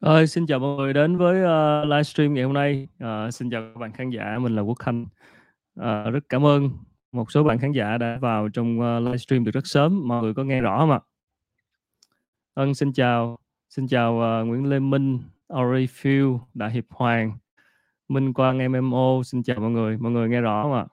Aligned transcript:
Ơi, 0.00 0.26
xin 0.26 0.46
chào 0.46 0.58
mọi 0.58 0.76
người 0.76 0.92
đến 0.92 1.16
với, 1.16 1.40
uh, 1.40 1.88
livestream 1.88 2.34
ngày 2.34 2.44
hôm 2.44 2.52
nay. 2.52 2.88
Uh, 3.04 3.34
xin 3.34 3.50
chào 3.50 3.62
các 3.62 3.80
bạn 3.80 3.92
khán 3.92 4.10
giả, 4.10 4.38
mình 4.38 4.56
là 4.56 4.62
Quốc 4.62 4.78
Khanh. 4.78 5.06
Uh, 5.80 6.12
rất 6.12 6.20
cảm 6.28 6.46
ơn 6.46 6.70
một 7.12 7.32
số 7.32 7.44
bạn 7.44 7.58
khán 7.58 7.72
giả 7.72 7.98
đã 7.98 8.18
vào 8.20 8.48
trong, 8.48 8.80
uh, 8.80 9.02
livestream 9.02 9.44
từ 9.44 9.50
rất 9.50 9.66
sớm, 9.66 10.08
mọi 10.08 10.22
người 10.22 10.34
có 10.34 10.44
nghe 10.44 10.60
rõ 10.60 10.78
không 10.78 10.90
ạ? 10.90 11.00
Ân 12.54 12.74
xin 12.74 12.92
chào, 12.92 13.38
xin 13.68 13.88
chào, 13.88 14.14
uh, 14.14 14.46
Nguyễn 14.46 14.68
Lê 14.70 14.78
Minh, 14.78 15.22
Orifil, 15.48 16.38
Đại 16.54 16.70
Hiệp 16.70 16.84
Hoàng, 16.90 17.38
Minh 18.08 18.32
Quang 18.32 18.72
MMO, 18.72 19.22
xin 19.24 19.42
chào 19.42 19.60
mọi 19.60 19.70
người, 19.70 19.98
mọi 19.98 20.12
người 20.12 20.28
nghe 20.28 20.40
rõ 20.40 20.62
không 20.62 20.74
ạ? 20.74 20.86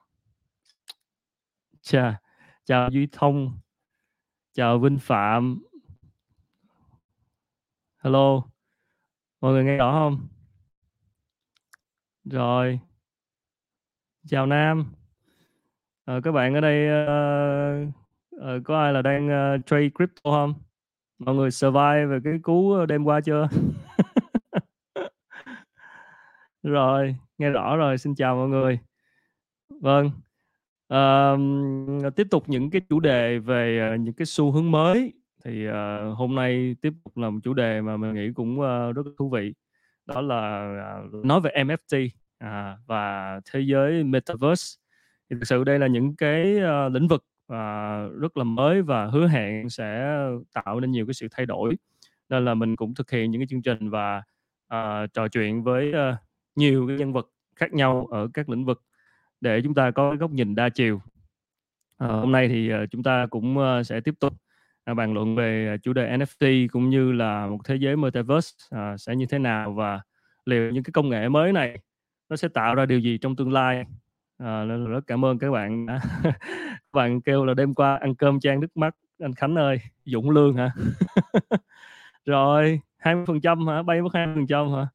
Chà, 1.82 2.18
chào 2.64 2.90
Duy 2.90 3.08
Thông, 3.12 3.58
chào 4.54 4.78
Vinh 4.78 4.98
Phạm. 4.98 5.62
Hello, 7.98 8.42
mọi 9.40 9.52
người 9.52 9.64
nghe 9.64 9.76
rõ 9.76 9.92
không? 9.92 10.28
Rồi. 12.24 12.80
Chào 14.26 14.46
Nam. 14.46 14.84
à, 16.04 16.20
các 16.24 16.32
bạn 16.32 16.54
ở 16.54 16.60
đây, 16.60 16.86
uh, 16.88 17.88
uh, 18.36 18.64
có 18.64 18.80
ai 18.80 18.92
là 18.92 19.02
đang, 19.02 19.26
uh, 19.26 19.66
trade 19.66 19.88
crypto 19.94 20.30
không? 20.30 20.54
Mọi 21.18 21.34
người 21.34 21.50
survive 21.50 22.06
về 22.06 22.18
cái 22.24 22.38
cú, 22.42 22.86
đêm 22.86 23.04
qua 23.04 23.20
chưa? 23.20 23.48
Rồi, 26.62 27.16
nghe 27.38 27.50
rõ 27.50 27.76
rồi, 27.76 27.98
xin 27.98 28.14
chào 28.14 28.36
mọi 28.36 28.48
người. 28.48 28.78
Vâng, 29.68 30.10
uh, 30.94 32.16
tiếp 32.16 32.26
tục 32.30 32.44
những 32.48 32.70
cái 32.70 32.80
chủ 32.88 33.00
đề 33.00 33.38
về, 33.38 33.90
uh, 33.94 34.00
những 34.00 34.14
cái 34.14 34.26
xu 34.26 34.52
hướng 34.52 34.70
mới, 34.70 35.12
thì, 35.48 35.66
ờ, 35.66 36.10
hôm 36.12 36.34
nay 36.34 36.76
tiếp 36.82 36.92
tục 37.04 37.16
là 37.18 37.30
một 37.30 37.38
chủ 37.44 37.54
đề 37.54 37.80
mà 37.80 37.96
mình 37.96 38.14
nghĩ 38.14 38.32
cũng, 38.34 38.60
ơ, 38.60 38.92
rất 38.92 39.06
là 39.06 39.12
thú 39.18 39.30
vị, 39.30 39.54
đó 40.06 40.20
là, 40.20 40.36
à, 40.84 41.02
nói 41.24 41.40
về 41.40 41.50
NFT, 41.64 41.98
à, 42.38 42.76
và 42.86 43.40
thế 43.52 43.60
giới 43.60 44.04
Metaverse. 44.04 44.78
Thì 45.30 45.36
thực 45.40 45.44
sự 45.46 45.64
đây 45.64 45.78
là 45.78 45.86
những 45.86 46.16
cái, 46.16 46.58
ơ, 46.58 46.88
lĩnh 46.88 47.08
vực, 47.08 47.24
ờ, 47.46 47.58
rất 48.20 48.36
là 48.36 48.44
mới 48.44 48.82
và 48.82 49.06
hứa 49.06 49.28
hẹn 49.28 49.70
sẽ 49.70 50.16
tạo 50.54 50.80
nên 50.80 50.90
nhiều 50.90 51.06
cái 51.06 51.14
sự 51.14 51.28
thay 51.30 51.46
đổi. 51.46 51.76
Nên 52.28 52.44
là 52.44 52.54
mình 52.54 52.76
cũng 52.76 52.94
thực 52.94 53.10
hiện 53.10 53.30
những 53.30 53.40
cái 53.40 53.46
chương 53.50 53.62
trình 53.62 53.90
và, 53.90 54.22
ờ, 54.68 55.06
trò 55.14 55.28
chuyện 55.28 55.62
với, 55.62 55.92
ơ, 55.92 56.16
nhiều 56.56 56.88
cái 56.88 56.96
nhân 56.98 57.12
vật 57.12 57.26
khác 57.56 57.72
nhau 57.72 58.06
ở 58.10 58.28
các 58.34 58.48
lĩnh 58.48 58.64
vực 58.64 58.82
để 59.40 59.60
chúng 59.64 59.74
ta 59.74 59.90
có 59.90 60.10
cái 60.10 60.18
góc 60.18 60.30
nhìn 60.30 60.54
đa 60.54 60.68
chiều. 60.68 61.00
Ờ, 61.98 62.20
hôm 62.20 62.32
nay 62.32 62.48
thì, 62.48 62.68
ờ, 62.70 62.86
chúng 62.86 63.02
ta 63.02 63.26
cũng, 63.30 63.58
ơ, 63.58 63.82
sẽ 63.82 64.00
tiếp 64.00 64.14
tục, 64.20 64.32
à, 64.88 64.94
bàn 64.94 65.14
luận 65.14 65.36
về 65.36 65.68
à, 65.68 65.76
chủ 65.82 65.92
đề 65.92 66.16
NFT 66.16 66.68
cũng 66.72 66.90
như 66.90 67.12
là 67.12 67.46
một 67.46 67.58
thế 67.64 67.76
giới 67.76 67.96
Metaverse, 67.96 68.50
à, 68.70 68.96
sẽ 68.96 69.16
như 69.16 69.26
thế 69.26 69.38
nào 69.38 69.72
và 69.72 70.00
liệu 70.44 70.70
những 70.70 70.82
cái 70.82 70.92
công 70.92 71.08
nghệ 71.08 71.28
mới 71.28 71.52
này 71.52 71.78
nó 72.28 72.36
sẽ 72.36 72.48
tạo 72.48 72.74
ra 72.74 72.86
điều 72.86 72.98
gì 72.98 73.18
trong 73.18 73.36
tương 73.36 73.52
lai. 73.52 73.84
à, 74.38 74.64
nên 74.64 74.84
là 74.84 74.90
rất 74.90 75.06
cảm 75.06 75.24
ơn 75.24 75.38
các 75.38 75.50
bạn 75.50 75.86
đã 75.86 76.00
các 76.22 76.92
bạn 76.92 77.20
kêu 77.20 77.44
là 77.44 77.54
"Đêm 77.54 77.74
qua 77.74 77.96
ăn 77.96 78.14
cơm 78.14 78.40
chan 78.40 78.60
nước 78.60 78.76
mắt, 78.76 78.94
anh 79.18 79.34
Khánh 79.34 79.54
ơi, 79.54 79.78
Dũng 80.04 80.30
Lương 80.30 80.56
hả?" 80.56 80.70
Rồi, 82.26 82.80
20% 83.02 83.66
hả? 83.68 83.82
Bay 83.82 84.02
mất 84.02 84.12
20% 84.12 84.76
hả? 84.76 84.86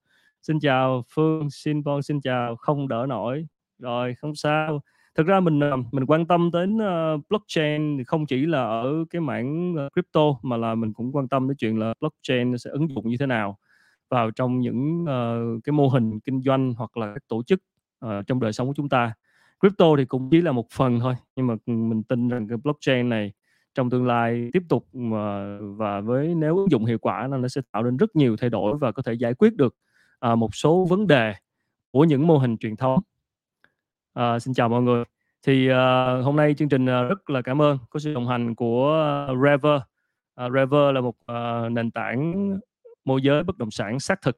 Xin 0.41 0.59
chào 0.59 1.03
Phương, 1.09 1.49
xin 1.49 1.83
Bon 1.83 2.01
xin 2.01 2.21
chào, 2.21 2.55
không 2.55 2.87
đỡ 2.87 3.05
nổi. 3.09 3.47
Rồi, 3.79 4.15
không 4.15 4.35
sao. 4.35 4.81
Thực 5.15 5.27
ra 5.27 5.39
mình, 5.39 5.59
ờ, 5.59 5.77
mình 5.91 6.05
quan 6.05 6.25
tâm 6.27 6.49
đến, 6.53 6.77
ờ, 6.77 7.17
blockchain 7.29 8.03
không 8.03 8.25
chỉ 8.25 8.45
là 8.45 8.63
ở 8.63 9.05
cái 9.09 9.21
mảng, 9.21 9.75
ờ, 9.77 9.89
crypto 9.93 10.21
mà 10.43 10.57
là 10.57 10.75
mình 10.75 10.93
cũng 10.93 11.15
quan 11.15 11.27
tâm 11.27 11.47
đến 11.47 11.57
chuyện 11.57 11.79
là 11.79 11.93
blockchain 12.01 12.57
sẽ 12.57 12.69
ứng 12.69 12.87
dụng 12.89 13.09
như 13.09 13.15
thế 13.19 13.25
nào 13.25 13.57
vào 14.09 14.31
trong 14.31 14.59
những, 14.59 15.03
uh, 15.03 15.63
cái 15.63 15.73
mô 15.73 15.87
hình 15.89 16.19
kinh 16.19 16.41
doanh 16.41 16.73
hoặc 16.73 16.97
là 16.97 17.07
các 17.13 17.23
tổ 17.27 17.43
chức, 17.43 17.59
uh, 18.05 18.27
trong 18.27 18.39
đời 18.39 18.53
sống 18.53 18.67
của 18.67 18.73
chúng 18.77 18.89
ta. 18.89 19.13
Crypto 19.61 19.85
thì 19.97 20.05
cũng 20.05 20.29
chỉ 20.31 20.41
là 20.41 20.51
một 20.51 20.67
phần 20.73 20.99
thôi, 20.99 21.15
nhưng 21.35 21.47
mà, 21.47 21.55
mình 21.67 22.03
tin 22.03 22.29
rằng 22.29 22.47
cái 22.47 22.57
blockchain 22.63 23.09
này 23.09 23.33
trong 23.75 23.89
tương 23.89 24.07
lai 24.07 24.49
tiếp 24.53 24.63
tục, 24.69 24.87
ờ, 25.13 25.59
và 25.77 26.01
với 26.01 26.35
nếu 26.35 26.57
ứng 26.57 26.71
dụng 26.71 26.85
hiệu 26.85 26.97
quả 26.99 27.27
là 27.27 27.37
nó 27.37 27.47
sẽ 27.47 27.61
tạo 27.71 27.83
nên 27.83 27.97
rất 27.97 28.15
nhiều 28.15 28.37
thay 28.37 28.49
đổi 28.49 28.77
và 28.77 28.91
có 28.91 29.03
thể 29.03 29.13
giải 29.13 29.33
quyết 29.33 29.55
được, 29.57 29.75
ờ, 30.19 30.35
một 30.35 30.55
số 30.55 30.85
vấn 30.89 31.07
đề 31.07 31.33
của 31.91 32.03
những 32.05 32.27
mô 32.27 32.37
hình 32.37 32.57
truyền 32.57 32.75
thống. 32.75 32.99
À, 34.13 34.39
xin 34.39 34.53
chào 34.53 34.69
mọi 34.69 34.81
người. 34.81 35.03
Thì, 35.45 35.67
à, 35.69 36.05
hôm 36.23 36.35
nay 36.35 36.53
chương 36.53 36.69
trình, 36.69 36.85
ờ, 36.85 37.07
rất 37.07 37.29
là 37.29 37.41
cảm 37.41 37.61
ơn 37.61 37.77
có 37.89 37.99
sự 37.99 38.13
đồng 38.13 38.27
hành 38.27 38.55
của 38.55 39.27
Rever. 39.43 39.81
À, 40.35 40.49
Rever 40.49 40.93
là 40.93 41.01
một, 41.01 41.15
à, 41.25 41.69
nền 41.69 41.91
tảng 41.91 42.49
môi 43.05 43.21
giới 43.21 43.43
bất 43.43 43.57
động 43.57 43.71
sản 43.71 43.99
xác 43.99 44.21
thực, 44.21 44.37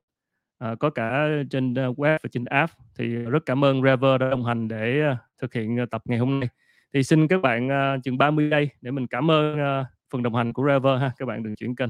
à, 0.58 0.76
có 0.80 0.90
cả 0.90 1.28
trên, 1.50 1.74
web 1.74 2.18
và 2.24 2.30
trên 2.32 2.46
app. 2.46 2.74
Thì 2.98 3.08
rất 3.16 3.46
cảm 3.46 3.66
ơn 3.66 3.84
Rever 3.84 4.22
đã 4.22 4.30
đồng 4.30 4.46
hành 4.46 4.68
để, 4.68 5.02
à, 5.02 5.18
thực 5.42 5.54
hiện, 5.54 5.78
tập 5.92 6.02
ngày 6.06 6.20
hôm 6.20 6.40
nay. 6.40 6.50
Thì 6.94 7.04
xin 7.04 7.28
các 7.28 7.42
bạn, 7.42 7.70
à, 7.72 7.98
chừng 8.04 8.18
30 8.18 8.50
giây 8.52 8.70
để 8.82 8.92
mình 8.92 9.08
cảm 9.08 9.32
ơn, 9.32 9.60
à, 9.60 9.86
phần 10.14 10.24
đồng 10.24 10.36
hành 10.36 10.54
của 10.54 10.64
Rever 10.68 11.02
ha, 11.02 11.12
các 11.18 11.26
bạn 11.26 11.44
đừng 11.44 11.56
chuyển 11.56 11.76
kênh. 11.76 11.90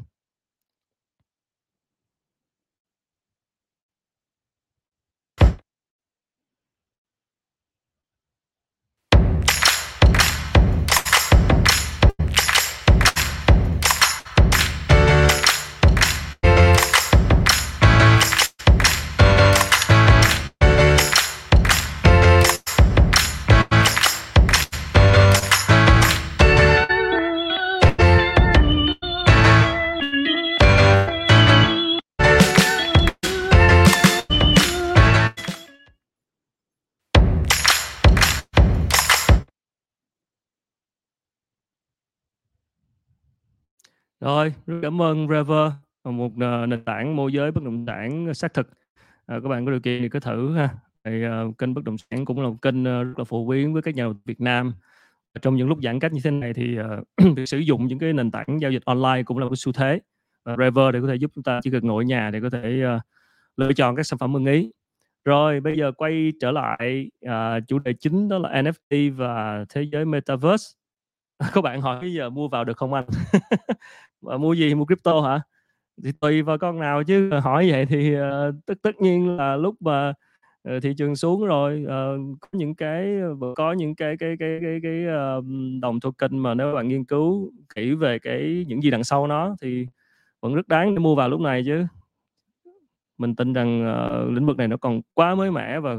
Rồi, 44.25 44.53
rất 44.67 44.79
cảm 44.81 45.01
ơn 45.01 45.27
Rever, 45.27 45.71
một, 46.03 46.31
ờ, 46.39 46.65
nền 46.65 46.83
tảng 46.83 47.15
môi 47.15 47.33
giới 47.33 47.51
bất 47.51 47.63
động 47.63 47.85
sản 47.87 48.33
xác 48.33 48.53
thực. 48.53 48.69
À, 49.25 49.39
các 49.43 49.49
bạn 49.49 49.65
có 49.65 49.71
điều 49.71 49.79
kiện 49.79 50.01
thì 50.01 50.09
cứ 50.09 50.19
thử 50.19 50.53
ha. 50.55 50.69
Thì, 51.03 51.23
uh, 51.25 51.57
kênh 51.57 51.73
bất 51.73 51.83
động 51.83 51.95
sản 51.97 52.25
cũng 52.25 52.41
là 52.41 52.47
một 52.47 52.55
kênh, 52.61 52.81
uh, 52.81 52.85
rất 52.85 53.13
là 53.17 53.23
phổ 53.23 53.45
biến 53.45 53.73
với 53.73 53.81
các 53.81 53.95
nhà 53.95 54.03
đầu 54.03 54.13
tư 54.13 54.19
Việt 54.25 54.41
Nam. 54.41 54.73
Trong 55.41 55.55
những 55.55 55.67
lúc 55.67 55.77
giãn 55.83 55.99
cách 55.99 56.13
như 56.13 56.21
thế 56.23 56.31
này 56.31 56.53
thì, 56.53 56.77
uh, 56.79 57.07
việc 57.37 57.45
sử 57.45 57.57
dụng 57.57 57.87
những 57.87 57.99
cái 57.99 58.13
nền 58.13 58.31
tảng 58.31 58.61
giao 58.61 58.71
dịch 58.71 58.85
online 58.85 59.23
cũng 59.23 59.37
là 59.37 59.45
một 59.45 59.55
xu 59.55 59.71
thế. 59.71 59.99
Uh, 60.51 60.59
Rever 60.59 60.93
để 60.93 61.01
có 61.01 61.07
thể 61.07 61.15
giúp 61.15 61.31
chúng 61.35 61.43
ta 61.43 61.59
chỉ 61.63 61.71
cần 61.71 61.87
ngồi 61.87 62.03
ở 62.03 62.05
nhà 62.05 62.29
để 62.31 62.39
có 62.41 62.49
thể, 62.49 62.83
uh, 62.95 63.01
lựa 63.57 63.73
chọn 63.73 63.95
các 63.95 64.03
sản 64.03 64.19
phẩm 64.19 64.33
ưng 64.33 64.45
ý. 64.45 64.71
Rồi, 65.25 65.59
bây 65.59 65.77
giờ 65.77 65.91
quay 65.91 66.33
trở 66.39 66.51
lại, 66.51 67.11
uh, 67.25 67.67
chủ 67.67 67.79
đề 67.79 67.93
chính 67.93 68.29
đó 68.29 68.37
là 68.37 68.61
NFT 68.61 69.09
và 69.15 69.65
thế 69.69 69.83
giới 69.91 70.05
Metaverse. 70.05 70.75
các 71.53 71.61
bạn 71.61 71.81
hỏi 71.81 72.01
bây 72.01 72.13
giờ 72.13 72.29
mua 72.29 72.47
vào 72.47 72.63
được 72.63 72.78
không 72.78 72.93
anh? 72.93 73.05
Bạn 74.22 74.41
mua 74.41 74.53
gì? 74.53 74.76
Mua 74.76 74.85
crypto 74.85 75.22
hả? 75.22 75.41
Thì 76.03 76.12
tùy 76.22 76.41
vào 76.41 76.58
con 76.58 76.79
nào 76.79 77.03
chứ, 77.03 77.29
hỏi 77.44 77.72
vậy 77.72 77.85
thì, 77.85 78.14
ờ, 78.16 78.52
tất 78.66 78.73
tất 78.84 79.02
nhiên 79.02 79.38
là 79.38 79.56
lúc 79.56 79.76
mà, 79.82 80.14
ờ, 80.64 80.79
thị 80.79 80.94
trường 80.97 81.16
xuống 81.16 81.46
rồi, 81.46 81.85
ờ, 81.88 82.17
có 82.41 82.47
những 82.53 82.76
cái 82.76 83.08
có 83.58 83.73
những 83.73 83.96
cái 83.96 84.17
cái 84.20 84.35
cái 84.40 84.59
cái 84.62 84.79
cái, 84.84 85.06
ờm, 85.08 85.79
đồng 85.82 86.00
token 86.00 86.40
mà 86.40 86.53
nếu 86.53 86.73
bạn 86.76 86.88
nghiên 86.88 87.06
cứu 87.06 87.52
kỹ 87.76 87.96
về 87.96 88.20
cái 88.20 88.66
những 88.67 88.84
gì 88.84 88.91
đằng 88.91 89.03
sau 89.03 89.28
nó 89.28 89.56
thì 89.62 89.88
vẫn 90.41 90.56
rất 90.56 90.67
đáng 90.67 90.96
để 90.96 91.00
mua 91.00 91.16
vào 91.16 91.29
lúc 91.29 91.41
này 91.41 91.64
chứ. 91.66 91.85
Mình 93.17 93.35
tin 93.35 93.53
rằng, 93.53 93.85
lĩnh 94.35 94.46
vực 94.46 94.58
này 94.58 94.67
nó 94.67 94.78
còn 94.78 95.02
quá 95.14 95.35
mới 95.35 95.52
mẻ 95.52 95.79
và 95.79 95.96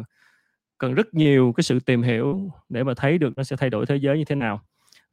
cần 0.78 0.94
rất 0.94 1.14
nhiều 1.14 1.54
cái 1.56 1.64
sự 1.64 1.80
tìm 1.80 2.02
hiểu 2.02 2.40
để 2.68 2.84
mà 2.84 2.94
thấy 2.96 3.18
được 3.18 3.34
nó 3.38 3.44
sẽ 3.44 3.56
thay 3.56 3.70
đổi 3.70 3.86
thế 3.86 3.96
giới 3.96 4.18
như 4.18 4.24
thế 4.24 4.34
nào. 4.36 4.60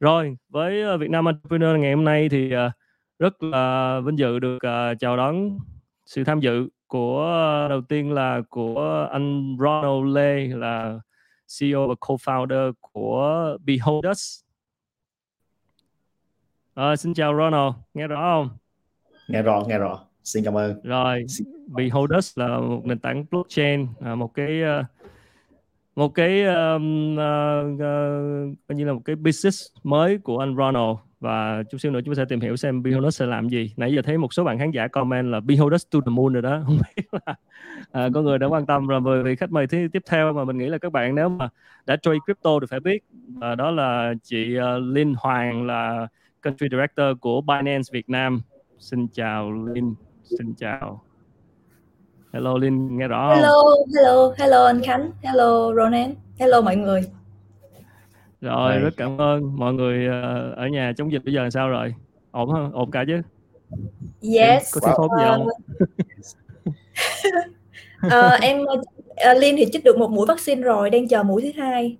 Rồi, 0.00 0.36
với, 0.50 0.98
Việt 0.98 1.10
Nam 1.10 1.26
Entrepreneur 1.28 1.78
ngày 1.80 1.94
hôm 1.94 2.04
nay 2.04 2.28
thì, 2.28 2.52
uh, 2.56 2.72
rất 3.18 3.42
là 3.42 4.00
vinh 4.04 4.18
dự 4.18 4.38
được, 4.38 4.58
ờ, 4.62 4.94
chào 5.00 5.16
đón 5.16 5.58
sự 6.06 6.24
tham 6.24 6.40
dự 6.40 6.68
của 6.86 7.26
đầu 7.70 7.80
tiên 7.80 8.12
là 8.12 8.40
của 8.48 9.08
anh 9.12 9.56
Ronald 9.60 10.16
Lê 10.16 10.46
là 10.46 10.98
CEO 11.60 11.88
và 11.88 11.94
co-founder 12.00 12.72
của 12.80 13.56
Beholders. 13.64 14.40
Ờ, 16.74 16.96
xin 16.96 17.14
chào 17.14 17.34
Ronald, 17.36 17.74
nghe 17.94 18.06
rõ 18.06 18.34
hông? 18.34 18.48
Nghe 19.28 19.42
rõ, 19.42 19.64
nghe 19.68 19.78
rõ. 19.78 20.00
Xin 20.24 20.44
cảm 20.44 20.56
ơn. 20.56 20.80
Rồi, 20.82 21.24
Beholders 21.66 22.38
là 22.38 22.58
một 22.58 22.82
nền 22.84 22.98
tảng 22.98 23.24
blockchain, 23.30 23.86
à, 24.00 24.14
một 24.14 24.34
cái, 24.34 24.60
một 25.96 26.08
cái, 26.08 26.42
ờ, 26.42 26.78
ờ, 27.18 27.64
coi 28.68 28.76
như 28.76 28.84
là 28.84 28.92
một 28.92 29.02
cái 29.04 29.16
business 29.16 29.66
mới 29.82 30.18
của 30.18 30.38
anh 30.38 30.56
Ronald 30.56 30.96
và 31.24 31.62
chút 31.70 31.78
xíu 31.78 31.92
nữa 31.92 32.00
chúng 32.04 32.14
ta 32.14 32.18
sẽ 32.18 32.24
tìm 32.28 32.40
hiểu 32.40 32.56
xem 32.56 32.82
Behold 32.82 33.14
sẽ 33.14 33.26
làm 33.26 33.48
gì. 33.48 33.72
Nãy 33.76 33.92
giờ 33.92 34.02
thấy 34.02 34.18
một 34.18 34.34
số 34.34 34.44
bạn 34.44 34.58
khán 34.58 34.70
giả 34.70 34.88
comment 34.88 35.26
là 35.32 35.40
Behold 35.40 35.74
to 35.90 35.98
the 36.06 36.10
moon 36.10 36.32
rồi 36.32 36.42
đó. 36.42 36.60
Không 36.66 36.78
biết 36.96 37.04
là 37.12 37.34
à, 37.92 38.08
có 38.14 38.22
người 38.22 38.38
đã 38.38 38.46
quan 38.46 38.66
tâm 38.66 38.86
rồi 38.86 39.00
về 39.00 39.22
vị 39.22 39.36
khách 39.36 39.52
mời 39.52 39.66
tiếp 39.66 39.88
tiếp 39.92 40.02
theo 40.08 40.32
mà 40.32 40.44
mình 40.44 40.58
nghĩ 40.58 40.66
là 40.66 40.78
các 40.78 40.92
bạn 40.92 41.14
nếu 41.14 41.28
mà 41.28 41.48
đã 41.86 41.96
trade 41.96 42.18
crypto 42.24 42.50
thì 42.60 42.66
phải 42.70 42.80
biết. 42.80 43.04
Và 43.28 43.54
đó 43.54 43.70
là 43.70 44.14
chị 44.22 44.58
uh, 44.58 44.82
Linh 44.82 45.14
Hoàng 45.18 45.66
là 45.66 46.06
country 46.42 46.66
director 46.70 47.06
của 47.20 47.40
Binance 47.40 47.90
Việt 47.92 48.10
Nam. 48.10 48.42
Xin 48.78 49.08
chào 49.08 49.52
Linh. 49.52 49.94
Xin 50.24 50.54
chào. 50.54 51.02
Hello 52.32 52.58
Linh 52.58 52.98
nghe 52.98 53.08
rõ 53.08 53.28
không? 53.28 53.36
hello 53.36 53.62
hello 53.96 54.34
hello 54.38 54.66
anh 54.66 54.82
Khánh. 54.82 55.10
Hello 55.22 55.72
Ronan 55.76 56.14
hello 56.38 56.60
mọi 56.60 56.76
người 56.76 57.04
rồi 58.44 58.72
Đây. 58.72 58.80
rất 58.80 58.94
cảm 58.96 59.20
ơn. 59.20 59.56
Mọi 59.56 59.74
người 59.74 60.06
ờ, 60.06 60.52
ở 60.56 60.68
nhà 60.68 60.92
chống 60.96 61.12
dịch 61.12 61.24
bây 61.24 61.34
giờ 61.34 61.42
làm 61.42 61.50
sao 61.50 61.68
rồi? 61.68 61.94
Ổn 62.30 62.52
không? 62.52 62.72
Ổn 62.72 62.90
cả 62.90 63.04
chứ? 63.06 63.22
Yes. 64.22 64.74
có 64.74 64.80
thiếu 64.80 64.94
thốn 64.96 65.08
gì 65.18 65.24
không? 65.24 65.48
Uh, 68.06 68.40
em 68.40 68.60
uh, 68.62 69.40
Linh 69.40 69.54
thì 69.56 69.66
chích 69.72 69.84
được 69.84 69.98
một 69.98 70.10
mũi 70.10 70.26
vaccine 70.28 70.62
rồi 70.62 70.90
đang 70.90 71.08
chờ 71.08 71.22
mũi 71.22 71.42
thứ 71.42 71.62
hai. 71.62 71.96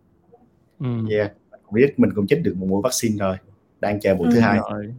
Ừ. 0.81 0.87
yeah. 1.11 1.32
Biết 1.70 1.94
mình 1.96 2.11
cũng 2.14 2.26
chích 2.26 2.43
được 2.43 2.56
một 2.56 2.67
mũi 2.69 2.82
vaccine 2.85 3.17
rồi 3.17 3.37
đang 3.81 4.00
chờ 4.00 4.14
mũi 4.14 4.26
ừ. 4.29 4.35
thứ 4.35 4.41
hai. 4.41 4.58
Rồi. 4.70 4.94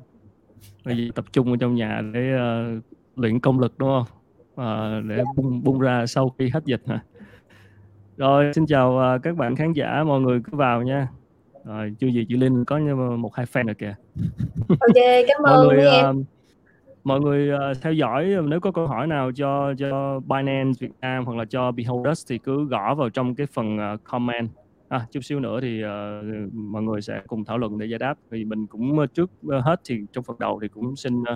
Bây 0.85 0.97
giờ 0.97 1.11
tập 1.15 1.25
trung 1.31 1.51
ở 1.51 1.57
trong 1.59 1.75
nhà 1.75 2.01
để 2.13 2.33
uh, 2.35 2.83
luyện 3.15 3.39
công 3.39 3.59
lực 3.59 3.73
đúng 3.77 3.89
không? 3.89 4.05
Uh, 4.53 5.05
để 5.09 5.23
bung 5.35 5.63
bung 5.63 5.79
ra 5.79 6.05
sau 6.05 6.35
khi 6.39 6.49
hết 6.53 6.65
dịch 6.65 6.81
hả? 6.87 7.03
Rồi 8.17 8.51
xin 8.55 8.65
chào 8.65 9.15
uh, 9.15 9.23
các 9.23 9.35
bạn 9.35 9.55
khán 9.55 9.73
giả. 9.73 10.03
Mọi 10.03 10.21
người 10.21 10.39
cứ 10.43 10.57
vào 10.57 10.81
nha 10.81 11.07
rồi 11.65 11.95
chưa 11.99 12.07
gì 12.07 12.25
chị 12.29 12.35
Linh 12.35 12.65
có 12.65 12.79
một 13.17 13.35
hai 13.35 13.45
fan 13.45 13.65
rồi 13.65 13.75
kìa. 13.75 13.95
Ok 14.69 15.03
cảm 15.27 15.43
ơn 15.43 15.67
mọi 15.67 15.75
người 15.75 15.87
em. 15.87 16.19
Uh, 16.19 16.25
mọi 17.03 17.21
người 17.21 17.49
uh, 17.53 17.77
theo 17.81 17.93
dõi 17.93 18.35
nếu 18.43 18.59
có 18.59 18.71
câu 18.71 18.87
hỏi 18.87 19.07
nào 19.07 19.31
cho 19.31 19.73
cho 19.77 20.19
Binance 20.19 20.77
Việt 20.79 20.91
Nam 21.01 21.25
hoặc 21.25 21.37
là 21.37 21.45
cho 21.45 21.71
Beholders 21.71 22.25
thì 22.29 22.37
cứ 22.37 22.65
gõ 22.65 22.95
vào 22.95 23.09
trong 23.09 23.35
cái 23.35 23.47
phần 23.47 23.77
uh, 23.77 24.03
comment. 24.03 24.49
À, 24.89 25.05
chút 25.11 25.19
xíu 25.23 25.39
nữa 25.39 25.59
thì 25.61 25.83
uh, 25.83 26.53
mọi 26.53 26.83
người 26.83 27.01
sẽ 27.01 27.21
cùng 27.27 27.45
thảo 27.45 27.57
luận 27.57 27.77
để 27.77 27.85
giải 27.85 27.99
đáp. 27.99 28.17
Vì 28.29 28.45
mình 28.45 28.67
cũng 28.67 28.99
uh, 28.99 29.13
trước 29.13 29.31
uh, 29.47 29.63
hết 29.63 29.81
thì 29.85 29.99
trong 30.13 30.23
phần 30.23 30.39
đầu 30.39 30.59
thì 30.61 30.67
cũng 30.67 30.95
xin 30.95 31.21
uh, 31.21 31.27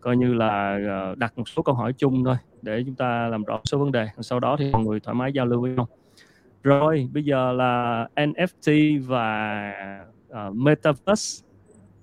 coi 0.00 0.16
như 0.16 0.34
là 0.34 0.78
uh, 1.12 1.18
đặt 1.18 1.38
một 1.38 1.48
số 1.48 1.62
câu 1.62 1.74
hỏi 1.74 1.92
chung 1.92 2.24
thôi 2.24 2.36
để 2.62 2.82
chúng 2.86 2.94
ta 2.94 3.28
làm 3.28 3.44
rõ 3.44 3.60
số 3.64 3.78
vấn 3.78 3.92
đề. 3.92 4.08
Sau 4.20 4.40
đó 4.40 4.56
thì 4.58 4.70
mọi 4.72 4.84
người 4.84 5.00
thoải 5.00 5.14
mái 5.14 5.32
giao 5.32 5.46
lưu 5.46 5.60
với 5.60 5.70
nhau 5.70 5.88
rồi 6.62 7.08
bây 7.12 7.24
giờ 7.24 7.52
là 7.52 8.06
NFT 8.14 8.98
và 9.06 9.72
uh, 10.30 10.56
Metaverse. 10.56 11.44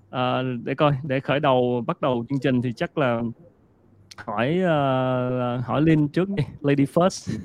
Uh, 0.07 0.63
để 0.63 0.75
coi 0.75 0.93
để 1.03 1.19
khởi 1.19 1.39
đầu 1.39 1.83
bắt 1.87 2.01
đầu 2.01 2.25
chương 2.29 2.39
trình 2.39 2.61
thì 2.61 2.73
chắc 2.73 2.97
là 2.97 3.21
hỏi 4.17 4.57
uh, 4.59 5.65
hỏi 5.65 5.81
Linh 5.81 6.07
trước 6.07 6.29
đi 6.29 6.43
Lady 6.61 6.85
First. 6.85 7.39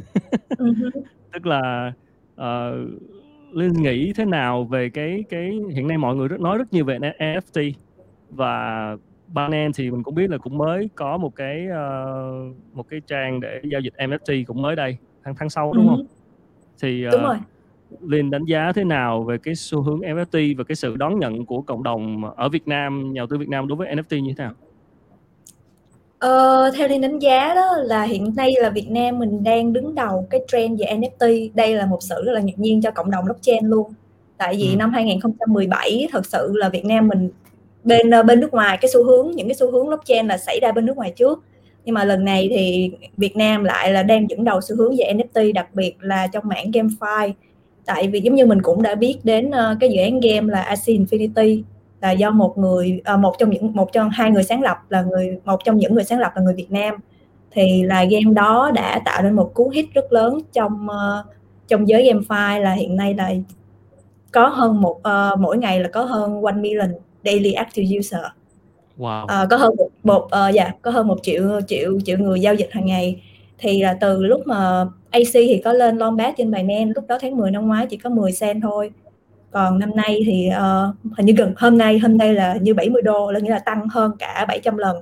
Ừ. 0.58 0.74
Tức 1.32 1.46
là 1.46 1.92
uh, 2.34 2.74
Linh 3.52 3.72
nghĩ 3.72 4.12
thế 4.16 4.24
nào 4.24 4.64
về 4.64 4.90
cái 4.90 5.24
cái 5.28 5.60
hiện 5.70 5.88
nay 5.88 5.98
mọi 5.98 6.16
người 6.16 6.28
rất 6.28 6.40
nói 6.40 6.58
rất 6.58 6.72
nhiều 6.72 6.84
về 6.84 6.98
NFT 6.98 7.72
và 8.30 8.96
Binance 9.28 9.72
thì 9.76 9.90
mình 9.90 10.02
cũng 10.02 10.14
biết 10.14 10.30
là 10.30 10.38
cũng 10.38 10.58
mới 10.58 10.90
có 10.94 11.16
một 11.16 11.36
cái 11.36 11.66
uh, 11.66 12.56
một 12.72 12.88
cái 12.88 13.00
trang 13.06 13.40
để 13.40 13.60
giao 13.72 13.80
dịch 13.80 13.94
NFT 13.98 14.44
cũng 14.46 14.62
mới 14.62 14.76
đây 14.76 14.96
tháng 15.24 15.34
tháng 15.38 15.50
sau 15.50 15.72
đúng 15.72 15.88
không? 15.88 16.06
Thì 16.82 17.06
uh, 17.06 17.12
đúng 17.12 17.22
rồi. 17.22 17.36
Linh 18.00 18.30
đánh 18.30 18.44
giá 18.44 18.72
thế 18.72 18.84
nào 18.84 19.22
về 19.22 19.38
cái 19.38 19.54
xu 19.54 19.82
hướng 19.82 20.00
NFT 20.00 20.56
và 20.58 20.64
cái 20.64 20.76
sự 20.76 20.96
đón 20.96 21.18
nhận 21.18 21.46
của 21.46 21.62
cộng 21.62 21.82
đồng 21.82 22.34
ở 22.36 22.48
Việt 22.48 22.68
Nam, 22.68 23.12
nhà 23.12 23.20
đầu 23.20 23.26
tư 23.26 23.38
Việt 23.38 23.48
Nam 23.48 23.68
đối 23.68 23.76
với 23.76 23.94
NFT 23.94 24.20
như 24.20 24.32
thế 24.36 24.44
nào? 24.44 24.52
Ờ, 26.20 26.70
theo 26.76 26.88
Linh 26.88 27.00
đánh 27.00 27.18
giá 27.18 27.54
đó 27.54 27.76
là 27.76 28.02
hiện 28.02 28.32
nay 28.36 28.54
là 28.60 28.70
Việt 28.70 28.90
Nam 28.90 29.18
mình 29.18 29.44
đang 29.44 29.72
đứng 29.72 29.94
đầu 29.94 30.26
cái 30.30 30.40
trend 30.48 30.80
về 30.80 30.86
NFT. 30.86 31.50
Đây 31.54 31.74
là 31.74 31.86
một 31.86 32.02
sự 32.02 32.24
rất 32.24 32.32
là 32.32 32.40
ngạc 32.40 32.58
nhiên 32.58 32.82
cho 32.82 32.90
cộng 32.90 33.10
đồng 33.10 33.24
blockchain 33.24 33.66
luôn. 33.66 33.92
Tại 34.36 34.56
vì 34.56 34.70
ừ. 34.70 34.76
năm 34.76 34.92
2017 34.92 36.08
thật 36.12 36.26
sự 36.26 36.52
là 36.54 36.68
Việt 36.68 36.84
Nam 36.84 37.08
mình 37.08 37.30
bên 37.84 38.10
ờ, 38.10 38.22
bên 38.22 38.40
nước 38.40 38.52
ngoài 38.52 38.78
cái 38.80 38.90
xu 38.94 39.04
hướng 39.04 39.30
những 39.30 39.48
cái 39.48 39.54
xu 39.54 39.72
hướng 39.72 39.86
blockchain 39.86 40.26
là 40.28 40.38
xảy 40.38 40.60
ra 40.60 40.72
bên 40.72 40.86
nước 40.86 40.96
ngoài 40.96 41.12
trước. 41.16 41.44
Nhưng 41.84 41.94
mà 41.94 42.04
lần 42.04 42.24
này 42.24 42.48
thì 42.50 42.92
Việt 43.16 43.36
Nam 43.36 43.64
lại 43.64 43.92
là 43.92 44.02
đang 44.02 44.30
dẫn 44.30 44.44
đầu 44.44 44.60
xu 44.60 44.76
hướng 44.76 44.96
về 44.96 45.12
NFT 45.14 45.52
đặc 45.52 45.74
biệt 45.74 45.96
là 46.00 46.26
trong 46.26 46.48
mảng 46.48 46.70
GameFi. 46.70 47.32
Tại 47.86 48.08
vì 48.08 48.20
giống 48.20 48.34
như 48.34 48.46
mình 48.46 48.62
cũng 48.62 48.82
đã 48.82 48.94
biết 48.94 49.18
đến 49.24 49.48
uh, 49.48 49.76
cái 49.80 49.90
dự 49.90 50.02
án 50.02 50.20
game 50.20 50.52
là 50.52 50.62
AC 50.62 50.78
Infinity 50.78 51.62
là 52.00 52.10
do 52.10 52.30
một 52.30 52.58
người 52.58 53.02
uh, 53.14 53.20
một 53.20 53.34
trong 53.38 53.50
những 53.50 53.72
một 53.74 53.92
trong 53.92 54.10
hai 54.10 54.30
người 54.30 54.42
sáng 54.42 54.62
lập 54.62 54.76
là 54.88 55.02
người 55.02 55.40
một 55.44 55.64
trong 55.64 55.76
những 55.76 55.94
người 55.94 56.04
sáng 56.04 56.18
lập 56.18 56.32
là 56.36 56.42
người 56.42 56.54
Việt 56.54 56.70
Nam 56.70 56.94
thì 57.50 57.82
là 57.82 58.04
game 58.04 58.34
đó 58.34 58.70
đã 58.74 59.00
tạo 59.04 59.22
nên 59.22 59.32
một 59.32 59.50
cú 59.54 59.68
hit 59.68 59.86
rất 59.94 60.12
lớn 60.12 60.38
trong 60.52 60.86
uh, 60.86 61.26
trong 61.68 61.88
giới 61.88 62.04
GameFi 62.04 62.60
là 62.60 62.72
hiện 62.72 62.96
nay 62.96 63.14
là 63.14 63.32
có 64.32 64.48
hơn 64.48 64.80
một 64.80 64.98
uh, 64.98 65.38
mỗi 65.38 65.58
ngày 65.58 65.80
là 65.80 65.88
có 65.88 66.04
hơn 66.04 66.40
1 66.40 66.54
million 66.54 66.94
daily 67.24 67.52
active 67.52 67.98
user. 67.98 68.20
Wow. 69.00 69.24
Uh, 69.24 69.50
có 69.50 69.56
hơn 69.56 69.76
một, 69.76 69.88
một 70.02 70.24
uh, 70.24 70.54
dạ 70.54 70.72
có 70.82 70.90
hơn 70.90 71.08
một 71.08 71.18
triệu 71.22 71.60
triệu 71.68 72.00
triệu 72.04 72.18
người 72.18 72.40
giao 72.40 72.54
dịch 72.54 72.68
hàng 72.70 72.86
ngày. 72.86 73.22
Thì 73.58 73.82
là 73.82 73.96
từ 74.00 74.24
lúc 74.26 74.46
mà 74.46 74.86
AC 75.10 75.32
thì 75.32 75.60
có 75.64 75.72
lên 75.72 75.98
long 75.98 76.16
bát 76.16 76.34
trên 76.36 76.50
Binance 76.50 76.92
lúc 76.94 77.04
đó 77.08 77.18
tháng 77.20 77.36
10 77.36 77.50
năm 77.50 77.66
ngoái 77.66 77.86
chỉ 77.86 77.96
có 77.96 78.10
10 78.10 78.32
sen 78.32 78.60
thôi. 78.60 78.90
Còn 79.50 79.78
năm 79.78 79.96
nay 79.96 80.22
thì 80.26 80.48
uh, 80.48 81.16
hình 81.16 81.26
như 81.26 81.32
gần 81.32 81.54
hôm 81.56 81.78
nay 81.78 81.98
hôm 81.98 82.18
nay 82.18 82.34
là 82.34 82.56
như 82.60 82.74
70 82.74 83.02
đô 83.02 83.30
là 83.30 83.40
nghĩa 83.40 83.50
là 83.50 83.58
tăng 83.58 83.88
hơn 83.88 84.12
cả 84.18 84.44
700 84.48 84.76
lần. 84.76 84.96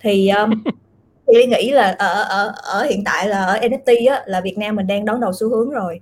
Thì 0.00 0.28
um, 0.28 0.50
thì 1.32 1.46
nghĩ 1.46 1.70
là 1.70 1.96
ở 1.98 2.22
ở 2.22 2.52
ở 2.62 2.84
hiện 2.84 3.04
tại 3.04 3.28
là 3.28 3.44
ở 3.44 3.58
NFT 3.58 4.10
á, 4.10 4.22
là 4.26 4.40
Việt 4.40 4.58
Nam 4.58 4.76
mình 4.76 4.86
đang 4.86 5.04
đón 5.04 5.20
đầu 5.20 5.32
xu 5.32 5.48
hướng 5.48 5.70
rồi 5.70 6.00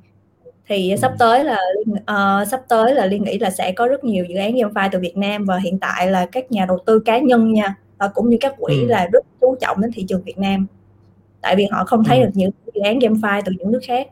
thì 0.67 0.91
ừ. 0.91 0.97
sắp 0.97 1.12
tới 1.19 1.44
là 1.44 1.59
uh, 1.91 2.49
sắp 2.49 2.61
tới 2.69 2.94
là 2.94 3.06
liên 3.06 3.25
nghĩ 3.25 3.38
là 3.38 3.50
sẽ 3.50 3.73
có 3.73 3.88
rất 3.88 4.05
nhiều 4.05 4.25
dự 4.25 4.37
án 4.37 4.55
GameFi 4.55 4.88
từ 4.93 4.99
Việt 4.99 5.17
Nam 5.17 5.44
và 5.44 5.58
hiện 5.58 5.79
tại 5.79 6.10
là 6.10 6.27
các 6.27 6.53
nhà 6.53 6.67
đầu 6.67 6.79
tư 6.86 6.98
cá 6.98 7.19
nhân 7.19 7.53
nha 7.53 7.75
và 7.98 8.08
cũng 8.08 8.31
như 8.31 8.36
các 8.41 8.55
quỹ 8.58 8.81
ừ. 8.81 8.86
là 8.86 9.08
rất 9.13 9.25
chú 9.41 9.56
trọng 9.60 9.81
đến 9.81 9.91
thị 9.94 10.05
trường 10.08 10.22
Việt 10.22 10.39
Nam 10.39 10.67
tại 11.41 11.56
vì 11.56 11.67
họ 11.70 11.84
không 11.84 12.05
thấy 12.05 12.19
ừ. 12.19 12.25
được 12.25 12.31
những 12.34 12.51
dự 12.75 12.81
án 12.81 12.98
GameFi 12.98 13.43
từ 13.44 13.53
những 13.58 13.72
nước 13.72 13.81
khác 13.86 14.08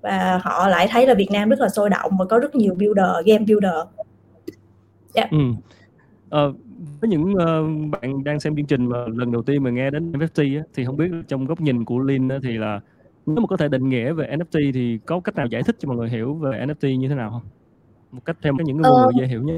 và 0.00 0.40
họ 0.42 0.68
lại 0.68 0.88
thấy 0.90 1.06
là 1.06 1.14
Việt 1.14 1.30
Nam 1.30 1.48
rất 1.48 1.60
là 1.60 1.68
sôi 1.68 1.90
động 1.90 2.12
và 2.18 2.24
có 2.24 2.38
rất 2.38 2.54
nhiều 2.54 2.74
builder 2.74 3.26
game 3.26 3.44
builder 3.44 3.74
yeah. 5.14 5.30
ừ. 5.30 5.38
ờ, 6.30 6.52
với 7.00 7.08
những 7.10 7.34
uh, 7.34 7.90
bạn 7.90 8.24
đang 8.24 8.40
xem 8.40 8.56
chương 8.56 8.66
trình 8.66 8.86
mà 8.86 8.98
lần 9.06 9.32
đầu 9.32 9.42
tiên 9.42 9.62
mà 9.62 9.70
nghe 9.70 9.90
đến 9.90 10.12
NFT 10.12 10.58
á, 10.58 10.64
thì 10.74 10.84
không 10.84 10.96
biết 10.96 11.10
trong 11.28 11.44
góc 11.44 11.60
nhìn 11.60 11.84
của 11.84 11.98
Linh 11.98 12.28
á, 12.28 12.38
thì 12.42 12.58
là 12.58 12.80
nếu 13.26 13.36
mà 13.36 13.46
có 13.46 13.56
thể 13.56 13.68
định 13.68 13.88
nghĩa 13.88 14.12
về 14.12 14.36
NFT 14.36 14.72
thì 14.74 14.98
có 15.06 15.20
cách 15.20 15.34
nào 15.34 15.46
giải 15.46 15.62
thích 15.62 15.76
cho 15.78 15.88
mọi 15.88 15.96
người 15.96 16.08
hiểu 16.08 16.34
về 16.34 16.66
NFT 16.66 16.96
như 16.96 17.08
thế 17.08 17.14
nào 17.14 17.30
không? 17.30 17.42
Một 18.12 18.20
cách 18.24 18.36
theo 18.42 18.52
những 18.64 18.82
cái 18.82 18.90
ngôn 18.90 19.02
ngữ 19.02 19.20
dễ 19.20 19.26
hiểu 19.26 19.42
nhất. 19.42 19.54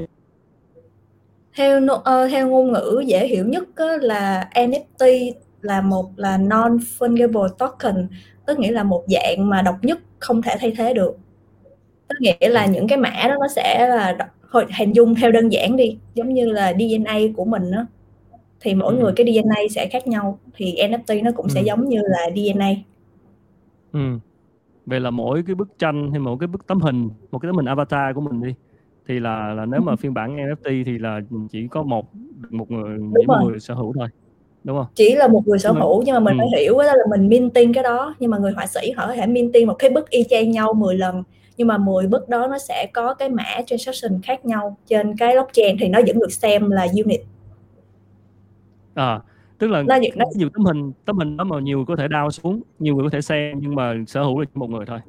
Theo 1.55 1.81
uh, 1.81 2.31
theo 2.31 2.49
ngôn 2.49 2.71
ngữ 2.71 3.03
dễ 3.05 3.27
hiểu 3.27 3.45
nhất 3.45 3.63
là 4.01 4.49
NFT 4.53 5.31
là 5.61 5.81
một 5.81 6.11
là 6.15 6.37
non 6.37 6.77
fungible 6.99 7.47
token 7.47 8.07
tức 8.45 8.59
nghĩa 8.59 8.71
là 8.71 8.83
một 8.83 9.03
dạng 9.07 9.49
mà 9.49 9.61
độc 9.61 9.75
nhất 9.81 9.99
không 10.19 10.41
thể 10.41 10.55
thay 10.59 10.73
thế 10.77 10.93
được 10.93 11.17
tức 12.07 12.15
nghĩa 12.19 12.49
là 12.49 12.65
những 12.65 12.87
cái 12.87 12.97
mã 12.97 13.09
đó 13.23 13.35
nó 13.39 13.47
sẽ 13.55 13.87
là 13.87 14.17
hình 14.77 14.95
dung 14.95 15.15
theo 15.15 15.31
đơn 15.31 15.49
giản 15.49 15.75
đi 15.75 15.97
giống 16.15 16.33
như 16.33 16.51
là 16.51 16.73
DNA 16.73 17.19
của 17.35 17.45
mình 17.45 17.71
đó 17.71 17.85
thì 18.59 18.75
mỗi 18.75 18.95
ừ. 18.95 18.99
người 18.99 19.13
cái 19.15 19.25
DNA 19.25 19.55
sẽ 19.71 19.87
khác 19.87 20.07
nhau 20.07 20.39
thì 20.55 20.75
NFT 20.75 21.23
nó 21.23 21.31
cũng 21.35 21.45
ừ. 21.45 21.51
sẽ 21.55 21.61
giống 21.61 21.89
như 21.89 22.01
là 22.03 22.29
DNA 22.35 22.73
ừ. 23.91 23.99
vậy 24.85 24.99
là 24.99 25.09
mỗi 25.09 25.43
cái 25.43 25.55
bức 25.55 25.79
tranh 25.79 26.11
hay 26.11 26.19
mỗi 26.19 26.37
cái 26.39 26.47
bức 26.47 26.67
tấm 26.67 26.81
hình 26.81 27.09
một 27.31 27.39
cái 27.39 27.49
tấm 27.49 27.55
hình 27.55 27.65
avatar 27.65 28.15
của 28.15 28.21
mình 28.21 28.43
đi 28.43 28.53
thì 29.07 29.19
là 29.19 29.53
là 29.53 29.65
nếu 29.65 29.81
mà 29.81 29.95
phiên 29.95 30.13
bản 30.13 30.37
NFT 30.37 30.83
thì 30.85 30.97
là 30.97 31.21
chỉ 31.51 31.67
có 31.67 31.83
một 31.83 32.05
một 32.49 32.71
người 32.71 32.97
chỉ 33.19 33.25
một 33.27 33.39
người 33.43 33.59
sở 33.59 33.73
hữu 33.73 33.93
thôi 33.99 34.07
đúng 34.63 34.77
không? 34.77 34.87
Chỉ 34.95 35.15
là 35.15 35.27
một 35.27 35.47
người 35.47 35.59
sở 35.59 35.71
hữu 35.71 36.03
nhưng 36.05 36.13
mà 36.13 36.19
mình 36.19 36.37
ừ. 36.37 36.41
phải 36.41 36.61
hiểu 36.61 36.77
đó 36.77 36.83
là 36.83 37.03
mình 37.09 37.27
minting 37.27 37.73
cái 37.73 37.83
đó. 37.83 38.15
Nhưng 38.19 38.31
mà 38.31 38.37
người 38.37 38.51
họa 38.51 38.67
sĩ 38.67 38.91
họ 38.91 39.07
có 39.07 39.13
thể 39.13 39.27
minting 39.27 39.67
một 39.67 39.73
cái 39.73 39.89
bức 39.89 40.09
y 40.09 40.23
chang 40.29 40.51
nhau 40.51 40.73
10 40.73 40.95
lần 40.95 41.23
nhưng 41.57 41.67
mà 41.67 41.77
10 41.77 42.07
bức 42.07 42.29
đó 42.29 42.47
nó 42.47 42.57
sẽ 42.57 42.87
có 42.93 43.13
cái 43.13 43.29
mã 43.29 43.61
transaction 43.65 44.21
khác 44.21 44.45
nhau 44.45 44.77
trên 44.87 45.17
cái 45.17 45.33
blockchain 45.33 45.77
thì 45.79 45.87
nó 45.87 45.99
vẫn 46.07 46.19
được 46.19 46.31
xem 46.31 46.71
là 46.71 46.87
unit. 47.03 47.21
À 48.93 49.21
tức 49.57 49.67
là 49.67 49.81
nó, 49.81 49.97
nó 50.15 50.25
nhiều 50.35 50.49
tấm 50.53 50.65
hình 50.65 50.91
tấm 51.05 51.17
hình 51.17 51.37
đó 51.37 51.43
mà 51.43 51.59
nhiều 51.59 51.77
người 51.77 51.85
có 51.85 51.95
thể 51.95 52.07
đao 52.07 52.31
xuống 52.31 52.61
nhiều 52.79 52.95
người 52.95 53.03
có 53.03 53.09
thể 53.09 53.21
xem 53.21 53.59
nhưng 53.61 53.75
mà 53.75 53.93
sở 54.07 54.23
hữu 54.23 54.39
là 54.39 54.45
một 54.53 54.69
người 54.69 54.85
thôi. 54.85 54.99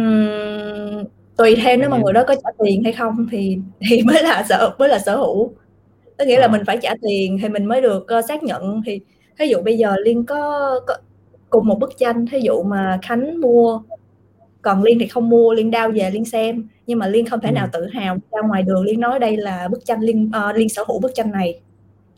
Uhm, 0.00 1.04
tùy 1.36 1.56
theo 1.56 1.76
nếu 1.76 1.90
mà 1.90 1.98
người 1.98 2.12
đó 2.12 2.24
có 2.28 2.34
trả 2.34 2.50
tiền 2.64 2.84
hay 2.84 2.92
không 2.92 3.26
thì 3.30 3.58
thì 3.80 4.02
mới 4.06 4.22
là 4.22 4.44
sở 4.48 4.74
mới 4.78 4.88
là 4.88 4.98
sở 4.98 5.16
hữu. 5.16 5.52
Có 6.18 6.24
nghĩa 6.24 6.40
là 6.40 6.46
ờ. 6.46 6.52
mình 6.52 6.62
phải 6.66 6.78
trả 6.82 6.94
tiền 7.02 7.38
thì 7.42 7.48
mình 7.48 7.64
mới 7.64 7.80
được 7.80 8.06
uh, 8.18 8.24
xác 8.28 8.42
nhận. 8.42 8.82
Thì 8.86 9.00
ví 9.38 9.48
dụ 9.48 9.62
bây 9.62 9.78
giờ 9.78 9.96
liên 10.04 10.26
có, 10.26 10.70
có 10.86 10.96
cùng 11.50 11.66
một 11.66 11.78
bức 11.78 11.98
tranh 11.98 12.24
ví 12.24 12.40
dụ 12.40 12.62
mà 12.62 12.98
khánh 13.02 13.40
mua 13.40 13.80
còn 14.62 14.82
liên 14.82 14.98
thì 14.98 15.06
không 15.06 15.30
mua 15.30 15.54
liên 15.54 15.70
đao 15.70 15.90
về 15.90 16.10
liên 16.10 16.24
xem. 16.24 16.68
Nhưng 16.86 16.98
mà 16.98 17.06
liên 17.08 17.26
không 17.26 17.40
thể 17.40 17.48
ừ. 17.48 17.54
nào 17.54 17.68
tự 17.72 17.86
hào 17.86 18.16
ra 18.32 18.48
ngoài 18.48 18.62
đường 18.62 18.82
liên 18.82 19.00
nói 19.00 19.18
đây 19.18 19.36
là 19.36 19.68
bức 19.68 19.84
tranh 19.84 20.00
liên 20.00 20.30
uh, 20.50 20.56
liên 20.56 20.68
sở 20.68 20.84
hữu 20.88 21.00
bức 21.00 21.14
tranh 21.14 21.30
này 21.30 21.60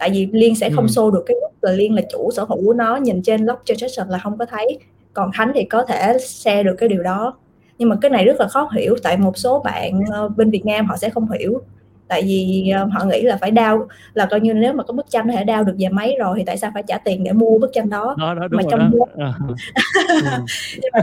tại 0.01 0.11
vì 0.11 0.29
liên 0.33 0.55
sẽ 0.55 0.71
không 0.71 0.87
ừ. 0.87 0.91
show 0.91 1.11
được 1.11 1.23
cái 1.27 1.37
lúc 1.41 1.51
là 1.63 1.73
liên 1.73 1.95
là 1.95 2.03
chủ 2.13 2.31
sở 2.37 2.45
hữu 2.45 2.65
của 2.65 2.73
nó 2.73 2.97
nhìn 2.97 3.23
trên 3.23 3.47
log 3.47 3.59
transaction 3.65 4.09
là 4.09 4.19
không 4.19 4.39
có 4.39 4.47
thấy 4.47 4.79
còn 5.13 5.33
khánh 5.33 5.53
thì 5.55 5.65
có 5.65 5.85
thể 5.85 6.19
share 6.19 6.63
được 6.63 6.75
cái 6.79 6.89
điều 6.89 7.03
đó 7.03 7.37
nhưng 7.79 7.89
mà 7.89 7.97
cái 8.01 8.11
này 8.11 8.25
rất 8.25 8.41
là 8.41 8.49
khó 8.49 8.71
hiểu 8.73 8.97
tại 9.03 9.17
một 9.17 9.39
số 9.39 9.61
bạn 9.65 10.01
uh, 10.01 10.37
bên 10.37 10.51
việt 10.51 10.67
nam 10.67 10.87
họ 10.87 10.97
sẽ 10.97 11.11
không 11.11 11.31
hiểu 11.31 11.61
tại 12.09 12.23
vì 12.23 12.73
uh, 12.83 12.93
họ 12.93 13.05
nghĩ 13.05 13.23
là 13.23 13.37
phải 13.37 13.51
đao 13.51 13.89
là 14.15 14.27
coi 14.27 14.41
như 14.41 14.55
nếu 14.55 14.73
mà 14.73 14.85
có 14.85 14.95
bức 14.95 15.11
tranh 15.11 15.27
có 15.27 15.33
thể 15.37 15.45
đao 15.45 15.65
được 15.65 15.75
về 15.79 15.89
máy 15.89 16.17
rồi 16.19 16.39
thì 16.39 16.45
tại 16.47 16.57
sao 16.57 16.71
phải 16.75 16.83
trả 16.87 16.99
tiền 16.99 17.25
để 17.25 17.33
mua 17.33 17.59
bức 17.59 17.71
tranh 17.73 17.91
đó, 17.91 18.15
đó, 18.19 18.35
đó 18.35 18.49
mà 18.51 18.63
trong 18.71 18.91
đó. 18.99 19.07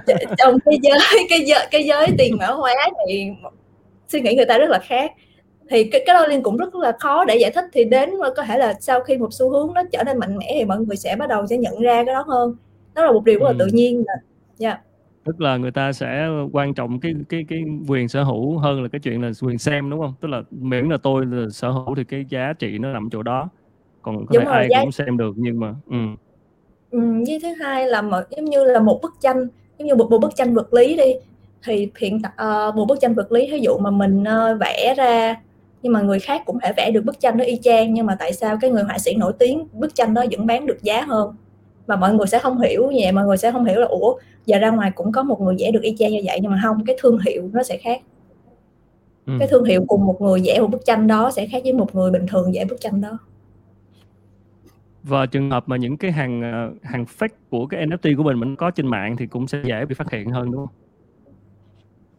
À. 0.05 0.25
trong 0.37 0.59
cái 0.65 0.79
giới 0.81 0.99
cái 1.29 1.39
giới 1.45 1.67
cái 1.71 1.83
giới 1.83 2.07
tiền 2.17 2.37
mã 2.37 2.47
hóa 2.47 2.73
thì 3.07 3.29
suy 4.07 4.21
nghĩ 4.21 4.35
người 4.35 4.45
ta 4.45 4.57
rất 4.57 4.69
là 4.69 4.79
khác 4.79 5.11
thì 5.69 5.83
cái 5.83 6.03
cái 6.05 6.13
đó 6.13 6.25
liên 6.27 6.43
cũng 6.43 6.57
rất 6.57 6.75
là 6.75 6.91
khó 6.99 7.25
để 7.25 7.35
giải 7.35 7.51
thích. 7.55 7.65
Thì 7.73 7.83
đến 7.83 8.09
có 8.35 8.43
thể 8.43 8.57
là 8.57 8.73
sau 8.79 9.01
khi 9.01 9.17
một 9.17 9.29
xu 9.31 9.49
hướng 9.49 9.73
nó 9.73 9.83
trở 9.91 10.03
nên 10.03 10.17
mạnh 10.17 10.37
mẽ 10.37 10.51
thì 10.53 10.65
mọi 10.65 10.79
người 10.79 10.95
sẽ 10.95 11.15
bắt 11.15 11.29
đầu 11.29 11.47
sẽ 11.47 11.57
nhận 11.57 11.79
ra 11.79 12.03
cái 12.05 12.15
đó 12.15 12.23
hơn. 12.27 12.55
Đó 12.95 13.05
là 13.05 13.11
một 13.11 13.23
điều 13.23 13.39
rất 13.39 13.45
là 13.45 13.51
ừ. 13.51 13.55
tự 13.59 13.65
nhiên 13.65 14.03
là 14.07 14.13
yeah 14.59 14.79
tức 15.27 15.41
là 15.41 15.57
người 15.57 15.71
ta 15.71 15.93
sẽ 15.93 16.27
quan 16.51 16.73
trọng 16.73 16.99
cái 16.99 17.13
cái 17.29 17.45
cái 17.49 17.63
quyền 17.87 18.07
sở 18.07 18.23
hữu 18.23 18.57
hơn 18.57 18.83
là 18.83 18.89
cái 18.91 18.99
chuyện 18.99 19.21
là 19.21 19.31
quyền 19.41 19.57
xem 19.57 19.89
đúng 19.89 19.99
không? 19.99 20.13
Tức 20.21 20.27
là 20.27 20.41
miễn 20.51 20.89
là 20.89 20.97
tôi 21.03 21.25
là 21.25 21.49
sở 21.49 21.69
hữu 21.69 21.95
thì 21.95 22.03
cái 22.03 22.25
giá 22.29 22.53
trị 22.59 22.77
nó 22.77 22.93
nằm 22.93 23.09
chỗ 23.11 23.23
đó. 23.23 23.49
Còn 24.01 24.25
có 24.25 24.33
đúng 24.33 24.45
thể 24.45 24.45
rồi, 24.45 24.55
ai 24.55 24.67
giá... 24.69 24.81
cũng 24.81 24.91
xem 24.91 25.17
được 25.17 25.33
nhưng 25.37 25.59
mà 25.59 25.73
ừ. 25.89 25.97
Ừ, 26.91 26.99
với 27.27 27.39
thứ 27.43 27.53
hai 27.63 27.87
là 27.87 28.01
một 28.01 28.21
giống 28.29 28.45
như 28.45 28.63
là 28.63 28.79
một 28.79 28.99
bức 29.01 29.13
tranh 29.21 29.47
giống 29.79 29.87
như 29.87 29.95
một, 29.95 30.07
một 30.11 30.17
bức 30.17 30.35
tranh 30.35 30.53
vật 30.53 30.73
lý 30.73 30.97
đi. 30.97 31.13
Thì 31.63 31.91
hiện 31.97 32.15
uh, 32.17 32.75
một 32.75 32.85
bức 32.87 32.99
tranh 33.01 33.13
vật 33.13 33.31
lý 33.31 33.51
ví 33.51 33.59
dụ 33.59 33.77
mà 33.77 33.91
mình 33.91 34.21
uh, 34.23 34.59
vẽ 34.59 34.93
ra 34.97 35.35
nhưng 35.81 35.93
mà 35.93 36.01
người 36.01 36.19
khác 36.19 36.41
cũng 36.45 36.59
thể 36.59 36.73
vẽ 36.77 36.91
được 36.91 37.05
bức 37.05 37.19
tranh 37.19 37.37
nó 37.37 37.43
y 37.43 37.59
chang 37.63 37.93
nhưng 37.93 38.05
mà 38.05 38.15
tại 38.19 38.33
sao 38.33 38.57
cái 38.61 38.71
người 38.71 38.83
họa 38.83 38.97
sĩ 38.97 39.15
nổi 39.15 39.33
tiếng 39.39 39.67
bức 39.73 39.95
tranh 39.95 40.13
đó 40.13 40.25
vẫn 40.31 40.45
bán 40.45 40.65
được 40.65 40.83
giá 40.83 41.01
hơn 41.01 41.35
mà 41.87 41.95
mọi 41.95 42.13
người 42.13 42.27
sẽ 42.27 42.39
không 42.39 42.59
hiểu 42.61 42.91
như 42.91 42.99
vậy 43.01 43.11
mọi 43.11 43.25
người 43.25 43.37
sẽ 43.37 43.51
không 43.51 43.65
hiểu 43.65 43.79
là 43.79 43.87
ủa 43.87 44.15
giờ 44.45 44.59
ra 44.59 44.69
ngoài 44.69 44.91
cũng 44.95 45.11
có 45.11 45.23
một 45.23 45.41
người 45.41 45.55
vẽ 45.59 45.71
được 45.71 45.81
y 45.81 45.95
chang 45.97 46.11
như 46.11 46.21
vậy 46.25 46.39
nhưng 46.41 46.51
mà 46.51 46.59
không 46.63 46.85
cái 46.85 46.95
thương 47.01 47.19
hiệu 47.19 47.49
nó 47.53 47.63
sẽ 47.63 47.77
khác 47.77 48.01
ừ. 49.25 49.33
cái 49.39 49.47
thương 49.47 49.63
hiệu 49.63 49.85
cùng 49.87 50.05
một 50.05 50.21
người 50.21 50.41
vẽ 50.45 50.59
một 50.59 50.67
bức 50.67 50.85
tranh 50.85 51.07
đó 51.07 51.31
sẽ 51.31 51.47
khác 51.47 51.61
với 51.63 51.73
một 51.73 51.95
người 51.95 52.11
bình 52.11 52.25
thường 52.27 52.51
vẽ 52.53 52.65
bức 52.65 52.81
tranh 52.81 53.01
đó 53.01 53.17
và 55.03 55.25
trường 55.25 55.51
hợp 55.51 55.69
mà 55.69 55.77
những 55.77 55.97
cái 55.97 56.11
hàng 56.11 56.41
ờ, 56.41 56.71
hàng 56.83 57.05
fake 57.19 57.27
của 57.49 57.65
cái 57.65 57.87
NFT 57.87 58.17
của 58.17 58.23
mình 58.23 58.39
mình 58.39 58.55
có 58.55 58.71
trên 58.71 58.87
mạng 58.87 59.15
thì 59.17 59.27
cũng 59.27 59.47
sẽ 59.47 59.61
dễ 59.65 59.85
bị 59.85 59.95
phát 59.95 60.11
hiện 60.11 60.29
hơn 60.29 60.51
đúng 60.51 60.65
không? 60.65 60.75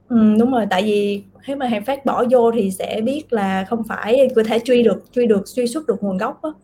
Ừ, 0.08 0.16
đúng 0.38 0.52
rồi 0.52 0.66
tại 0.70 0.82
vì 0.82 1.22
nếu 1.46 1.56
mà 1.56 1.66
hàng 1.66 1.84
phát 1.84 2.04
bỏ 2.04 2.24
vô 2.30 2.50
thì 2.52 2.70
sẽ 2.70 3.00
biết 3.04 3.32
là 3.32 3.64
không 3.64 3.82
phải 3.88 4.28
có 4.36 4.42
thể 4.42 4.58
truy 4.58 4.82
được 4.82 5.04
truy 5.12 5.26
được 5.26 5.42
truy 5.54 5.66
xuất 5.66 5.86
được 5.86 6.02
nguồn 6.02 6.18
gốc 6.18 6.42
đó. 6.42 6.54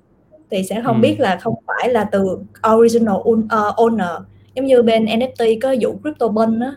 thì 0.50 0.62
sẽ 0.62 0.82
không 0.84 0.96
ừ. 0.96 1.00
biết 1.00 1.20
là 1.20 1.36
không 1.36 1.54
phải 1.66 1.88
là 1.88 2.04
từ 2.04 2.38
original 2.74 3.14
uh, 3.16 3.48
owner 3.76 4.20
giống 4.54 4.66
như 4.66 4.82
bên 4.82 5.04
NFT 5.04 5.58
có 5.62 5.74
vụ 5.80 5.98
CryptoBun 6.02 6.60
á 6.60 6.76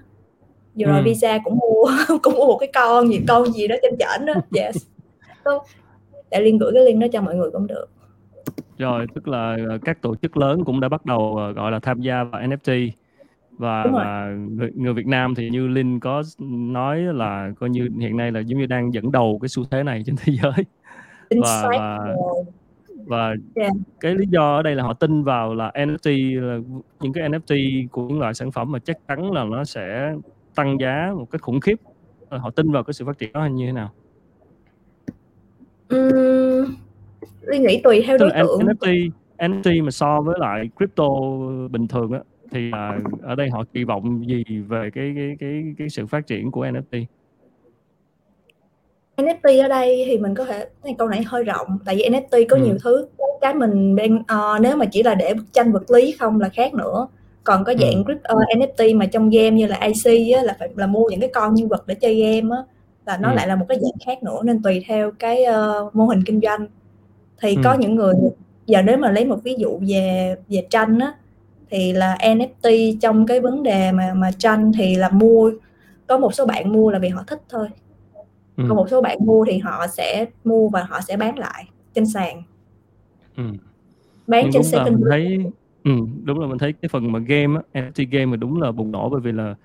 vừa 0.79 0.85
rồi 0.85 0.97
ừ. 0.97 1.03
Visa 1.05 1.37
cũng 1.43 1.57
mua 1.57 1.91
cũng 2.23 2.33
mua 2.33 2.45
một 2.45 2.57
cái 2.57 2.69
con 2.73 3.09
gì 3.09 3.19
con 3.27 3.53
gì 3.53 3.67
đó 3.67 3.75
trên 3.81 3.97
chảnh 3.99 4.25
đó 4.25 4.33
yes 4.55 4.77
để 6.31 6.41
liên 6.41 6.57
gửi 6.57 6.71
cái 6.73 6.83
link 6.83 7.01
đó 7.01 7.07
cho 7.13 7.21
mọi 7.21 7.35
người 7.35 7.51
cũng 7.51 7.67
được 7.67 7.85
rồi 8.77 9.05
tức 9.15 9.27
là 9.27 9.57
ờ, 9.69 9.77
các 9.85 10.01
tổ 10.01 10.15
chức 10.15 10.37
lớn 10.37 10.63
cũng 10.65 10.79
đã 10.79 10.89
bắt 10.89 11.05
đầu 11.05 11.35
ờ, 11.37 11.51
gọi 11.51 11.71
là 11.71 11.79
tham 11.79 12.01
gia 12.01 12.23
vào 12.23 12.41
NFT 12.41 12.89
và, 13.57 13.85
và 13.93 14.35
người, 14.49 14.71
người 14.75 14.93
Việt 14.93 15.07
Nam 15.07 15.35
thì 15.35 15.49
như 15.49 15.67
Linh 15.67 15.99
có 15.99 16.23
nói 16.39 16.99
là 17.01 17.51
coi 17.59 17.69
như 17.69 17.89
hiện 17.99 18.17
nay 18.17 18.31
là 18.31 18.39
giống 18.39 18.59
như 18.59 18.65
đang 18.65 18.93
dẫn 18.93 19.11
đầu 19.11 19.39
cái 19.41 19.49
xu 19.49 19.63
thế 19.71 19.83
này 19.83 20.03
trên 20.05 20.15
thế 20.17 20.33
giới. 20.43 20.65
Và 21.43 21.69
và 21.71 21.97
và 23.05 23.33
yeah. 23.55 23.71
cái 23.99 24.15
lý 24.15 24.25
do 24.29 24.55
ở 24.55 24.63
đây 24.63 24.75
là 24.75 24.83
họ 24.83 24.93
tin 24.93 25.23
vào 25.23 25.55
là 25.55 25.71
NFT 25.75 26.41
là 26.41 26.59
những 26.99 27.13
cái 27.13 27.29
NFT 27.29 27.87
của 27.91 28.07
những 28.07 28.19
loại 28.19 28.33
sản 28.33 28.51
phẩm 28.51 28.71
mà 28.71 28.79
chắc 28.79 28.97
chắn 29.07 29.31
là 29.31 29.43
nó 29.43 29.63
sẽ 29.63 30.13
tăng 30.55 30.79
giá 30.79 31.13
một 31.17 31.31
cách 31.31 31.41
khủng 31.41 31.59
khiếp. 31.59 31.75
Họ 32.29 32.49
tin 32.49 32.71
vào 32.71 32.83
cái 32.83 32.93
sự 32.93 33.05
phát 33.05 33.17
triển 33.17 33.33
đó 33.33 33.45
như 33.45 33.65
thế 33.65 33.71
nào? 33.71 33.91
Uhm, 35.95 36.75
Linh 37.41 37.63
nghĩ 37.63 37.81
tùy 37.83 38.03
theo 38.07 38.17
đối 38.17 38.29
tượng. 38.29 38.59
NFT 38.59 39.09
NFT 39.37 39.83
mà 39.83 39.91
so 39.91 40.21
với 40.21 40.35
lại 40.39 40.69
crypto 40.77 41.07
bình 41.71 41.87
thường 41.87 42.11
á 42.11 42.19
thì 42.51 42.71
à, 42.71 42.99
ở 43.21 43.35
đây 43.35 43.49
họ 43.49 43.63
kỳ 43.73 43.83
vọng 43.83 44.27
gì 44.27 44.43
về 44.67 44.89
cái 44.93 45.13
cái 45.15 45.35
cái 45.39 45.63
cái 45.77 45.89
sự 45.89 46.05
phát 46.05 46.27
triển 46.27 46.51
của 46.51 46.65
NFT 46.65 47.05
NFT 49.17 49.63
ở 49.63 49.67
đây 49.67 50.03
thì 50.07 50.17
mình 50.17 50.35
có 50.35 50.45
thể 50.45 50.65
cái 50.83 50.95
câu 50.97 51.07
này 51.07 51.23
hơi 51.23 51.43
rộng 51.43 51.67
tại 51.85 51.95
vì 51.95 52.09
NFT 52.09 52.45
có 52.49 52.57
ừ. 52.57 52.63
nhiều 52.63 52.77
thứ 52.83 53.07
cái 53.41 53.53
mình 53.53 53.95
đang 53.95 54.15
uh, 54.15 54.61
nếu 54.61 54.77
mà 54.77 54.85
chỉ 54.85 55.03
là 55.03 55.15
để 55.15 55.33
bức 55.33 55.53
tranh 55.53 55.71
vật 55.71 55.91
lý 55.91 56.11
không 56.19 56.39
là 56.39 56.49
khác 56.49 56.73
nữa 56.73 57.07
còn 57.43 57.63
có 57.63 57.73
dạng 57.79 58.03
ừ. 58.03 58.13
uh, 58.33 58.57
NFT 58.57 58.97
mà 58.97 59.05
trong 59.05 59.29
game 59.29 59.51
như 59.51 59.67
là 59.67 59.79
IC 59.79 60.35
á, 60.37 60.43
là 60.43 60.55
phải 60.59 60.69
là 60.75 60.87
mua 60.87 61.09
những 61.09 61.19
cái 61.19 61.29
con 61.33 61.53
nhân 61.53 61.67
vật 61.67 61.87
để 61.87 61.95
chơi 61.95 62.15
game 62.15 62.55
á 62.55 62.63
là 63.05 63.17
nó 63.17 63.31
ừ. 63.31 63.35
lại 63.35 63.47
là 63.47 63.55
một 63.55 63.65
cái 63.69 63.79
dạng 63.81 63.99
khác 64.05 64.23
nữa 64.23 64.39
nên 64.43 64.63
tùy 64.63 64.83
theo 64.87 65.11
cái 65.19 65.45
uh, 65.49 65.95
mô 65.95 66.05
hình 66.05 66.23
kinh 66.25 66.41
doanh 66.41 66.67
thì 67.41 67.55
ừ. 67.55 67.61
có 67.63 67.73
những 67.73 67.95
người 67.95 68.13
giờ 68.65 68.81
nếu 68.81 68.97
mà 68.97 69.11
lấy 69.11 69.25
một 69.25 69.43
ví 69.43 69.55
dụ 69.57 69.79
về 69.87 70.35
về 70.49 70.67
tranh 70.69 70.99
á 70.99 71.13
thì 71.69 71.93
là 71.93 72.17
NFT 72.21 72.97
trong 73.01 73.25
cái 73.25 73.39
vấn 73.39 73.63
đề 73.63 73.91
mà 73.91 74.13
mà 74.13 74.31
tranh 74.31 74.71
thì 74.77 74.95
là 74.95 75.09
mua 75.09 75.51
có 76.07 76.17
một 76.17 76.33
số 76.33 76.45
bạn 76.45 76.71
mua 76.71 76.91
là 76.91 76.99
vì 76.99 77.09
họ 77.09 77.23
thích 77.27 77.41
thôi 77.49 77.67
ừ. 78.57 78.63
còn 78.67 78.77
một 78.77 78.89
số 78.89 79.01
bạn 79.01 79.17
mua 79.21 79.45
thì 79.45 79.57
họ 79.57 79.87
sẽ 79.87 80.25
mua 80.43 80.69
và 80.69 80.83
họ 80.83 81.01
sẽ 81.01 81.17
bán 81.17 81.39
lại 81.39 81.65
trên 81.93 82.05
sàn 82.05 82.43
ừ. 83.37 83.43
bán 84.27 84.43
Nhưng 84.43 84.51
trên 84.53 84.63
second 84.63 84.99
mình 84.99 85.03
thấy 85.09 85.37
ừ, 85.83 85.91
đúng 86.23 86.39
là 86.39 86.47
mình 86.47 86.57
thấy 86.57 86.73
cái 86.73 86.89
phần 86.89 87.11
mà 87.11 87.19
game 87.19 87.59
á, 87.73 87.81
NFT 87.81 88.07
game 88.11 88.25
mà 88.25 88.37
đúng 88.37 88.61
là 88.61 88.71
bùng 88.71 88.91
nổ 88.91 89.09
bởi 89.09 89.21
vì 89.21 89.31
là 89.31 89.55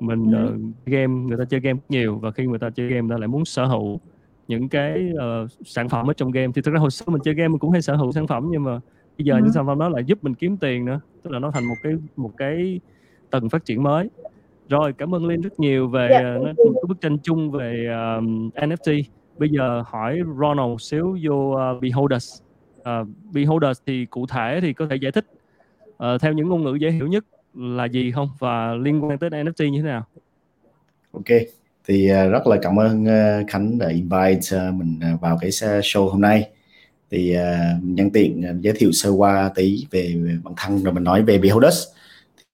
mình 0.00 0.32
ừ. 0.32 0.54
uh, 0.54 0.86
game 0.86 1.06
người 1.06 1.38
ta 1.38 1.44
chơi 1.44 1.60
game 1.60 1.78
nhiều 1.88 2.18
và 2.18 2.30
khi 2.30 2.46
người 2.46 2.58
ta 2.58 2.70
chơi 2.70 2.88
game 2.88 3.00
người 3.00 3.16
ta 3.16 3.18
lại 3.18 3.28
muốn 3.28 3.44
sở 3.44 3.64
hữu 3.64 4.00
những 4.48 4.68
cái 4.68 5.12
uh, 5.14 5.50
sản 5.64 5.88
phẩm 5.88 6.10
ở 6.10 6.12
trong 6.12 6.30
game 6.30 6.52
thì 6.54 6.62
thực 6.62 6.74
ra 6.74 6.80
hồi 6.80 6.90
xưa 6.90 7.04
mình 7.06 7.20
chơi 7.24 7.34
game 7.34 7.48
mình 7.48 7.58
cũng 7.58 7.70
hay 7.70 7.82
sở 7.82 7.96
hữu 7.96 8.12
sản 8.12 8.26
phẩm 8.26 8.48
nhưng 8.50 8.64
mà 8.64 8.80
bây 9.18 9.24
giờ 9.24 9.34
ừ. 9.34 9.40
những 9.42 9.52
sản 9.52 9.66
phẩm 9.66 9.78
đó 9.78 9.88
lại 9.88 10.04
giúp 10.04 10.24
mình 10.24 10.34
kiếm 10.34 10.56
tiền 10.56 10.84
nữa 10.84 11.00
tức 11.22 11.30
là 11.30 11.38
nó 11.38 11.50
thành 11.50 11.64
một 11.64 11.74
cái 11.82 11.92
một 12.16 12.30
cái 12.36 12.80
tầng 13.30 13.48
phát 13.48 13.64
triển 13.64 13.82
mới. 13.82 14.08
Rồi 14.68 14.92
cảm 14.92 15.14
ơn 15.14 15.26
Linh 15.26 15.40
rất 15.40 15.60
nhiều 15.60 15.88
về 15.88 16.08
yeah, 16.08 16.22
dạ, 16.22 16.50
uh, 16.50 16.56
cái 16.56 16.84
bức 16.88 17.00
tranh 17.00 17.18
chung 17.22 17.50
về 17.50 17.86
uh, 18.18 18.24
NFT 18.54 19.02
bây 19.38 19.48
giờ 19.48 19.82
hỏi 19.86 20.20
Ronald 20.40 20.68
một 20.68 20.80
xíu 20.82 21.18
vô 21.22 21.34
uh, 21.34 21.82
Beholders. 21.82 22.42
Uh, 22.78 23.08
Beholders 23.32 23.80
thì 23.86 24.06
cụ 24.06 24.26
thể 24.26 24.58
thì 24.62 24.72
có 24.72 24.86
thể 24.90 24.96
giải 24.96 25.12
thích 25.12 25.26
uh, 25.90 26.20
theo 26.20 26.32
những 26.32 26.48
ngôn 26.48 26.64
ngữ 26.64 26.74
dễ 26.74 26.90
hiểu 26.90 27.06
nhất 27.06 27.24
là 27.54 27.84
gì 27.84 28.12
không? 28.12 28.28
Và 28.38 28.74
liên 28.74 29.04
quan 29.04 29.18
tới 29.18 29.30
NFT 29.30 29.68
như 29.70 29.82
thế 29.82 29.88
nào? 29.88 30.04
Ok 31.12 31.38
thì 31.88 32.10
uh, 32.12 32.32
rất 32.32 32.46
là 32.46 32.56
cảm 32.62 32.80
ơn 32.80 33.04
uh, 33.04 33.50
Khánh 33.50 33.78
đã 33.78 33.88
invite 33.88 34.68
uh, 34.68 34.74
mình 34.74 35.00
vào 35.20 35.38
cái 35.40 35.50
show 35.50 36.08
hôm 36.08 36.20
nay 36.20 36.50
thì 37.10 37.36
uh, 37.36 37.84
nhân 37.84 38.10
tiện 38.10 38.44
uh, 38.50 38.60
giới 38.60 38.74
thiệu 38.76 38.92
sơ 38.92 39.10
qua 39.10 39.50
tí 39.54 39.86
về, 39.90 40.16
về 40.24 40.38
bản 40.44 40.54
thân 40.56 40.82
rồi 40.82 40.94
mình 40.94 41.04
nói 41.04 41.22
về 41.22 41.38
Beholders 41.38 41.78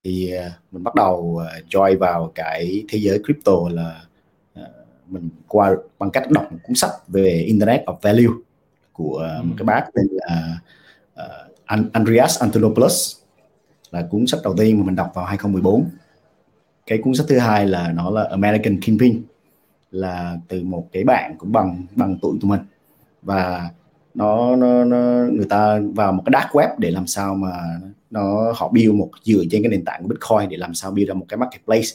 thì 0.05 0.33
uh, 0.47 0.53
mình 0.73 0.83
bắt 0.83 0.95
đầu 0.95 1.17
uh, 1.17 1.67
join 1.69 1.99
vào 1.99 2.33
cái 2.35 2.85
thế 2.89 2.99
giới 2.99 3.19
crypto 3.25 3.53
là 3.71 4.05
uh, 4.61 4.67
mình 5.07 5.29
qua 5.49 5.75
bằng 5.99 6.11
cách 6.11 6.31
đọc 6.31 6.53
một 6.53 6.59
cuốn 6.63 6.75
sách 6.77 6.91
về 7.09 7.43
Internet 7.47 7.85
of 7.87 7.97
Value 8.03 8.35
của 8.93 9.29
uh, 9.39 9.45
một 9.45 9.55
cái 9.59 9.65
bác 9.65 9.85
tên 9.95 10.07
là 10.11 10.59
uh, 11.15 11.93
Andreas 11.93 12.41
Antonopoulos. 12.41 13.17
Là 13.91 14.07
cuốn 14.11 14.27
sách 14.27 14.41
đầu 14.45 14.55
tiên 14.59 14.79
mà 14.79 14.87
mình 14.87 14.97
đọc 14.97 15.13
vào 15.15 15.25
2014 15.25 15.85
cái 16.87 16.99
cuốn 16.99 17.15
sách 17.15 17.27
thứ 17.29 17.39
hai 17.39 17.67
là 17.67 17.93
nó 17.93 18.11
là 18.11 18.25
American 18.31 18.81
Kingpin 18.81 19.23
là 19.91 20.39
từ 20.49 20.63
một 20.63 20.89
cái 20.93 21.05
bạn 21.05 21.35
cũng 21.39 21.53
bằng 21.53 21.87
bằng 21.95 22.19
tuổi 22.23 22.39
của 22.43 22.49
mình. 22.49 22.61
Và 23.23 23.71
nó, 24.17 24.57
nó, 24.57 24.85
nó 24.85 24.97
người 25.33 25.47
ta 25.49 25.81
vào 25.95 26.13
một 26.13 26.23
cái 26.27 26.41
dark 26.41 26.53
web 26.53 26.69
để 26.79 26.91
làm 26.91 27.07
sao 27.07 27.35
mà 27.35 27.53
nó 28.11 28.53
họ 28.57 28.69
build 28.69 28.95
một 28.95 29.11
dựa 29.23 29.43
trên 29.51 29.63
cái 29.63 29.71
nền 29.71 29.85
tảng 29.85 30.03
của 30.03 30.09
Bitcoin 30.09 30.49
để 30.49 30.57
làm 30.57 30.75
sao 30.75 30.91
build 30.91 31.09
ra 31.09 31.15
một 31.15 31.27
cái 31.29 31.39
marketplace. 31.39 31.87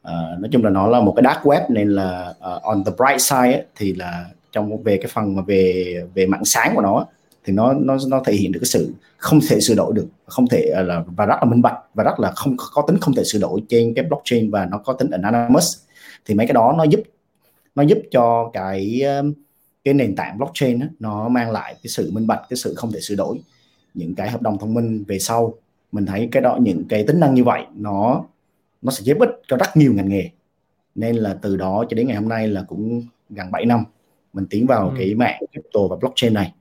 Uh, 0.00 0.40
nói 0.40 0.48
chung 0.50 0.64
là 0.64 0.70
nó 0.70 0.86
là 0.86 1.00
một 1.00 1.12
cái 1.16 1.22
dark 1.24 1.46
web 1.46 1.60
nên 1.68 1.88
là 1.88 2.34
uh, 2.56 2.62
on 2.62 2.84
the 2.84 2.92
bright 2.96 3.20
side 3.20 3.52
ấy, 3.52 3.64
thì 3.76 3.94
là 3.94 4.26
trong 4.52 4.82
về 4.82 4.96
cái 4.96 5.10
phần 5.14 5.36
mà 5.36 5.42
về 5.46 5.94
về 6.14 6.26
mạng 6.26 6.44
sáng 6.44 6.72
của 6.74 6.82
nó 6.82 7.06
thì 7.44 7.52
nó 7.52 7.72
nó 7.72 7.96
nó 8.08 8.22
thể 8.24 8.32
hiện 8.32 8.52
được 8.52 8.60
cái 8.62 8.66
sự 8.66 8.92
không 9.16 9.40
thể 9.48 9.60
sửa 9.60 9.74
đổi 9.74 9.92
được 9.94 10.06
không 10.26 10.46
thể 10.46 10.70
à, 10.76 10.82
là 10.82 11.04
và 11.16 11.26
rất 11.26 11.36
là 11.40 11.44
minh 11.44 11.62
bạch 11.62 11.78
và 11.94 12.04
rất 12.04 12.20
là 12.20 12.30
không 12.30 12.56
có 12.72 12.82
tính 12.86 12.98
không 13.00 13.14
thể 13.14 13.24
sửa 13.24 13.38
đổi 13.38 13.62
trên 13.68 13.94
cái 13.94 14.04
blockchain 14.04 14.50
và 14.50 14.66
nó 14.70 14.78
có 14.78 14.92
tính 14.92 15.10
anonymous. 15.10 15.76
Thì 16.26 16.34
mấy 16.34 16.46
cái 16.46 16.54
đó 16.54 16.74
nó 16.78 16.84
giúp 16.84 17.00
nó 17.74 17.82
giúp 17.82 17.98
cho 18.10 18.50
cái 18.52 19.02
uh, 19.20 19.36
cái 19.88 19.94
nền 19.94 20.16
tảng 20.16 20.38
blockchain 20.38 20.78
đó, 20.78 20.86
nó 21.00 21.28
mang 21.28 21.50
lại 21.50 21.74
cái 21.74 21.88
sự 21.88 22.10
minh 22.12 22.26
bạch 22.26 22.40
cái 22.48 22.56
sự 22.56 22.74
không 22.74 22.92
thể 22.92 23.00
sửa 23.00 23.14
đổi. 23.14 23.40
Những 23.94 24.14
cái 24.14 24.30
hợp 24.30 24.42
đồng 24.42 24.58
thông 24.58 24.74
minh 24.74 25.04
về 25.08 25.18
sau 25.18 25.54
mình 25.92 26.06
thấy 26.06 26.28
cái 26.32 26.42
đó 26.42 26.58
những 26.60 26.84
cái 26.88 27.04
tính 27.06 27.20
năng 27.20 27.34
như 27.34 27.44
vậy 27.44 27.62
nó 27.74 28.24
nó 28.82 28.92
sẽ 28.92 29.02
giúp 29.04 29.16
ích 29.20 29.30
cho 29.48 29.56
rất 29.56 29.76
nhiều 29.76 29.92
ngành 29.94 30.08
nghề. 30.08 30.30
Nên 30.94 31.16
là 31.16 31.38
từ 31.42 31.56
đó 31.56 31.84
cho 31.88 31.94
đến 31.94 32.06
ngày 32.06 32.16
hôm 32.16 32.28
nay 32.28 32.48
là 32.48 32.62
cũng 32.68 33.02
gần 33.30 33.50
7 33.50 33.66
năm 33.66 33.84
mình 34.32 34.46
tiến 34.50 34.66
vào 34.66 34.88
ừ. 34.88 34.94
cái 34.98 35.14
mạng 35.14 35.42
crypto 35.52 35.80
và 35.90 35.96
blockchain 35.96 36.34
này. 36.34 36.52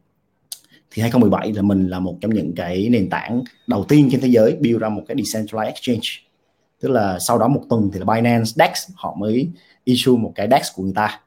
Thì 0.92 1.02
2017 1.02 1.54
là 1.54 1.62
mình 1.62 1.88
là 1.88 2.00
một 2.00 2.18
trong 2.22 2.34
những 2.34 2.54
cái 2.56 2.90
nền 2.90 3.10
tảng 3.10 3.42
đầu 3.68 3.84
tiên 3.84 4.10
trên 4.12 4.22
thế 4.22 4.28
giới 4.28 4.56
build 4.56 4.82
ra 4.82 4.90
một 4.90 5.04
cái 5.08 5.18
decentralized 5.18 5.66
exchange. 5.66 6.08
Tức 6.82 6.90
là 6.90 7.20
sau 7.20 7.38
đó 7.38 7.48
một 7.48 7.64
tuần 7.70 7.90
thì 7.94 8.00
là 8.00 8.16
Binance 8.16 8.52
DEX 8.56 8.90
họ 8.96 9.16
mới 9.20 9.50
issue 9.84 10.18
một 10.18 10.32
cái 10.36 10.48
DEX 10.52 10.62
của 10.76 10.84
người 10.84 10.94
ta. 10.96 11.20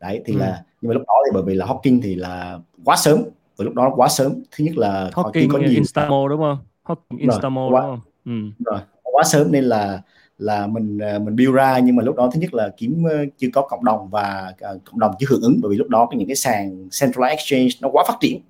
Đấy 0.00 0.22
thì 0.24 0.32
ừ. 0.32 0.38
là 0.38 0.62
nhưng 0.80 0.88
mà 0.88 0.94
lúc 0.94 1.02
đó 1.06 1.14
thì 1.26 1.30
bởi 1.34 1.42
vì 1.42 1.54
là 1.54 1.66
Hawking 1.66 2.00
thì 2.02 2.14
là 2.14 2.58
quá 2.84 2.96
sớm 2.96 3.22
và 3.56 3.64
lúc 3.64 3.74
đó 3.74 3.92
quá 3.96 4.08
sớm. 4.08 4.42
Thứ 4.56 4.64
nhất 4.64 4.76
là 4.76 5.10
Hawking 5.12 5.48
có 5.52 5.58
nhiều 5.58 5.70
Instamo 5.70 6.28
đúng 6.28 6.40
không? 6.40 6.58
Hawking 6.84 7.18
Instamo 7.18 7.70
đúng 7.70 7.80
không? 7.80 8.00
Ừ. 8.24 8.64
rồi 8.64 8.80
quá 9.16 9.24
sớm 9.24 9.52
nên 9.52 9.64
là 9.64 10.02
là 10.38 10.66
mình 10.66 10.98
à, 10.98 11.18
mình 11.18 11.36
build 11.36 11.54
ra. 11.54 11.78
Nhưng 11.78 11.96
mà 11.96 12.02
lúc 12.02 12.16
đó 12.16 12.30
thứ 12.34 12.40
nhất 12.40 12.54
là 12.54 12.70
kiếm 12.76 13.04
ờ, 13.10 13.16
chưa 13.38 13.48
có 13.52 13.62
cộng 13.62 13.84
đồng 13.84 14.08
và 14.10 14.52
uh, 14.74 14.84
cộng 14.84 14.98
đồng 14.98 15.14
chưa 15.18 15.26
hưởng 15.30 15.42
ứng. 15.42 15.58
Bởi 15.62 15.70
vì 15.70 15.76
lúc 15.76 15.88
đó 15.88 16.06
có 16.06 16.16
những 16.16 16.28
cái 16.28 16.36
sàn 16.36 16.88
centralized 16.88 17.28
exchange 17.28 17.68
nó 17.80 17.88
quá 17.92 18.04
phát 18.08 18.16
triển. 18.20 18.40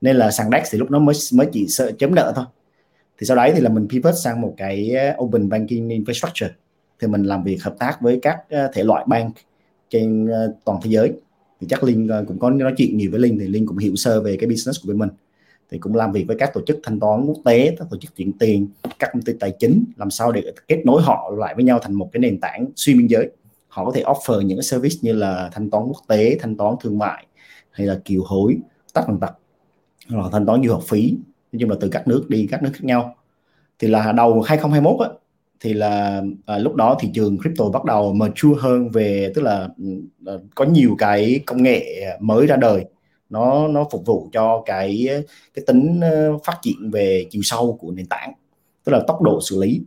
Nên 0.00 0.16
là 0.16 0.30
sàn 0.30 0.50
DEX 0.50 0.72
thì 0.72 0.78
lúc 0.78 0.90
đó 0.90 0.98
mới 0.98 1.14
mới 1.34 1.46
chỉ 1.52 1.66
sợ 1.68 1.92
chấm 1.98 2.14
nợ 2.14 2.32
thôi. 2.36 2.44
Thì 3.18 3.26
sau 3.26 3.36
đấy 3.36 3.52
thì 3.54 3.60
là 3.60 3.68
mình 3.68 3.88
pivot 3.90 4.14
sang 4.24 4.40
một 4.40 4.54
cái 4.56 4.90
ờ, 4.90 5.24
open 5.24 5.48
banking 5.48 5.88
infrastructure. 5.88 6.50
Thì 7.00 7.08
mình 7.08 7.22
làm 7.22 7.42
việc 7.42 7.62
hợp 7.62 7.74
tác 7.78 8.00
với 8.00 8.18
các 8.22 8.38
thể 8.48 8.84
loại 8.84 9.04
bank 9.08 9.34
trên 9.90 10.28
toàn 10.64 10.80
thế 10.82 10.90
giới 10.90 11.12
thì 11.60 11.66
chắc 11.70 11.84
Linh 11.84 12.08
ờ, 12.08 12.24
cũng 12.28 12.38
có 12.38 12.50
nói 12.50 12.74
chuyện 12.76 12.96
nhiều 12.96 13.10
với 13.10 13.20
Linh 13.20 13.38
thì 13.38 13.46
Linh 13.46 13.66
cũng 13.66 13.78
hiểu 13.78 13.96
sơ 13.96 14.20
về 14.22 14.36
cái 14.36 14.48
business 14.48 14.82
của 14.82 14.88
bên 14.88 14.98
mình. 14.98 15.08
Thì 15.70 15.78
cũng 15.78 15.94
làm 15.94 16.12
việc 16.12 16.24
với 16.26 16.36
các 16.38 16.50
tổ 16.54 16.60
chức 16.66 16.80
thanh 16.82 17.00
toán 17.00 17.26
quốc 17.26 17.38
tế 17.44 17.76
các 17.78 17.88
tổ 17.90 17.96
chức 17.96 18.16
chuyển 18.16 18.32
tiền 18.32 18.68
các 18.98 19.10
công 19.12 19.22
ty 19.22 19.32
tài 19.40 19.52
chính 19.58 19.84
làm 19.96 20.10
sao 20.10 20.32
để 20.32 20.42
kết 20.68 20.82
nối 20.84 21.02
họ 21.02 21.32
lại 21.38 21.54
với 21.54 21.64
nhau 21.64 21.78
thành 21.82 21.94
một 21.94 22.10
cái 22.12 22.20
nền 22.20 22.40
tảng 22.40 22.66
xuyên 22.76 22.98
biên 22.98 23.06
giới. 23.06 23.30
Họ 23.68 23.84
có 23.84 23.92
thể 23.94 24.02
offer 24.02 24.40
những 24.40 24.58
cái 24.58 24.64
service 24.64 24.96
như 25.02 25.12
là 25.12 25.50
thanh 25.52 25.70
toán 25.70 25.84
quốc 25.84 26.02
tế 26.08 26.36
thanh 26.40 26.56
toán 26.56 26.74
thương 26.82 26.98
mại 26.98 27.26
hay 27.70 27.86
là 27.86 28.00
kiều 28.04 28.22
hối 28.24 28.56
tắt 28.92 29.04
bằng 29.08 29.20
tật 29.20 29.32
hoặc 30.08 30.22
là 30.22 30.28
thanh 30.32 30.46
toán 30.46 30.62
du 30.64 30.72
học 30.72 30.82
phí. 30.88 31.14
Nói 31.52 31.60
chung 31.60 31.70
là 31.70 31.76
từ 31.80 31.88
các 31.88 32.08
nước 32.08 32.24
đi 32.28 32.48
các 32.50 32.62
nước 32.62 32.70
khác 32.74 32.84
nhau. 32.84 33.16
Thì 33.78 33.88
là 33.88 34.12
đầu 34.12 34.40
2021 34.40 35.08
á, 35.08 35.14
thì 35.60 35.72
là 35.74 36.22
à, 36.46 36.58
lúc 36.58 36.74
đó 36.74 36.96
thị 37.00 37.08
trường 37.14 37.38
crypto 37.38 37.68
bắt 37.68 37.84
đầu 37.84 38.12
mature 38.12 38.60
hơn 38.60 38.90
về 38.90 39.32
tức 39.34 39.42
là 39.42 39.68
ừ, 39.78 39.84
à, 40.26 40.32
có 40.54 40.64
nhiều 40.64 40.96
cái 40.98 41.40
công 41.46 41.62
nghệ 41.62 42.06
mới 42.20 42.46
ra 42.46 42.56
đời. 42.56 42.84
Nó 43.30 43.68
nó 43.68 43.84
phục 43.90 44.06
vụ 44.06 44.28
cho 44.32 44.62
cái 44.66 45.08
cái 45.54 45.64
tính 45.66 46.00
ờ, 46.00 46.38
phát 46.44 46.58
triển 46.62 46.90
về 46.90 47.26
chiều 47.30 47.42
sâu 47.42 47.78
của 47.80 47.90
nền 47.90 48.06
tảng 48.06 48.32
tức 48.84 48.92
là 48.92 49.00
tốc 49.06 49.22
độ 49.22 49.40
xử 49.42 49.62
lý 49.62 49.80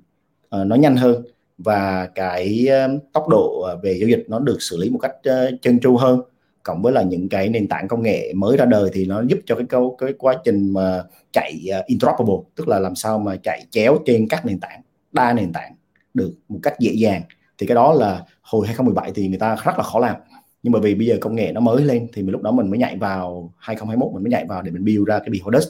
à, 0.49 0.63
nó 0.63 0.75
nhanh 0.75 0.95
hơn 0.95 1.23
và 1.57 2.09
cái 2.15 2.67
ờ, 2.67 2.87
tốc 3.13 3.27
độ 3.29 3.67
về 3.83 3.97
giao 3.99 4.09
dịch 4.09 4.25
nó 4.27 4.39
được 4.39 4.57
xử 4.59 4.77
lý 4.77 4.89
một 4.89 4.99
cách 4.99 5.15
chân 5.61 5.79
tru 5.79 5.97
hơn. 5.97 6.21
Cộng 6.63 6.81
với 6.81 6.93
là 6.93 7.01
những 7.01 7.29
cái 7.29 7.49
nền 7.49 7.67
tảng 7.67 7.87
công 7.87 8.03
nghệ 8.03 8.33
mới 8.35 8.57
ra 8.57 8.65
đời 8.65 8.89
thì 8.93 9.05
nó 9.05 9.23
giúp 9.27 9.39
cho 9.45 9.55
cái 9.55 9.65
câu 9.69 9.95
cái 9.99 10.13
quá 10.17 10.35
trình 10.45 10.73
mà 10.73 11.03
chạy 11.33 11.53
interoperable 11.85 12.35
tức 12.55 12.67
là 12.67 12.79
làm 12.79 12.95
sao 12.95 13.19
mà 13.19 13.35
chạy 13.43 13.65
chéo 13.71 13.97
trên 14.05 14.27
các 14.27 14.45
nền 14.45 14.59
tảng 14.59 14.81
đa 15.11 15.33
nền 15.33 15.53
tảng 15.53 15.75
được 16.13 16.33
một 16.49 16.59
cách 16.63 16.73
dễ 16.79 16.91
dàng, 16.95 17.21
thì 17.57 17.67
cái 17.67 17.75
đó 17.75 17.93
là 17.93 18.23
hồi 18.41 18.67
2017 18.67 19.11
thì 19.15 19.27
người 19.27 19.39
ta 19.39 19.55
rất 19.65 19.77
là 19.77 19.83
khó 19.83 19.99
làm. 19.99 20.15
Nhưng 20.63 20.73
mà 20.73 20.79
vì 20.79 20.95
bây 20.95 21.07
giờ 21.07 21.17
công 21.21 21.35
nghệ 21.35 21.51
nó 21.51 21.61
mới 21.61 21.83
lên 21.83 22.07
thì 22.13 22.21
mình 22.21 22.31
lúc 22.31 22.41
đó 22.41 22.51
mình 22.51 22.69
mới 22.69 22.79
nhảy 22.79 22.97
vào 22.97 23.53
2021 23.57 24.13
mình 24.13 24.23
mới 24.23 24.31
nhảy 24.31 24.45
vào 24.45 24.61
để 24.61 24.71
mình 24.71 24.85
build 24.85 25.07
ra 25.07 25.19
cái 25.19 25.29
Beholders. 25.29 25.67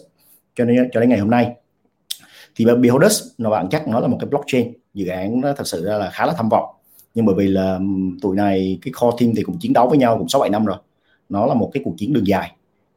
Cho 0.55 0.65
nên, 0.65 0.89
cho 0.91 0.99
đến 0.99 1.09
ngày 1.09 1.19
hôm 1.19 1.29
nay, 1.29 1.55
thì 2.55 2.65
Beholders 2.65 3.23
nó 3.37 3.49
bạn 3.49 3.67
chắc 3.69 3.87
nó 3.87 3.99
là 3.99 4.07
một 4.07 4.17
cái 4.19 4.27
blockchain, 4.29 4.73
dự 4.93 5.07
án 5.07 5.41
nó 5.41 5.53
thật 5.53 5.67
sự 5.67 5.85
ra 5.85 5.97
là 5.97 6.09
khá 6.09 6.25
là 6.25 6.33
tham 6.37 6.49
vọng. 6.49 6.75
Nhưng 7.13 7.25
bởi 7.25 7.35
vì 7.35 7.47
là 7.47 7.79
tụi 8.21 8.35
này 8.35 8.79
cái 8.81 8.91
core 9.01 9.17
team 9.19 9.35
thì 9.35 9.43
cũng 9.43 9.57
chiến 9.59 9.73
đấu 9.73 9.89
với 9.89 9.97
nhau 9.97 10.17
cũng 10.17 10.29
6 10.29 10.41
7 10.41 10.49
năm 10.49 10.65
rồi. 10.65 10.77
Nó 11.29 11.45
là 11.45 11.53
một 11.53 11.69
cái 11.73 11.83
cuộc 11.85 11.93
chiến 11.97 12.13
đường 12.13 12.27
dài 12.27 12.51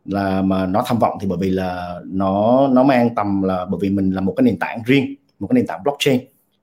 là 0.05 0.42
mà 0.42 0.66
nó 0.66 0.83
tham 0.87 0.98
vọng 0.98 1.18
thì 1.20 1.26
bởi 1.28 1.38
vì 1.38 1.50
là 1.50 2.00
nó 2.05 2.68
nó 2.68 2.83
mang 2.83 3.14
tầm 3.14 3.42
là, 3.42 3.64
bởi 3.64 3.78
vì 3.83 3.90
mình 3.90 4.11
là 4.11 4.20
một 4.20 4.35
cái 4.37 4.42
nền 4.42 4.59
tảng 4.59 4.83
riêng, 4.87 5.14
một 5.38 5.46
cái 5.46 5.55
nền 5.55 5.66
tảng 5.66 5.83
blockchain 5.83 6.20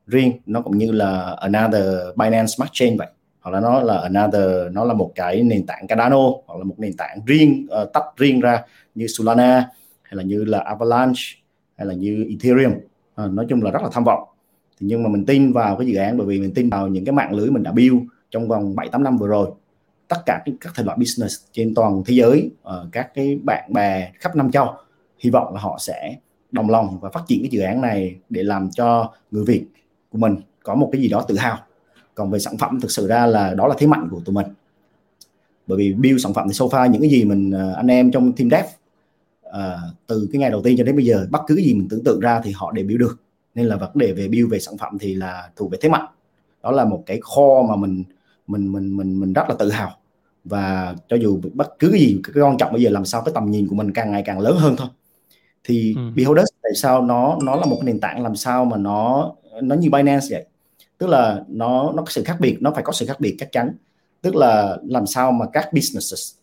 riêng 0.09 0.31
nó 0.45 0.61
cũng 0.61 0.77
như 0.77 0.91
là 0.91 1.35
another 1.39 1.85
Binance 2.15 2.47
Smart 2.47 2.69
Chain 2.73 2.97
vậy. 2.97 3.07
Hoặc 3.41 3.51
là 3.51 3.59
nó 3.59 3.81
là 3.81 3.97
another 3.97 4.71
nó 4.71 4.83
là 4.83 4.93
một 4.93 5.11
cái 5.15 5.43
nền 5.43 5.65
tảng 5.65 5.87
Cardano 5.87 6.21
hoặc 6.47 6.57
là 6.57 6.63
một 6.63 6.75
nền 6.77 6.93
tảng 6.97 7.19
riêng 7.25 7.67
uh, 7.81 7.93
tách 7.93 8.03
riêng 8.17 8.39
ra 8.39 8.63
như 8.95 9.07
Solana 9.07 9.69
hay 10.03 10.17
là 10.17 10.23
như 10.23 10.45
là 10.45 10.59
Avalanche 10.59 11.21
hay 11.77 11.87
là 11.87 11.93
như 11.93 12.25
Ethereum. 12.29 12.73
À, 13.15 13.27
nói 13.27 13.45
chung 13.49 13.63
là 13.63 13.71
rất 13.71 13.83
là 13.83 13.89
tham 13.91 14.03
vọng. 14.03 14.23
Thì 14.79 14.87
nhưng 14.87 15.03
mà 15.03 15.09
mình 15.09 15.25
tin 15.25 15.53
vào 15.53 15.75
cái 15.75 15.87
dự 15.87 15.95
án 15.97 16.17
bởi 16.17 16.27
vì 16.27 16.39
mình 16.39 16.53
tin 16.53 16.69
vào 16.69 16.87
những 16.87 17.05
cái 17.05 17.13
mạng 17.13 17.33
lưới 17.33 17.51
mình 17.51 17.63
đã 17.63 17.71
build 17.71 17.97
trong 18.31 18.47
vòng 18.47 18.75
7 18.75 18.89
8 18.91 19.03
năm 19.03 19.17
vừa 19.17 19.27
rồi. 19.27 19.49
Tất 20.07 20.17
cả 20.25 20.43
các 20.61 20.73
thể 20.75 20.83
loại 20.83 20.97
business 20.97 21.35
trên 21.51 21.75
toàn 21.75 22.03
thế 22.05 22.13
giới 22.13 22.51
uh, 22.61 22.91
các 22.91 23.13
cái 23.13 23.39
bạn 23.43 23.73
bè 23.73 24.11
khắp 24.19 24.35
năm 24.35 24.51
châu 24.51 24.73
hy 25.19 25.29
vọng 25.29 25.53
là 25.53 25.61
họ 25.61 25.77
sẽ 25.79 26.15
đồng 26.51 26.69
lòng 26.69 26.99
và 27.01 27.09
phát 27.09 27.21
triển 27.27 27.41
cái 27.41 27.49
dự 27.51 27.61
án 27.61 27.81
này 27.81 28.15
để 28.29 28.43
làm 28.43 28.69
cho 28.71 29.11
người 29.31 29.43
Việt 29.45 29.65
của 30.11 30.17
mình 30.17 30.35
có 30.63 30.75
một 30.75 30.89
cái 30.91 31.01
gì 31.01 31.07
đó 31.07 31.25
tự 31.27 31.37
hào. 31.37 31.57
Còn 32.15 32.31
về 32.31 32.39
sản 32.39 32.57
phẩm 32.57 32.79
thực 32.81 32.91
sự 32.91 33.07
ra 33.07 33.25
là 33.25 33.53
đó 33.53 33.67
là 33.67 33.75
thế 33.77 33.87
mạnh 33.87 34.07
của 34.11 34.19
tụi 34.25 34.33
mình. 34.33 34.45
Bởi 35.67 35.77
vì 35.77 35.93
build 35.93 36.23
sản 36.23 36.33
phẩm 36.33 36.47
thì 36.47 36.53
so 36.53 36.65
far 36.65 36.87
những 36.87 37.01
cái 37.01 37.09
gì 37.09 37.25
mình 37.25 37.51
ờ, 37.51 37.73
anh 37.73 37.87
em 37.87 38.11
trong 38.11 38.31
team 38.31 38.49
dev 38.49 38.65
uh, 39.47 39.95
từ 40.07 40.29
cái 40.31 40.39
ngày 40.39 40.49
đầu 40.49 40.61
tiên 40.63 40.77
cho 40.77 40.83
đến 40.83 40.95
bây 40.95 41.05
giờ 41.05 41.27
bất 41.31 41.41
cứ 41.47 41.55
gì 41.55 41.73
mình 41.73 41.87
tưởng 41.89 42.03
tượng 42.03 42.19
ra 42.19 42.41
thì 42.43 42.51
họ 42.55 42.71
đều 42.71 42.85
build 42.85 42.99
được. 42.99 43.19
Nên 43.55 43.65
là 43.65 43.75
vấn 43.75 43.89
đề 43.93 44.13
về 44.13 44.27
build 44.27 44.51
về 44.51 44.59
sản 44.59 44.77
phẩm 44.77 44.97
thì 44.99 45.15
là 45.15 45.49
thuộc 45.55 45.71
về 45.71 45.77
thế 45.81 45.89
mạnh. 45.89 46.05
Đó 46.63 46.71
là 46.71 46.85
một 46.85 47.03
cái 47.05 47.19
kho 47.21 47.63
mà 47.69 47.75
mình 47.75 48.03
mình 48.47 48.71
mình 48.71 48.97
mình 48.97 49.19
mình 49.19 49.33
rất 49.33 49.49
là 49.49 49.55
tự 49.59 49.71
hào. 49.71 49.91
Và 50.43 50.95
cho 51.07 51.15
dù 51.15 51.41
bất 51.53 51.79
cứ 51.79 51.89
cái 51.91 51.99
gì 51.99 52.21
cái 52.23 52.43
quan 52.43 52.57
trọng 52.57 52.73
bây 52.73 52.81
giờ 52.81 52.89
làm 52.89 53.05
sao 53.05 53.21
cái 53.21 53.31
tầm 53.35 53.51
nhìn 53.51 53.67
của 53.67 53.75
mình 53.75 53.91
càng 53.91 54.11
ngày 54.11 54.23
càng 54.25 54.39
lớn 54.39 54.57
hơn 54.57 54.75
thôi. 54.77 54.87
Thì 55.63 55.93
ừ. 55.95 56.01
Beholders 56.15 56.49
tại 56.63 56.71
sao 56.75 57.01
nó 57.01 57.37
nó 57.43 57.55
là 57.55 57.65
một 57.65 57.77
cái 57.81 57.85
nền 57.85 57.99
tảng 57.99 58.23
làm 58.23 58.35
sao 58.35 58.65
mà 58.65 58.77
nó 58.77 59.31
nó 59.61 59.75
như 59.75 59.89
Binance 59.89 60.27
vậy. 60.29 60.45
Tức 60.97 61.07
là 61.07 61.43
nó 61.47 61.91
nó 61.95 62.03
có 62.03 62.11
sự 62.11 62.23
khác 62.23 62.37
biệt 62.39 62.57
nó 62.61 62.71
phải 62.71 62.83
có 62.83 62.93
sự 62.93 63.05
khác 63.05 63.19
biệt 63.19 63.35
chắc 63.39 63.51
chắn. 63.51 63.75
Tức 64.21 64.35
là 64.35 64.77
làm 64.87 65.05
sao 65.05 65.31
mà 65.31 65.45
các 65.53 65.73
businesses 65.73 66.35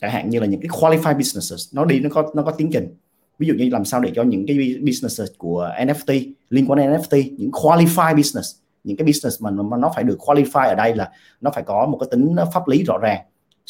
chẳng 0.00 0.10
hạn 0.10 0.30
như 0.30 0.40
là 0.40 0.46
những 0.46 0.60
cái 0.60 0.68
qualified 0.68 1.16
businesses 1.16 1.74
nó 1.74 1.84
đi 1.84 2.00
nó 2.00 2.08
có 2.12 2.30
nó 2.34 2.42
có 2.42 2.50
tiến 2.50 2.70
trình. 2.72 2.94
Ví 3.38 3.46
dụ 3.46 3.54
như 3.54 3.68
làm 3.72 3.84
sao 3.84 4.00
để 4.00 4.12
cho 4.14 4.22
những 4.22 4.46
cái 4.46 4.56
businesses 4.80 5.28
của 5.38 5.70
NFT 5.78 6.32
liên 6.50 6.70
quan 6.70 6.78
đến 6.78 7.00
NFT 7.00 7.36
những 7.38 7.50
qualified 7.50 8.16
business 8.16 8.60
những 8.84 8.96
cái 8.96 9.06
business 9.06 9.42
mà 9.42 9.50
nó, 9.50 9.76
nó 9.76 9.92
phải 9.94 10.04
được 10.04 10.18
qualify 10.18 10.68
ở 10.68 10.74
đây 10.74 10.94
là 10.94 11.10
nó 11.40 11.50
phải 11.54 11.62
có 11.62 11.86
một 11.86 11.98
cái 12.00 12.08
tính 12.10 12.36
pháp 12.54 12.68
lý 12.68 12.84
rõ 12.84 12.98
ràng. 12.98 13.20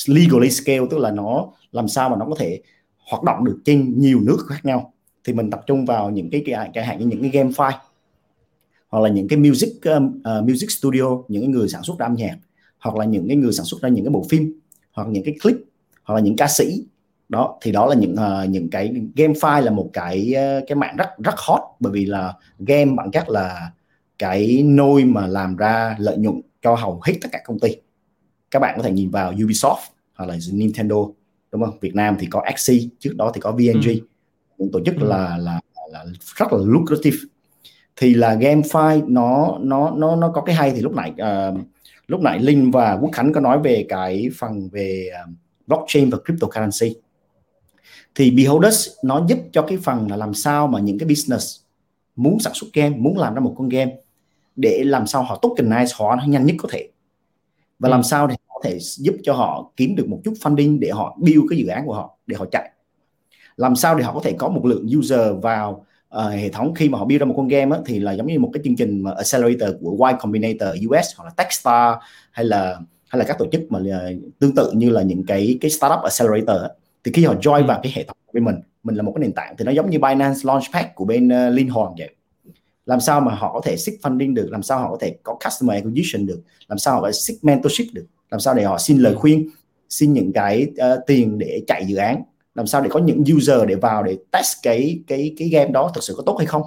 Legally 0.06 0.50
scale 0.50 0.86
tức 0.90 0.98
là 0.98 1.10
nó 1.10 1.46
làm 1.72 1.88
sao 1.88 2.08
mà 2.08 2.16
nó 2.16 2.26
có 2.26 2.34
thể 2.38 2.60
hoạt 3.10 3.22
động 3.22 3.44
được 3.44 3.58
trên 3.64 3.98
nhiều 3.98 4.20
nước 4.20 4.46
khác 4.48 4.64
nhau. 4.64 4.92
Thì 5.24 5.32
mình 5.32 5.50
tập 5.50 5.60
trung 5.66 5.86
vào 5.86 6.10
những 6.10 6.30
cái 6.30 6.44
chẳng 6.74 6.86
hạn 6.86 6.98
như 6.98 7.06
những 7.06 7.22
cái 7.22 7.30
game 7.30 7.50
file 7.50 7.78
hoặc 8.90 9.00
là 9.00 9.08
những 9.08 9.28
cái 9.28 9.38
music 9.38 9.68
uh, 9.96 10.02
music 10.44 10.70
studio 10.70 11.04
những 11.28 11.42
cái 11.42 11.48
người 11.48 11.68
sản 11.68 11.82
xuất 11.82 11.98
ra 11.98 12.06
âm 12.06 12.14
nhạc 12.14 12.36
hoặc 12.78 12.96
là 12.96 13.04
những 13.04 13.28
cái 13.28 13.36
người 13.36 13.52
sản 13.52 13.66
xuất 13.66 13.82
ra 13.82 13.88
những 13.88 14.04
cái 14.04 14.10
bộ 14.10 14.26
phim 14.30 14.60
hoặc 14.92 15.08
những 15.08 15.24
cái 15.24 15.34
clip 15.42 15.56
hoặc 16.04 16.14
là 16.14 16.20
những 16.20 16.36
ca 16.36 16.48
sĩ. 16.48 16.84
Đó 17.28 17.58
thì 17.62 17.72
đó 17.72 17.86
là 17.86 17.94
những 17.94 18.12
uh, 18.12 18.50
những 18.50 18.70
cái 18.70 18.94
game 19.16 19.32
file 19.32 19.62
là 19.62 19.70
một 19.70 19.90
cái 19.92 20.34
uh, 20.34 20.64
cái 20.68 20.76
mạng 20.76 20.96
rất 20.96 21.08
rất 21.18 21.34
hot. 21.36 21.60
Bởi 21.80 21.92
vì 21.92 22.04
là 22.04 22.34
game 22.58 22.92
bản 22.96 23.10
chất 23.10 23.28
là 23.28 23.72
cái 24.18 24.62
nôi 24.62 25.04
mà 25.04 25.26
làm 25.26 25.56
ra 25.56 25.96
lợi 25.98 26.16
nhuận 26.16 26.40
cho 26.62 26.74
hầu 26.74 27.00
hết 27.04 27.14
tất 27.22 27.28
cả 27.32 27.40
công 27.44 27.58
ty. 27.58 27.76
Các 28.50 28.58
bạn 28.58 28.74
có 28.76 28.82
thể 28.82 28.92
nhìn 28.92 29.10
vào 29.10 29.32
Ubisoft 29.32 29.80
hoặc 30.14 30.26
là 30.26 30.36
Nintendo 30.52 30.96
đúng 31.52 31.64
không? 31.64 31.78
Việt 31.80 31.94
Nam 31.94 32.16
thì 32.18 32.26
có 32.26 32.42
Axie 32.44 32.88
trước 32.98 33.16
đó 33.16 33.32
thì 33.34 33.40
có 33.40 33.52
VNG 33.52 33.88
ừ. 33.88 33.98
những 34.58 34.72
tổ 34.72 34.80
chức 34.84 34.94
ừ. 35.00 35.06
là 35.08 35.38
là 35.38 35.60
là 35.92 36.04
rất 36.36 36.52
là 36.52 36.58
lucrative 36.64 37.16
thì 38.00 38.14
là 38.14 38.34
GameFi 38.34 39.04
nó 39.12 39.58
nó 39.60 39.90
nó 39.90 40.16
nó 40.16 40.30
có 40.34 40.40
cái 40.40 40.54
hay 40.54 40.70
thì 40.70 40.80
lúc 40.80 40.92
nãy 40.92 41.12
uh, 41.12 41.60
lúc 42.06 42.20
nãy 42.20 42.38
Linh 42.38 42.70
và 42.70 42.98
Quốc 43.00 43.10
Khánh 43.12 43.32
có 43.32 43.40
nói 43.40 43.58
về 43.58 43.86
cái 43.88 44.28
phần 44.38 44.68
về 44.72 45.10
uh, 45.24 45.34
blockchain 45.66 46.10
và 46.10 46.18
cryptocurrency. 46.24 47.00
Thì 48.14 48.30
Beholders 48.30 48.88
nó 49.04 49.24
giúp 49.28 49.38
cho 49.52 49.62
cái 49.62 49.78
phần 49.78 50.10
là 50.10 50.16
làm 50.16 50.34
sao 50.34 50.66
mà 50.66 50.80
những 50.80 50.98
cái 50.98 51.08
business 51.08 51.60
muốn 52.16 52.40
sản 52.40 52.52
xuất 52.54 52.68
game 52.72 52.96
muốn 52.96 53.18
làm 53.18 53.34
ra 53.34 53.40
một 53.40 53.54
con 53.58 53.68
game 53.68 53.96
để 54.56 54.82
làm 54.84 55.06
sao 55.06 55.22
họ 55.22 55.38
tokenize 55.42 55.86
họ 55.94 56.16
nhanh 56.26 56.46
nhất 56.46 56.56
có 56.58 56.68
thể. 56.72 56.88
Và 57.78 57.88
ừ. 57.88 57.90
làm 57.90 58.02
sao 58.02 58.26
để 58.26 58.34
có 58.48 58.60
thể 58.64 58.78
giúp 58.80 59.14
cho 59.22 59.32
họ 59.32 59.70
kiếm 59.76 59.96
được 59.96 60.08
một 60.08 60.20
chút 60.24 60.34
funding 60.40 60.78
để 60.78 60.90
họ 60.90 61.16
build 61.20 61.44
cái 61.50 61.58
dự 61.58 61.66
án 61.66 61.86
của 61.86 61.94
họ 61.94 62.18
để 62.26 62.36
họ 62.36 62.44
chạy. 62.52 62.70
Làm 63.56 63.76
sao 63.76 63.94
để 63.94 64.04
họ 64.04 64.12
có 64.12 64.20
thể 64.24 64.32
có 64.38 64.48
một 64.48 64.66
lượng 64.66 64.86
user 64.98 65.42
vào 65.42 65.86
uh, 66.16 66.32
hệ 66.32 66.48
thống 66.48 66.74
khi 66.74 66.88
mà 66.88 66.98
họ 66.98 67.04
build 67.04 67.20
ra 67.20 67.24
một 67.24 67.34
con 67.36 67.48
game 67.48 67.76
á, 67.76 67.82
thì 67.86 67.98
là 67.98 68.12
giống 68.12 68.26
như 68.26 68.38
một 68.38 68.50
cái 68.52 68.60
chương 68.64 68.76
trình 68.76 69.02
mà 69.02 69.10
accelerator 69.10 69.70
của 69.80 70.06
Y 70.06 70.14
Combinator 70.20 70.68
US 70.86 71.06
hoặc 71.16 71.24
là 71.24 71.30
Techstar 71.36 71.94
hay 72.30 72.44
là 72.44 72.80
hay 73.08 73.18
là 73.18 73.24
các 73.24 73.38
tổ 73.38 73.46
chức 73.52 73.72
mà 73.72 73.78
uh, 73.78 74.38
tương 74.38 74.54
tự 74.54 74.72
như 74.74 74.90
là 74.90 75.02
những 75.02 75.26
cái 75.26 75.58
cái 75.60 75.70
startup 75.70 76.00
accelerator 76.02 76.62
á, 76.62 76.68
thì 77.04 77.12
khi 77.12 77.24
họ 77.24 77.34
join 77.34 77.62
ừ. 77.62 77.66
vào 77.66 77.80
cái 77.82 77.92
hệ 77.96 78.04
thống 78.04 78.16
của 78.26 78.32
bên 78.32 78.44
mình 78.44 78.56
mình 78.82 78.96
là 78.96 79.02
một 79.02 79.12
cái 79.16 79.20
nền 79.20 79.32
tảng 79.32 79.54
thì 79.58 79.64
nó 79.64 79.72
giống 79.72 79.90
như 79.90 79.98
Binance 79.98 80.40
Launchpad 80.42 80.84
của 80.94 81.04
bên 81.04 81.28
uh, 81.28 81.54
Linh 81.54 81.68
Hoàng 81.68 81.94
vậy. 81.98 82.14
Làm 82.86 83.00
sao 83.00 83.20
mà 83.20 83.34
họ 83.34 83.52
có 83.52 83.60
thể 83.64 83.76
seek 83.76 84.00
funding 84.02 84.34
được 84.34 84.48
làm 84.50 84.62
sao 84.62 84.78
họ 84.80 84.90
có 84.90 84.96
thể 85.00 85.16
có 85.22 85.38
customer 85.44 85.84
acquisition 85.84 86.26
được 86.26 86.42
làm 86.68 86.78
sao 86.78 86.94
họ 86.94 87.00
có 87.00 87.08
thể 87.08 87.12
seek 87.12 87.44
mentorship 87.44 87.86
được 87.92 88.06
làm 88.30 88.40
sao 88.40 88.54
để 88.54 88.64
họ 88.64 88.78
xin 88.78 88.98
lời 88.98 89.14
khuyên 89.14 89.48
xin 89.88 90.12
những 90.12 90.32
cái 90.32 90.66
uh, 90.70 91.00
tiền 91.06 91.38
để 91.38 91.62
chạy 91.66 91.86
dự 91.86 91.96
án 91.96 92.22
làm 92.60 92.66
sao 92.66 92.80
để 92.80 92.90
có 92.92 93.00
những 93.00 93.24
user 93.36 93.60
để 93.66 93.74
vào 93.74 94.02
để 94.02 94.18
test 94.30 94.56
cái 94.62 95.02
cái 95.06 95.34
cái 95.38 95.48
game 95.48 95.70
đó 95.70 95.90
thực 95.94 96.04
sự 96.04 96.14
có 96.16 96.22
tốt 96.26 96.36
hay 96.38 96.46
không? 96.46 96.62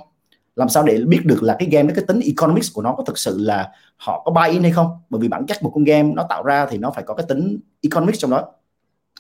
Làm 0.56 0.70
sao 0.70 0.84
để 0.84 0.98
biết 1.08 1.22
được 1.26 1.44
là 1.44 1.56
cái 1.60 1.70
game 1.72 1.88
đó 1.88 1.94
cái 1.96 2.06
tính 2.08 2.20
economics 2.20 2.74
của 2.74 2.82
nó 2.82 2.96
có 2.98 3.04
thực 3.04 3.18
sự 3.18 3.38
là 3.40 3.72
họ 3.98 4.22
có 4.26 4.32
buy 4.32 4.54
in 4.54 4.64
hay 4.64 4.72
không? 4.72 4.88
Bởi 5.10 5.22
vì 5.22 5.28
bản 5.28 5.46
chất 5.46 5.64
một 5.64 5.72
con 5.76 5.84
game 5.84 6.14
nó 6.14 6.26
tạo 6.30 6.44
ra 6.44 6.66
thì 6.66 6.78
nó 6.78 6.92
phải 6.92 7.04
có 7.04 7.14
cái 7.14 7.26
tính 7.30 7.60
economics 7.82 8.20
trong 8.20 8.32
đó. 8.32 8.46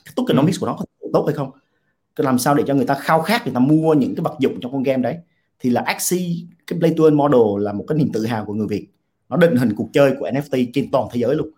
Cái 0.05 0.13
tokenomics 0.15 0.55
ừ. 0.55 0.59
của 0.59 0.67
nó 0.67 0.75
có 0.77 0.85
tốt 1.13 1.23
hay 1.25 1.35
không? 1.35 1.51
Làm 2.17 2.39
sao 2.39 2.55
để 2.55 2.63
cho 2.67 2.73
người 2.73 2.85
ta 2.85 2.93
khao 2.93 3.21
khát 3.21 3.45
người 3.45 3.53
ta 3.53 3.59
mua 3.59 3.93
những 3.93 4.15
cái 4.15 4.23
vật 4.23 4.35
dụng 4.39 4.59
trong 4.61 4.71
con 4.71 4.83
game 4.83 5.01
đấy? 5.03 5.17
Thì 5.59 5.69
là 5.69 5.81
Axie 5.81 6.35
cái 6.67 6.79
play 6.79 6.93
to 6.97 7.03
earn 7.03 7.17
model 7.17 7.63
là 7.63 7.73
một 7.73 7.85
cái 7.87 7.97
niềm 7.97 8.09
tự 8.13 8.25
hào 8.25 8.45
của 8.45 8.53
người 8.53 8.67
Việt. 8.67 8.87
Nó 9.29 9.37
định 9.37 9.55
hình 9.55 9.75
cuộc 9.75 9.89
chơi 9.93 10.13
của 10.19 10.29
NFT 10.29 10.67
trên 10.73 10.91
toàn 10.91 11.07
thế 11.11 11.19
giới 11.21 11.35
luôn. 11.35 11.49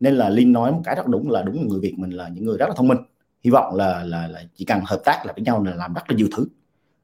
Nên 0.00 0.14
là 0.14 0.28
Linh 0.28 0.52
nói 0.52 0.72
một 0.72 0.80
cái 0.84 0.94
rất 0.94 1.06
đúng 1.06 1.30
là 1.30 1.42
đúng 1.42 1.56
là 1.56 1.62
người 1.68 1.80
Việt 1.80 1.94
mình 1.98 2.10
là 2.10 2.28
những 2.28 2.44
người 2.44 2.56
rất 2.58 2.68
là 2.68 2.74
thông 2.74 2.88
minh 2.88 2.98
hy 3.44 3.50
vọng 3.50 3.74
là 3.74 4.04
là, 4.04 4.28
là 4.28 4.42
chỉ 4.54 4.64
cần 4.64 4.80
hợp 4.84 5.00
tác 5.04 5.22
là 5.26 5.32
với 5.32 5.44
nhau 5.44 5.64
là 5.64 5.74
làm 5.74 5.94
rất 5.94 6.02
là 6.08 6.16
nhiều 6.16 6.28
thứ. 6.36 6.46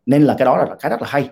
Nên 0.06 0.22
là 0.22 0.34
cái 0.38 0.46
đó 0.46 0.56
là 0.56 0.76
cái 0.80 0.90
rất 0.90 1.02
là 1.02 1.08
hay. 1.10 1.30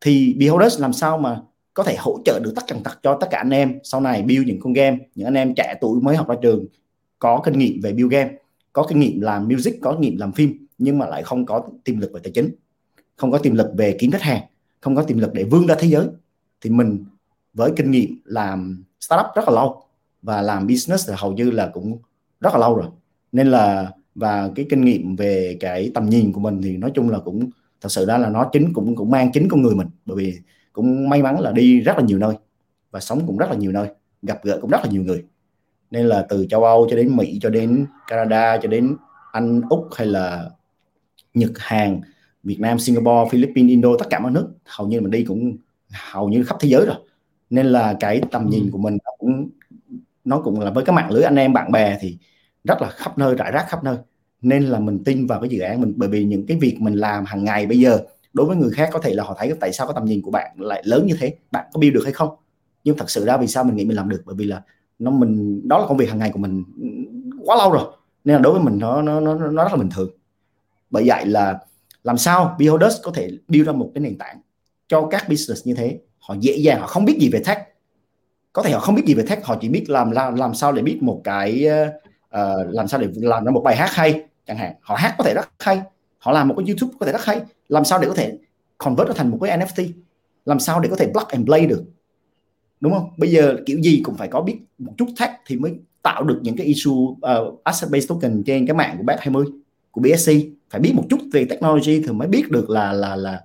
Thì 0.00 0.36
Beholders 0.38 0.80
làm 0.80 0.92
sao 0.92 1.18
mà 1.18 1.40
có 1.74 1.82
thể 1.82 1.96
hỗ 1.98 2.18
trợ 2.24 2.40
được 2.40 2.52
tất 2.56 2.62
cả 2.66 2.76
tật 2.84 2.98
cho 3.02 3.18
tất 3.20 3.26
cả 3.30 3.38
anh 3.38 3.50
em 3.50 3.78
sau 3.82 4.00
này 4.00 4.22
build 4.22 4.46
những 4.46 4.60
con 4.60 4.72
game 4.72 4.98
những 5.14 5.26
anh 5.26 5.34
em 5.34 5.54
trẻ 5.56 5.74
tuổi 5.80 6.00
mới 6.00 6.16
học 6.16 6.28
ra 6.28 6.34
trường 6.42 6.66
có 7.18 7.40
kinh 7.44 7.58
nghiệm 7.58 7.80
về 7.82 7.92
build 7.92 8.12
game 8.12 8.30
có 8.72 8.86
kinh 8.88 9.00
nghiệm 9.00 9.20
làm 9.20 9.48
music 9.48 9.78
có 9.82 9.92
kinh 9.92 10.00
nghiệm 10.00 10.16
làm 10.16 10.32
phim 10.32 10.66
nhưng 10.78 10.98
mà 10.98 11.06
lại 11.06 11.22
không 11.22 11.46
có 11.46 11.68
tiềm 11.84 11.98
lực 11.98 12.12
về 12.12 12.20
tài 12.24 12.32
chính 12.32 12.54
không 13.16 13.30
có 13.30 13.38
tiềm 13.38 13.54
lực 13.54 13.70
về 13.76 13.96
kiếm 13.98 14.10
khách 14.10 14.22
hàng 14.22 14.42
không 14.84 14.96
có 14.96 15.02
tiềm 15.02 15.18
lực 15.18 15.32
để 15.32 15.44
vươn 15.44 15.66
ra 15.66 15.74
thế 15.78 15.88
giới. 15.88 16.06
Thì 16.60 16.70
mình 16.70 17.04
với 17.54 17.72
kinh 17.76 17.90
nghiệm 17.90 18.20
làm 18.24 18.84
startup 19.00 19.26
rất 19.34 19.48
là 19.48 19.54
lâu 19.54 19.82
và 20.22 20.42
làm 20.42 20.66
business 20.66 21.10
là 21.10 21.16
hầu 21.18 21.32
như 21.32 21.50
là 21.50 21.70
cũng 21.74 21.98
rất 22.40 22.52
là 22.52 22.58
lâu 22.58 22.76
rồi. 22.76 22.86
Nên 23.32 23.50
là 23.50 23.90
và 24.14 24.50
cái 24.54 24.66
kinh 24.70 24.84
nghiệm 24.84 25.16
về 25.16 25.56
cái 25.60 25.90
tầm 25.94 26.08
nhìn 26.08 26.32
của 26.32 26.40
mình 26.40 26.62
thì 26.62 26.76
nói 26.76 26.90
chung 26.94 27.10
là 27.10 27.18
cũng 27.18 27.50
thật 27.80 27.88
sự 27.88 28.06
ra 28.06 28.18
là 28.18 28.28
nó 28.30 28.48
chính 28.52 28.72
cũng 28.72 28.96
cũng 28.96 29.10
mang 29.10 29.32
chính 29.32 29.48
con 29.48 29.62
người 29.62 29.74
mình. 29.74 29.88
Bởi 30.06 30.16
vì 30.16 30.38
cũng 30.72 31.08
may 31.08 31.22
mắn 31.22 31.40
là 31.40 31.52
đi 31.52 31.80
rất 31.80 31.96
là 31.96 32.02
nhiều 32.02 32.18
nơi 32.18 32.34
và 32.90 33.00
sống 33.00 33.26
cũng 33.26 33.36
rất 33.36 33.50
là 33.50 33.56
nhiều 33.56 33.72
nơi 33.72 33.88
gặp 34.22 34.44
gỡ 34.44 34.58
cũng 34.60 34.70
rất 34.70 34.80
là 34.84 34.90
nhiều 34.90 35.02
người. 35.02 35.24
Nên 35.90 36.06
là 36.06 36.26
từ 36.28 36.46
châu 36.50 36.64
Âu 36.64 36.86
cho 36.90 36.96
đến 36.96 37.16
Mỹ 37.16 37.38
cho 37.42 37.50
đến 37.50 37.86
Canada 38.06 38.56
cho 38.62 38.68
đến 38.68 38.96
Anh 39.32 39.60
Úc 39.70 39.88
hay 39.96 40.06
là 40.06 40.50
Nhật 41.34 41.52
Hàn 41.56 42.00
Việt 42.42 42.60
Nam 42.60 42.78
Singapore 42.78 43.30
Philippines 43.30 43.70
Indo 43.70 43.88
tất 43.98 44.06
cả 44.10 44.20
mọi 44.20 44.32
nước 44.32 44.48
hầu 44.64 44.88
như 44.88 45.00
mình 45.00 45.10
đi 45.10 45.24
cũng 45.24 45.56
hầu 46.10 46.28
như 46.28 46.44
khắp 46.44 46.56
thế 46.60 46.68
giới 46.68 46.86
rồi. 46.86 46.96
Nên 47.50 47.66
là 47.66 47.96
cái 48.00 48.22
tầm 48.30 48.50
nhìn 48.50 48.70
của 48.70 48.78
mình 48.78 48.98
cũng 49.18 49.48
nó 50.24 50.40
cũng 50.40 50.60
là 50.60 50.70
với 50.70 50.84
cái 50.84 50.96
mạng 50.96 51.10
lưới 51.10 51.22
anh 51.22 51.36
em 51.36 51.52
bạn 51.52 51.72
bè 51.72 51.98
thì 52.00 52.18
rất 52.64 52.82
là 52.82 52.90
khắp 52.90 53.18
nơi 53.18 53.34
rải 53.34 53.52
rác 53.52 53.66
khắp 53.68 53.84
nơi. 53.84 53.96
Nên 54.42 54.62
là 54.62 54.78
mình 54.78 55.04
tin 55.04 55.26
vào 55.26 55.40
cái 55.40 55.48
dự 55.48 55.60
án 55.60 55.80
mình 55.80 55.92
bởi 55.96 56.08
vì 56.08 56.24
những 56.24 56.46
cái 56.46 56.56
việc 56.60 56.76
mình 56.80 56.94
làm 56.94 57.24
hàng 57.24 57.44
ngày 57.44 57.66
bây 57.66 57.78
giờ 57.78 58.00
đối 58.32 58.46
với 58.46 58.56
người 58.56 58.70
khác 58.70 58.88
có 58.92 58.98
thể 58.98 59.14
là 59.14 59.24
họ 59.24 59.36
thấy 59.38 59.52
tại 59.60 59.72
sao 59.72 59.86
cái 59.86 59.94
tầm 59.94 60.04
nhìn 60.04 60.22
của 60.22 60.30
bạn 60.30 60.56
lại 60.58 60.82
lớn 60.84 61.06
như 61.06 61.14
thế 61.20 61.34
bạn 61.50 61.66
có 61.72 61.80
build 61.80 61.94
được 61.94 62.04
hay 62.04 62.12
không? 62.12 62.28
Nhưng 62.84 62.96
thật 62.96 63.10
sự 63.10 63.24
ra 63.24 63.36
vì 63.36 63.46
sao 63.46 63.64
mình 63.64 63.76
nghĩ 63.76 63.84
mình 63.84 63.96
làm 63.96 64.08
được? 64.08 64.22
Bởi 64.26 64.34
vì 64.38 64.44
là 64.44 64.62
nó 64.98 65.10
mình 65.10 65.60
đó 65.68 65.78
là 65.78 65.86
công 65.88 65.96
việc 65.96 66.08
hàng 66.08 66.18
ngày 66.18 66.30
của 66.30 66.38
mình 66.38 66.64
quá 67.44 67.56
lâu 67.56 67.72
rồi 67.72 67.84
nên 68.24 68.36
là 68.36 68.42
đối 68.42 68.52
với 68.52 68.62
mình 68.62 68.78
nó 68.78 69.02
nó 69.02 69.20
nó, 69.20 69.34
nó 69.34 69.64
rất 69.64 69.70
là 69.70 69.76
bình 69.76 69.90
thường. 69.94 70.10
Bởi 70.90 71.04
vậy 71.06 71.26
là 71.26 71.58
làm 72.04 72.18
sao 72.18 72.56
Beholders 72.58 72.96
có 73.02 73.12
thể 73.14 73.30
build 73.48 73.66
ra 73.66 73.72
một 73.72 73.90
cái 73.94 74.02
nền 74.02 74.18
tảng 74.18 74.40
cho 74.88 75.08
các 75.10 75.28
business 75.28 75.66
như 75.66 75.74
thế? 75.74 75.98
Họ 76.18 76.34
dễ 76.40 76.56
dàng 76.56 76.80
họ 76.80 76.86
không 76.86 77.04
biết 77.04 77.18
gì 77.20 77.30
về 77.32 77.42
tech. 77.46 77.58
Có 78.52 78.62
thể 78.62 78.72
họ 78.72 78.80
không 78.80 78.94
biết 78.94 79.02
gì 79.06 79.14
về 79.14 79.24
tech 79.28 79.44
họ 79.44 79.56
chỉ 79.60 79.68
biết 79.68 79.84
làm 79.88 80.10
làm 80.10 80.34
làm 80.34 80.54
sao 80.54 80.72
để 80.72 80.82
biết 80.82 80.98
một 81.02 81.20
cái 81.24 81.66
ờ, 81.66 81.92
uh, 82.38 82.74
làm 82.74 82.88
sao 82.88 83.00
để 83.00 83.08
làm 83.14 83.44
ra 83.44 83.50
một 83.50 83.60
bài 83.60 83.76
hát 83.76 83.90
hay 83.92 84.24
chẳng 84.46 84.56
hạn. 84.56 84.74
Họ 84.80 84.94
hát 84.94 85.14
có 85.18 85.24
thể 85.24 85.34
rất 85.34 85.48
hay 85.58 85.82
họ 86.18 86.32
làm 86.32 86.48
một 86.48 86.54
cái 86.58 86.66
YouTube 86.66 86.96
có 87.00 87.06
thể 87.06 87.12
rất 87.12 87.24
hay. 87.24 87.40
Làm 87.68 87.84
sao 87.84 87.98
để 87.98 88.08
có 88.08 88.14
thể 88.14 88.38
convert 88.78 89.08
nó 89.08 89.14
thành 89.14 89.30
một 89.30 89.38
cái 89.40 89.58
NFT 89.58 89.88
làm 90.44 90.60
sao 90.60 90.80
để 90.80 90.88
có 90.88 90.96
thể 90.96 91.06
plug 91.06 91.28
and 91.28 91.46
play 91.46 91.66
được? 91.66 91.84
Đúng 92.80 92.92
không? 92.92 93.10
Bây 93.16 93.30
giờ 93.30 93.56
kiểu 93.66 93.78
gì 93.80 94.00
cũng 94.04 94.16
phải 94.16 94.28
có 94.28 94.40
biết 94.40 94.56
một 94.78 94.92
chút 94.98 95.08
tech 95.20 95.30
thì 95.46 95.56
mới 95.56 95.74
tạo 96.02 96.24
được 96.24 96.40
những 96.42 96.56
cái 96.56 96.66
issue 96.66 96.92
uh, 96.92 97.64
asset 97.64 97.90
based 97.90 98.08
token 98.08 98.42
trên 98.46 98.66
cái 98.66 98.76
mạng 98.76 98.94
của 98.98 99.04
BEP 99.04 99.20
20 99.20 99.44
của 99.90 100.00
BSC 100.00 100.32
phải 100.70 100.80
biết 100.80 100.92
một 100.94 101.04
chút 101.10 101.18
về 101.32 101.44
technology 101.44 102.02
thì 102.02 102.12
mới 102.12 102.28
biết 102.28 102.50
được 102.50 102.70
là 102.70 102.92
là 102.92 103.16
là 103.16 103.40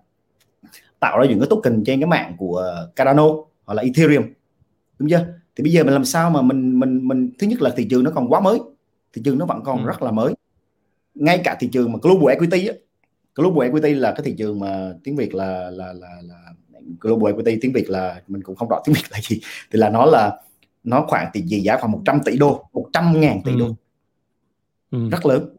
tạo 1.00 1.20
ra 1.20 1.26
những 1.26 1.40
cái 1.40 1.48
token 1.50 1.84
trên 1.84 2.00
cái 2.00 2.08
mạng 2.08 2.36
của 2.38 2.88
Cardano 2.96 3.28
hoặc 3.66 3.74
là 3.74 3.84
Ethereum. 3.84 4.24
Đúng 5.00 5.10
chưa? 5.10 5.26
Thì 5.56 5.64
bây 5.64 5.72
giờ 5.72 5.84
mình 5.84 5.94
làm 5.94 6.06
sao 6.06 6.30
mà 6.30 6.42
mình 6.42 6.80
mình 6.80 7.08
mình 7.08 7.32
thứ 7.40 7.48
nhất 7.48 7.62
là 7.62 7.70
thị 7.78 7.88
trường 7.90 8.04
nó 8.04 8.12
còn 8.12 8.34
quá 8.34 8.40
mới 8.40 8.60
thị 9.14 9.22
trường 9.26 9.38
nó 9.38 9.46
vẫn 9.46 9.62
còn 9.64 9.84
ừ. 9.84 9.88
rất 9.88 10.02
là 10.02 10.12
mới. 10.12 10.34
Ngay 11.16 11.42
cả 11.44 11.58
thị 11.60 11.70
trường 11.72 11.92
mà 11.92 12.00
global 12.02 12.30
equity 12.30 12.68
á, 12.68 12.74
global 13.36 13.64
equity 13.64 13.94
là 13.94 14.12
cái 14.12 14.22
thị 14.24 14.36
trường 14.38 14.60
mà 14.60 14.94
tiếng 15.04 15.16
việt 15.16 15.36
là 15.36 15.70
là 15.72 15.94
là, 15.94 16.22
là 16.24 16.54
global 17.00 17.34
equity 17.34 17.58
tiếng 17.62 17.74
việt 17.74 17.90
là 17.90 18.22
mình 18.28 18.44
cũng 18.44 18.56
không 18.56 18.70
rõ 18.70 18.82
tiếng 18.86 18.96
việt 18.96 19.12
là 19.12 19.20
gì. 19.22 19.42
Thì 19.72 19.80
là 19.80 19.90
nó 19.90 20.06
là 20.06 20.42
nó 20.84 21.06
khoảng 21.08 21.30
tỷ 21.34 21.42
gì 21.42 21.60
giá 21.60 21.78
khoảng 21.78 21.92
100 21.92 22.20
tỷ 22.26 22.38
đô 22.38 22.70
100 22.74 23.22
ngàn 23.22 23.42
tỷ 23.46 23.52
ừ. 23.52 23.60
đô. 23.60 23.76
Ừ. 24.92 25.10
rất 25.10 25.26
lớn. 25.26 25.56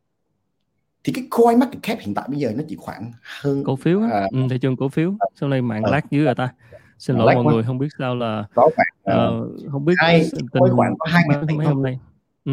Thì 1.05 1.13
cái 1.13 1.25
coin 1.31 1.59
market 1.59 1.83
cap 1.83 1.99
hiện 2.01 2.15
tại 2.15 2.29
bây 2.29 2.39
giờ 2.39 2.53
nó 2.57 2.63
chỉ 2.69 2.77
khoảng 2.77 3.13
hơn 3.41 3.65
cổ 3.65 3.77
phiếu 3.77 4.01
à, 4.13 4.27
ừ, 4.33 4.39
thị 4.51 4.59
trường 4.59 4.77
cổ 4.77 4.89
phiếu. 4.89 5.15
Sau 5.35 5.49
này 5.49 5.63
mạng 5.63 5.83
à, 5.83 5.91
lát 5.91 6.11
dưới 6.11 6.25
rồi 6.25 6.35
ta. 6.35 6.55
Xin 6.99 7.17
lỗi 7.17 7.35
mọi 7.35 7.45
người 7.45 7.63
không 7.63 7.79
biết 7.79 7.87
sao 7.99 8.15
là 8.15 8.45
khoảng 8.55 9.29
uh, 9.33 9.73
không 9.73 9.85
biết 9.85 9.95
hai 9.99 10.27
tình 10.33 10.47
khoảng 10.77 10.95
có 10.99 11.07
hai 11.11 11.25
mấy 11.57 11.67
hôm 11.67 11.83
nay. 11.83 11.99
Ừ 12.45 12.53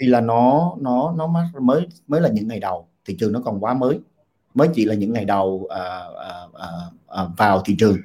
thì 0.00 0.06
là 0.06 0.20
nó 0.20 0.76
nó 0.80 1.14
nó 1.18 1.26
mới 1.60 1.86
mới 2.06 2.20
là 2.20 2.28
những 2.28 2.48
ngày 2.48 2.60
đầu. 2.60 2.88
Thị 3.04 3.16
trường 3.20 3.32
nó 3.32 3.40
còn 3.44 3.60
quá 3.60 3.74
mới. 3.74 3.98
Mới 4.54 4.68
chỉ 4.74 4.84
là 4.84 4.94
những 4.94 5.12
ngày 5.12 5.24
đầu 5.24 5.68
à, 5.70 5.84
à, 6.18 6.32
à, 6.54 6.68
à, 7.06 7.24
vào 7.36 7.62
thị 7.64 7.76
trường. 7.78 7.96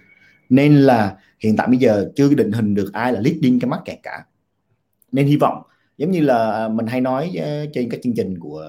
Nên 0.49 0.75
là 0.75 1.17
hiện 1.39 1.55
tại 1.57 1.67
bây 1.67 1.77
giờ 1.77 2.11
chưa 2.15 2.33
định 2.33 2.51
hình 2.51 2.75
được 2.75 2.93
ai 2.93 3.13
là 3.13 3.19
leading 3.19 3.59
cái 3.59 3.69
market 3.69 3.99
cả. 4.03 4.25
Nên 5.11 5.27
hy 5.27 5.37
vọng 5.37 5.63
giống 5.97 6.11
như 6.11 6.21
là 6.21 6.67
mình 6.67 6.87
hay 6.87 7.01
nói 7.01 7.31
ờ, 7.37 7.65
trên 7.73 7.89
các 7.89 7.99
chương 8.03 8.13
trình 8.15 8.39
của 8.39 8.65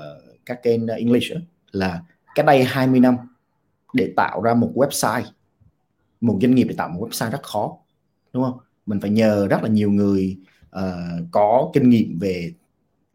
các 0.47 0.63
kênh 0.63 0.87
English 0.87 1.33
là 1.73 2.03
cách 2.35 2.47
đây 2.47 2.65
20 2.65 3.01
năm 3.01 3.17
để 3.93 4.13
tạo 4.17 4.43
ra 4.43 4.55
một 4.55 4.73
website 4.75 5.23
một 6.21 6.39
doanh 6.43 6.55
nghiệp 6.55 6.65
để 6.65 6.75
tạo 6.79 6.89
một 6.89 7.09
website 7.09 7.31
rất 7.31 7.43
khó 7.43 7.77
đúng 8.33 8.45
không? 8.45 8.59
Mình 8.87 9.01
phải 9.01 9.11
nhờ 9.11 9.47
rất 9.51 9.63
là 9.63 9.69
nhiều 9.69 9.91
người 9.91 10.37
uh, 10.77 10.83
có 11.31 11.71
kinh 11.75 11.91
nghiệm 11.91 12.19
về 12.19 12.53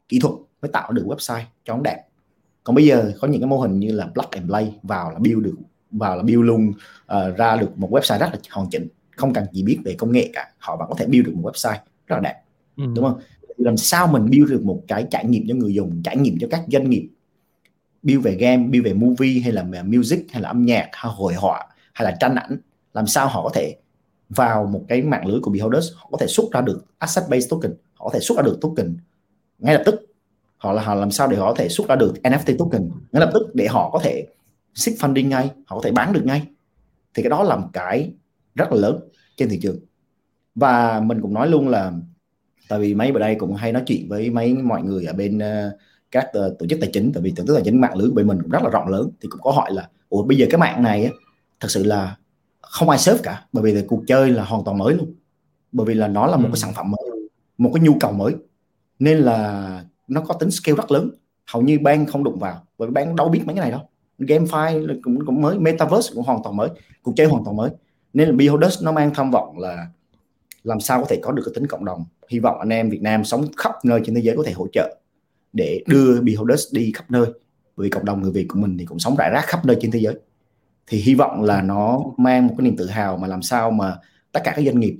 kỹ 0.09 0.19
thuật 0.19 0.33
mới 0.61 0.71
tạo 0.71 0.91
được 0.91 1.05
website 1.07 1.43
cho 1.65 1.75
nó 1.75 1.81
đẹp 1.81 2.03
còn 2.63 2.75
bây 2.75 2.85
giờ 2.85 3.13
có 3.21 3.27
những 3.27 3.41
cái 3.41 3.47
mô 3.47 3.57
hình 3.57 3.79
như 3.79 3.91
là 3.91 4.07
plug 4.13 4.25
and 4.31 4.47
play 4.47 4.75
vào 4.83 5.11
là 5.11 5.19
build 5.19 5.43
được 5.43 5.55
vào 5.91 6.17
là 6.17 6.23
build 6.23 6.43
luôn 6.43 6.69
uh, 6.69 7.37
ra 7.37 7.55
được 7.55 7.77
một 7.77 7.91
website 7.91 8.19
rất 8.19 8.29
là 8.31 8.39
hoàn 8.51 8.69
chỉnh. 8.69 8.87
Không 9.15 9.33
cần 9.33 9.45
gì 9.51 9.63
biết 9.63 9.79
về 9.85 9.95
công 9.97 10.11
nghệ 10.11 10.29
cả 10.33 10.51
họ 10.57 10.77
vẫn 10.77 10.89
có 10.89 10.95
thể 10.95 11.05
build 11.05 11.25
được 11.25 11.33
một 11.35 11.51
website 11.51 11.77
rất 12.07 12.15
là 12.15 12.19
đẹp 12.19 12.41
ừ. 12.77 12.83
đúng 12.95 13.05
không? 13.05 13.19
Làm 13.57 13.77
sao 13.77 14.07
mình 14.07 14.29
build 14.29 14.51
được 14.51 14.63
một 14.63 14.81
cái 14.87 15.05
trải 15.11 15.25
nghiệm 15.25 15.45
cho 15.47 15.55
người 15.55 15.73
dùng 15.73 16.01
trải 16.03 16.17
nghiệm 16.17 16.37
cho 16.41 16.47
các 16.51 16.63
doanh 16.67 16.89
nghiệp? 16.89 17.09
Build 18.03 18.23
về 18.23 18.35
game 18.35 18.67
build 18.67 18.85
về 18.85 18.93
movie 18.93 19.39
hay 19.41 19.51
là 19.51 19.83
music 19.83 20.25
hay 20.31 20.41
là 20.41 20.49
âm 20.49 20.65
nhạc 20.65 20.89
hay 20.93 21.11
hội 21.15 21.33
họa 21.33 21.65
hay 21.93 22.11
là 22.11 22.17
tranh 22.19 22.35
ảnh? 22.35 22.57
Làm 22.93 23.07
sao 23.07 23.27
họ 23.27 23.43
có 23.43 23.49
thể 23.53 23.75
vào 24.29 24.65
một 24.65 24.85
cái 24.87 25.01
mạng 25.01 25.25
lưới 25.25 25.39
của 25.39 25.51
beholders 25.51 25.87
họ 25.95 26.09
có 26.11 26.17
thể 26.17 26.27
xuất 26.27 26.45
ra 26.51 26.61
được 26.61 26.85
asset 26.97 27.29
based 27.29 27.49
token 27.49 27.73
họ 27.93 28.05
có 28.05 28.11
thể 28.13 28.19
xuất 28.19 28.37
ra 28.37 28.41
được 28.41 28.57
token 28.61 28.97
ngay 29.59 29.73
lập 29.73 29.83
tức. 29.85 30.05
Họ 30.57 30.73
là 30.73 30.81
họ 30.81 30.95
làm 30.95 31.11
sao 31.11 31.27
để 31.27 31.37
họ 31.37 31.45
có 31.45 31.55
thể 31.57 31.69
xuất 31.69 31.87
ra 31.87 31.95
được 31.95 32.13
NFT 32.23 32.57
token? 32.57 32.89
Ngay 33.11 33.19
lập 33.19 33.29
tức 33.33 33.55
để 33.55 33.67
họ 33.67 33.89
có 33.89 33.99
thể 33.99 34.27
seek 34.75 34.97
funding 34.97 35.27
ngay 35.27 35.49
họ 35.65 35.75
có 35.75 35.81
thể 35.83 35.91
bán 35.91 36.13
được 36.13 36.25
ngay. 36.25 36.47
Thì 37.13 37.23
cái 37.23 37.29
đó 37.29 37.43
là 37.43 37.55
một 37.55 37.67
cái 37.73 38.13
rất 38.55 38.71
là 38.71 38.81
lớn 38.81 38.99
trên 39.37 39.49
thị 39.49 39.59
trường. 39.61 39.79
Và 40.55 40.99
mình 40.99 41.21
cũng 41.21 41.33
nói 41.33 41.49
luôn 41.49 41.67
là 41.67 41.91
tại 42.69 42.79
vì 42.79 42.93
mấy 42.93 43.11
bữa 43.11 43.19
đây 43.19 43.35
cũng 43.35 43.55
hay 43.55 43.71
nói 43.71 43.83
chuyện 43.85 44.09
với 44.09 44.29
mấy 44.29 44.53
mọi 44.53 44.83
người 44.83 45.05
ở 45.05 45.13
bên 45.13 45.37
uh, 45.37 45.73
các 46.11 46.27
uh, 46.27 46.59
tổ 46.59 46.65
chức 46.67 46.79
tài 46.81 46.89
chính 46.93 47.11
tại 47.13 47.23
vì 47.23 47.33
tổ 47.35 47.45
chức 47.45 47.55
tài 47.55 47.63
chính 47.65 47.81
mạng 47.81 47.95
lưới 47.95 48.09
của 48.09 48.15
bên 48.15 48.27
mình 48.27 48.41
cũng 48.41 48.51
rất 48.51 48.63
là 48.63 48.69
rộng 48.69 48.87
lớn. 48.87 49.09
Thì 49.21 49.29
cũng 49.31 49.41
có 49.41 49.51
hỏi 49.51 49.73
là 49.73 49.89
ủa 50.09 50.23
bây 50.23 50.37
giờ 50.37 50.45
cái 50.49 50.59
mạng 50.59 50.83
này 50.83 51.05
á, 51.05 51.11
thật 51.59 51.71
sự 51.71 51.83
là 51.83 52.15
không 52.61 52.89
ai 52.89 52.99
serve 52.99 53.21
cả 53.23 53.45
bởi 53.53 53.63
vì 53.63 53.73
là 53.73 53.81
cuộc 53.87 54.03
chơi 54.07 54.31
là 54.31 54.43
hoàn 54.43 54.63
toàn 54.63 54.77
mới 54.77 54.93
luôn. 54.93 55.13
Bởi 55.71 55.85
vì 55.85 55.93
là 55.93 56.07
nó 56.07 56.27
là 56.27 56.37
một 56.37 56.47
ừ. 56.47 56.51
cái 56.53 56.59
sản 56.59 56.73
phẩm 56.75 56.91
mới 56.91 57.19
một 57.57 57.71
cái 57.73 57.83
nhu 57.83 57.97
cầu 57.99 58.11
mới 58.11 58.35
nên 58.99 59.17
là 59.17 59.83
nó 60.07 60.21
có 60.21 60.33
tính 60.33 60.51
scale 60.51 60.75
rất 60.75 60.91
lớn. 60.91 61.11
Hầu 61.51 61.61
như 61.61 61.79
ban 61.79 62.05
không 62.05 62.23
đụng 62.23 62.39
vào. 62.39 62.63
Bởi 62.77 62.87
vì 62.87 62.93
ban 62.93 63.15
đâu 63.15 63.29
biết 63.29 63.41
mấy 63.45 63.55
cái 63.55 63.61
này 63.61 63.71
đâu. 63.71 63.81
GameFi 64.19 64.99
cũng 65.01 65.25
cũng 65.25 65.41
mới, 65.41 65.59
metaverse 65.59 66.11
cũng 66.13 66.23
hoàn 66.23 66.43
toàn 66.43 66.55
mới. 66.55 66.69
Cuộc 67.03 67.13
chơi 67.15 67.27
hoàn 67.27 67.43
toàn 67.43 67.55
mới. 67.55 67.69
Nên 68.13 68.29
là 68.29 68.35
Beholders 68.35 68.83
nó 68.83 68.91
mang 68.91 69.11
tham 69.13 69.31
vọng 69.31 69.59
là 69.59 69.87
làm 70.63 70.79
sao 70.79 70.99
có 70.99 71.05
thể 71.09 71.19
có 71.21 71.31
được 71.31 71.43
cái 71.45 71.53
tính 71.55 71.67
cộng 71.67 71.85
đồng. 71.85 72.05
Hy 72.29 72.39
vọng 72.39 72.59
anh 72.59 72.69
em 72.69 72.89
Việt 72.89 73.01
Nam 73.01 73.23
sống 73.23 73.45
khắp 73.57 73.71
nơi 73.83 74.01
trên 74.05 74.15
thế 74.15 74.21
giới 74.21 74.37
có 74.37 74.43
thể 74.43 74.51
hỗ 74.51 74.67
trợ 74.73 74.97
để 75.53 75.83
đưa 75.87 76.21
Beholders 76.21 76.73
đi 76.73 76.91
khắp 76.95 77.11
nơi. 77.11 77.25
Bởi 77.75 77.85
vì 77.85 77.89
cộng 77.89 78.05
đồng 78.05 78.21
người 78.21 78.31
Việt 78.31 78.45
của 78.49 78.59
mình 78.59 78.77
thì 78.77 78.85
cũng 78.85 78.99
sống 78.99 79.15
rải 79.15 79.29
rác 79.29 79.45
khắp 79.45 79.65
nơi 79.65 79.77
trên 79.81 79.91
thế 79.91 79.99
giới. 79.99 80.15
Thì 80.87 80.97
hy 80.97 81.15
vọng 81.15 81.43
là 81.43 81.61
nó 81.61 82.03
mang 82.17 82.47
một 82.47 82.55
cái 82.57 82.65
niềm 82.65 82.77
tự 82.77 82.87
hào 82.87 83.17
mà 83.17 83.27
làm 83.27 83.41
sao 83.41 83.71
mà 83.71 83.95
tất 84.31 84.39
cả 84.43 84.53
các 84.55 84.65
doanh 84.65 84.79
nghiệp 84.79 84.95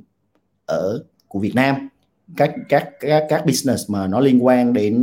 ở 0.65 1.03
của 1.27 1.39
Việt 1.39 1.55
Nam 1.55 1.89
các 2.37 2.53
các 2.69 2.89
các 2.99 3.25
các 3.29 3.45
business 3.45 3.91
mà 3.91 4.07
nó 4.07 4.19
liên 4.19 4.45
quan 4.45 4.73
đến 4.73 5.01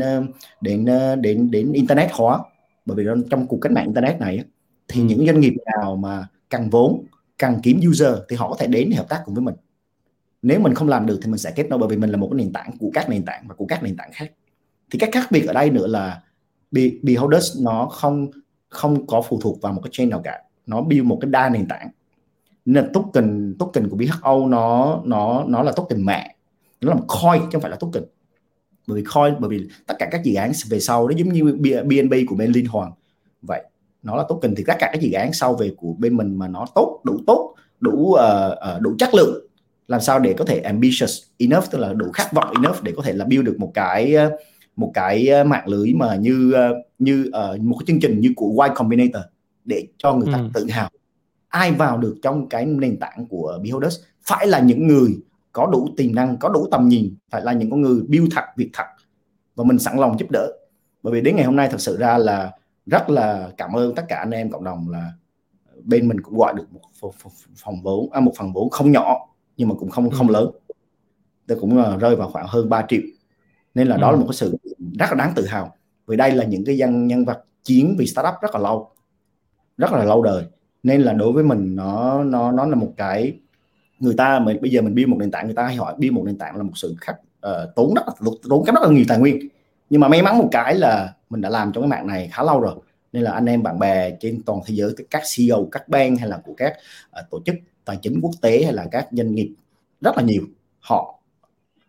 đến 0.60 0.86
đến 1.20 1.50
đến 1.50 1.72
internet 1.72 2.10
hóa. 2.12 2.38
Bởi 2.86 2.96
vì 2.96 3.04
trong 3.30 3.46
cuộc 3.46 3.58
cách 3.60 3.72
mạng 3.72 3.84
internet 3.84 4.20
này 4.20 4.44
thì 4.88 5.00
ừ. 5.00 5.06
những 5.06 5.26
doanh 5.26 5.40
nghiệp 5.40 5.54
nào 5.64 5.96
mà 5.96 6.26
cần 6.48 6.70
vốn 6.70 7.04
cần 7.38 7.60
kiếm 7.62 7.80
user 7.90 8.14
thì 8.28 8.36
họ 8.36 8.48
có 8.48 8.56
thể 8.58 8.66
đến 8.66 8.90
để 8.90 8.96
hợp 8.96 9.08
tác 9.08 9.22
cùng 9.24 9.34
với 9.34 9.44
mình. 9.44 9.54
Nếu 10.42 10.60
mình 10.60 10.74
không 10.74 10.88
làm 10.88 11.06
được 11.06 11.20
thì 11.22 11.30
mình 11.30 11.38
sẽ 11.38 11.50
kết 11.50 11.68
nối 11.68 11.78
bởi 11.78 11.88
vì 11.88 11.96
mình 11.96 12.10
là 12.10 12.16
một 12.16 12.28
cái 12.32 12.38
nền 12.44 12.52
tảng 12.52 12.76
của 12.78 12.90
các 12.94 13.08
nền 13.08 13.24
tảng 13.24 13.44
và 13.48 13.54
của 13.54 13.66
các 13.66 13.82
nền 13.82 13.96
tảng 13.96 14.10
khác. 14.12 14.32
Thì 14.90 14.98
cách 14.98 15.10
khác 15.12 15.28
biệt 15.30 15.46
ở 15.46 15.52
đây 15.52 15.70
nữa 15.70 15.86
là 15.86 16.22
Beholders 17.02 17.62
nó 17.62 17.86
không 17.86 18.30
không 18.68 19.06
có 19.06 19.22
phụ 19.28 19.40
thuộc 19.42 19.62
vào 19.62 19.72
một 19.72 19.80
cái 19.84 19.90
chain 19.92 20.10
nào 20.10 20.20
cả. 20.24 20.42
Nó 20.66 20.80
build 20.82 21.04
một 21.04 21.18
cái 21.20 21.30
đa 21.30 21.48
nền 21.48 21.68
tảng. 21.68 21.90
Nên 22.64 22.84
là 22.84 22.90
token 22.94 23.56
token 23.58 23.88
của 23.88 23.96
BHO 23.96 24.46
nó 24.48 25.00
nó 25.04 25.44
nó 25.48 25.62
là 25.62 25.72
token 25.72 26.04
mẹ 26.04 26.35
nó 26.80 26.88
là 26.88 26.94
một 26.94 27.06
coin 27.08 27.42
chứ 27.42 27.48
không 27.52 27.60
phải 27.60 27.70
là 27.70 27.76
token. 27.76 28.02
Bởi 28.86 29.00
vì 29.00 29.04
coin 29.14 29.34
bởi 29.38 29.50
vì 29.50 29.68
tất 29.86 29.94
cả 29.98 30.08
các 30.12 30.24
dự 30.24 30.34
án 30.34 30.52
về 30.68 30.80
sau 30.80 31.08
nó 31.08 31.14
giống 31.16 31.32
như 31.32 31.44
BNB 31.84 32.14
của 32.28 32.36
bên 32.36 32.52
Linh 32.52 32.66
Hoàng. 32.66 32.92
Vậy 33.42 33.62
nó 34.02 34.16
là 34.16 34.24
token 34.28 34.54
thì 34.54 34.64
tất 34.66 34.74
cả 34.78 34.90
các 34.92 35.00
dự 35.00 35.12
án 35.12 35.32
sau 35.32 35.54
về 35.54 35.74
của 35.76 35.92
bên 35.98 36.16
mình 36.16 36.38
mà 36.38 36.48
nó 36.48 36.66
tốt 36.74 37.00
đủ 37.04 37.20
tốt 37.26 37.54
đủ 37.80 37.90
uh, 37.90 38.18
uh, 38.76 38.82
đủ 38.82 38.94
chất 38.98 39.14
lượng 39.14 39.46
làm 39.88 40.00
sao 40.00 40.18
để 40.18 40.34
có 40.38 40.44
thể 40.44 40.58
ambitious 40.58 41.22
enough 41.38 41.64
tức 41.70 41.78
là 41.78 41.92
đủ 41.92 42.10
khát 42.12 42.32
vọng 42.32 42.54
enough 42.62 42.82
để 42.82 42.92
có 42.96 43.02
thể 43.02 43.12
là 43.12 43.24
build 43.24 43.46
được 43.46 43.56
một 43.58 43.70
cái 43.74 44.14
một 44.76 44.90
cái 44.94 45.44
mạng 45.44 45.68
lưới 45.68 45.92
mà 45.94 46.16
như 46.16 46.54
như 46.98 47.30
uh, 47.54 47.60
một 47.60 47.76
cái 47.78 47.84
chương 47.86 48.00
trình 48.00 48.20
như 48.20 48.32
của 48.36 48.64
Y 48.68 48.74
Combinator 48.74 49.22
để 49.64 49.86
cho 49.98 50.14
người 50.14 50.28
ta 50.32 50.38
ừ. 50.38 50.50
tự 50.54 50.66
hào. 50.70 50.90
Ai 51.48 51.72
vào 51.72 51.98
được 51.98 52.16
trong 52.22 52.48
cái 52.48 52.66
nền 52.66 52.96
tảng 52.96 53.26
của 53.30 53.58
Beholders 53.62 53.96
phải 54.26 54.46
là 54.46 54.60
những 54.60 54.86
người 54.86 55.16
có 55.56 55.66
đủ 55.66 55.88
tiềm 55.96 56.14
năng 56.14 56.36
có 56.36 56.48
đủ 56.48 56.68
tầm 56.70 56.88
nhìn 56.88 57.14
phải 57.30 57.42
là 57.42 57.52
những 57.52 57.70
con 57.70 57.82
người 57.82 58.02
build 58.08 58.32
thật 58.34 58.44
việc 58.56 58.70
thật. 58.72 58.84
Và 59.54 59.64
mình 59.64 59.78
sẵn 59.78 59.98
lòng 59.98 60.18
giúp 60.18 60.30
đỡ. 60.30 60.52
Bởi 61.02 61.14
vì 61.14 61.20
đến 61.20 61.36
ngày 61.36 61.44
hôm 61.44 61.56
nay 61.56 61.68
thật 61.70 61.80
sự 61.80 61.96
ra 61.96 62.18
là 62.18 62.52
rất 62.86 63.10
là 63.10 63.50
cảm 63.56 63.72
ơn 63.72 63.94
tất 63.94 64.02
cả 64.08 64.16
anh 64.16 64.30
em 64.30 64.50
cộng 64.50 64.64
đồng 64.64 64.88
là 64.88 65.12
bên 65.82 66.08
mình 66.08 66.20
cũng 66.20 66.38
gọi 66.38 66.54
được 66.56 66.66
một 67.00 67.14
phòng 67.56 67.82
vốn 67.82 68.12
à, 68.12 68.20
một 68.20 68.32
phần 68.38 68.52
vốn 68.52 68.70
không 68.70 68.92
nhỏ 68.92 69.28
nhưng 69.56 69.68
mà 69.68 69.74
cũng 69.78 69.90
không 69.90 70.10
không 70.10 70.28
ừ. 70.28 70.32
lớn. 70.32 70.50
Tôi 71.46 71.58
cũng 71.60 71.78
uh, 71.78 72.00
rơi 72.00 72.16
vào 72.16 72.28
khoảng 72.28 72.46
hơn 72.48 72.68
3 72.68 72.86
triệu. 72.88 73.02
Nên 73.74 73.88
là 73.88 73.96
ừ. 73.96 74.00
đó 74.00 74.10
là 74.10 74.16
một 74.16 74.26
cái 74.28 74.34
sự 74.34 74.56
rất 74.98 75.06
là 75.10 75.14
đáng 75.14 75.32
tự 75.36 75.46
hào. 75.46 75.74
Vì 76.06 76.16
đây 76.16 76.32
là 76.32 76.44
những 76.44 76.64
cái 76.64 76.76
dân 76.76 77.06
nhân 77.06 77.24
vật 77.24 77.44
chiến 77.64 77.96
vì 77.98 78.06
startup 78.06 78.34
rất 78.42 78.54
là 78.54 78.60
lâu. 78.60 78.90
Rất 79.76 79.92
là 79.92 80.04
lâu 80.04 80.22
đời. 80.22 80.44
Nên 80.82 81.02
là 81.02 81.12
đối 81.12 81.32
với 81.32 81.44
mình 81.44 81.76
nó 81.76 82.24
nó 82.24 82.52
nó 82.52 82.66
là 82.66 82.74
một 82.74 82.92
cái 82.96 83.40
người 83.98 84.14
ta 84.14 84.38
mình 84.38 84.58
bây 84.62 84.70
giờ 84.70 84.82
mình 84.82 84.94
build 84.94 85.08
một 85.08 85.16
nền 85.20 85.30
tảng 85.30 85.44
người 85.44 85.54
ta 85.54 85.66
hay 85.66 85.76
hỏi 85.76 85.94
build 85.98 86.12
một 86.14 86.22
nền 86.26 86.38
tảng 86.38 86.56
là 86.56 86.62
một 86.62 86.72
sự 86.74 86.94
khắc 87.00 87.16
uh, 87.16 87.24
ờ, 87.40 87.72
tốn 87.76 87.94
rất 87.94 88.02
là 88.06 88.30
tốn 88.48 88.64
rất 88.64 88.82
là 88.82 88.88
nhiều 88.88 89.04
tài 89.08 89.18
nguyên. 89.18 89.48
Nhưng 89.90 90.00
mà 90.00 90.08
may 90.08 90.22
mắn 90.22 90.38
một 90.38 90.48
cái 90.52 90.74
là 90.74 91.14
mình 91.30 91.40
đã 91.40 91.48
làm 91.48 91.72
trong 91.72 91.82
cái 91.82 91.88
mạng 91.88 92.06
này 92.06 92.28
khá 92.32 92.42
lâu 92.42 92.60
rồi. 92.60 92.74
Nên 93.12 93.22
là 93.22 93.32
anh 93.32 93.46
em 93.46 93.62
bạn 93.62 93.78
bè 93.78 94.10
trên 94.20 94.42
toàn 94.42 94.60
thế 94.66 94.74
giới 94.74 94.94
các 95.10 95.22
CEO 95.36 95.68
các 95.72 95.88
bang 95.88 96.16
hay 96.16 96.28
là 96.28 96.40
của 96.44 96.54
các 96.56 96.72
uh, 97.20 97.30
tổ 97.30 97.40
chức 97.44 97.54
tài 97.84 97.98
chính 98.02 98.20
quốc 98.20 98.32
tế 98.40 98.64
hay 98.64 98.72
là 98.72 98.86
các 98.90 99.08
doanh 99.10 99.34
nghiệp 99.34 99.54
rất 100.00 100.16
là 100.16 100.22
nhiều. 100.22 100.42
Họ 100.80 101.20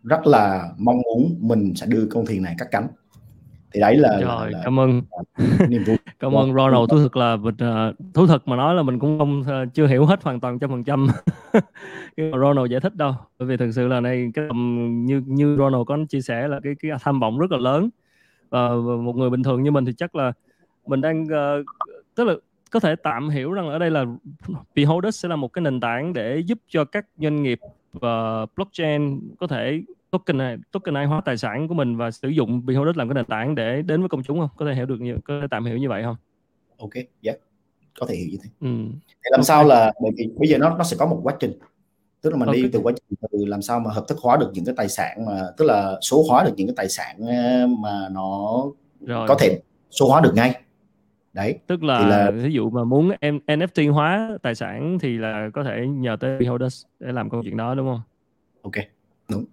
rất 0.04 0.26
là 0.26 0.68
mong 0.78 1.02
muốn 1.02 1.36
mình 1.38 1.72
sẽ 1.76 1.86
đưa 1.86 2.06
con 2.10 2.26
thuyền 2.26 2.42
này 2.42 2.54
cắt 2.58 2.68
cánh 2.70 2.88
thì 3.72 3.80
đấy 3.80 3.96
là, 3.96 4.20
Rồi, 4.20 4.50
là, 4.50 4.60
cảm 4.64 4.80
ơn. 4.80 5.02
niềm 5.68 5.84
vui. 5.84 5.96
Cảm 6.18 6.36
ơn 6.36 6.54
Ronald. 6.54 6.90
Thú 6.90 6.98
thực 6.98 7.16
là 7.16 7.36
mình 7.36 7.54
uh, 7.54 8.14
thú 8.14 8.26
thực 8.26 8.48
mà 8.48 8.56
nói 8.56 8.74
là 8.74 8.82
mình 8.82 8.98
cũng 8.98 9.18
không 9.18 9.40
uh, 9.40 9.74
chưa 9.74 9.86
hiểu 9.86 10.06
hết 10.06 10.22
hoàn 10.22 10.40
toàn 10.40 10.58
trăm 10.58 10.70
phần 10.70 10.84
trăm. 10.84 11.06
Ronald 12.16 12.70
giải 12.70 12.80
thích 12.80 12.96
đâu. 12.96 13.14
Bởi 13.38 13.48
vì 13.48 13.56
thực 13.56 13.72
sự 13.72 13.88
là 13.88 14.00
này 14.00 14.30
cái 14.34 14.44
như 14.54 15.22
như 15.26 15.56
Ronald 15.56 15.86
có 15.86 15.98
chia 16.08 16.20
sẻ 16.20 16.48
là 16.48 16.60
cái 16.64 16.74
cái 16.82 16.90
tham 17.00 17.20
vọng 17.20 17.38
rất 17.38 17.52
là 17.52 17.58
lớn. 17.58 17.88
Và 18.50 18.68
một 19.02 19.16
người 19.16 19.30
bình 19.30 19.42
thường 19.42 19.62
như 19.62 19.70
mình 19.70 19.84
thì 19.84 19.92
chắc 19.96 20.14
là 20.14 20.32
mình 20.86 21.00
đang 21.00 21.22
uh, 21.22 21.66
tức 22.14 22.24
là 22.24 22.34
có 22.70 22.80
thể 22.80 22.96
tạm 22.96 23.28
hiểu 23.28 23.52
rằng 23.52 23.68
ở 23.68 23.78
đây 23.78 23.90
là 23.90 24.04
Beholders 24.74 25.22
sẽ 25.22 25.28
là 25.28 25.36
một 25.36 25.52
cái 25.52 25.62
nền 25.62 25.80
tảng 25.80 26.12
để 26.12 26.38
giúp 26.38 26.58
cho 26.68 26.84
các 26.84 27.06
doanh 27.16 27.42
nghiệp 27.42 27.60
và 27.92 28.46
blockchain 28.56 29.20
có 29.40 29.46
thể 29.46 29.82
token 30.10 30.38
này 30.38 30.56
tokenized 30.72 31.08
hóa 31.08 31.20
tài 31.24 31.36
sản 31.36 31.68
của 31.68 31.74
mình 31.74 31.96
và 31.96 32.10
sử 32.10 32.28
dụng 32.28 32.66
Beholders 32.66 32.98
làm 32.98 33.08
cái 33.08 33.14
nền 33.14 33.24
tảng 33.24 33.54
để 33.54 33.82
đến 33.82 34.00
với 34.00 34.08
công 34.08 34.22
chúng 34.22 34.40
không? 34.40 34.48
Có 34.56 34.66
thể 34.66 34.74
hiểu 34.74 34.86
được 34.86 35.00
như 35.00 35.16
có 35.24 35.38
thể 35.40 35.46
tạm 35.50 35.64
hiểu 35.64 35.76
như 35.76 35.88
vậy 35.88 36.02
không? 36.02 36.16
Ok, 36.78 36.94
yeah. 36.94 37.06
Dạ. 37.22 37.32
có 38.00 38.06
thể 38.06 38.14
hiểu 38.14 38.28
như 38.30 38.38
thế. 38.42 38.50
Ừ. 38.60 38.68
Thì 39.08 39.30
làm 39.30 39.38
okay. 39.38 39.44
sao 39.44 39.64
là 39.64 39.92
bởi 40.02 40.12
vì 40.16 40.28
bây 40.36 40.48
giờ 40.48 40.58
nó 40.58 40.76
nó 40.76 40.84
sẽ 40.84 40.96
có 41.00 41.06
một 41.06 41.20
quá 41.22 41.36
trình 41.40 41.52
tức 42.22 42.30
là 42.30 42.36
mình 42.36 42.46
okay. 42.46 42.62
đi 42.62 42.68
từ 42.72 42.80
quá 42.82 42.92
trình 42.96 43.18
từ 43.32 43.44
làm 43.44 43.62
sao 43.62 43.80
mà 43.80 43.90
hợp 43.90 44.04
thức 44.08 44.18
hóa 44.22 44.36
được 44.36 44.50
những 44.54 44.64
cái 44.64 44.74
tài 44.76 44.88
sản 44.88 45.26
mà 45.26 45.42
tức 45.56 45.64
là 45.64 45.98
số 46.02 46.24
hóa 46.28 46.44
được 46.44 46.52
những 46.56 46.66
cái 46.66 46.74
tài 46.76 46.88
sản 46.88 47.16
ờ, 47.26 47.66
mà 47.66 48.08
nó 48.10 48.64
Rồi. 49.00 49.28
có 49.28 49.34
thể 49.40 49.60
số 49.90 50.08
hóa 50.08 50.20
được 50.20 50.32
ngay 50.34 50.60
đấy 51.32 51.58
tức 51.66 51.82
là, 51.82 52.06
là 52.08 52.30
ví 52.30 52.52
dụ 52.52 52.70
mà 52.70 52.84
muốn 52.84 53.10
em 53.20 53.40
NFT 53.46 53.92
hóa 53.92 54.38
tài 54.42 54.54
sản 54.54 54.98
thì 55.00 55.18
là 55.18 55.50
có 55.54 55.64
thể 55.64 55.86
nhờ 55.86 56.16
tới 56.20 56.38
Beholders 56.38 56.86
để 57.00 57.12
làm 57.12 57.30
công 57.30 57.42
chuyện 57.44 57.56
đó 57.56 57.74
đúng 57.74 57.86
không? 57.86 58.00
Ok 58.62 58.84
đúng 59.28 59.44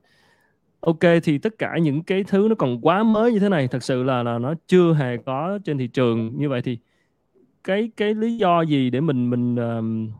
ok 0.85 0.99
thì 1.23 1.37
tất 1.37 1.57
cả 1.57 1.77
những 1.77 2.03
cái 2.03 2.23
thứ 2.23 2.47
nó 2.49 2.55
còn 2.55 2.79
quá 2.81 3.03
mới 3.03 3.33
như 3.33 3.39
thế 3.39 3.49
này 3.49 3.67
thật 3.67 3.83
sự 3.83 4.03
là 4.03 4.23
là 4.23 4.39
nó 4.39 4.53
chưa 4.67 4.93
hề 4.93 5.17
có 5.17 5.59
trên 5.65 5.77
thị 5.77 5.87
trường. 5.87 6.37
Như 6.37 6.49
vậy 6.49 6.61
thì 6.61 6.77
cái 7.63 7.91
cái 7.97 8.13
lý 8.13 8.37
do 8.37 8.61
gì 8.61 8.89
để 8.89 9.01
mình 9.01 9.29
mình 9.29 9.55
um, 9.55 10.11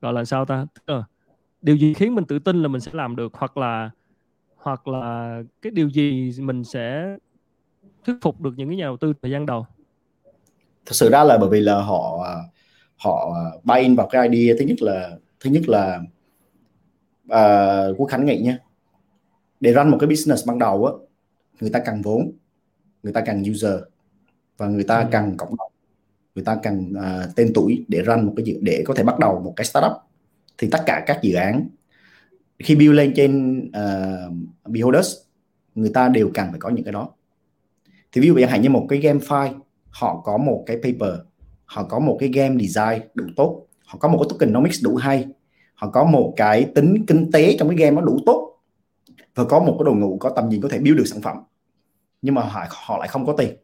gọi 0.00 0.12
là 0.12 0.24
sao 0.24 0.44
ta? 0.44 0.66
À, 0.86 1.02
điều 1.62 1.76
gì 1.76 1.94
khiến 1.94 2.14
mình 2.14 2.24
tự 2.24 2.38
tin 2.38 2.62
là 2.62 2.68
mình 2.68 2.80
sẽ 2.80 2.90
làm 2.94 3.16
được 3.16 3.34
hoặc 3.34 3.56
là 3.56 3.90
hoặc 4.56 4.88
là 4.88 5.42
cái 5.62 5.70
điều 5.70 5.88
gì 5.88 6.32
mình 6.38 6.64
sẽ 6.64 7.16
thuyết 8.04 8.14
phục 8.22 8.40
được 8.40 8.54
những 8.56 8.68
cái 8.68 8.76
nhà 8.76 8.84
đầu 8.84 8.96
tư 8.96 9.12
thời 9.22 9.30
gian 9.30 9.46
đầu? 9.46 9.66
Thật 10.86 10.92
sự 10.92 11.10
ra 11.10 11.24
là 11.24 11.38
bởi 11.38 11.48
vì 11.50 11.60
là 11.60 11.82
họ 11.82 12.26
họ 12.96 13.34
buy 13.64 13.80
in 13.80 13.96
vào 13.96 14.08
cái 14.10 14.28
idea 14.28 14.56
thứ 14.58 14.64
nhất 14.64 14.82
là 14.82 15.10
thứ 15.40 15.50
nhất 15.50 15.62
là 15.68 16.00
uh, 17.24 17.98
quốc 17.98 18.06
khánh 18.06 18.26
nghị 18.26 18.38
nhé 18.38 18.56
để 19.60 19.72
run 19.72 19.90
một 19.90 19.96
cái 20.00 20.08
business 20.08 20.46
ban 20.46 20.58
đầu 20.58 20.86
á 20.86 20.92
người 21.60 21.70
ta 21.70 21.78
cần 21.86 22.02
vốn 22.02 22.32
người 23.02 23.12
ta 23.12 23.20
cần 23.20 23.42
user 23.50 23.74
và 24.56 24.66
người 24.66 24.84
ta 24.84 25.00
ừ. 25.00 25.08
cần 25.12 25.36
cộng 25.36 25.56
đồng 25.56 25.72
người 26.34 26.44
ta 26.44 26.58
cần 26.62 26.92
uh, 26.96 27.36
tên 27.36 27.52
tuổi 27.54 27.84
để 27.88 28.02
run 28.02 28.26
một 28.26 28.32
cái 28.36 28.44
dự 28.44 28.58
để 28.60 28.82
có 28.86 28.94
thể 28.94 29.04
bắt 29.04 29.18
đầu 29.18 29.40
một 29.40 29.52
cái 29.56 29.64
startup 29.64 29.92
thì 30.58 30.68
tất 30.70 30.82
cả 30.86 31.04
các 31.06 31.18
dự 31.22 31.34
án 31.34 31.68
khi 32.58 32.74
build 32.74 32.94
lên 32.94 33.12
trên 33.16 33.58
uh, 33.68 34.68
Beholders 34.68 35.16
người 35.74 35.90
ta 35.94 36.08
đều 36.08 36.30
cần 36.34 36.46
phải 36.50 36.60
có 36.60 36.68
những 36.68 36.84
cái 36.84 36.92
đó 36.92 37.10
thì 38.12 38.20
ví 38.20 38.26
dụ 38.26 38.36
chẳng 38.40 38.50
hạn 38.50 38.62
như 38.62 38.70
một 38.70 38.86
cái 38.88 38.98
game 38.98 39.18
file 39.18 39.58
họ 39.90 40.20
có 40.24 40.36
một 40.36 40.64
cái 40.66 40.76
paper 40.76 41.14
họ 41.64 41.82
có 41.82 41.98
một 41.98 42.16
cái 42.20 42.28
game 42.28 42.64
design 42.64 43.02
đủ 43.14 43.24
tốt 43.36 43.66
họ 43.84 43.98
có 43.98 44.08
một 44.08 44.18
cái 44.18 44.28
tokenomics 44.30 44.84
đủ 44.84 44.96
hay 44.96 45.26
họ 45.74 45.90
có 45.90 46.04
một 46.04 46.34
cái 46.36 46.64
tính 46.74 47.04
kinh 47.06 47.30
tế 47.30 47.56
trong 47.58 47.68
cái 47.68 47.76
game 47.76 47.90
nó 47.90 48.00
đủ 48.00 48.18
tốt 48.26 48.49
và 49.34 49.44
có 49.44 49.60
một 49.60 49.76
cái 49.78 49.84
đội 49.84 49.94
ngũ 49.94 50.18
có 50.18 50.30
tầm 50.36 50.48
nhìn 50.48 50.60
có 50.60 50.68
thể 50.68 50.78
build 50.78 50.98
được 50.98 51.04
sản 51.06 51.22
phẩm. 51.22 51.36
Nhưng 52.22 52.34
mà 52.34 52.42
họ, 52.42 52.64
họ 52.70 52.98
lại 52.98 53.08
không 53.08 53.26
có 53.26 53.34
tiền. 53.38 53.56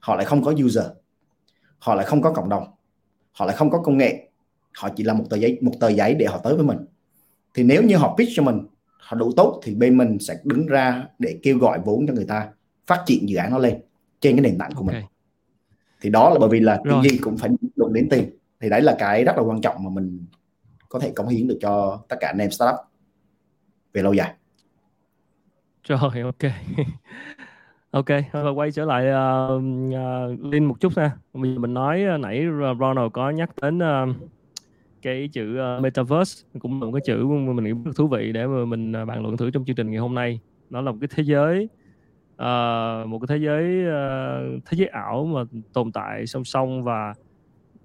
Họ 0.00 0.16
lại 0.16 0.24
không 0.24 0.44
có 0.44 0.54
user. 0.64 0.84
Họ 1.78 1.94
lại 1.94 2.06
không 2.06 2.22
có 2.22 2.32
cộng 2.32 2.48
đồng. 2.48 2.64
Họ 3.32 3.46
lại 3.46 3.56
không 3.56 3.70
có 3.70 3.82
công 3.82 3.98
nghệ. 3.98 4.28
Họ 4.74 4.88
chỉ 4.96 5.04
là 5.04 5.12
một 5.12 5.24
tờ 5.30 5.36
giấy 5.36 5.58
một 5.60 5.72
tờ 5.80 5.88
giấy 5.88 6.14
để 6.14 6.26
họ 6.26 6.38
tới 6.38 6.54
với 6.54 6.64
mình. 6.64 6.78
Thì 7.54 7.62
nếu 7.62 7.82
như 7.82 7.96
họ 7.96 8.14
pitch 8.18 8.30
cho 8.34 8.42
mình 8.42 8.66
họ 8.98 9.16
đủ 9.16 9.32
tốt 9.36 9.60
thì 9.62 9.74
bên 9.74 9.98
mình 9.98 10.18
sẽ 10.20 10.36
đứng 10.44 10.66
ra 10.66 11.06
để 11.18 11.38
kêu 11.42 11.58
gọi 11.58 11.80
vốn 11.84 12.06
cho 12.06 12.14
người 12.14 12.24
ta 12.24 12.48
phát 12.86 13.02
triển 13.06 13.28
dự 13.28 13.36
án 13.36 13.50
nó 13.50 13.58
lên 13.58 13.82
trên 14.20 14.36
cái 14.36 14.40
nền 14.40 14.58
tảng 14.58 14.74
của 14.74 14.82
okay. 14.82 15.00
mình 15.00 15.10
thì 16.00 16.10
đó 16.10 16.30
là 16.30 16.38
bởi 16.38 16.48
vì 16.48 16.60
là 16.60 16.80
cái 16.84 17.10
gì 17.10 17.18
cũng 17.18 17.36
phải 17.36 17.50
đụng 17.76 17.92
đến 17.92 18.08
tiền. 18.10 18.30
Thì 18.60 18.68
đấy 18.68 18.82
là 18.82 18.96
cái 18.98 19.24
rất 19.24 19.36
là 19.36 19.42
quan 19.42 19.60
trọng 19.60 19.84
mà 19.84 19.90
mình 19.90 20.26
có 20.88 20.98
thể 20.98 21.10
cống 21.10 21.28
hiến 21.28 21.48
được 21.48 21.58
cho 21.60 22.00
tất 22.08 22.16
cả 22.20 22.28
anh 22.28 22.38
em 22.38 22.50
startup 22.50 22.76
về 23.92 24.02
lâu 24.02 24.12
dài 24.12 24.34
rồi 25.88 26.20
ok. 26.20 26.52
Ok 27.90 28.06
và 28.32 28.50
quay 28.50 28.72
trở 28.72 28.84
lại 28.84 29.08
ờ, 29.08 29.48
ờ, 29.48 29.56
uh, 29.56 30.40
uh, 30.46 30.52
Linh 30.52 30.64
một 30.64 30.80
chút 30.80 30.96
nha 30.96 31.12
Mình 31.34 31.60
mình 31.60 31.74
nói 31.74 32.04
uh, 32.14 32.20
nãy 32.20 32.46
Ronald 32.80 33.12
có 33.12 33.30
nhắc 33.30 33.50
đến 33.62 33.78
uh, 33.78 34.16
cái 35.02 35.28
chữ 35.32 35.58
uh, 35.60 35.82
metaverse 35.82 36.46
cũng 36.58 36.80
là 36.80 36.86
một 36.86 36.92
cái 36.92 37.02
chữ 37.04 37.26
mình 37.26 37.64
nghĩ 37.64 37.72
rất 37.84 37.92
thú 37.96 38.08
vị 38.08 38.32
để 38.32 38.46
mà 38.46 38.64
mình 38.64 38.92
uh, 39.02 39.08
bàn 39.08 39.22
luận 39.22 39.36
thử 39.36 39.50
trong 39.50 39.64
chương 39.64 39.76
trình 39.76 39.90
ngày 39.90 40.00
hôm 40.00 40.14
nay. 40.14 40.40
Nó 40.70 40.80
là 40.80 40.90
một 40.90 40.98
cái 41.00 41.08
thế 41.14 41.22
giới 41.22 41.68
uh, 42.32 43.08
một 43.08 43.18
cái 43.18 43.26
thế 43.28 43.44
giới 43.44 43.64
uh, 43.86 44.62
thế 44.66 44.76
giới 44.78 44.88
ảo 44.88 45.24
mà 45.24 45.40
tồn 45.72 45.92
tại 45.92 46.26
song 46.26 46.44
song 46.44 46.84
và 46.84 47.14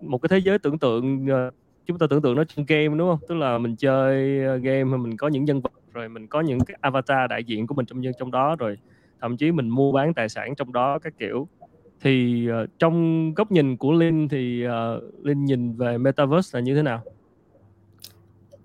một 0.01 0.17
cái 0.17 0.27
thế 0.29 0.37
giới 0.37 0.59
tưởng 0.59 0.79
tượng 0.79 1.25
uh, 1.25 1.53
chúng 1.85 1.99
ta 1.99 2.07
tưởng 2.09 2.21
tượng 2.21 2.35
nó 2.35 2.43
trên 2.43 2.65
game 2.65 2.97
đúng 2.97 3.09
không? 3.09 3.19
Tức 3.27 3.35
là 3.35 3.57
mình 3.57 3.75
chơi 3.75 4.39
game 4.59 4.83
mình 4.83 5.17
có 5.17 5.27
những 5.27 5.45
nhân 5.45 5.61
vật 5.61 5.71
rồi 5.93 6.09
mình 6.09 6.27
có 6.27 6.41
những 6.41 6.59
cái 6.59 6.77
avatar 6.81 7.29
đại 7.29 7.43
diện 7.43 7.67
của 7.67 7.75
mình 7.75 7.85
trong 7.85 8.01
trong 8.19 8.31
đó 8.31 8.55
rồi 8.59 8.77
thậm 9.21 9.37
chí 9.37 9.51
mình 9.51 9.69
mua 9.69 9.91
bán 9.91 10.13
tài 10.13 10.29
sản 10.29 10.55
trong 10.55 10.73
đó 10.73 10.99
các 10.99 11.13
kiểu. 11.19 11.47
Thì 12.03 12.47
uh, 12.63 12.69
trong 12.79 13.33
góc 13.33 13.51
nhìn 13.51 13.77
của 13.77 13.91
Linh 13.91 14.27
thì 14.27 14.65
uh, 14.67 15.25
Linh 15.25 15.45
nhìn 15.45 15.75
về 15.75 15.97
metaverse 15.97 16.59
là 16.59 16.63
như 16.63 16.75
thế 16.75 16.81
nào? 16.81 17.01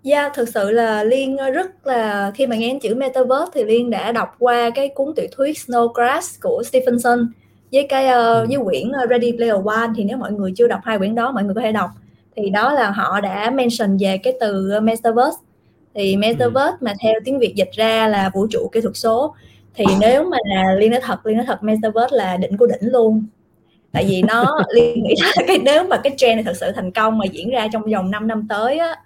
Yeah, 0.05 0.29
dạ, 0.29 0.29
thực 0.35 0.49
sự 0.49 0.71
là 0.71 1.05
Liên 1.05 1.37
rất 1.55 1.87
là 1.87 2.33
khi 2.35 2.47
mà 2.47 2.57
nghe 2.57 2.69
đến 2.69 2.81
chữ 2.81 2.95
metaverse 2.95 3.51
thì 3.55 3.65
Liên 3.65 3.91
đã 3.91 4.13
đọc 4.13 4.37
qua 4.39 4.71
cái 4.71 4.89
cuốn 4.89 5.15
tiểu 5.17 5.27
thuyết 5.37 5.57
Snowgrass 5.57 6.39
của 6.43 6.63
Stephenson 6.67 7.29
với 7.73 7.87
cái 7.89 8.05
uh, 8.05 8.49
với 8.49 8.59
quyển 8.65 8.93
Ready 9.11 9.33
Player 9.33 9.65
One. 9.65 9.89
Thì 9.97 10.05
nếu 10.05 10.17
mọi 10.17 10.33
người 10.33 10.53
chưa 10.57 10.69
đọc 10.69 10.81
hai 10.85 10.99
quyển 10.99 11.15
đó 11.15 11.33
mọi 11.33 11.45
người 11.45 11.55
có 11.55 11.61
thể 11.61 11.73
đọc. 11.73 11.91
Thì 12.37 12.51
đó 12.51 12.73
là 12.73 12.91
họ 12.91 13.21
đã 13.21 13.51
mention 13.51 13.97
về 14.01 14.19
cái 14.19 14.33
từ 14.41 14.81
metaverse 14.81 15.39
thì 15.97 16.17
metaverse 16.17 16.77
mà 16.81 16.95
theo 17.03 17.15
tiếng 17.25 17.39
Việt 17.39 17.55
dịch 17.55 17.71
ra 17.73 18.09
là 18.09 18.31
vũ 18.35 18.47
trụ 18.51 18.69
kỹ 18.73 18.81
thuật 18.81 18.97
số. 18.97 19.35
Thì 19.75 19.85
nếu 20.01 20.25
mà 20.25 20.39
liên 20.79 20.91
nói 20.91 21.01
thật 21.03 21.27
liên 21.27 21.37
nói 21.37 21.47
thật 21.47 21.63
metaverse 21.63 22.17
là 22.17 22.37
đỉnh 22.37 22.57
của 22.57 22.67
đỉnh 22.67 22.93
luôn. 22.93 23.25
Tại 23.93 24.05
vì 24.09 24.23
nó 24.23 24.61
liên 24.75 25.05
nghĩ 25.05 25.15
là 25.21 25.33
cái 25.47 25.59
nếu 25.59 25.85
mà 25.85 25.97
cái 25.97 26.15
trend 26.17 26.35
này 26.35 26.45
thật 26.45 26.57
sự 26.61 26.73
thành 26.73 26.93
công 26.93 27.19
mà 27.19 27.25
diễn 27.33 27.51
ra 27.51 27.69
trong 27.73 27.83
vòng 27.93 28.11
5 28.11 28.29
năm 28.29 28.47
tới 28.49 28.79
á 28.79 28.97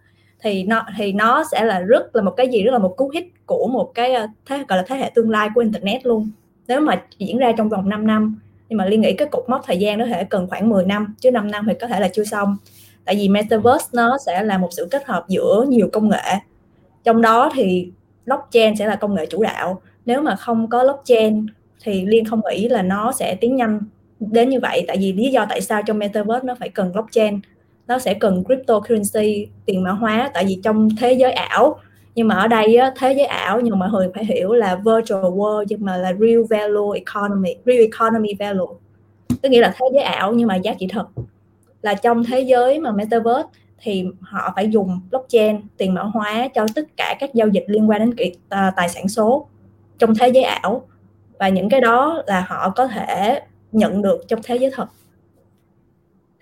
thì 0.43 0.65
nó 0.65 0.87
thì 0.97 1.13
nó 1.13 1.45
sẽ 1.53 1.65
là 1.65 1.81
rất 1.81 2.17
là 2.17 2.23
một 2.23 2.31
cái 2.37 2.49
gì 2.49 2.63
rất 2.63 2.73
là 2.73 2.79
một 2.79 2.95
cú 2.97 3.11
hit 3.15 3.25
của 3.47 3.69
một 3.73 3.91
cái 3.95 4.15
ờ, 4.15 4.27
thế 4.47 4.65
gọi 4.69 4.77
là 4.77 4.85
thế 4.89 4.97
hệ 4.97 5.11
tương 5.15 5.31
lai 5.31 5.49
của 5.55 5.61
internet 5.61 6.07
luôn. 6.07 6.31
Nếu 6.69 6.81
mà 6.81 7.03
diễn 7.19 7.39
ra 7.39 7.53
trong 7.53 7.69
vòng 7.69 7.89
5 7.89 8.07
năm 8.07 8.41
nhưng 8.69 8.77
mà 8.77 8.87
liên 8.87 9.01
nghĩ 9.01 9.13
cái 9.13 9.29
cột 9.31 9.45
mốc 9.49 9.61
thời 9.67 9.79
gian 9.79 9.99
nó 9.99 10.07
thể 10.07 10.25
cần 10.25 10.47
khoảng 10.51 10.69
10 10.69 10.85
năm 10.85 11.15
chứ 11.21 11.31
5 11.31 11.51
năm 11.51 11.65
thì 11.69 11.75
có 11.81 11.87
thể 11.87 12.01
là 12.01 12.09
chưa 12.09 12.25
xong. 12.25 12.57
Tại 13.05 13.15
vì 13.15 13.29
metaverse 13.29 13.87
nó 13.93 14.19
sẽ 14.27 14.43
là 14.43 14.59
một 14.59 14.69
sự 14.71 14.89
kết 14.91 15.07
hợp 15.07 15.25
giữa 15.29 15.65
nhiều 15.69 15.89
công 15.93 16.09
nghệ 16.09 16.37
trong 17.05 17.23
đó 17.23 17.51
thì 17.55 17.91
blockchain 18.27 18.77
sẽ 18.77 18.87
là 18.87 18.97
công 18.97 19.15
nghệ 19.15 19.27
chủ 19.27 19.43
đạo. 19.43 19.83
Nếu 20.07 20.23
mà 20.23 20.37
không 20.37 20.71
có 20.71 20.83
blockchain 20.83 21.47
thì 21.83 22.07
liên 22.07 22.25
không 22.25 22.41
nghĩ 22.51 22.69
là 22.69 22.83
nó 22.83 23.13
sẽ 23.13 23.35
tiến 23.35 23.57
nhanh 23.57 23.81
đến 24.21 24.49
như 24.49 24.61
vậy. 24.61 24.85
Tại 24.89 24.97
vì 25.01 25.13
lý 25.13 25.31
do 25.31 25.47
tại 25.49 25.61
sao 25.61 25.83
trong 25.87 25.99
metaverse 25.99 26.47
nó 26.47 26.55
phải 26.55 26.69
cần 26.69 26.93
blockchain? 26.93 27.41
Nó 27.87 27.99
sẽ 27.99 28.15
cần 28.15 28.45
cryptocurrency 28.45 29.49
tiền 29.67 29.83
mã 29.83 29.91
hóa. 29.91 30.31
Tại 30.35 30.45
vì 30.45 30.59
trong 30.63 30.89
thế 31.01 31.13
giới 31.13 31.33
ảo 31.33 31.79
nhưng 32.15 32.29
mà 32.29 32.35
ở 32.35 32.49
đây 32.49 32.77
á, 32.77 32.93
thế 32.99 33.13
giới 33.13 33.27
ảo 33.27 33.61
nhưng 33.61 33.79
mà 33.79 33.87
mọi 33.87 33.91
người 33.91 34.11
phải 34.15 34.25
hiểu 34.25 34.53
là 34.53 34.77
virtual 34.77 35.25
world 35.25 35.65
nhưng 35.69 35.85
mà 35.85 35.97
là 35.97 36.13
real 36.13 36.43
value 36.51 36.99
economy 36.99 37.55
real 37.67 37.81
economy 37.81 38.35
value. 38.39 38.75
Tức 39.43 39.49
nghĩa 39.49 39.61
là 39.61 39.75
thế 39.79 39.87
giới 39.95 40.03
ảo 40.03 40.33
nhưng 40.33 40.49
mà 40.49 40.57
giá 40.57 40.75
trị 40.79 40.87
thật. 40.91 41.07
Là 41.83 41.95
trong 41.95 42.25
thế 42.25 42.41
giới 42.41 42.79
mà 42.79 42.93
metaverse 42.93 43.49
thì 43.83 44.07
họ 44.21 44.53
phải 44.57 44.69
dùng 44.69 45.01
blockchain 45.11 45.61
tiền 45.77 45.95
mã 45.95 46.03
hóa 46.03 46.49
cho 46.55 46.67
tất 46.75 46.83
cả 46.97 47.17
các 47.21 47.35
giao 47.35 47.49
dịch 47.49 47.65
liên 47.67 47.91
quan 47.91 48.01
đến 48.01 48.15
kỹ, 48.15 48.33
à, 48.49 48.73
tài 48.77 48.89
sản 48.89 49.09
số 49.09 49.47
trong 49.99 50.15
thế 50.15 50.29
giới 50.29 50.43
ảo. 50.43 50.83
Và 51.39 51.49
những 51.49 51.69
cái 51.69 51.81
đó 51.81 52.23
là 52.27 52.45
họ 52.49 52.71
có 52.71 52.87
thể 52.87 53.41
nhận 53.73 54.03
được 54.03 54.29
trong 54.29 54.41
thế 54.43 54.57
giới 54.57 54.71
thật. 54.75 54.87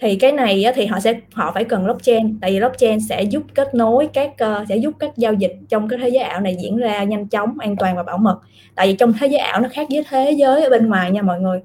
Thì 0.01 0.17
cái 0.17 0.33
này 0.33 0.65
thì 0.75 0.87
họ 0.87 1.01
sẽ 1.01 1.21
họ 1.33 1.53
phải 1.55 1.65
cần 1.65 1.85
blockchain 1.85 2.39
tại 2.41 2.51
vì 2.51 2.59
blockchain 2.59 3.01
sẽ 3.01 3.23
giúp 3.23 3.43
kết 3.55 3.75
nối 3.75 4.09
các 4.13 4.39
ờ, 4.39 4.65
sẽ 4.69 4.77
giúp 4.77 4.95
các 4.99 5.11
giao 5.17 5.33
dịch 5.33 5.57
trong 5.69 5.89
cái 5.89 5.99
thế 6.03 6.09
giới 6.09 6.23
ảo 6.23 6.41
này 6.41 6.57
diễn 6.61 6.77
ra 6.77 7.05
nhanh 7.05 7.29
chóng 7.29 7.59
an 7.59 7.77
toàn 7.77 7.97
và 7.97 8.03
bảo 8.03 8.19
mật. 8.19 8.41
Tại 8.75 8.87
vì 8.87 8.97
trong 8.97 9.13
thế 9.21 9.27
giới 9.27 9.39
ảo 9.39 9.61
nó 9.61 9.69
khác 9.73 9.87
với 9.91 10.05
thế 10.09 10.31
giới 10.31 10.65
ở 10.65 10.71
bên 10.71 10.89
ngoài 10.89 11.11
nha 11.11 11.23
mọi 11.23 11.41
người. 11.41 11.61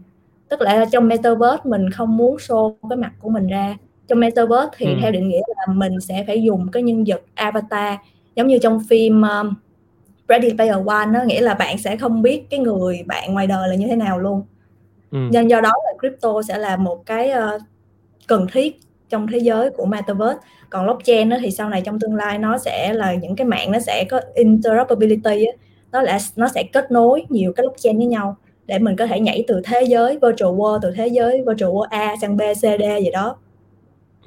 Tức 0.50 0.62
là 0.62 0.86
trong 0.92 1.08
metaverse 1.08 1.62
mình 1.64 1.90
không 1.90 2.18
muốn 2.18 2.38
show 2.38 2.76
cái 2.90 2.98
mặt 2.98 3.12
của 3.22 3.30
mình 3.30 3.48
ra 3.48 3.78
trong 4.14 4.20
metaverse 4.20 4.70
thì 4.78 4.86
ừ. 4.86 4.96
theo 5.02 5.12
định 5.12 5.30
nghĩa 5.30 5.42
là 5.58 5.74
mình 5.74 6.02
sẽ 6.02 6.24
phải 6.28 6.44
dùng 6.44 6.72
cái 6.72 6.84
nhân 6.84 7.04
vật 7.08 7.22
avatar 7.34 7.96
giống 8.36 8.48
như 8.48 8.58
trong 8.62 8.80
phim 8.90 9.22
um, 9.22 9.54
Ready 10.30 10.54
Player 10.54 10.76
One 10.86 11.06
nó 11.06 11.24
nghĩa 11.26 11.42
là 11.42 11.54
bạn 11.54 11.78
sẽ 11.78 11.98
không 11.98 12.22
biết 12.22 12.50
cái 12.50 12.60
người 12.60 13.04
bạn 13.06 13.34
ngoài 13.34 13.48
đời 13.48 13.70
là 13.70 13.76
như 13.76 13.88
thế 13.88 13.96
nào 13.96 14.20
luôn 14.20 14.44
ừ. 15.12 15.18
nên 15.32 15.48
do 15.48 15.62
đó 15.62 15.72
là 15.86 15.94
crypto 16.00 16.42
sẽ 16.48 16.58
là 16.58 16.78
một 16.78 17.06
cái 17.06 17.32
uh, 17.32 17.62
cần 18.28 18.48
thiết 18.54 18.80
trong 19.10 19.28
thế 19.28 19.38
giới 19.38 19.70
của 19.70 19.86
metaverse 19.86 20.40
còn 20.70 20.86
blockchain 20.86 21.30
đó 21.30 21.38
thì 21.42 21.52
sau 21.52 21.70
này 21.70 21.82
trong 21.86 22.00
tương 22.00 22.16
lai 22.16 22.40
nó 22.40 22.58
sẽ 22.58 22.94
là 22.94 23.14
những 23.14 23.36
cái 23.36 23.48
mạng 23.48 23.72
nó 23.72 23.80
sẽ 23.80 24.06
có 24.10 24.22
interoperability 24.36 25.46
á 25.46 25.52
nó 25.92 26.02
là 26.02 26.20
nó 26.36 26.48
sẽ 26.56 26.64
kết 26.64 26.92
nối 26.92 27.26
nhiều 27.30 27.54
cái 27.56 27.64
blockchain 27.64 27.98
với 27.98 28.08
nhau 28.08 28.38
để 28.66 28.80
mình 28.80 28.96
có 28.96 29.08
thể 29.08 29.20
nhảy 29.20 29.44
từ 29.48 29.62
thế 29.64 29.82
giới 29.82 30.20
virtual 30.22 30.56
world 30.56 30.80
từ 30.82 30.92
thế 30.92 31.08
giới 31.08 31.44
virtual 31.48 31.72
world 31.72 31.88
A 31.90 32.16
sang 32.22 32.38
B 32.38 32.42
C 32.42 32.62
D 32.62 32.84
gì 33.04 33.12
đó 33.12 33.38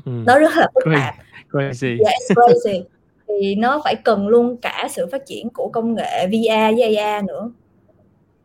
ừ. 0.07 0.12
nó 0.27 0.38
rất 0.38 0.57
là 0.57 0.69
phức 0.75 0.85
tạp. 0.95 1.14
crazy. 1.51 1.99
Yeah, 2.05 2.21
crazy. 2.29 2.83
Thì 3.29 3.55
nó 3.55 3.81
phải 3.85 3.95
cần 3.95 4.29
luôn 4.29 4.57
cả 4.57 4.88
sự 4.90 5.07
phát 5.12 5.27
triển 5.27 5.51
của 5.51 5.69
công 5.69 5.95
nghệ 5.95 6.27
VR 6.27 6.77
với 6.79 6.97
AR 6.97 7.25
nữa. 7.25 7.51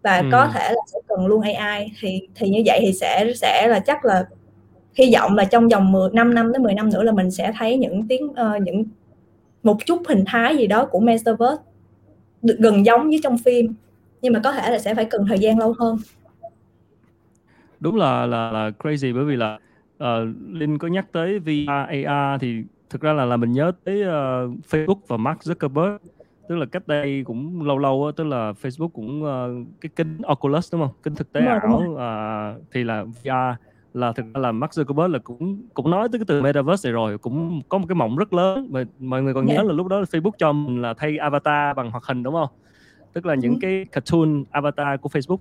Và 0.04 0.18
ừ. 0.18 0.26
có 0.32 0.48
thể 0.54 0.70
là 0.70 0.82
sẽ 0.94 1.00
cần 1.08 1.28
luôn 1.28 1.42
AI 1.42 1.92
thì 2.00 2.28
thì 2.36 2.50
như 2.50 2.64
vậy 2.66 2.80
thì 2.82 2.94
sẽ 2.94 3.34
sẽ 3.36 3.68
là 3.68 3.80
chắc 3.80 4.06
là 4.06 4.26
hy 4.94 5.14
vọng 5.14 5.36
là 5.36 5.44
trong 5.44 5.68
vòng 5.68 5.92
10 5.92 6.10
5 6.14 6.34
năm 6.34 6.52
đến 6.52 6.64
10 6.64 6.74
năm 6.74 6.90
nữa 6.90 7.04
là 7.04 7.12
mình 7.12 7.32
sẽ 7.32 7.54
thấy 7.58 7.78
những 7.78 8.08
tiếng 8.08 8.26
uh, 8.26 8.62
những 8.62 8.86
một 9.64 9.78
chút 9.86 10.02
hình 10.08 10.24
thái 10.28 10.58
gì 10.58 10.68
đó 10.68 10.86
của 10.86 11.00
metaverse 11.00 11.64
được 12.42 12.56
gần 12.60 12.86
giống 12.86 13.10
với 13.10 13.20
trong 13.24 13.38
phim. 13.38 13.74
Nhưng 14.22 14.34
mà 14.34 14.40
có 14.44 14.52
thể 14.52 14.72
là 14.72 14.80
sẽ 14.80 14.96
phải 14.96 15.06
cần 15.06 15.26
thời 15.28 15.40
gian 15.40 15.60
lâu 15.60 15.76
hơn. 15.80 15.98
Đúng 17.80 17.96
là 17.96 18.26
là 18.26 18.52
là 18.52 18.72
crazy 18.80 19.16
bởi 19.16 19.26
vì 19.26 19.36
là 19.36 19.60
uh, 20.02 20.36
linh 20.52 20.78
có 20.78 20.88
nhắc 20.88 21.06
tới 21.12 21.40
VR 21.40 22.06
AR 22.06 22.42
thì 22.42 22.64
thực 22.90 23.02
ra 23.02 23.14
là 23.14 23.26
là 23.26 23.38
mình 23.38 23.52
nhớ 23.52 23.72
tới 23.84 24.02
uh, 24.02 24.08
Facebook 24.70 25.00
và 25.08 25.18
Mark 25.18 25.40
Zuckerberg. 25.40 25.98
Tức 26.50 26.56
là 26.56 26.66
cách 26.66 26.88
đây 26.88 27.24
cũng 27.26 27.62
lâu 27.62 27.78
lâu 27.78 28.06
á 28.06 28.12
tức 28.16 28.24
là 28.24 28.52
Facebook 28.62 28.88
cũng 28.88 29.24
uh, 29.24 29.68
cái 29.82 29.90
kính 29.96 30.18
Oculus 30.24 30.74
đúng 30.74 30.82
không? 30.82 30.92
Kính 31.04 31.16
thực 31.16 31.34
tế 31.34 31.42
đúng 31.42 31.50
ảo 31.50 31.60
đúng 31.70 31.94
uh, 31.94 32.64
thì 32.72 32.84
là 32.84 33.04
VR 33.04 33.30
là 33.94 34.12
thực 34.12 34.26
ra 34.34 34.42
là 34.42 34.52
Mark 34.52 34.72
Zuckerberg 34.72 35.08
là 35.08 35.20
cũng 35.20 35.62
cũng 35.74 35.92
nói 35.92 36.10
tới 36.12 36.20
cái 36.20 36.26
từ 36.28 36.42
metaverse 36.42 36.90
này 36.90 36.94
rồi 36.94 37.18
cũng 37.18 37.62
có 37.70 37.78
một 37.78 37.86
cái 37.90 37.96
mộng 37.96 38.16
rất 38.16 38.34
lớn. 38.34 38.68
Mà 38.72 38.84
mọi 39.00 39.24
người 39.24 39.34
còn 39.34 39.46
nhớ 39.46 39.54
yeah. 39.54 39.66
là 39.66 39.74
lúc 39.74 39.88
đó 39.88 40.02
Facebook 40.02 40.32
cho 40.38 40.52
mình 40.52 40.82
là 40.82 40.94
thay 40.94 41.18
avatar 41.18 41.76
bằng 41.78 41.92
hoạt 41.92 42.04
hình 42.04 42.24
đúng 42.24 42.34
không? 42.34 42.50
Tức 43.14 43.26
là 43.26 43.36
những 43.36 43.54
ừ. 43.54 43.58
cái 43.62 43.86
cartoon 43.92 44.44
avatar 44.52 45.00
của 45.02 45.10
Facebook 45.10 45.38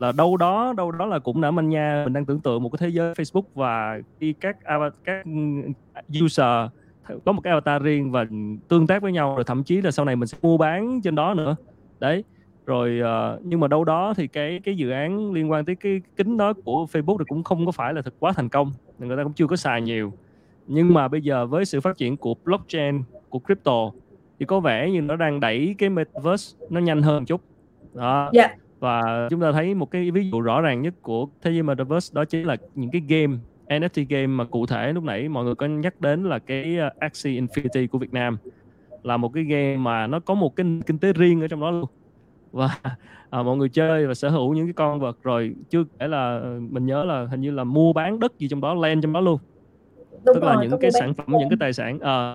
là 0.00 0.12
đâu 0.12 0.36
đó 0.36 0.74
đâu 0.76 0.92
đó 0.92 1.06
là 1.06 1.18
cũng 1.18 1.40
đã 1.40 1.50
manh 1.50 1.68
nha. 1.68 2.02
Mình 2.04 2.12
đang 2.12 2.24
tưởng 2.24 2.40
tượng 2.40 2.62
một 2.62 2.68
cái 2.68 2.78
thế 2.80 2.88
giới 2.88 3.14
Facebook 3.14 3.42
và 3.54 4.00
khi 4.20 4.32
các 4.32 4.56
các 5.04 5.24
user 6.24 6.70
có 7.24 7.32
một 7.32 7.40
cái 7.44 7.50
avatar 7.50 7.82
riêng 7.82 8.10
và 8.10 8.26
tương 8.68 8.86
tác 8.86 9.02
với 9.02 9.12
nhau 9.12 9.34
rồi 9.34 9.44
thậm 9.44 9.64
chí 9.64 9.80
là 9.80 9.90
sau 9.90 10.04
này 10.04 10.16
mình 10.16 10.26
sẽ 10.26 10.38
mua 10.42 10.56
bán 10.56 11.00
trên 11.00 11.14
đó 11.14 11.34
nữa. 11.34 11.56
Đấy 12.00 12.24
rồi 12.66 13.00
uh, 13.00 13.40
nhưng 13.44 13.60
mà 13.60 13.68
đâu 13.68 13.84
đó 13.84 14.14
thì 14.16 14.26
cái 14.26 14.60
cái 14.64 14.76
dự 14.76 14.90
án 14.90 15.32
liên 15.32 15.50
quan 15.50 15.64
tới 15.64 15.74
cái 15.74 16.00
kính 16.16 16.36
đó 16.36 16.52
của 16.64 16.86
Facebook 16.92 17.18
thì 17.18 17.24
cũng 17.28 17.42
không 17.42 17.66
có 17.66 17.72
phải 17.72 17.94
là 17.94 18.02
thật 18.02 18.14
quá 18.18 18.32
thành 18.32 18.48
công 18.48 18.72
người 18.98 19.16
ta 19.16 19.22
cũng 19.22 19.32
chưa 19.32 19.46
có 19.46 19.56
xài 19.56 19.82
nhiều. 19.82 20.12
Nhưng 20.66 20.94
mà 20.94 21.08
bây 21.08 21.20
giờ 21.20 21.46
với 21.46 21.64
sự 21.64 21.80
phát 21.80 21.96
triển 21.96 22.16
của 22.16 22.34
blockchain 22.44 23.02
của 23.28 23.38
crypto 23.38 23.90
thì 24.38 24.46
có 24.46 24.60
vẻ 24.60 24.90
như 24.90 25.00
nó 25.00 25.16
đang 25.16 25.40
đẩy 25.40 25.74
cái 25.78 25.88
metaverse 25.88 26.56
nó 26.70 26.80
nhanh 26.80 27.02
hơn 27.02 27.18
một 27.18 27.24
chút. 27.26 27.40
Đó. 27.94 28.30
Yeah. 28.32 28.50
Và 28.84 29.28
chúng 29.30 29.40
ta 29.40 29.52
thấy 29.52 29.74
một 29.74 29.90
cái 29.90 30.10
ví 30.10 30.30
dụ 30.30 30.40
rõ 30.40 30.60
ràng 30.60 30.82
nhất 30.82 30.94
của 31.02 31.28
thế 31.42 31.50
giới 31.50 31.62
metaverse 31.62 32.14
đó 32.14 32.24
chính 32.24 32.46
là 32.46 32.56
những 32.74 32.90
cái 32.90 33.02
game 33.08 33.38
NFT 33.68 34.06
game 34.08 34.26
mà 34.26 34.44
cụ 34.44 34.66
thể 34.66 34.92
lúc 34.92 35.04
nãy 35.04 35.28
mọi 35.28 35.44
người 35.44 35.54
có 35.54 35.66
nhắc 35.66 36.00
đến 36.00 36.24
là 36.24 36.38
cái 36.38 36.78
uh, 36.86 36.98
Axie 36.98 37.40
Infinity 37.40 37.88
của 37.88 37.98
Việt 37.98 38.12
Nam. 38.12 38.36
Là 39.02 39.16
một 39.16 39.28
cái 39.34 39.44
game 39.44 39.76
mà 39.76 40.06
nó 40.06 40.20
có 40.20 40.34
một 40.34 40.56
cái 40.56 40.66
kinh 40.86 40.98
tế 40.98 41.12
riêng 41.12 41.40
ở 41.40 41.48
trong 41.48 41.60
đó 41.60 41.70
luôn. 41.70 41.90
Và 42.52 42.78
à, 43.30 43.42
mọi 43.42 43.56
người 43.56 43.68
chơi 43.68 44.06
và 44.06 44.14
sở 44.14 44.28
hữu 44.28 44.54
những 44.54 44.66
cái 44.66 44.72
con 44.72 45.00
vật 45.00 45.18
rồi 45.22 45.54
chưa 45.70 45.84
kể 45.98 46.08
là 46.08 46.38
ờ, 46.38 46.60
mình 46.70 46.86
nhớ 46.86 47.04
là 47.04 47.26
hình 47.30 47.40
như 47.40 47.50
là 47.50 47.64
mua 47.64 47.92
bán 47.92 48.20
đất 48.20 48.38
gì 48.38 48.48
trong 48.48 48.60
đó 48.60 48.74
land 48.74 49.02
trong 49.02 49.12
đó 49.12 49.20
luôn. 49.20 49.38
Đúng 50.10 50.34
tức 50.34 50.42
rồi, 50.42 50.54
là 50.56 50.62
những 50.62 50.80
cái 50.80 50.90
sản 50.90 51.14
phẩm 51.14 51.26
những 51.38 51.48
cái 51.48 51.56
tài 51.60 51.72
sản 51.72 51.98
à, 52.00 52.34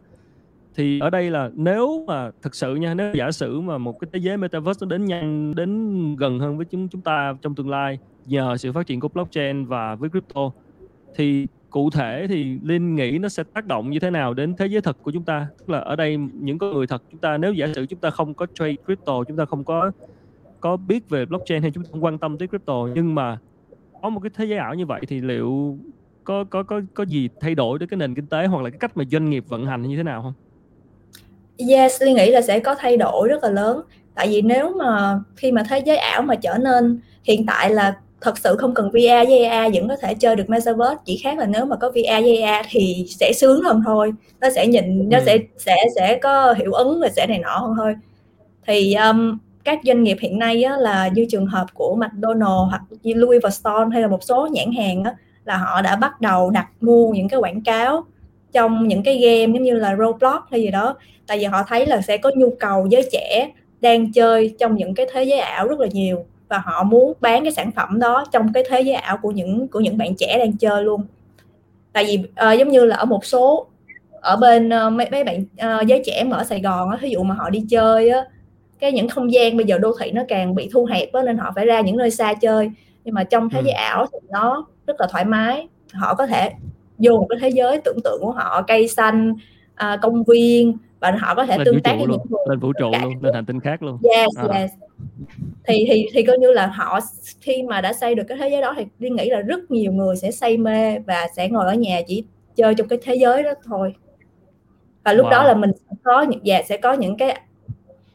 thì 0.75 0.99
ở 0.99 1.09
đây 1.09 1.31
là 1.31 1.51
nếu 1.55 2.03
mà 2.07 2.31
thực 2.41 2.55
sự 2.55 2.75
nha, 2.75 2.93
nếu 2.93 3.13
giả 3.13 3.31
sử 3.31 3.61
mà 3.61 3.77
một 3.77 3.99
cái 3.99 4.09
thế 4.13 4.19
giới 4.19 4.37
metaverse 4.37 4.85
nó 4.85 4.89
đến 4.89 5.05
nhanh, 5.05 5.55
đến 5.55 6.15
gần 6.15 6.39
hơn 6.39 6.57
với 6.57 6.65
chúng 6.65 6.87
chúng 6.87 7.01
ta 7.01 7.35
trong 7.41 7.55
tương 7.55 7.69
lai 7.69 7.99
nhờ 8.25 8.57
sự 8.57 8.71
phát 8.71 8.87
triển 8.87 8.99
của 8.99 9.07
blockchain 9.07 9.65
và 9.65 9.95
với 9.95 10.09
crypto, 10.09 10.51
thì 11.15 11.47
cụ 11.69 11.89
thể 11.89 12.25
thì 12.29 12.59
linh 12.63 12.95
nghĩ 12.95 13.17
nó 13.17 13.29
sẽ 13.29 13.43
tác 13.43 13.65
động 13.65 13.89
như 13.89 13.99
thế 13.99 14.09
nào 14.09 14.33
đến 14.33 14.55
thế 14.57 14.67
giới 14.67 14.81
thật 14.81 14.97
của 15.03 15.11
chúng 15.11 15.23
ta 15.23 15.47
tức 15.57 15.69
là 15.69 15.79
ở 15.79 15.95
đây 15.95 16.17
những 16.17 16.57
con 16.57 16.73
người 16.73 16.87
thật 16.87 17.03
chúng 17.11 17.19
ta, 17.19 17.37
nếu 17.37 17.53
giả 17.53 17.67
sử 17.75 17.85
chúng 17.85 17.99
ta 17.99 18.09
không 18.09 18.33
có 18.33 18.45
trade 18.53 18.75
crypto, 18.85 19.23
chúng 19.23 19.37
ta 19.37 19.45
không 19.45 19.63
có 19.63 19.91
có 20.59 20.77
biết 20.77 21.09
về 21.09 21.25
blockchain 21.25 21.61
hay 21.61 21.71
chúng 21.71 21.83
ta 21.83 21.89
không 21.91 22.03
quan 22.03 22.17
tâm 22.17 22.37
tới 22.37 22.47
crypto, 22.47 22.87
nhưng 22.95 23.15
mà 23.15 23.37
có 24.01 24.09
một 24.09 24.19
cái 24.19 24.29
thế 24.35 24.45
giới 24.45 24.57
ảo 24.57 24.73
như 24.75 24.85
vậy 24.85 25.01
thì 25.07 25.21
liệu 25.21 25.77
có 26.23 26.43
có 26.43 26.63
có 26.63 26.81
có 26.93 27.05
gì 27.05 27.29
thay 27.39 27.55
đổi 27.55 27.79
đến 27.79 27.89
cái 27.89 27.97
nền 27.97 28.15
kinh 28.15 28.27
tế 28.27 28.47
hoặc 28.47 28.63
là 28.63 28.69
cái 28.69 28.79
cách 28.79 28.97
mà 28.97 29.03
doanh 29.11 29.29
nghiệp 29.29 29.43
vận 29.47 29.65
hành 29.65 29.81
như 29.81 29.97
thế 29.97 30.03
nào 30.03 30.21
không? 30.21 30.33
Yes, 31.67 32.01
Liên 32.01 32.15
nghĩ 32.15 32.31
là 32.31 32.41
sẽ 32.41 32.59
có 32.59 32.75
thay 32.75 32.97
đổi 32.97 33.27
rất 33.27 33.43
là 33.43 33.49
lớn. 33.49 33.81
Tại 34.15 34.27
vì 34.27 34.41
nếu 34.41 34.69
mà 34.69 35.19
khi 35.35 35.51
mà 35.51 35.63
thế 35.69 35.79
giới 35.79 35.97
ảo 35.97 36.21
mà 36.21 36.35
trở 36.35 36.57
nên 36.57 36.99
hiện 37.23 37.45
tại 37.45 37.69
là 37.69 37.95
thật 38.21 38.37
sự 38.37 38.55
không 38.59 38.73
cần 38.73 38.89
VR 38.91 39.29
với 39.29 39.45
AR 39.45 39.75
vẫn 39.75 39.87
có 39.87 39.95
thể 40.01 40.13
chơi 40.13 40.35
được 40.35 40.49
Metaverse 40.49 40.95
chỉ 41.05 41.19
khác 41.23 41.37
là 41.37 41.45
nếu 41.45 41.65
mà 41.65 41.75
có 41.75 41.89
VR 41.89 42.23
với 42.23 42.41
AR 42.41 42.65
thì 42.69 43.05
sẽ 43.09 43.33
sướng 43.33 43.61
hơn 43.61 43.81
thôi 43.85 44.13
nó 44.41 44.49
sẽ 44.55 44.67
nhìn 44.67 45.09
nó 45.09 45.17
ừ. 45.17 45.23
sẽ 45.25 45.37
sẽ 45.57 45.75
sẽ 45.95 46.19
có 46.21 46.53
hiệu 46.53 46.73
ứng 46.73 46.99
và 47.01 47.09
sẽ 47.09 47.27
này 47.27 47.39
nọ 47.39 47.57
hơn 47.57 47.73
thôi 47.77 47.95
thì 48.67 48.93
um, 48.93 49.37
các 49.63 49.79
doanh 49.83 50.03
nghiệp 50.03 50.17
hiện 50.21 50.39
nay 50.39 50.63
á, 50.63 50.77
là 50.77 51.07
như 51.07 51.25
trường 51.29 51.45
hợp 51.45 51.65
của 51.73 51.95
McDonald 51.95 52.69
hoặc 52.69 52.81
Louis 53.03 53.43
Vuitton 53.43 53.91
hay 53.91 54.01
là 54.01 54.07
một 54.07 54.23
số 54.23 54.47
nhãn 54.51 54.71
hàng 54.71 55.03
á, 55.03 55.15
là 55.45 55.57
họ 55.57 55.81
đã 55.81 55.95
bắt 55.95 56.21
đầu 56.21 56.49
đặt 56.49 56.67
mua 56.81 57.11
những 57.11 57.29
cái 57.29 57.39
quảng 57.39 57.61
cáo 57.61 58.05
trong 58.51 58.87
những 58.87 59.03
cái 59.03 59.17
game 59.17 59.53
giống 59.53 59.63
như 59.63 59.73
là 59.73 59.95
Roblox 59.95 60.41
hay 60.51 60.61
gì 60.61 60.71
đó 60.71 60.95
tại 61.27 61.37
vì 61.37 61.43
họ 61.43 61.63
thấy 61.67 61.85
là 61.85 62.01
sẽ 62.01 62.17
có 62.17 62.31
nhu 62.35 62.53
cầu 62.59 62.87
giới 62.89 63.09
trẻ 63.11 63.51
đang 63.81 64.11
chơi 64.11 64.55
trong 64.59 64.75
những 64.75 64.93
cái 64.93 65.05
thế 65.13 65.23
giới 65.23 65.39
ảo 65.39 65.67
rất 65.67 65.79
là 65.79 65.87
nhiều 65.91 66.25
và 66.47 66.57
họ 66.57 66.83
muốn 66.83 67.13
bán 67.21 67.43
cái 67.43 67.51
sản 67.51 67.71
phẩm 67.71 67.99
đó 67.99 68.25
trong 68.31 68.53
cái 68.53 68.63
thế 68.69 68.81
giới 68.81 68.95
ảo 68.95 69.17
của 69.21 69.31
những 69.31 69.67
của 69.67 69.79
những 69.79 69.97
bạn 69.97 70.15
trẻ 70.15 70.37
đang 70.37 70.57
chơi 70.57 70.83
luôn 70.83 71.03
tại 71.93 72.05
vì 72.05 72.17
uh, 72.17 72.59
giống 72.59 72.69
như 72.69 72.85
là 72.85 72.95
ở 72.95 73.05
một 73.05 73.25
số 73.25 73.67
ở 74.11 74.35
bên 74.35 74.69
uh, 74.69 74.93
mấy 74.93 75.07
mấy 75.11 75.23
bạn 75.23 75.41
uh, 75.41 75.87
giới 75.87 76.01
trẻ 76.05 76.23
mà 76.23 76.37
ở 76.37 76.43
Sài 76.43 76.61
Gòn 76.61 76.89
á 76.89 76.97
ví 77.01 77.09
dụ 77.09 77.23
mà 77.23 77.35
họ 77.35 77.49
đi 77.49 77.65
chơi 77.69 78.09
á 78.09 78.25
cái 78.79 78.91
những 78.91 79.09
không 79.09 79.33
gian 79.33 79.57
bây 79.57 79.65
giờ 79.65 79.77
đô 79.77 79.95
thị 79.99 80.11
nó 80.11 80.21
càng 80.27 80.55
bị 80.55 80.69
thu 80.73 80.85
hẹp 80.85 81.13
á 81.13 81.21
nên 81.23 81.37
họ 81.37 81.51
phải 81.55 81.65
ra 81.65 81.81
những 81.81 81.97
nơi 81.97 82.11
xa 82.11 82.33
chơi 82.33 82.71
nhưng 83.05 83.15
mà 83.15 83.23
trong 83.23 83.49
thế 83.49 83.61
giới 83.63 83.73
ừ. 83.73 83.77
ảo 83.77 84.05
thì 84.13 84.19
nó 84.29 84.65
rất 84.87 85.01
là 85.01 85.07
thoải 85.11 85.25
mái 85.25 85.67
họ 85.93 86.15
có 86.15 86.27
thể 86.27 86.51
vô 86.99 87.17
một 87.17 87.27
cái 87.29 87.39
thế 87.41 87.49
giới 87.49 87.81
tưởng 87.85 87.97
tượng 88.03 88.21
của 88.21 88.31
họ 88.31 88.61
cây 88.67 88.87
xanh 88.87 89.33
à, 89.75 89.97
công 90.01 90.23
viên 90.23 90.77
và 90.99 91.11
họ 91.19 91.35
có 91.35 91.45
thể 91.45 91.57
lên 91.57 91.65
tương 91.65 91.81
tác 91.81 91.95
với 91.97 92.07
những 92.07 92.21
người 92.29 92.45
lên 92.49 92.59
vũ 92.59 92.73
trụ 92.79 92.91
luôn 93.01 93.13
lên 93.21 93.33
hành 93.33 93.45
tinh 93.45 93.59
khác 93.59 93.83
luôn. 93.83 93.97
Yes 94.03 94.27
à. 94.35 94.59
yes. 94.59 94.71
Thì 95.67 95.85
thì 95.89 96.05
thì 96.13 96.23
coi 96.23 96.37
như 96.37 96.51
là 96.51 96.67
họ 96.67 96.99
khi 97.41 97.63
mà 97.63 97.81
đã 97.81 97.93
xây 97.93 98.15
được 98.15 98.23
cái 98.27 98.37
thế 98.37 98.49
giới 98.49 98.61
đó 98.61 98.73
thì 98.77 98.85
đi 98.99 99.09
nghĩ 99.09 99.29
là 99.29 99.39
rất 99.39 99.71
nhiều 99.71 99.91
người 99.91 100.15
sẽ 100.15 100.31
say 100.31 100.57
mê 100.57 100.99
và 100.99 101.27
sẽ 101.35 101.49
ngồi 101.49 101.65
ở 101.65 101.73
nhà 101.73 102.01
chỉ 102.07 102.23
chơi 102.55 102.75
trong 102.75 102.87
cái 102.87 102.99
thế 103.03 103.15
giới 103.15 103.43
đó 103.43 103.51
thôi. 103.65 103.93
Và 105.03 105.13
lúc 105.13 105.25
wow. 105.25 105.29
đó 105.29 105.43
là 105.43 105.53
mình 105.53 105.71
có 106.03 106.21
những 106.21 106.39
dạ 106.43 106.61
sẽ 106.69 106.77
có 106.77 106.93
những 106.93 107.17
cái 107.17 107.41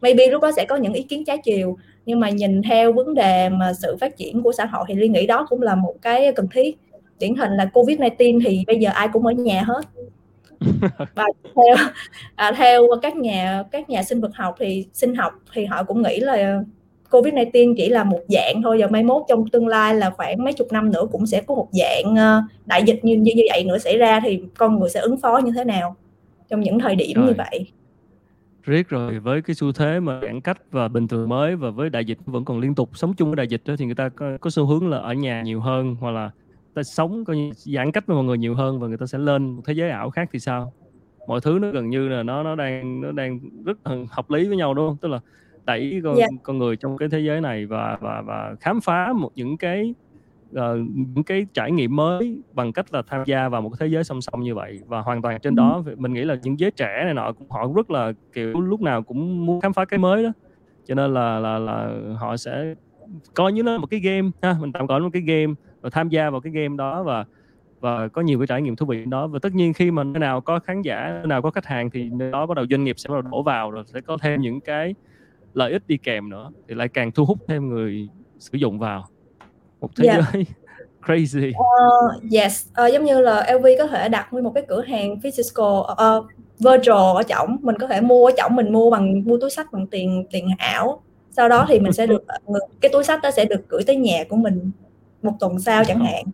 maybe 0.00 0.26
lúc 0.26 0.42
đó 0.42 0.52
sẽ 0.56 0.64
có 0.64 0.76
những 0.76 0.92
ý 0.92 1.02
kiến 1.02 1.24
trái 1.24 1.38
chiều 1.44 1.76
nhưng 2.06 2.20
mà 2.20 2.30
nhìn 2.30 2.62
theo 2.62 2.92
vấn 2.92 3.14
đề 3.14 3.48
mà 3.48 3.72
sự 3.82 3.96
phát 4.00 4.16
triển 4.16 4.42
của 4.42 4.52
xã 4.52 4.64
hội 4.64 4.84
thì 4.88 4.94
liên 4.94 5.12
nghĩ 5.12 5.26
đó 5.26 5.46
cũng 5.48 5.62
là 5.62 5.74
một 5.74 5.94
cái 6.02 6.32
cần 6.32 6.48
thiết 6.48 6.78
điển 7.18 7.34
hình 7.34 7.52
là 7.52 7.70
covid 7.74 7.98
19 7.98 8.38
thì 8.44 8.64
bây 8.66 8.78
giờ 8.78 8.90
ai 8.94 9.08
cũng 9.12 9.26
ở 9.26 9.32
nhà 9.32 9.62
hết 9.62 9.80
và 11.14 11.26
theo 11.54 11.76
à, 12.34 12.52
theo 12.56 12.82
các 13.02 13.16
nhà 13.16 13.64
các 13.70 13.90
nhà 13.90 14.02
sinh 14.02 14.20
vật 14.20 14.30
học 14.34 14.54
thì 14.58 14.86
sinh 14.92 15.14
học 15.14 15.32
thì 15.52 15.64
họ 15.64 15.84
cũng 15.84 16.02
nghĩ 16.02 16.20
là 16.20 16.62
covid 17.10 17.34
19 17.34 17.74
chỉ 17.76 17.88
là 17.88 18.04
một 18.04 18.20
dạng 18.28 18.62
thôi 18.62 18.78
và 18.80 18.86
mai 18.86 19.02
mốt 19.02 19.22
trong 19.28 19.48
tương 19.48 19.66
lai 19.66 19.94
là 19.94 20.10
khoảng 20.10 20.44
mấy 20.44 20.52
chục 20.52 20.72
năm 20.72 20.92
nữa 20.92 21.06
cũng 21.12 21.26
sẽ 21.26 21.40
có 21.40 21.54
một 21.54 21.68
dạng 21.72 22.16
ờ, 22.16 22.42
đại 22.66 22.82
dịch 22.82 23.04
như 23.04 23.16
như 23.16 23.32
vậy 23.50 23.64
nữa 23.64 23.78
xảy 23.78 23.98
ra 23.98 24.20
thì 24.20 24.42
con 24.58 24.80
người 24.80 24.90
sẽ 24.90 25.00
ứng 25.00 25.20
phó 25.20 25.40
như 25.44 25.52
thế 25.56 25.64
nào 25.64 25.96
trong 26.48 26.60
những 26.60 26.78
thời 26.78 26.96
điểm 26.96 27.16
Rồi. 27.16 27.26
như 27.26 27.34
vậy 27.38 27.66
riết 28.62 28.88
rồi 28.88 29.18
với 29.18 29.42
cái 29.42 29.54
xu 29.54 29.72
thế 29.72 30.00
mà 30.00 30.20
giãn 30.22 30.40
cách 30.40 30.58
và 30.70 30.88
bình 30.88 31.08
thường 31.08 31.28
mới 31.28 31.56
và 31.56 31.70
với 31.70 31.90
đại 31.90 32.04
dịch 32.04 32.18
vẫn 32.26 32.44
còn 32.44 32.60
liên 32.60 32.74
tục 32.74 32.90
sống 32.94 33.14
chung 33.14 33.28
với 33.28 33.36
đại 33.36 33.48
dịch 33.48 33.62
đó, 33.64 33.74
thì 33.78 33.84
người 33.86 33.94
ta 33.94 34.08
có, 34.08 34.26
có 34.40 34.50
xu 34.50 34.66
hướng 34.66 34.88
là 34.88 34.98
ở 34.98 35.12
nhà 35.12 35.42
nhiều 35.42 35.60
hơn 35.60 35.96
hoặc 36.00 36.10
là 36.10 36.30
ta 36.74 36.82
sống 36.82 37.24
coi 37.24 37.36
như 37.36 37.50
giãn 37.54 37.92
cách 37.92 38.06
với 38.06 38.14
mọi 38.14 38.24
người 38.24 38.38
nhiều 38.38 38.54
hơn 38.54 38.80
và 38.80 38.88
người 38.88 38.96
ta 38.96 39.06
sẽ 39.06 39.18
lên 39.18 39.50
một 39.50 39.62
thế 39.66 39.72
giới 39.72 39.90
ảo 39.90 40.10
khác 40.10 40.28
thì 40.32 40.38
sao? 40.38 40.72
Mọi 41.28 41.40
thứ 41.40 41.58
nó 41.62 41.70
gần 41.70 41.90
như 41.90 42.08
là 42.08 42.22
nó 42.22 42.42
nó 42.42 42.54
đang 42.54 43.00
nó 43.00 43.12
đang 43.12 43.40
rất 43.64 43.78
hợp 44.10 44.30
lý 44.30 44.48
với 44.48 44.56
nhau 44.56 44.74
đúng 44.74 44.88
không? 44.88 44.96
Tức 44.96 45.08
là 45.08 45.20
đẩy 45.64 46.00
con 46.04 46.16
yeah. 46.16 46.30
Dạ. 46.30 46.36
con 46.42 46.58
người 46.58 46.76
trong 46.76 46.96
cái 46.96 47.08
thế 47.08 47.20
giới 47.20 47.40
này 47.40 47.66
và 47.66 47.98
và 48.00 48.22
và 48.26 48.54
khám 48.60 48.80
phá 48.80 49.12
một 49.12 49.30
những 49.34 49.56
cái 49.56 49.94
uh, 50.50 50.60
những 51.14 51.24
cái 51.26 51.46
trải 51.54 51.72
nghiệm 51.72 51.96
mới 51.96 52.38
bằng 52.52 52.72
cách 52.72 52.94
là 52.94 53.02
tham 53.06 53.22
gia 53.26 53.48
vào 53.48 53.62
một 53.62 53.68
cái 53.68 53.76
thế 53.80 53.92
giới 53.94 54.04
song 54.04 54.20
song 54.20 54.42
như 54.42 54.54
vậy. 54.54 54.80
Và 54.86 55.00
hoàn 55.00 55.22
toàn 55.22 55.40
trên 55.40 55.54
đó 55.54 55.82
mình 55.96 56.12
nghĩ 56.12 56.24
là 56.24 56.36
những 56.42 56.60
giới 56.60 56.70
trẻ 56.70 57.02
này 57.04 57.14
nọ 57.14 57.32
cũng 57.32 57.50
họ 57.50 57.68
rất 57.76 57.90
là 57.90 58.12
kiểu 58.32 58.60
lúc 58.60 58.80
nào 58.80 59.02
cũng 59.02 59.46
muốn 59.46 59.60
khám 59.60 59.72
phá 59.72 59.84
cái 59.84 59.98
mới 59.98 60.22
đó. 60.22 60.32
Cho 60.86 60.94
nên 60.94 61.14
là 61.14 61.38
là 61.38 61.58
là 61.58 61.90
họ 62.18 62.36
sẽ 62.36 62.74
coi 63.34 63.52
như 63.52 63.62
nó 63.62 63.78
một 63.78 63.86
cái 63.90 64.00
game 64.00 64.30
ha 64.42 64.56
mình 64.60 64.72
tạm 64.72 64.86
gọi 64.86 65.00
nó 65.00 65.06
một 65.06 65.10
cái 65.12 65.22
game 65.22 65.54
và 65.84 65.90
tham 65.90 66.08
gia 66.08 66.30
vào 66.30 66.40
cái 66.40 66.52
game 66.52 66.76
đó 66.76 67.02
và 67.02 67.24
và 67.80 68.08
có 68.08 68.22
nhiều 68.22 68.38
cái 68.38 68.46
trải 68.46 68.62
nghiệm 68.62 68.76
thú 68.76 68.86
vị 68.86 69.04
đó. 69.04 69.26
Và 69.26 69.38
tất 69.42 69.54
nhiên 69.54 69.72
khi 69.72 69.90
mà 69.90 70.04
nơi 70.04 70.20
nào 70.20 70.40
có 70.40 70.58
khán 70.58 70.82
giả 70.82 71.10
nơi 71.14 71.26
nào 71.26 71.42
có 71.42 71.50
khách 71.50 71.66
hàng 71.66 71.90
thì 71.90 72.10
nơi 72.10 72.30
đó 72.30 72.46
bắt 72.46 72.54
đầu 72.56 72.66
doanh 72.70 72.84
nghiệp 72.84 72.98
sẽ 72.98 73.08
bắt 73.08 73.14
đầu 73.14 73.32
đổ 73.32 73.42
vào 73.42 73.70
rồi 73.70 73.84
sẽ 73.94 74.00
có 74.00 74.16
thêm 74.22 74.40
những 74.40 74.60
cái 74.60 74.94
lợi 75.54 75.72
ích 75.72 75.82
đi 75.88 75.96
kèm 75.96 76.30
nữa 76.30 76.50
thì 76.68 76.74
lại 76.74 76.88
càng 76.88 77.12
thu 77.12 77.24
hút 77.24 77.38
thêm 77.48 77.68
người 77.68 78.08
sử 78.38 78.58
dụng 78.58 78.78
vào. 78.78 79.08
Một 79.80 79.90
thế 79.96 80.08
yeah. 80.08 80.20
Dạ. 80.20 80.30
giới 80.32 80.46
crazy. 81.06 81.48
Uh, 81.48 82.32
yes. 82.32 82.66
Uh, 82.86 82.92
giống 82.92 83.04
như 83.04 83.20
là 83.20 83.52
LV 83.52 83.66
có 83.78 83.86
thể 83.86 84.08
đặt 84.08 84.28
nguyên 84.32 84.44
một 84.44 84.52
cái 84.54 84.64
cửa 84.68 84.82
hàng 84.82 85.20
physical 85.20 85.66
uh, 85.66 86.26
virtual 86.58 87.16
ở 87.16 87.22
trọng 87.22 87.56
mình 87.60 87.78
có 87.78 87.86
thể 87.86 88.00
mua 88.00 88.26
ở 88.26 88.32
trọng 88.36 88.56
mình 88.56 88.72
mua 88.72 88.90
bằng 88.90 89.22
mua 89.24 89.38
túi 89.38 89.50
sách 89.50 89.72
bằng 89.72 89.86
tiền 89.86 90.24
tiền 90.30 90.48
ảo. 90.58 91.02
Sau 91.30 91.48
đó 91.48 91.66
thì 91.68 91.80
mình 91.80 91.92
sẽ 91.92 92.06
được 92.12 92.24
cái 92.80 92.90
túi 92.92 93.04
sách 93.04 93.20
đó 93.22 93.30
sẽ 93.30 93.44
được 93.44 93.68
gửi 93.68 93.82
tới 93.86 93.96
nhà 93.96 94.24
của 94.28 94.36
mình 94.36 94.70
một 95.24 95.32
tuần 95.40 95.60
sau 95.60 95.84
chẳng 95.84 96.04
hạn. 96.04 96.24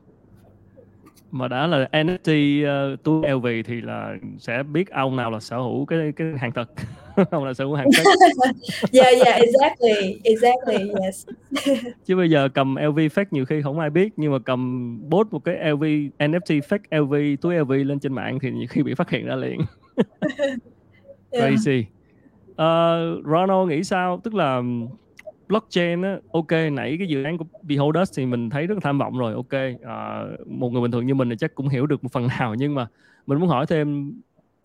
Mà 1.30 1.49
đã 1.49 1.66
là 1.66 1.88
NFT 1.93 2.62
uh, 2.93 3.03
túi 3.03 3.28
LV 3.28 3.47
thì 3.66 3.80
là 3.80 4.16
sẽ 4.38 4.62
biết 4.62 4.91
ông 4.91 5.16
nào 5.16 5.30
là 5.30 5.41
sở 5.41 5.57
hữu 5.57 5.86
cái 5.86 6.12
cái 6.16 6.26
hàng 6.38 6.53
thật. 6.53 6.70
Ông 7.30 7.45
là 7.45 7.55
sở 7.55 7.64
hữu 7.64 7.74
hàng 7.74 7.88
thật 7.97 8.03
yeah 8.93 9.14
yeah 9.24 9.41
exactly 9.41 10.20
exactly 10.24 10.91
yes. 11.05 11.26
Chứ 12.07 12.16
bây 12.16 12.30
giờ 12.30 12.49
cầm 12.55 12.74
LV 12.74 12.99
fake 12.99 13.24
nhiều 13.30 13.45
khi 13.45 13.62
không 13.62 13.78
ai 13.78 13.91
biết 13.91 14.12
nhưng 14.16 14.32
mà 14.32 14.38
cầm 14.38 14.99
bốt 15.11 15.32
một 15.32 15.45
cái 15.45 15.70
LV 15.70 15.82
NFT 16.18 16.61
fake 16.61 17.01
LV 17.03 17.14
túi 17.41 17.59
LV 17.59 17.70
lên 17.70 17.99
trên 17.99 18.12
mạng 18.12 18.38
thì 18.43 18.51
nhiều 18.51 18.66
khi 18.70 18.82
bị 18.82 18.95
phát 18.95 19.11
hiện 19.11 19.26
ra 19.26 19.36
liền. 19.36 19.61
Crazy. 21.30 21.84
Uh, 22.51 23.26
Ronald 23.26 23.68
nghĩ 23.68 23.84
sao? 23.84 24.20
Tức 24.24 24.34
là 24.34 24.62
blockchain 25.51 26.03
á 26.03 26.18
ok 26.32 26.53
nãy 26.72 26.96
cái 26.98 27.09
dự 27.09 27.22
án 27.22 27.38
của 27.38 27.44
Beholders 27.62 28.18
thì 28.18 28.26
mình 28.26 28.51
thấy 28.51 28.66
rất 28.66 28.74
là 28.74 28.80
tham 28.82 28.98
vọng 28.98 29.18
rồi 29.18 29.34
ok. 29.34 29.53
À, 29.82 30.24
một 30.46 30.70
người 30.72 30.82
bình 30.82 30.90
thường 30.90 31.07
như 31.07 31.14
mình 31.14 31.30
thì 31.30 31.36
chắc 31.38 31.55
cũng 31.55 31.68
hiểu 31.68 31.86
được 31.86 32.05
một 32.05 32.12
phần 32.12 32.26
nào 32.38 32.55
nhưng 32.55 32.74
mà 32.74 32.86
mình 33.26 33.38
muốn 33.38 33.48
hỏi 33.48 33.66
thêm 33.66 34.12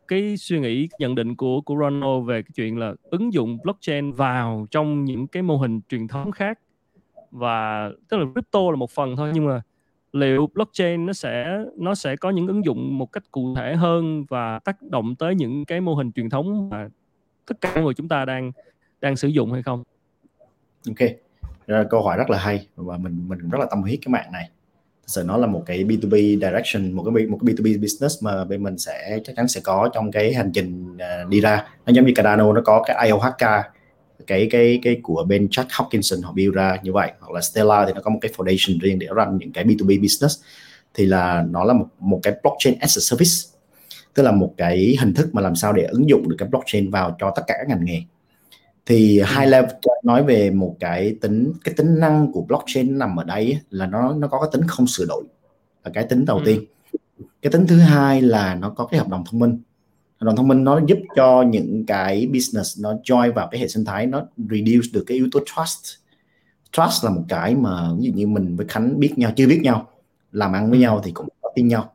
cái 0.07 0.37
suy 0.37 0.59
nghĩ 0.59 0.87
nhận 0.99 1.15
định 1.15 1.35
của 1.35 1.61
của 1.61 1.75
Ronald 1.75 2.25
về 2.25 2.41
cái 2.41 2.51
chuyện 2.55 2.77
là 2.77 2.93
ứng 3.03 3.33
dụng 3.33 3.57
blockchain 3.63 4.11
vào 4.11 4.67
trong 4.71 5.05
những 5.05 5.27
cái 5.27 5.43
mô 5.43 5.57
hình 5.57 5.81
truyền 5.89 6.07
thống 6.07 6.31
khác. 6.31 6.59
Và 7.31 7.89
tức 8.09 8.17
là 8.17 8.25
crypto 8.33 8.59
là 8.69 8.75
một 8.75 8.91
phần 8.91 9.15
thôi 9.15 9.31
nhưng 9.33 9.45
mà 9.45 9.61
liệu 10.13 10.49
blockchain 10.53 11.05
nó 11.05 11.13
sẽ 11.13 11.59
nó 11.77 11.95
sẽ 11.95 12.15
có 12.15 12.29
những 12.29 12.47
ứng 12.47 12.65
dụng 12.65 12.97
một 12.97 13.11
cách 13.11 13.23
cụ 13.31 13.55
thể 13.55 13.75
hơn 13.75 14.25
và 14.29 14.59
tác 14.59 14.81
động 14.81 15.15
tới 15.15 15.35
những 15.35 15.65
cái 15.65 15.81
mô 15.81 15.95
hình 15.95 16.11
truyền 16.11 16.29
thống 16.29 16.69
mà 16.69 16.89
tất 17.45 17.61
cả 17.61 17.71
mọi 17.75 17.83
người 17.83 17.93
chúng 17.93 18.07
ta 18.07 18.25
đang 18.25 18.51
đang 19.01 19.15
sử 19.15 19.27
dụng 19.27 19.51
hay 19.51 19.63
không? 19.63 19.83
Ok. 20.87 21.09
Câu 21.89 22.01
hỏi 22.01 22.17
rất 22.17 22.29
là 22.29 22.37
hay 22.37 22.67
và 22.75 22.97
mình 22.97 23.27
mình 23.27 23.49
rất 23.49 23.59
là 23.59 23.65
tâm 23.69 23.81
huyết 23.81 23.99
cái 24.05 24.11
mạng 24.11 24.31
này. 24.31 24.49
Thật 25.01 25.07
sự 25.07 25.23
nó 25.27 25.37
là 25.37 25.47
một 25.47 25.63
cái 25.65 25.83
B2B 25.83 26.39
direction, 26.39 26.91
một 26.91 27.03
cái 27.03 27.27
một 27.27 27.39
cái 27.45 27.55
B2B 27.55 27.81
business 27.81 28.23
mà 28.23 28.45
bên 28.45 28.63
mình 28.63 28.77
sẽ, 28.77 29.19
chắc 29.23 29.35
chắn 29.35 29.47
sẽ 29.47 29.61
có 29.63 29.89
trong 29.93 30.11
cái 30.11 30.33
hành 30.33 30.51
trình 30.53 30.97
à, 30.99 31.23
đi 31.29 31.41
ra. 31.41 31.67
Nó 31.85 31.93
giống 31.93 32.05
như 32.05 32.13
Cardano, 32.15 32.53
nó 32.53 32.61
có 32.65 32.83
cái 32.87 33.07
IOHK 33.07 33.65
cái 34.27 34.47
cái 34.51 34.79
cái 34.83 34.99
của 35.03 35.23
bên 35.27 35.47
Jack 35.47 35.65
Hawkinson 35.65 36.23
họ 36.23 36.31
build 36.31 36.53
ra 36.53 36.77
như 36.83 36.93
vậy. 36.93 37.11
Hoặc 37.19 37.31
là 37.31 37.41
Stellar 37.41 37.87
thì 37.87 37.93
nó 37.93 38.01
có 38.01 38.11
một 38.11 38.19
cái 38.21 38.31
foundation 38.37 38.79
riêng 38.81 38.99
để 38.99 39.07
run 39.15 39.37
những 39.37 39.51
cái 39.51 39.63
B2B 39.63 40.01
business. 40.01 40.39
Thì 40.93 41.05
là 41.05 41.45
nó 41.49 41.63
là 41.63 41.73
một 41.73 41.87
một 41.99 42.19
cái 42.23 42.33
blockchain 42.43 42.79
as 42.79 42.97
a 42.97 43.01
service. 43.01 43.59
Tức 44.13 44.23
là 44.23 44.31
một 44.31 44.53
cái 44.57 44.95
hình 44.99 45.13
thức 45.13 45.29
mà 45.33 45.41
làm 45.41 45.55
sao 45.55 45.73
để 45.73 45.83
ứng 45.83 46.09
dụng 46.09 46.29
được 46.29 46.35
cái 46.39 46.49
blockchain 46.49 46.91
vào 46.91 47.15
cho 47.19 47.33
tất 47.35 47.43
cả 47.47 47.55
các 47.57 47.67
ngành 47.67 47.85
nghề 47.85 48.01
thì 48.85 49.19
ừ. 49.19 49.25
high 49.25 49.49
level 49.49 49.71
nói 50.03 50.23
về 50.23 50.51
một 50.51 50.75
cái 50.79 51.15
tính 51.21 51.53
cái 51.63 51.73
tính 51.77 51.99
năng 51.99 52.31
của 52.31 52.41
blockchain 52.41 52.97
nằm 52.97 53.19
ở 53.19 53.23
đây 53.23 53.59
là 53.69 53.87
nó 53.87 54.13
nó 54.13 54.27
có 54.27 54.39
cái 54.39 54.49
tính 54.53 54.67
không 54.67 54.87
sửa 54.87 55.05
đổi 55.05 55.23
là 55.83 55.91
cái 55.93 56.03
tính 56.03 56.25
đầu 56.25 56.37
ừ. 56.37 56.43
tiên 56.45 56.65
cái 57.41 57.51
tính 57.51 57.67
thứ 57.67 57.79
hai 57.79 58.21
là 58.21 58.55
nó 58.55 58.69
có 58.69 58.85
cái 58.85 58.99
hợp 58.99 59.09
đồng 59.09 59.23
thông 59.25 59.39
minh 59.39 59.59
hợp 60.17 60.25
đồng 60.25 60.35
thông 60.35 60.47
minh 60.47 60.63
nó 60.63 60.79
giúp 60.87 60.97
cho 61.15 61.41
những 61.41 61.85
cái 61.85 62.27
business 62.27 62.81
nó 62.81 62.93
join 63.03 63.33
vào 63.33 63.47
cái 63.51 63.61
hệ 63.61 63.67
sinh 63.67 63.85
thái 63.85 64.05
nó 64.05 64.25
reduce 64.37 64.89
được 64.93 65.03
cái 65.07 65.17
yếu 65.17 65.27
tố 65.31 65.39
trust 65.39 65.79
trust 66.71 67.05
là 67.05 67.09
một 67.09 67.23
cái 67.29 67.55
mà 67.55 67.93
ví 67.99 68.05
dụ 68.05 68.13
như 68.13 68.27
mình 68.27 68.55
với 68.55 68.65
Khánh 68.67 68.99
biết 68.99 69.13
nhau 69.17 69.31
chưa 69.35 69.47
biết 69.47 69.59
nhau 69.63 69.89
làm 70.31 70.53
ăn 70.53 70.69
với 70.69 70.79
ừ. 70.79 70.81
nhau 70.81 71.01
thì 71.03 71.11
cũng 71.11 71.27
có 71.41 71.49
tin 71.55 71.67
nhau 71.67 71.93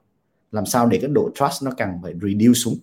làm 0.52 0.66
sao 0.66 0.86
để 0.86 0.98
cái 0.98 1.10
độ 1.10 1.30
trust 1.34 1.62
nó 1.62 1.70
càng 1.76 1.98
phải 2.02 2.12
reduce 2.22 2.54
xuống 2.54 2.74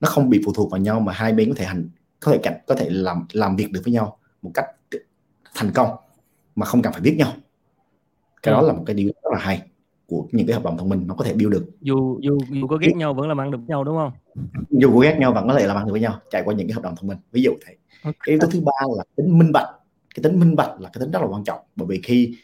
nó 0.00 0.08
không 0.08 0.30
bị 0.30 0.40
phụ 0.44 0.52
thuộc 0.52 0.70
vào 0.70 0.80
nhau 0.80 1.00
mà 1.00 1.12
hai 1.12 1.32
bên 1.32 1.48
có 1.48 1.54
thể 1.58 1.64
hành 1.64 1.88
có 2.24 2.32
thể 2.32 2.38
cạnh 2.42 2.54
có 2.66 2.74
thể 2.74 2.88
làm 2.90 3.26
làm 3.32 3.56
việc 3.56 3.72
được 3.72 3.80
với 3.84 3.92
nhau 3.92 4.18
một 4.42 4.50
cách 4.54 4.66
thành 5.54 5.70
công 5.74 5.90
mà 6.54 6.66
không 6.66 6.82
cần 6.82 6.92
phải 6.92 7.02
biết 7.02 7.14
nhau. 7.18 7.32
Cái 8.42 8.54
ừ. 8.54 8.56
đó 8.56 8.62
là 8.62 8.72
một 8.72 8.82
cái 8.86 8.94
điều 8.94 9.06
rất 9.06 9.30
là 9.32 9.38
hay 9.38 9.62
của 10.06 10.26
những 10.32 10.46
cái 10.46 10.54
hợp 10.54 10.64
đồng 10.64 10.78
thông 10.78 10.88
minh 10.88 11.04
nó 11.06 11.14
có 11.14 11.24
thể 11.24 11.32
build 11.32 11.52
được. 11.52 11.66
Dù 11.80 12.18
dù 12.22 12.38
dù 12.50 12.66
có 12.66 12.76
ghét 12.76 12.92
nhau 12.96 13.14
vẫn 13.14 13.28
làm 13.28 13.40
ăn 13.40 13.50
được 13.50 13.58
với 13.58 13.66
nhau 13.66 13.84
đúng 13.84 13.96
không? 13.96 14.12
Dù 14.70 14.92
có 14.94 14.98
ghét 14.98 15.16
nhau 15.18 15.32
vẫn 15.32 15.48
có 15.48 15.58
thể 15.58 15.66
làm 15.66 15.76
ăn 15.76 15.86
được 15.86 15.92
với 15.92 16.00
nhau 16.00 16.20
chạy 16.30 16.42
qua 16.44 16.54
những 16.54 16.66
cái 16.68 16.74
hợp 16.74 16.82
đồng 16.82 16.96
thông 16.96 17.06
minh. 17.06 17.18
Ví 17.32 17.42
dụ 17.42 17.50
thế. 17.66 17.76
Okay. 18.02 18.18
cái 18.26 18.32
yếu 18.32 18.38
tố 18.40 18.48
thứ 18.52 18.60
ba 18.60 18.72
là 18.96 19.04
tính 19.16 19.38
minh 19.38 19.52
bạch. 19.52 19.68
Cái 20.14 20.22
tính 20.22 20.40
minh 20.40 20.56
bạch 20.56 20.80
là 20.80 20.90
cái 20.92 21.00
tính 21.00 21.10
rất 21.10 21.22
là 21.22 21.26
quan 21.26 21.44
trọng. 21.44 21.60
Bởi 21.76 21.86
vì 21.86 22.00
khi 22.04 22.36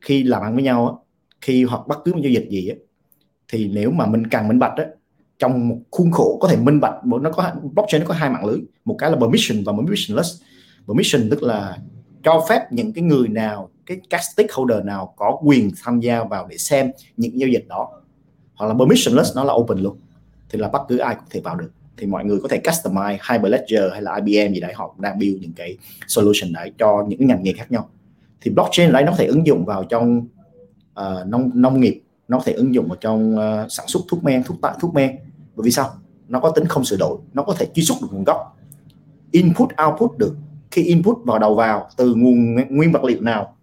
khi 0.00 0.22
làm 0.22 0.42
ăn 0.42 0.54
với 0.54 0.64
nhau 0.64 1.04
khi 1.40 1.64
hoặc 1.64 1.86
bất 1.86 1.98
cứ 2.04 2.12
một 2.12 2.20
giao 2.22 2.30
dịch 2.30 2.48
gì 2.50 2.70
thì 3.48 3.70
nếu 3.74 3.90
mà 3.90 4.06
mình 4.06 4.26
càng 4.26 4.48
minh 4.48 4.58
bạch 4.58 4.72
trong 5.42 5.68
một 5.68 5.76
khuôn 5.90 6.10
khổ 6.10 6.38
có 6.40 6.48
thể 6.48 6.56
minh 6.56 6.80
bạch 6.80 6.94
nó 7.04 7.30
có 7.30 7.52
blockchain 7.74 8.02
nó 8.02 8.08
có 8.08 8.14
hai 8.14 8.30
mạng 8.30 8.44
lưới. 8.44 8.60
Một 8.84 8.96
cái 8.98 9.10
là 9.10 9.16
permission 9.16 9.64
và 9.64 9.72
permissionless 9.72 10.42
permission 10.88 11.30
tức 11.30 11.42
là 11.42 11.78
cho 12.22 12.44
phép 12.48 12.60
những 12.70 12.92
cái 12.92 13.04
người 13.04 13.28
nào 13.28 13.70
cái 13.86 14.00
các 14.10 14.20
stakeholder 14.22 14.84
nào 14.84 15.14
có 15.16 15.38
quyền 15.44 15.70
tham 15.82 16.00
gia 16.00 16.24
vào 16.24 16.46
để 16.50 16.56
xem 16.56 16.92
những 17.16 17.40
giao 17.40 17.48
dịch 17.48 17.68
đó. 17.68 17.90
Hoặc 18.54 18.66
là 18.66 18.74
permissionless 18.74 19.36
nó 19.36 19.44
là 19.44 19.52
open 19.52 19.78
luôn. 19.78 19.96
Thì 20.50 20.58
là 20.58 20.68
bất 20.68 20.82
cứ 20.88 20.98
ai 20.98 21.14
cũng 21.14 21.24
thể 21.30 21.40
vào 21.40 21.56
được. 21.56 21.70
Thì 21.96 22.06
mọi 22.06 22.24
người 22.24 22.38
có 22.42 22.48
thể 22.48 22.60
customize 22.64 23.18
Hyperledger 23.30 23.92
hay 23.92 24.02
là 24.02 24.20
IBM 24.24 24.54
gì 24.54 24.60
đấy 24.60 24.72
họ 24.74 24.94
đang 24.98 25.18
build 25.18 25.42
những 25.42 25.52
cái 25.52 25.78
solution 26.06 26.52
đấy 26.52 26.72
cho 26.78 27.04
những 27.08 27.26
ngành 27.26 27.42
nghề 27.42 27.52
khác 27.52 27.72
nhau. 27.72 27.88
Thì 28.40 28.50
blockchain 28.50 28.92
đấy 28.92 29.02
nó 29.02 29.10
có 29.10 29.16
thể 29.16 29.26
ứng 29.26 29.46
dụng 29.46 29.64
vào 29.64 29.84
trong 29.84 30.26
uh, 31.00 31.26
nông 31.26 31.50
nông 31.54 31.80
nghiệp 31.80 32.02
nó 32.28 32.38
có 32.38 32.44
thể 32.44 32.52
ứng 32.52 32.74
dụng 32.74 32.88
vào 32.88 32.96
trong 32.96 33.34
uh, 33.34 33.72
sản 33.72 33.86
xuất 33.88 34.00
thuốc 34.08 34.24
men 34.24 34.42
thuốc 34.44 34.56
tại 34.62 34.74
thuốc 34.80 34.94
men 34.94 35.16
bởi 35.56 35.64
vì 35.64 35.70
sao? 35.70 35.90
Nó 36.28 36.40
có 36.40 36.50
tính 36.50 36.64
không 36.66 36.84
sửa 36.84 36.96
đổi. 36.96 37.18
Nó 37.32 37.42
có 37.42 37.54
thể 37.58 37.66
truy 37.74 37.82
xuất 37.82 37.94
được 38.02 38.08
nguồn 38.10 38.24
gốc. 38.24 38.56
Input 39.30 39.68
output 39.86 40.18
được. 40.18 40.36
Khi 40.70 40.82
input 40.82 41.18
vào 41.24 41.38
đầu 41.38 41.54
vào 41.54 41.88
từ 41.96 42.14
nguồn 42.14 42.54
nguyên 42.70 42.92
vật 42.92 43.04
liệu 43.04 43.20
nào 43.20 43.56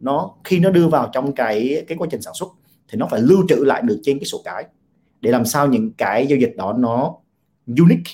nó 0.00 0.30
khi 0.44 0.58
nó 0.58 0.70
đưa 0.70 0.88
vào 0.88 1.10
trong 1.12 1.32
cái 1.32 1.84
cái 1.88 1.98
quá 1.98 2.08
trình 2.10 2.22
sản 2.22 2.34
xuất 2.34 2.48
thì 2.88 2.98
nó 2.98 3.06
phải 3.10 3.20
lưu 3.20 3.44
trữ 3.48 3.54
lại 3.56 3.82
được 3.82 4.00
trên 4.02 4.18
cái 4.18 4.24
sổ 4.24 4.42
cái. 4.44 4.64
Để 5.20 5.30
làm 5.30 5.44
sao 5.44 5.66
những 5.66 5.92
cái 5.92 6.26
giao 6.26 6.38
dịch 6.38 6.54
đó 6.56 6.72
nó 6.72 7.14
unique. 7.66 8.12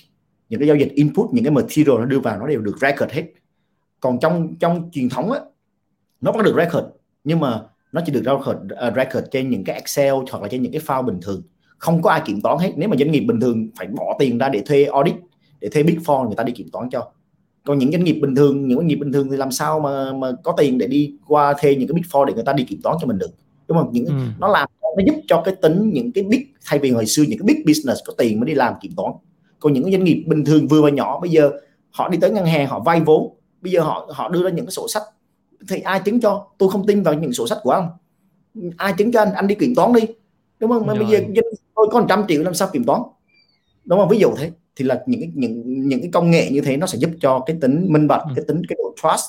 Những 0.48 0.60
cái 0.60 0.66
giao 0.68 0.76
dịch 0.76 0.92
input 0.94 1.30
những 1.32 1.44
cái 1.44 1.50
material 1.50 1.98
nó 1.98 2.04
đưa 2.04 2.20
vào 2.20 2.38
nó 2.38 2.46
đều 2.46 2.60
được 2.60 2.78
record 2.80 3.12
hết. 3.12 3.24
Còn 4.00 4.18
trong 4.20 4.54
trong 4.56 4.90
truyền 4.92 5.08
thống 5.08 5.32
á 5.32 5.40
nó 6.20 6.32
có 6.32 6.42
được 6.42 6.54
record 6.56 6.86
nhưng 7.24 7.40
mà 7.40 7.62
nó 7.92 8.02
chỉ 8.06 8.12
được 8.12 8.22
record, 8.24 8.58
uh, 8.88 8.96
record 8.96 9.24
trên 9.30 9.50
những 9.50 9.64
cái 9.64 9.76
Excel 9.76 10.14
hoặc 10.30 10.42
là 10.42 10.48
trên 10.48 10.62
những 10.62 10.72
cái 10.72 10.80
file 10.80 11.02
bình 11.02 11.18
thường 11.22 11.42
không 11.82 12.02
có 12.02 12.10
ai 12.10 12.22
kiểm 12.24 12.40
toán 12.40 12.58
hết. 12.58 12.72
Nếu 12.76 12.88
mà 12.88 12.96
doanh 12.98 13.10
nghiệp 13.10 13.20
bình 13.20 13.40
thường 13.40 13.68
phải 13.78 13.86
bỏ 13.86 14.16
tiền 14.18 14.38
ra 14.38 14.48
để 14.48 14.62
thuê 14.66 14.84
audit 14.84 15.14
để 15.60 15.68
thuê 15.68 15.82
big 15.82 15.98
four 15.98 16.26
người 16.26 16.36
ta 16.36 16.44
đi 16.44 16.52
kiểm 16.52 16.68
toán 16.72 16.90
cho. 16.90 17.08
Còn 17.64 17.78
những 17.78 17.92
doanh 17.92 18.04
nghiệp 18.04 18.18
bình 18.22 18.34
thường 18.34 18.68
những 18.68 18.78
doanh 18.78 18.86
nghiệp 18.86 18.94
bình 18.94 19.12
thường 19.12 19.30
thì 19.30 19.36
làm 19.36 19.50
sao 19.50 19.80
mà 19.80 20.12
mà 20.12 20.32
có 20.42 20.54
tiền 20.58 20.78
để 20.78 20.86
đi 20.86 21.14
qua 21.26 21.54
thuê 21.60 21.74
những 21.74 21.88
cái 21.88 21.94
big 21.94 22.02
four 22.12 22.24
để 22.24 22.34
người 22.34 22.44
ta 22.44 22.52
đi 22.52 22.64
kiểm 22.64 22.82
toán 22.82 22.96
cho 23.00 23.06
mình 23.06 23.18
được? 23.18 23.30
Đúng 23.68 23.78
không? 23.78 23.88
Những 23.92 24.06
ừ. 24.06 24.12
nó 24.38 24.48
làm 24.48 24.68
nó 24.82 25.02
giúp 25.06 25.14
cho 25.26 25.42
cái 25.44 25.54
tính 25.62 25.90
những 25.92 26.12
cái 26.12 26.24
big 26.24 26.42
thay 26.66 26.78
vì 26.78 26.90
hồi 26.90 27.06
xưa 27.06 27.22
những 27.28 27.38
cái 27.38 27.54
big 27.54 27.64
business 27.66 28.00
có 28.06 28.12
tiền 28.18 28.40
mới 28.40 28.46
đi 28.46 28.54
làm 28.54 28.74
kiểm 28.80 28.92
toán. 28.96 29.12
Còn 29.60 29.72
những 29.72 29.90
doanh 29.92 30.04
nghiệp 30.04 30.24
bình 30.26 30.44
thường 30.44 30.68
vừa 30.68 30.82
và 30.82 30.90
nhỏ 30.90 31.20
bây 31.20 31.30
giờ 31.30 31.50
họ 31.90 32.08
đi 32.08 32.18
tới 32.20 32.30
ngân 32.30 32.46
hàng 32.46 32.66
họ 32.66 32.80
vay 32.80 33.00
vốn. 33.00 33.34
Bây 33.60 33.72
giờ 33.72 33.80
họ 33.80 34.08
họ 34.10 34.28
đưa 34.28 34.42
ra 34.42 34.50
những 34.50 34.66
cái 34.66 34.72
sổ 34.72 34.88
sách 34.88 35.02
thì 35.68 35.80
ai 35.80 36.00
chứng 36.04 36.20
cho? 36.20 36.46
Tôi 36.58 36.68
không 36.68 36.86
tin 36.86 37.02
vào 37.02 37.14
những 37.14 37.32
sổ 37.32 37.46
sách 37.46 37.58
của 37.62 37.70
anh 37.70 37.88
ai 38.76 38.94
chứng 38.98 39.12
cho 39.12 39.20
anh? 39.20 39.32
Anh 39.32 39.46
đi 39.46 39.54
kiểm 39.54 39.74
toán 39.74 39.92
đi 39.92 40.00
đúng 40.62 40.70
không 40.70 40.86
mà 40.86 40.94
bây 40.94 41.06
giờ 41.06 41.20
tôi 41.74 41.88
có 41.90 42.00
100 42.00 42.24
triệu 42.28 42.42
làm 42.42 42.54
sao 42.54 42.68
kiểm 42.72 42.84
toán 42.84 43.02
đúng 43.84 43.98
không 43.98 44.08
ví 44.08 44.18
dụ 44.18 44.34
thế 44.36 44.50
thì 44.76 44.84
là 44.84 45.02
những 45.06 45.20
cái 45.20 45.30
những 45.34 45.62
những 45.88 46.00
cái 46.00 46.10
công 46.12 46.30
nghệ 46.30 46.50
như 46.50 46.60
thế 46.60 46.76
nó 46.76 46.86
sẽ 46.86 46.98
giúp 46.98 47.10
cho 47.20 47.42
cái 47.46 47.56
tính 47.60 47.86
minh 47.88 48.08
bạch 48.08 48.22
ừ. 48.28 48.32
cái 48.36 48.44
tính 48.48 48.62
cái 48.68 48.76
độ 48.78 48.94
trust 49.02 49.24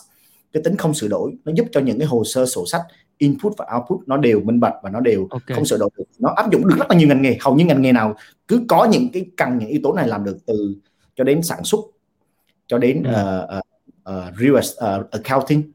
cái 0.54 0.64
tính 0.64 0.78
không 0.78 0.94
sửa 0.94 1.08
đổi 1.08 1.32
nó 1.46 1.52
giúp 1.56 1.68
cho 1.72 1.80
những 1.80 2.00
cái 2.00 2.08
hồ 2.08 2.24
sơ 2.24 2.46
sổ 2.46 2.66
sách 2.66 2.82
input 3.18 3.54
và 3.58 3.66
output 3.76 4.08
nó 4.08 4.18
đều 4.18 4.42
minh 4.42 4.60
bạch 4.60 4.74
và 4.84 4.90
nó 4.90 5.00
đều 5.00 5.28
okay. 5.30 5.56
không 5.56 5.66
sửa 5.66 5.78
đổi 5.78 5.90
được 5.98 6.04
nó 6.20 6.30
áp 6.36 6.52
dụng 6.52 6.68
được 6.68 6.76
rất 6.78 6.86
là 6.90 6.96
nhiều 6.96 7.08
ngành 7.08 7.22
nghề 7.22 7.38
hầu 7.42 7.56
như 7.56 7.66
ngành 7.66 7.82
nghề 7.82 7.92
nào 7.92 8.16
cứ 8.48 8.62
có 8.68 8.86
những 8.86 9.10
cái 9.14 9.26
cần 9.38 9.58
những 9.58 9.70
yếu 9.70 9.80
tố 9.84 9.94
này 9.94 10.08
làm 10.08 10.24
được 10.24 10.38
từ 10.46 10.76
cho 11.16 11.24
đến 11.24 11.42
sản 11.42 11.64
xuất 11.64 11.80
cho 12.68 12.78
đến 12.78 13.04
ừ. 13.04 13.44
uh, 13.44 13.60
uh, 14.10 14.40
real 14.40 14.56
uh, 15.02 15.12
accounting 15.12 15.72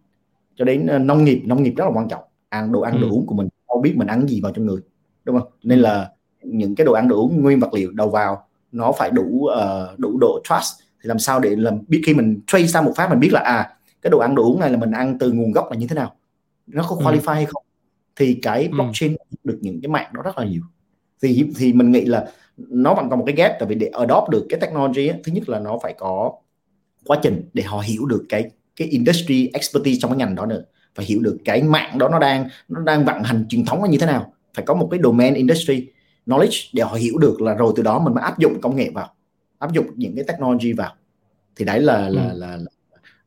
cho 0.56 0.64
đến 0.64 0.88
uh, 0.96 1.00
nông 1.00 1.24
nghiệp 1.24 1.42
nông 1.44 1.62
nghiệp 1.62 1.72
rất 1.76 1.84
là 1.84 1.90
quan 1.94 2.08
trọng 2.08 2.22
ăn 2.48 2.72
đồ 2.72 2.80
ăn 2.80 2.94
ừ. 2.94 2.98
đồ 3.02 3.08
uống 3.10 3.26
của 3.26 3.34
mình 3.34 3.48
không 3.66 3.82
biết 3.82 3.96
mình 3.96 4.08
ăn 4.08 4.28
gì 4.28 4.40
vào 4.40 4.52
trong 4.52 4.66
người 4.66 4.80
đúng 5.28 5.40
không 5.40 5.50
nên 5.62 5.78
là 5.78 6.10
những 6.42 6.74
cái 6.74 6.84
đồ 6.84 6.92
ăn 6.92 7.08
đồ 7.08 7.16
uống 7.16 7.42
nguyên 7.42 7.60
vật 7.60 7.74
liệu 7.74 7.92
đầu 7.92 8.10
vào 8.10 8.46
nó 8.72 8.92
phải 8.92 9.10
đủ 9.10 9.22
uh, 9.22 9.98
đủ 9.98 10.18
độ 10.20 10.40
trust 10.44 10.80
thì 10.80 11.08
làm 11.08 11.18
sao 11.18 11.40
để 11.40 11.56
làm 11.56 11.78
biết 11.88 12.02
khi 12.06 12.14
mình 12.14 12.40
trace 12.46 12.66
ra 12.66 12.80
một 12.80 12.92
phát 12.96 13.10
mình 13.10 13.20
biết 13.20 13.32
là 13.32 13.40
à 13.40 13.74
cái 14.02 14.10
đồ 14.10 14.18
ăn 14.18 14.34
đồ 14.34 14.42
uống 14.42 14.60
này 14.60 14.70
là 14.70 14.76
mình 14.76 14.90
ăn 14.90 15.18
từ 15.18 15.32
nguồn 15.32 15.52
gốc 15.52 15.70
là 15.70 15.76
như 15.76 15.86
thế 15.86 15.94
nào 15.94 16.14
nó 16.66 16.86
có 16.88 16.96
ừ. 16.96 17.04
qualify 17.04 17.32
ừ. 17.32 17.34
hay 17.34 17.46
không 17.46 17.62
thì 18.16 18.38
cái 18.42 18.62
ừ. 18.62 18.68
blockchain 18.70 19.12
ừ. 19.12 19.36
được 19.44 19.58
những 19.60 19.80
cái 19.80 19.88
mạng 19.88 20.10
đó 20.12 20.22
rất 20.22 20.38
là 20.38 20.44
nhiều 20.44 20.62
thì 21.22 21.50
thì 21.56 21.72
mình 21.72 21.90
nghĩ 21.90 22.04
là 22.04 22.26
nó 22.56 22.94
vẫn 22.94 23.10
còn 23.10 23.18
một 23.18 23.24
cái 23.26 23.34
gap 23.34 23.52
tại 23.58 23.68
vì 23.68 23.74
để 23.74 23.86
adopt 23.86 24.30
được 24.30 24.46
cái 24.48 24.60
technology 24.60 25.08
ấy, 25.08 25.20
thứ 25.24 25.32
nhất 25.32 25.48
là 25.48 25.58
nó 25.58 25.78
phải 25.82 25.94
có 25.98 26.32
quá 27.06 27.18
trình 27.22 27.48
để 27.54 27.62
họ 27.62 27.80
hiểu 27.80 28.06
được 28.06 28.24
cái 28.28 28.50
cái 28.76 28.88
industry 28.88 29.50
expertise 29.52 29.98
trong 30.00 30.10
cái 30.10 30.18
ngành 30.18 30.34
đó 30.34 30.46
nữa 30.46 30.62
phải 30.94 31.06
hiểu 31.06 31.20
được 31.22 31.38
cái 31.44 31.62
mạng 31.62 31.98
đó 31.98 32.08
nó 32.08 32.18
đang 32.18 32.48
nó 32.68 32.80
đang 32.80 33.04
vận 33.04 33.22
hành 33.22 33.46
truyền 33.48 33.64
thống 33.64 33.80
nó 33.80 33.86
như 33.86 33.98
thế 33.98 34.06
nào 34.06 34.32
phải 34.58 34.64
có 34.66 34.74
một 34.74 34.88
cái 34.90 35.00
domain 35.02 35.34
industry 35.34 35.88
knowledge 36.26 36.70
để 36.72 36.82
họ 36.82 36.94
hiểu 36.94 37.18
được 37.18 37.40
là 37.40 37.54
rồi 37.54 37.72
từ 37.76 37.82
đó 37.82 37.98
mình 37.98 38.14
mới 38.14 38.24
áp 38.24 38.38
dụng 38.38 38.60
công 38.60 38.76
nghệ 38.76 38.90
vào 38.94 39.14
áp 39.58 39.72
dụng 39.72 39.86
những 39.96 40.14
cái 40.14 40.24
technology 40.28 40.72
vào. 40.72 40.94
Thì 41.56 41.64
đấy 41.64 41.80
là 41.80 42.06
ừ. 42.06 42.14
là, 42.14 42.32
là 42.32 42.56
là 42.56 42.70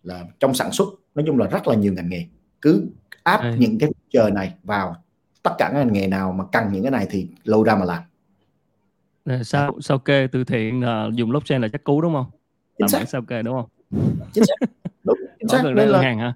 là 0.04 0.26
trong 0.40 0.54
sản 0.54 0.72
xuất 0.72 0.88
nói 1.16 1.24
chung 1.28 1.38
là 1.38 1.48
rất 1.48 1.68
là 1.68 1.76
nhiều 1.76 1.94
ngành 1.94 2.10
nghề. 2.10 2.26
Cứ 2.62 2.86
áp 3.24 3.42
Đây. 3.42 3.56
những 3.60 3.78
cái 3.80 3.90
chờ 4.10 4.30
này 4.30 4.54
vào 4.64 4.96
tất 5.44 5.52
cả 5.58 5.70
các 5.74 5.78
ngành 5.78 5.94
nghề 5.94 6.08
nào 6.08 6.32
mà 6.32 6.44
cần 6.52 6.64
những 6.72 6.84
cái 6.84 6.92
này 6.92 7.08
thì 7.10 7.28
lâu 7.44 7.64
ra 7.64 7.76
mà 7.76 7.86
làm. 7.86 8.04
Sao 9.44 9.78
sao 9.82 10.00
kê 10.00 10.28
từ 10.32 10.44
thiện 10.44 10.80
uh, 10.80 11.14
dùng 11.14 11.30
blockchain 11.30 11.62
là 11.62 11.68
chắc 11.68 11.84
cú 11.84 12.02
đúng 12.02 12.14
không? 12.14 12.26
Chính 12.78 12.88
xác. 12.88 13.10
sao 13.10 13.22
kê 13.22 13.42
đúng 13.42 13.56
không? 13.56 13.70
Chính 14.34 14.46
xác. 14.46 14.70
Đúng 15.04 15.18
chính 15.40 15.48
xác. 15.48 15.64
nên 15.76 15.90
là 15.90 16.02
hàng 16.02 16.20
hả 16.20 16.34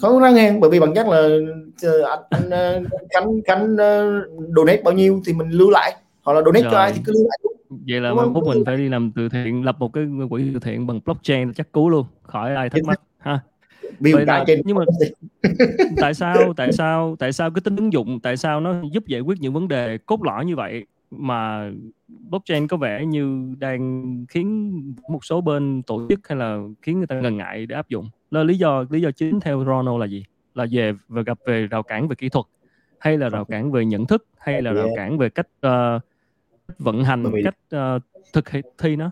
không 0.00 0.18
ra 0.18 0.30
ngàn 0.30 0.60
bởi 0.60 0.70
vì 0.70 0.80
bằng 0.80 0.94
chắc 0.94 1.08
là 1.08 1.28
ờ, 1.82 2.02
anh, 2.02 2.20
anh 2.30 2.50
ờ, 2.50 2.82
khánh 3.10 3.40
khánh 3.46 3.72
uh, 3.72 4.56
donate 4.56 4.82
bao 4.82 4.94
nhiêu 4.94 5.22
thì 5.26 5.32
mình 5.32 5.50
lưu 5.50 5.70
lại. 5.70 5.96
Hoặc 6.22 6.32
là 6.32 6.42
donate 6.42 6.62
Rồi. 6.62 6.72
cho 6.72 6.78
ai 6.78 6.92
thì 6.92 7.00
cứ 7.04 7.12
lưu 7.12 7.26
lại 7.28 7.38
vậy 7.70 8.00
là 8.00 8.14
mình 8.14 8.34
phút 8.34 8.46
mình 8.46 8.64
phải 8.66 8.76
đi 8.76 8.88
làm 8.88 9.10
từ 9.16 9.28
thiện 9.28 9.64
lập 9.64 9.76
một 9.78 9.92
cái 9.92 10.04
quỹ 10.30 10.50
từ 10.54 10.60
thiện 10.60 10.86
bằng 10.86 11.00
blockchain 11.04 11.52
chắc 11.54 11.72
cú 11.72 11.90
luôn 11.90 12.06
khỏi 12.22 12.54
ai 12.54 12.70
thắc 12.70 12.84
mắc 12.84 13.00
ha. 13.18 13.40
Vậy 14.00 14.26
là, 14.26 14.44
nhưng 14.64 14.76
mà 14.76 14.84
tại 16.00 16.14
sao 16.14 16.54
tại 16.56 16.72
sao 16.72 17.16
tại 17.18 17.32
sao 17.32 17.50
cái 17.50 17.60
tính 17.60 17.76
ứng 17.76 17.92
dụng 17.92 18.20
tại 18.20 18.36
sao 18.36 18.60
nó 18.60 18.74
giúp 18.92 19.06
giải 19.06 19.20
quyết 19.20 19.40
những 19.40 19.52
vấn 19.52 19.68
đề 19.68 19.98
cốt 19.98 20.24
lõi 20.24 20.44
như 20.44 20.56
vậy 20.56 20.86
mà 21.10 21.70
blockchain 22.30 22.66
có 22.66 22.76
vẻ 22.76 23.06
như 23.06 23.54
đang 23.58 24.04
khiến 24.28 24.72
một 25.08 25.24
số 25.24 25.40
bên 25.40 25.82
tổ 25.82 26.06
chức 26.08 26.28
hay 26.28 26.38
là 26.38 26.58
khiến 26.82 26.98
người 26.98 27.06
ta 27.06 27.20
ngần 27.20 27.36
ngại 27.36 27.66
để 27.66 27.76
áp 27.76 27.88
dụng 27.88 28.10
là 28.30 28.42
lý 28.42 28.58
do 28.58 28.84
lý 28.90 29.00
do 29.00 29.10
chính 29.10 29.40
theo 29.40 29.64
Ronald 29.64 30.00
là 30.00 30.06
gì? 30.06 30.24
Là 30.54 30.66
về 30.70 30.92
và 31.08 31.22
gặp 31.22 31.38
về 31.46 31.66
rào 31.66 31.82
cản 31.82 32.08
về 32.08 32.16
kỹ 32.16 32.28
thuật 32.28 32.46
hay 32.98 33.18
là 33.18 33.28
rào 33.28 33.44
cản 33.44 33.72
về 33.72 33.84
nhận 33.84 34.06
thức 34.06 34.26
hay 34.38 34.62
là 34.62 34.72
rào 34.72 34.88
cản 34.96 35.18
về 35.18 35.28
cách 35.28 35.48
uh, 35.66 36.02
vận 36.78 37.04
hành 37.04 37.30
vì... 37.32 37.42
cách 37.44 37.56
uh, 37.96 38.02
thực 38.32 38.48
hiện 38.48 38.64
thi 38.78 38.96
nó? 38.96 39.10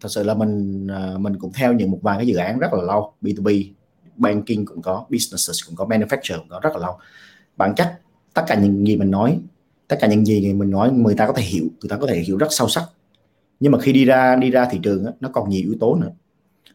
Thật 0.00 0.08
sự 0.08 0.22
là 0.22 0.34
mình 0.34 0.86
uh, 0.86 1.20
mình 1.20 1.38
cũng 1.38 1.52
theo 1.52 1.72
những 1.72 1.90
một 1.90 1.98
vài 2.02 2.16
cái 2.16 2.26
dự 2.26 2.36
án 2.36 2.58
rất 2.58 2.72
là 2.72 2.82
lâu. 2.82 3.14
B2B 3.22 3.64
banking 4.16 4.64
cũng 4.64 4.82
có 4.82 5.06
businesses 5.10 5.66
cũng 5.66 5.76
có 5.76 5.84
manufacturer 5.86 6.38
cũng 6.38 6.48
có 6.48 6.60
rất 6.62 6.70
là 6.72 6.78
lâu. 6.78 6.98
Bản 7.56 7.74
chất 7.74 8.00
tất 8.34 8.42
cả 8.46 8.54
những 8.54 8.86
gì 8.86 8.96
mình 8.96 9.10
nói 9.10 9.40
tất 9.88 9.96
cả 10.00 10.06
những 10.06 10.24
gì 10.24 10.52
mình 10.52 10.70
nói 10.70 10.90
người 10.92 11.14
ta 11.14 11.26
có 11.26 11.32
thể 11.32 11.42
hiểu 11.42 11.64
người 11.80 11.88
ta 11.88 11.96
có 11.96 12.06
thể 12.06 12.18
hiểu 12.18 12.36
rất 12.36 12.46
sâu 12.50 12.68
sắc. 12.68 12.84
Nhưng 13.60 13.72
mà 13.72 13.78
khi 13.78 13.92
đi 13.92 14.04
ra 14.04 14.36
đi 14.36 14.50
ra 14.50 14.68
thị 14.70 14.78
trường 14.82 15.06
nó 15.20 15.28
còn 15.32 15.48
nhiều 15.48 15.62
yếu 15.64 15.74
tố 15.80 15.94
nữa 15.94 16.10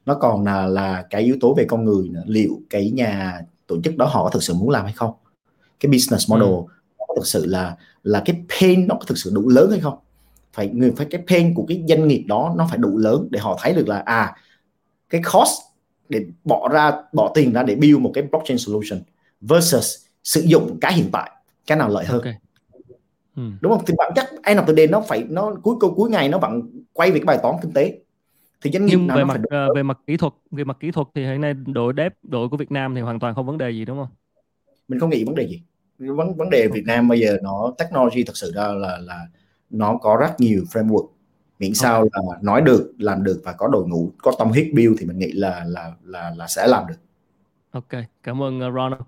nó 0.08 0.16
còn 0.16 0.44
là 0.44 0.68
là 0.68 1.06
cái 1.10 1.22
yếu 1.22 1.38
tố 1.42 1.54
về 1.54 1.66
con 1.68 1.86
người 1.86 2.10
nữa. 2.10 2.24
liệu 2.26 2.62
cái 2.70 2.92
nhà 2.92 3.42
tổ 3.68 3.82
chức 3.82 3.98
đó 3.98 4.06
họ 4.06 4.24
có 4.24 4.30
thực 4.30 4.44
sự 4.44 4.54
muốn 4.54 4.70
làm 4.70 4.84
hay 4.84 4.94
không 4.94 5.12
cái 5.80 5.92
business 5.92 6.32
model 6.32 6.50
ừ. 6.50 6.64
có 6.98 7.16
thực 7.16 7.28
sự 7.28 7.46
là 7.46 7.76
là 8.04 8.24
cái 8.26 8.44
pain 8.50 8.88
nó 8.88 8.96
có 8.96 9.06
thực 9.08 9.18
sự 9.18 9.32
đủ 9.34 9.50
lớn 9.50 9.72
hay 9.72 9.80
không 9.80 9.98
phải 10.54 10.68
người 10.68 10.92
phải 10.98 11.08
cái 11.10 11.24
pain 11.28 11.54
của 11.54 11.66
cái 11.68 11.84
doanh 11.88 12.08
nghiệp 12.08 12.24
đó 12.28 12.54
nó 12.58 12.68
phải 12.70 12.78
đủ 12.78 12.98
lớn 12.98 13.28
để 13.32 13.40
họ 13.40 13.60
thấy 13.62 13.74
được 13.74 13.88
là 13.88 14.00
à 14.00 14.36
cái 15.10 15.22
cost 15.34 15.62
để 16.10 16.26
bỏ 16.44 16.70
ra 16.70 16.92
bỏ 17.14 17.32
tiền 17.36 17.54
ra 17.54 17.64
để 17.64 17.76
build 17.76 18.00
một 18.00 18.12
cái 18.14 18.24
blockchain 18.32 18.58
solution 18.58 19.00
versus 19.42 19.96
sử 20.24 20.42
dụng 20.42 20.78
cái 20.82 20.94
hiện 20.94 21.10
tại 21.12 21.32
cái 21.68 21.78
nào 21.78 21.90
lợi 21.90 22.06
hơn 22.06 22.18
okay. 22.18 22.36
ừ. 23.36 23.44
đúng 23.62 23.72
không 23.72 23.84
thì 23.88 23.94
bản 23.98 24.12
chất 24.16 24.30
end 24.44 24.60
of 24.60 24.66
the 24.66 24.74
day 24.78 24.88
nó 24.88 25.02
phải 25.02 25.24
nó 25.30 25.56
cuối 25.64 25.76
câu 25.80 25.94
cuối 25.96 26.10
ngày 26.10 26.30
nó 26.30 26.38
vẫn 26.38 26.62
quay 26.94 27.12
về 27.12 27.20
cái 27.20 27.26
bài 27.26 27.40
toán 27.44 27.56
kinh 27.62 27.74
tế 27.74 28.00
thì 28.62 28.72
doanh 28.72 28.86
nghiệp 28.86 28.98
nhưng 28.98 29.08
về 29.08 29.24
mặt 29.24 29.40
phải... 29.50 29.68
uh, 29.68 29.76
về 29.76 29.84
mặt 29.84 30.00
kỹ 30.08 30.18
thuật 30.18 30.34
về 30.52 30.64
mặt 30.64 30.78
kỹ 30.80 30.92
thuật 30.92 31.08
thì 31.16 31.26
hiện 31.26 31.42
nay 31.42 31.54
đội 31.54 31.94
dev 31.98 32.12
đội 32.24 32.50
của 32.50 32.58
Việt 32.58 32.72
Nam 32.72 32.96
thì 32.96 33.02
hoàn 33.02 33.20
toàn 33.20 33.36
không 33.36 33.46
vấn 33.46 33.58
đề 33.58 33.72
gì 33.72 33.86
đúng 33.86 33.98
không? 33.98 34.08
Mình 34.88 35.00
không 35.00 35.10
nghĩ 35.10 35.24
vấn 35.24 35.36
đề 35.36 35.48
gì. 35.48 35.62
Vấn 35.98 36.36
vấn 36.38 36.50
đề 36.50 36.68
Việt 36.68 36.84
Nam 36.86 37.08
bây 37.08 37.20
giờ 37.20 37.38
nó 37.44 37.74
technology 37.78 38.24
thật 38.24 38.38
sự 38.38 38.52
ra 38.56 38.68
là 38.68 38.98
là 38.98 39.28
nó 39.70 39.98
có 39.98 40.18
rất 40.20 40.40
nhiều 40.40 40.64
framework. 40.74 41.08
Miễn 41.60 41.74
sao 41.74 41.96
okay. 41.96 42.10
là 42.14 42.38
nói 42.42 42.62
được 42.62 42.94
làm 42.98 43.24
được 43.24 43.42
và 43.44 43.54
có 43.54 43.68
đội 43.68 43.88
ngũ 43.88 44.12
có 44.18 44.32
tâm 44.40 44.50
huyết 44.50 44.68
build 44.76 45.00
thì 45.00 45.06
mình 45.06 45.20
nghĩ 45.20 45.32
là 45.32 45.64
là 45.68 45.94
là 46.04 46.34
là 46.38 46.48
sẽ 46.48 46.68
làm 46.68 46.88
được. 46.88 46.98
Ok 47.72 48.04
cảm 48.24 48.42
ơn 48.42 48.58
uh, 48.58 48.74
Ronald. 48.74 49.02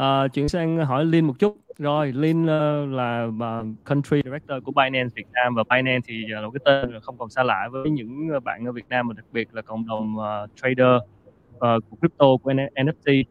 Uh, 0.00 0.32
chuyển 0.32 0.48
sang 0.48 0.86
hỏi 0.86 1.04
Linh 1.04 1.26
một 1.26 1.34
chút 1.38 1.56
rồi 1.78 2.12
Linh 2.12 2.42
uh, 2.42 2.48
ờ, 2.48 2.86
là 2.86 3.24
uh, 3.24 3.66
country 3.84 4.20
director 4.24 4.64
của 4.64 4.72
Binance 4.72 5.12
Việt 5.16 5.26
Nam 5.32 5.54
và 5.54 5.64
Binance 5.70 6.06
thì 6.06 6.24
uh, 6.24 6.30
là 6.30 6.40
một 6.40 6.50
cái 6.50 6.60
tên 6.64 7.00
không 7.02 7.18
còn 7.18 7.30
xa 7.30 7.42
lạ 7.42 7.68
với 7.72 7.90
những 7.90 8.28
ờ, 8.32 8.40
bạn 8.40 8.66
ở 8.66 8.72
Việt 8.72 8.88
Nam 8.88 9.08
mà 9.08 9.14
đặc 9.14 9.24
biệt 9.32 9.54
là 9.54 9.62
cộng 9.62 9.86
đồng 9.86 10.16
uh, 10.16 10.50
trader 10.56 10.96
uh, 11.54 11.60
của 11.60 11.96
crypto 12.00 12.26
của 12.42 12.52
NFT 12.52 13.24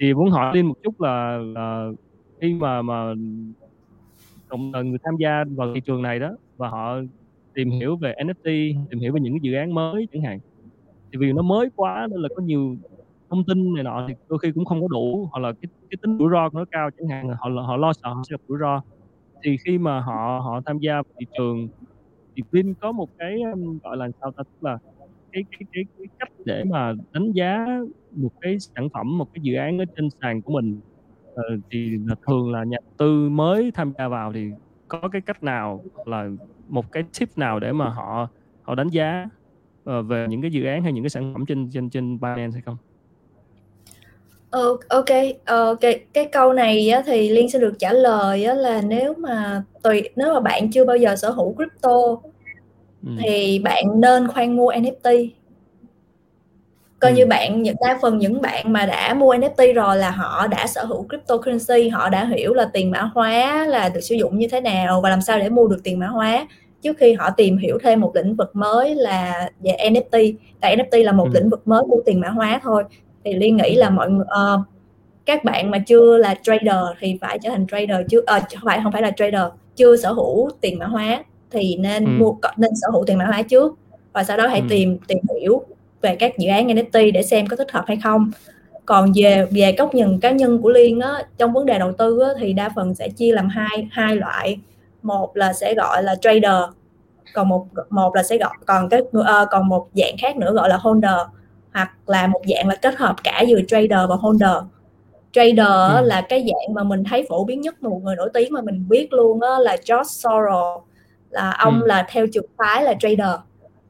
thì 0.00 0.14
muốn 0.14 0.30
hỏi 0.30 0.56
Linh 0.56 0.66
một 0.66 0.76
chút 0.82 1.00
là 1.00 1.36
là 1.36 1.88
khi 2.40 2.54
mà 2.54 2.82
mà 2.82 3.14
cộng 4.48 4.72
đồng 4.72 4.90
người 4.90 4.98
tham 5.04 5.16
gia 5.16 5.44
vào 5.56 5.74
thị 5.74 5.80
trường 5.80 6.02
này 6.02 6.18
đó 6.18 6.30
và 6.56 6.68
họ 6.68 6.96
tìm 7.54 7.70
hiểu 7.70 7.96
về 7.96 8.14
NFT 8.18 8.74
tìm 8.90 9.00
hiểu 9.00 9.12
về 9.12 9.20
những 9.20 9.32
cái 9.32 9.40
dự 9.42 9.54
án 9.54 9.74
mới 9.74 10.08
chẳng 10.12 10.22
hạn 10.22 10.38
thì 11.12 11.18
vì 11.18 11.32
nó 11.32 11.42
mới 11.42 11.68
quá 11.76 12.06
nên 12.10 12.20
là 12.20 12.28
có 12.36 12.42
nhiều 12.42 12.76
thông 13.30 13.44
tin 13.44 13.74
này 13.74 13.84
nọ 13.84 14.04
thì 14.08 14.14
đôi 14.28 14.38
khi 14.38 14.52
cũng 14.52 14.64
không 14.64 14.80
có 14.82 14.88
đủ 14.88 15.28
hoặc 15.32 15.40
là 15.40 15.52
cái 15.52 15.68
cái 15.92 15.98
tính 16.02 16.18
rủi 16.18 16.30
ro 16.32 16.48
của 16.48 16.58
nó 16.58 16.64
cao 16.70 16.90
chẳng 16.98 17.08
hạn 17.08 17.28
họ 17.28 17.50
họ 17.66 17.76
lo 17.76 17.92
sợ 17.92 18.08
họ 18.08 18.22
sẽ 18.28 18.32
gặp 18.34 18.40
rủi 18.48 18.58
ro. 18.58 18.82
Thì 19.42 19.56
khi 19.64 19.78
mà 19.78 20.00
họ 20.00 20.40
họ 20.44 20.60
tham 20.66 20.78
gia 20.78 20.94
vào 20.94 21.04
thị 21.18 21.26
trường 21.38 21.68
thì 22.36 22.42
Vin 22.50 22.74
có 22.74 22.92
một 22.92 23.08
cái 23.18 23.40
gọi 23.82 23.96
là 23.96 24.08
sao 24.20 24.30
ta? 24.30 24.42
Tức 24.42 24.68
là 24.68 24.78
cái 25.32 25.44
cái 25.50 25.66
cái 25.72 25.84
cái 25.98 26.06
cách 26.18 26.28
để 26.44 26.64
mà 26.64 26.92
đánh 27.12 27.32
giá 27.32 27.66
một 28.10 28.30
cái 28.40 28.58
sản 28.58 28.88
phẩm 28.88 29.18
một 29.18 29.28
cái 29.34 29.42
dự 29.42 29.54
án 29.54 29.78
ở 29.78 29.84
trên 29.96 30.08
sàn 30.22 30.42
của 30.42 30.52
mình. 30.52 30.80
Ờ, 31.34 31.42
thì 31.70 31.98
là 32.06 32.14
thường 32.26 32.52
là 32.52 32.64
nhà 32.64 32.78
tư 32.96 33.28
mới 33.28 33.70
tham 33.74 33.92
gia 33.98 34.08
vào 34.08 34.32
thì 34.32 34.50
có 34.88 35.08
cái 35.12 35.20
cách 35.20 35.42
nào 35.42 35.82
là 36.04 36.28
một 36.68 36.92
cái 36.92 37.04
tip 37.18 37.38
nào 37.38 37.60
để 37.60 37.72
mà 37.72 37.88
họ 37.88 38.28
họ 38.62 38.74
đánh 38.74 38.88
giá 38.88 39.28
uh, 39.90 40.06
về 40.06 40.26
những 40.28 40.42
cái 40.42 40.50
dự 40.50 40.64
án 40.64 40.82
hay 40.82 40.92
những 40.92 41.04
cái 41.04 41.10
sản 41.10 41.34
phẩm 41.34 41.46
trên 41.46 41.70
trên 41.70 41.90
trên 41.90 42.20
Binance 42.20 42.52
hay 42.52 42.62
không? 42.62 42.76
Ờ, 44.52 44.76
ok, 44.88 45.06
ờ, 45.44 45.76
cái 45.80 46.00
cái 46.12 46.24
câu 46.24 46.52
này 46.52 46.90
á, 46.90 47.02
thì 47.06 47.28
Liên 47.28 47.50
sẽ 47.50 47.58
được 47.58 47.78
trả 47.78 47.92
lời 47.92 48.44
á, 48.44 48.54
là 48.54 48.80
nếu 48.80 49.14
mà 49.14 49.62
tùy 49.82 50.08
nếu 50.16 50.34
mà 50.34 50.40
bạn 50.40 50.70
chưa 50.70 50.84
bao 50.84 50.96
giờ 50.96 51.16
sở 51.16 51.30
hữu 51.30 51.54
crypto 51.54 51.98
ừ. 53.06 53.12
thì 53.22 53.58
bạn 53.58 53.84
nên 54.00 54.28
khoan 54.28 54.56
mua 54.56 54.72
NFT 54.72 55.28
coi 57.00 57.10
ừ. 57.10 57.16
như 57.16 57.26
bạn 57.26 57.62
những 57.62 57.76
đa 57.80 57.98
phần 58.02 58.18
những 58.18 58.40
bạn 58.40 58.72
mà 58.72 58.86
đã 58.86 59.14
mua 59.14 59.34
NFT 59.34 59.74
rồi 59.74 59.96
là 59.96 60.10
họ 60.10 60.46
đã 60.46 60.66
sở 60.66 60.84
hữu 60.84 61.06
cryptocurrency 61.08 61.88
họ 61.88 62.08
đã 62.08 62.24
hiểu 62.24 62.54
là 62.54 62.70
tiền 62.72 62.90
mã 62.90 63.10
hóa 63.14 63.66
là 63.66 63.88
được 63.88 64.00
sử 64.00 64.14
dụng 64.14 64.38
như 64.38 64.48
thế 64.48 64.60
nào 64.60 65.00
và 65.00 65.10
làm 65.10 65.22
sao 65.22 65.38
để 65.38 65.48
mua 65.48 65.66
được 65.68 65.80
tiền 65.84 65.98
mã 65.98 66.06
hóa 66.06 66.46
trước 66.82 66.96
khi 66.98 67.12
họ 67.12 67.30
tìm 67.30 67.58
hiểu 67.58 67.78
thêm 67.82 68.00
một 68.00 68.12
lĩnh 68.14 68.36
vực 68.36 68.56
mới 68.56 68.94
là 68.94 69.50
về 69.60 69.76
NFT 69.78 70.34
tại 70.60 70.76
NFT 70.76 71.04
là 71.04 71.12
một 71.12 71.28
ừ. 71.32 71.40
lĩnh 71.40 71.50
vực 71.50 71.68
mới 71.68 71.82
của 71.88 72.02
tiền 72.06 72.20
mã 72.20 72.28
hóa 72.28 72.60
thôi 72.62 72.84
thì 73.24 73.34
liên 73.34 73.56
nghĩ 73.56 73.74
là 73.74 73.90
mọi 73.90 74.10
người 74.10 74.24
uh, 74.24 74.60
các 75.26 75.44
bạn 75.44 75.70
mà 75.70 75.78
chưa 75.78 76.16
là 76.16 76.34
trader 76.42 76.84
thì 76.98 77.18
phải 77.20 77.38
trở 77.42 77.50
thành 77.50 77.66
trader 77.66 78.06
chưa 78.10 78.18
uh, 78.18 78.26
không 78.28 78.64
phải 78.64 78.80
không 78.82 78.92
phải 78.92 79.02
là 79.02 79.10
trader 79.10 79.42
chưa 79.76 79.96
sở 79.96 80.12
hữu 80.12 80.50
tiền 80.60 80.78
mã 80.78 80.86
hóa 80.86 81.24
thì 81.50 81.76
nên 81.76 82.04
ừ. 82.04 82.10
mua 82.10 82.34
nên 82.56 82.70
sở 82.74 82.88
hữu 82.92 83.04
tiền 83.06 83.18
mã 83.18 83.24
hóa 83.24 83.42
trước 83.42 83.78
và 84.12 84.24
sau 84.24 84.36
đó 84.36 84.46
hãy 84.46 84.60
ừ. 84.60 84.66
tìm 84.70 84.98
tìm 85.06 85.18
hiểu 85.40 85.62
về 86.00 86.16
các 86.16 86.38
dự 86.38 86.48
án 86.48 86.66
NFT 86.66 87.12
để 87.12 87.22
xem 87.22 87.46
có 87.46 87.56
thích 87.56 87.72
hợp 87.72 87.84
hay 87.86 87.98
không 88.02 88.30
còn 88.86 89.12
về 89.14 89.46
về 89.50 89.74
góc 89.78 89.94
nhìn 89.94 90.20
cá 90.20 90.30
nhân 90.30 90.62
của 90.62 90.70
liên 90.70 91.00
á 91.00 91.22
trong 91.38 91.52
vấn 91.52 91.66
đề 91.66 91.78
đầu 91.78 91.92
tư 91.92 92.20
á, 92.20 92.28
thì 92.38 92.52
đa 92.52 92.68
phần 92.76 92.94
sẽ 92.94 93.08
chia 93.08 93.32
làm 93.32 93.48
hai 93.48 93.88
hai 93.90 94.16
loại 94.16 94.58
một 95.02 95.36
là 95.36 95.52
sẽ 95.52 95.74
gọi 95.74 96.02
là 96.02 96.14
trader 96.14 96.62
còn 97.34 97.48
một 97.48 97.66
một 97.90 98.14
là 98.14 98.22
sẽ 98.22 98.38
gọi 98.38 98.52
còn 98.66 98.88
cái 98.88 99.00
uh, 99.00 99.26
còn 99.50 99.68
một 99.68 99.88
dạng 99.94 100.16
khác 100.18 100.36
nữa 100.36 100.52
gọi 100.52 100.68
là 100.68 100.76
holder 100.76 101.20
hoặc 101.74 101.90
là 102.06 102.26
một 102.26 102.40
dạng 102.46 102.68
là 102.68 102.74
kết 102.74 102.96
hợp 102.96 103.16
cả 103.24 103.44
vừa 103.48 103.60
trader 103.68 104.08
và 104.08 104.16
holder 104.20 104.56
trader 105.32 106.00
ừ. 106.00 106.04
là 106.04 106.20
cái 106.28 106.46
dạng 106.46 106.74
mà 106.74 106.82
mình 106.82 107.04
thấy 107.04 107.26
phổ 107.28 107.44
biến 107.44 107.60
nhất 107.60 107.82
một 107.82 108.00
người 108.02 108.16
nổi 108.16 108.30
tiếng 108.34 108.52
mà 108.52 108.60
mình 108.60 108.88
biết 108.88 109.12
luôn 109.12 109.40
á 109.40 109.58
là 109.60 109.76
George 109.88 110.08
Soros 110.08 110.82
là 111.30 111.50
ông 111.50 111.80
ừ. 111.80 111.86
là 111.86 112.06
theo 112.10 112.26
trường 112.32 112.46
phái 112.58 112.84
là 112.84 112.94
trader 113.00 113.40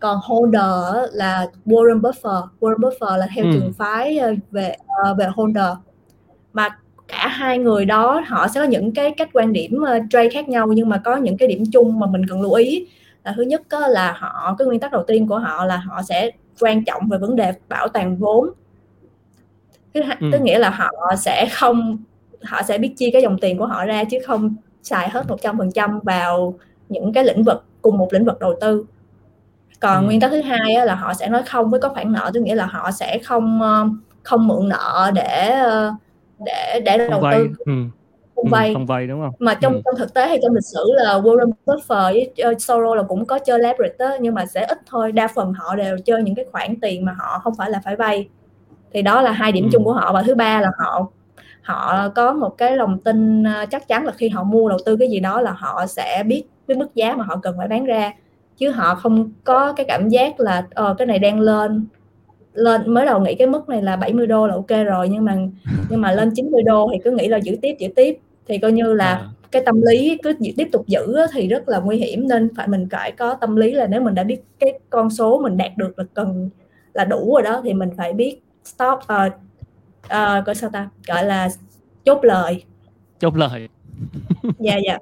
còn 0.01 0.19
holder 0.23 1.13
là 1.13 1.47
Warren 1.67 2.01
Buffett 2.01 2.47
Warren 2.61 2.79
Buffett 2.79 3.17
là 3.17 3.27
theo 3.35 3.45
ừ. 3.45 3.51
trường 3.53 3.73
phái 3.73 4.19
ờ, 4.19 4.35
về 4.51 4.77
uh, 5.11 5.19
về 5.19 5.27
holder 5.35 5.75
mà 6.53 6.69
cả 7.09 7.29
hai 7.29 7.59
người 7.59 7.85
đó 7.85 8.23
họ 8.27 8.49
sẽ 8.49 8.61
có 8.61 8.67
những 8.67 8.95
cái 8.95 9.11
cách 9.17 9.29
quan 9.33 9.53
điểm 9.53 9.83
uh, 9.83 10.03
trade 10.11 10.29
khác 10.29 10.49
nhau 10.49 10.67
nhưng 10.67 10.89
mà 10.89 10.99
có 11.05 11.17
những 11.17 11.37
cái 11.37 11.49
điểm 11.49 11.63
chung 11.73 12.01
mà 12.01 12.07
mình 12.07 12.27
cần 12.29 12.43
lưu 12.43 12.53
ý 12.53 12.87
là 13.25 13.33
thứ 13.37 13.43
nhất 13.43 13.63
là 13.89 14.17
họ 14.19 14.55
cái 14.59 14.67
nguyên 14.67 14.81
tắc 14.81 14.93
đầu 14.93 15.05
tiên 15.07 15.27
của 15.27 15.39
họ 15.39 15.65
là 15.65 15.77
họ 15.77 16.03
sẽ 16.03 16.31
quan 16.61 16.85
trọng 16.85 17.09
về 17.09 17.19
vấn 17.19 17.37
đề 17.37 17.53
bảo 17.69 17.89
toàn 17.89 18.17
vốn 18.17 18.51
thứ 19.95 20.01
ừ. 20.21 20.29
tức 20.33 20.41
nghĩa 20.43 20.59
là 20.59 20.71
họ 20.71 20.91
sẽ 21.19 21.49
không 21.53 21.99
họ 22.43 22.63
sẽ 22.63 22.79
biết 22.79 22.95
chia 22.97 23.11
cái 23.13 23.23
dòng 23.23 23.39
tiền 23.39 23.59
của 23.59 23.67
họ 23.67 23.85
ra 23.85 24.05
chứ 24.05 24.19
không 24.27 24.55
xài 24.83 25.11
hết 25.11 25.29
một 25.29 25.43
trăm 25.43 25.59
phần 25.59 25.73
trăm 25.73 26.01
vào 26.01 26.55
những 26.89 27.13
cái 27.13 27.25
lĩnh 27.25 27.45
vực 27.45 27.65
cùng 27.83 27.99
một 27.99 28.09
lĩnh 28.13 28.25
vực 28.25 28.41
đầu 28.41 28.55
tư 28.61 28.85
còn 29.81 30.03
ừ. 30.03 30.07
nguyên 30.07 30.21
tắc 30.21 30.31
thứ 30.31 30.41
hai 30.41 30.87
là 30.87 30.95
họ 30.95 31.15
sẽ 31.15 31.29
nói 31.29 31.43
không 31.43 31.71
với 31.71 31.81
có 31.81 31.89
khoản 31.89 32.13
nợ 32.13 32.31
tức 32.35 32.41
nghĩa 32.41 32.55
là 32.55 32.67
họ 32.67 32.91
sẽ 32.91 33.19
không 33.19 33.63
ờ, 33.63 33.89
không 34.23 34.49
mượn 34.49 34.69
nợ 34.69 35.11
để 35.15 35.49
ờ, 35.49 35.93
để 36.45 36.81
để 36.85 37.09
đầu 37.09 37.23
tư 37.33 37.49
ừ. 37.59 37.73
Không 38.35 38.49
vay. 38.51 38.69
ừ, 38.69 38.75
không 38.75 38.87
vay 38.87 39.07
đúng 39.07 39.21
không? 39.21 39.35
Mà 39.39 39.55
trong 39.55 39.73
ừ. 39.73 39.81
trong 39.85 39.95
thực 39.99 40.15
tế 40.15 40.29
hay 40.29 40.39
trong 40.43 40.55
lịch 40.55 40.65
sử 40.65 40.85
là 40.95 41.19
Warren 41.19 41.51
Buffett 41.67 42.13
với 42.13 42.33
uh, 42.53 42.61
Soros 42.61 42.97
là 42.97 43.03
cũng 43.03 43.27
có 43.27 43.39
chơi 43.39 43.59
leverage 43.59 43.95
đó, 43.99 44.17
nhưng 44.21 44.35
mà 44.35 44.47
sẽ 44.47 44.65
ít 44.65 44.79
thôi. 44.87 45.13
Đa 45.13 45.29
phần 45.29 45.53
họ 45.53 45.77
đều 45.77 45.99
chơi 45.99 46.23
những 46.23 46.35
cái 46.35 46.45
khoản 46.53 46.81
tiền 46.81 47.05
mà 47.05 47.17
họ 47.19 47.39
không 47.39 47.55
phải 47.59 47.71
là 47.71 47.81
phải 47.85 47.97
vay. 47.97 48.29
Thì 48.93 49.03
đó 49.03 49.23
là 49.23 49.31
hai 49.33 49.53
điểm 49.53 49.65
ừ. 49.65 49.69
chung 49.73 49.85
của 49.85 49.93
họ. 49.93 50.13
Và 50.13 50.23
thứ 50.23 50.35
ba 50.35 50.61
là 50.61 50.71
họ 50.79 51.09
họ 51.63 52.09
có 52.09 52.33
một 52.33 52.59
cái 52.59 52.77
lòng 52.77 52.99
tin 52.99 53.45
chắc 53.71 53.89
chắn 53.89 54.05
là 54.05 54.13
khi 54.13 54.29
họ 54.29 54.43
mua 54.43 54.69
đầu 54.69 54.79
tư 54.87 54.97
cái 54.97 55.11
gì 55.11 55.21
đó 55.21 55.41
là 55.41 55.53
họ 55.53 55.87
sẽ 55.87 56.23
biết 56.27 56.45
cái 56.69 56.77
mức 56.77 56.95
giá 56.95 57.15
mà 57.15 57.25
họ 57.25 57.37
cần 57.43 57.55
phải 57.59 57.69
bán 57.69 57.85
ra. 57.85 58.13
Chứ 58.57 58.71
họ 58.71 58.95
không 58.95 59.33
có 59.45 59.73
cái 59.73 59.87
cảm 59.89 60.09
giác 60.09 60.41
là 60.41 60.67
ờ, 60.71 60.95
cái 60.99 61.07
này 61.07 61.19
đang 61.19 61.41
lên 61.41 61.87
lên 62.53 62.95
mới 62.95 63.07
đầu 63.07 63.21
nghĩ 63.21 63.35
cái 63.35 63.47
mức 63.47 63.69
này 63.69 63.83
là 63.83 63.97
70 63.97 64.27
đô 64.27 64.47
là 64.47 64.55
ok 64.55 64.87
rồi 64.87 65.09
nhưng 65.09 65.25
mà 65.25 65.37
nhưng 65.91 66.01
mà 66.01 66.13
lên 66.13 66.31
90 66.35 66.63
đô 66.63 66.91
thì 66.93 66.99
cứ 67.05 67.11
nghĩ 67.11 67.29
là 67.29 67.37
giữ 67.37 67.57
tiếp 67.63 67.77
giữ 67.79 67.89
tiếp. 67.97 68.19
Thì 68.47 68.59
coi 68.59 68.73
như 68.73 68.95
là 68.95 69.07
à. 69.07 69.29
cái 69.51 69.63
tâm 69.67 69.81
lý 69.83 70.19
cứ 70.23 70.33
tiếp 70.57 70.69
tục 70.73 70.87
giữ 70.87 71.17
thì 71.33 71.49
rất 71.49 71.69
là 71.69 71.79
nguy 71.79 71.97
hiểm 71.97 72.29
nên 72.29 72.55
phải 72.57 72.69
mình 72.69 72.89
phải 72.91 73.13
có 73.13 73.35
tâm 73.35 73.57
lý 73.57 73.73
là 73.73 73.87
nếu 73.87 74.01
mình 74.01 74.15
đã 74.15 74.25
biết 74.25 74.41
cái 74.59 74.79
con 74.91 75.11
số 75.11 75.39
mình 75.39 75.57
đạt 75.57 75.77
được 75.77 75.99
là 75.99 76.05
cần 76.15 76.51
là 76.93 77.05
đủ 77.05 77.35
rồi 77.35 77.43
đó 77.43 77.61
thì 77.65 77.75
mình 77.75 77.91
phải 77.97 78.13
biết 78.13 78.41
stop 78.65 78.99
uh, 78.99 79.33
uh, 80.05 80.47
gọi 80.47 80.55
sao 80.55 80.71
ta? 80.71 80.89
Gọi 81.07 81.25
là 81.25 81.49
chốt 82.05 82.25
lời. 82.25 82.65
Chốt 83.21 83.37
lời. 83.37 83.69
Dạ 84.59 84.77
dạ 84.87 84.99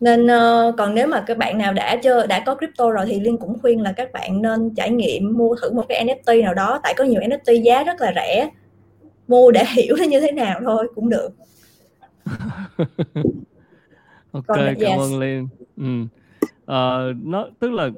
nên 0.00 0.24
uh, 0.26 0.74
còn 0.78 0.94
nếu 0.94 1.06
mà 1.06 1.24
các 1.26 1.38
bạn 1.38 1.58
nào 1.58 1.72
đã 1.72 1.96
chơi 1.96 2.26
đã 2.26 2.42
có 2.46 2.54
crypto 2.54 2.90
rồi 2.90 3.06
thì 3.06 3.20
liên 3.20 3.38
cũng 3.38 3.58
khuyên 3.58 3.82
là 3.82 3.92
các 3.92 4.12
bạn 4.12 4.42
nên 4.42 4.74
trải 4.74 4.90
nghiệm 4.90 5.38
mua 5.38 5.56
thử 5.62 5.72
một 5.72 5.84
cái 5.88 6.06
NFT 6.06 6.42
nào 6.42 6.54
đó 6.54 6.80
tại 6.82 6.94
có 6.96 7.04
nhiều 7.04 7.20
NFT 7.20 7.62
giá 7.62 7.84
rất 7.84 8.00
là 8.00 8.12
rẻ 8.14 8.50
mua 9.28 9.50
để 9.50 9.64
hiểu 9.74 9.96
nó 9.98 10.04
như 10.04 10.20
thế 10.20 10.32
nào 10.32 10.60
thôi 10.64 10.88
cũng 10.94 11.08
được 11.08 11.28
ok 14.32 14.46
Còn, 14.46 14.58
cảm 14.58 14.76
yes. 14.80 14.98
ơn 14.98 15.20
liên 15.20 15.48
ừ. 15.76 16.02
uh, 16.62 17.16
nó 17.24 17.48
tức 17.60 17.72
là 17.72 17.90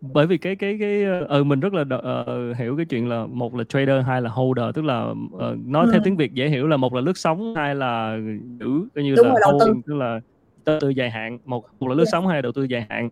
bởi 0.00 0.26
vì 0.26 0.38
cái 0.38 0.56
cái 0.56 0.76
cái 0.80 1.04
ừ 1.28 1.44
mình 1.44 1.60
rất 1.60 1.72
là 1.74 1.82
uh, 1.82 2.56
hiểu 2.56 2.76
cái 2.76 2.86
chuyện 2.86 3.08
là 3.08 3.26
một 3.26 3.54
là 3.54 3.64
trader 3.64 4.04
hai 4.06 4.22
là 4.22 4.30
holder 4.30 4.66
tức 4.74 4.84
là 4.84 5.04
uh, 5.10 5.40
nói 5.66 5.86
ừ. 5.86 5.92
theo 5.92 6.00
tiếng 6.04 6.16
việt 6.16 6.34
dễ 6.34 6.48
hiểu 6.48 6.66
là 6.66 6.76
một 6.76 6.94
là 6.94 7.00
lướt 7.00 7.18
sóng 7.18 7.54
hai 7.56 7.74
là 7.74 8.18
giữ 8.58 8.68
coi 8.94 9.04
như 9.04 9.14
Đúng 9.16 9.26
là 9.26 9.34
holding 9.44 9.82
tức 9.82 9.94
là 9.94 10.20
đầu 10.66 10.80
tư 10.80 10.88
dài 10.88 11.10
hạn 11.10 11.38
một, 11.44 11.66
một 11.80 11.88
là 11.88 11.94
lướt 11.94 12.04
yeah. 12.04 12.12
sóng 12.12 12.26
hay 12.26 12.42
đầu 12.42 12.52
tư 12.52 12.64
dài 12.64 12.86
hạn. 12.90 13.08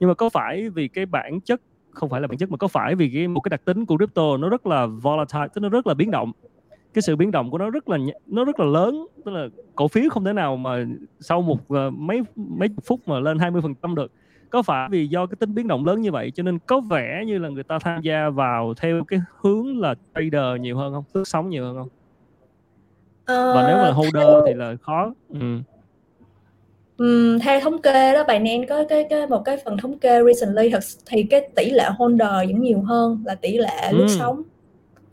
Nhưng 0.00 0.08
mà 0.08 0.14
có 0.14 0.28
phải 0.28 0.70
vì 0.70 0.88
cái 0.88 1.06
bản 1.06 1.40
chất 1.40 1.60
không 1.90 2.08
phải 2.08 2.20
là 2.20 2.26
bản 2.26 2.38
chất 2.38 2.50
mà 2.50 2.56
có 2.56 2.68
phải 2.68 2.94
vì 2.94 3.10
cái 3.14 3.28
một 3.28 3.40
cái 3.40 3.50
đặc 3.50 3.60
tính 3.64 3.86
của 3.86 3.96
crypto 3.96 4.36
nó 4.36 4.48
rất 4.48 4.66
là 4.66 4.86
volatile 4.86 5.48
tức 5.54 5.60
nó 5.60 5.68
rất 5.68 5.86
là 5.86 5.94
biến 5.94 6.10
động? 6.10 6.32
Cái 6.94 7.02
sự 7.02 7.16
biến 7.16 7.30
động 7.30 7.50
của 7.50 7.58
nó 7.58 7.70
rất 7.70 7.88
là 7.88 7.98
nó 8.26 8.44
rất 8.44 8.60
là 8.60 8.66
lớn 8.66 9.06
tức 9.24 9.32
là 9.32 9.48
cổ 9.74 9.88
phiếu 9.88 10.10
không 10.10 10.24
thể 10.24 10.32
nào 10.32 10.56
mà 10.56 10.84
sau 11.20 11.42
một 11.42 11.58
uh, 11.72 11.92
mấy 11.92 12.22
mấy 12.36 12.68
phút 12.84 13.00
mà 13.06 13.20
lên 13.20 13.38
20 13.38 13.62
phần 13.62 13.74
trăm 13.82 13.94
được. 13.94 14.12
Có 14.50 14.62
phải 14.62 14.88
vì 14.90 15.06
do 15.06 15.26
cái 15.26 15.36
tính 15.36 15.54
biến 15.54 15.68
động 15.68 15.86
lớn 15.86 16.00
như 16.00 16.12
vậy 16.12 16.30
cho 16.30 16.42
nên 16.42 16.58
có 16.58 16.80
vẻ 16.80 17.24
như 17.26 17.38
là 17.38 17.48
người 17.48 17.62
ta 17.62 17.78
tham 17.78 18.02
gia 18.02 18.30
vào 18.30 18.74
theo 18.74 19.04
cái 19.08 19.20
hướng 19.40 19.80
là 19.80 19.94
trader 20.14 20.60
nhiều 20.60 20.76
hơn 20.76 20.92
không? 20.92 21.04
Lướt 21.14 21.28
sóng 21.28 21.48
nhiều 21.48 21.64
hơn 21.64 21.76
không? 21.76 21.88
Uh, 23.22 23.54
và 23.54 23.64
nếu 23.68 23.76
mà 23.76 23.90
holder 23.90 24.28
thì 24.46 24.54
là 24.54 24.76
khó 24.80 25.12
ừ. 25.28 25.58
Ừm, 26.98 27.38
theo 27.38 27.60
thống 27.60 27.82
kê 27.82 28.12
đó, 28.14 28.24
Binance 28.28 28.66
có 28.68 28.84
cái 28.88 29.04
cái 29.10 29.26
một 29.26 29.42
cái 29.44 29.56
phần 29.64 29.76
thống 29.76 29.98
kê 29.98 30.20
recently 30.24 30.70
thật 30.70 30.80
thì 31.06 31.22
cái 31.22 31.48
tỷ 31.56 31.70
lệ 31.70 31.84
holder 31.98 32.28
vẫn 32.30 32.60
nhiều 32.60 32.80
hơn 32.82 33.22
là 33.26 33.34
tỷ 33.34 33.58
lệ 33.58 33.92
lướt 33.92 34.06
Ừm. 34.08 34.18
sóng. 34.18 34.42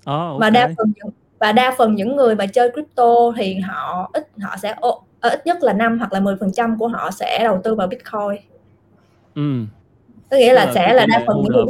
Ồ, 0.05 0.37
Và 0.39 0.49
đa 0.49 0.69
phần 0.77 0.91
những 0.95 1.13
và 1.39 1.51
đa 1.51 1.75
phần 1.77 1.95
những 1.95 2.15
người 2.15 2.35
mà 2.35 2.45
chơi 2.45 2.71
crypto 2.71 3.31
thì 3.37 3.55
họ 3.55 4.09
ít 4.13 4.27
họ 4.41 4.55
sẽ 4.61 4.75
ờ, 4.81 5.29
ít 5.29 5.45
nhất 5.45 5.63
là 5.63 5.73
5 5.73 5.99
hoặc 5.99 6.13
là 6.13 6.19
10% 6.19 6.77
của 6.79 6.87
họ 6.87 7.11
sẽ 7.11 7.39
đầu 7.43 7.61
tư 7.63 7.75
vào 7.75 7.87
Bitcoin. 7.87 8.41
Ừm. 9.35 9.67
Có 10.31 10.37
nghĩa 10.37 10.53
là 10.53 10.71
sẽ 10.75 10.93
là 10.93 11.05
đa 11.09 11.23
phần 11.27 11.41
những 11.43 11.53
người 11.53 11.65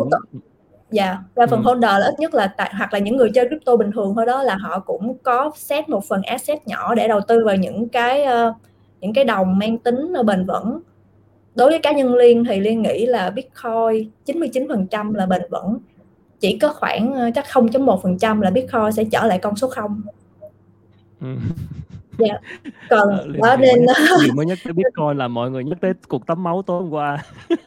dạ, 0.92 1.18
đa 1.36 1.48
phần 1.48 1.60
Ừm. 1.60 1.66
holder 1.66 1.92
là 2.00 2.06
ít 2.06 2.20
nhất 2.20 2.34
là 2.34 2.48
tại 2.58 2.74
hoặc 2.78 2.94
là 2.94 3.00
những 3.00 3.18
người 3.18 3.32
chơi 3.36 3.48
crypto 3.48 3.76
bình 3.76 3.92
thường 3.92 4.14
thôi 4.16 4.26
đó 4.26 4.44
là 4.44 4.56
họ 4.56 4.80
cũng 4.80 5.18
có 5.24 5.52
set 5.56 5.90
một 5.90 6.06
phần 6.10 6.22
asset 6.22 6.68
nhỏ 6.68 6.96
để 6.96 7.08
đầu 7.08 7.22
tư 7.28 7.44
vào 7.46 7.56
những 7.56 7.90
cái, 7.90 8.24
ơ 8.24 8.54
những 9.02 9.14
cái 9.14 9.24
đồng 9.24 9.58
mang 9.60 9.78
tính 9.78 10.14
bền 10.26 10.46
vững. 10.46 10.80
Đối 11.56 11.70
với 11.70 11.80
cá 11.80 11.92
nhân 11.92 12.16
liên 12.16 12.46
thì 12.46 12.60
liên 12.60 12.82
nghĩ 12.82 13.06
là 13.06 13.30
bitcoin 13.30 14.10
99% 14.26 15.14
là 15.14 15.26
bền 15.26 15.42
vững. 15.50 15.78
Chỉ 16.40 16.60
có 16.60 16.74
khoảng 16.74 17.14
ờ, 17.14 17.30
chắc 17.36 17.46
0.1% 17.46 18.42
là 18.42 18.50
bitcoin 18.50 18.92
sẽ 18.92 19.04
trở 19.12 19.26
lại 19.28 19.40
con 19.40 19.56
số 19.56 19.70
0 19.70 20.02
ừ. 21.22 21.28
dạ. 22.18 22.40
Còn 22.90 23.10
à, 23.10 23.18
đó 23.42 23.56
nên 23.56 23.86
gì 24.22 24.32
mới 24.36 24.46
nhắc 24.46 24.58
tới 24.64 24.74
bitcoin 24.74 25.18
là 25.18 25.28
mọi 25.28 25.52
người 25.52 25.64
nhắc 25.64 25.78
tới 25.82 25.94
cuộc 26.08 26.28
tắm 26.28 26.44
máu 26.44 26.62
tối 26.62 26.82
hôm 26.82 26.92
qua. 26.92 27.18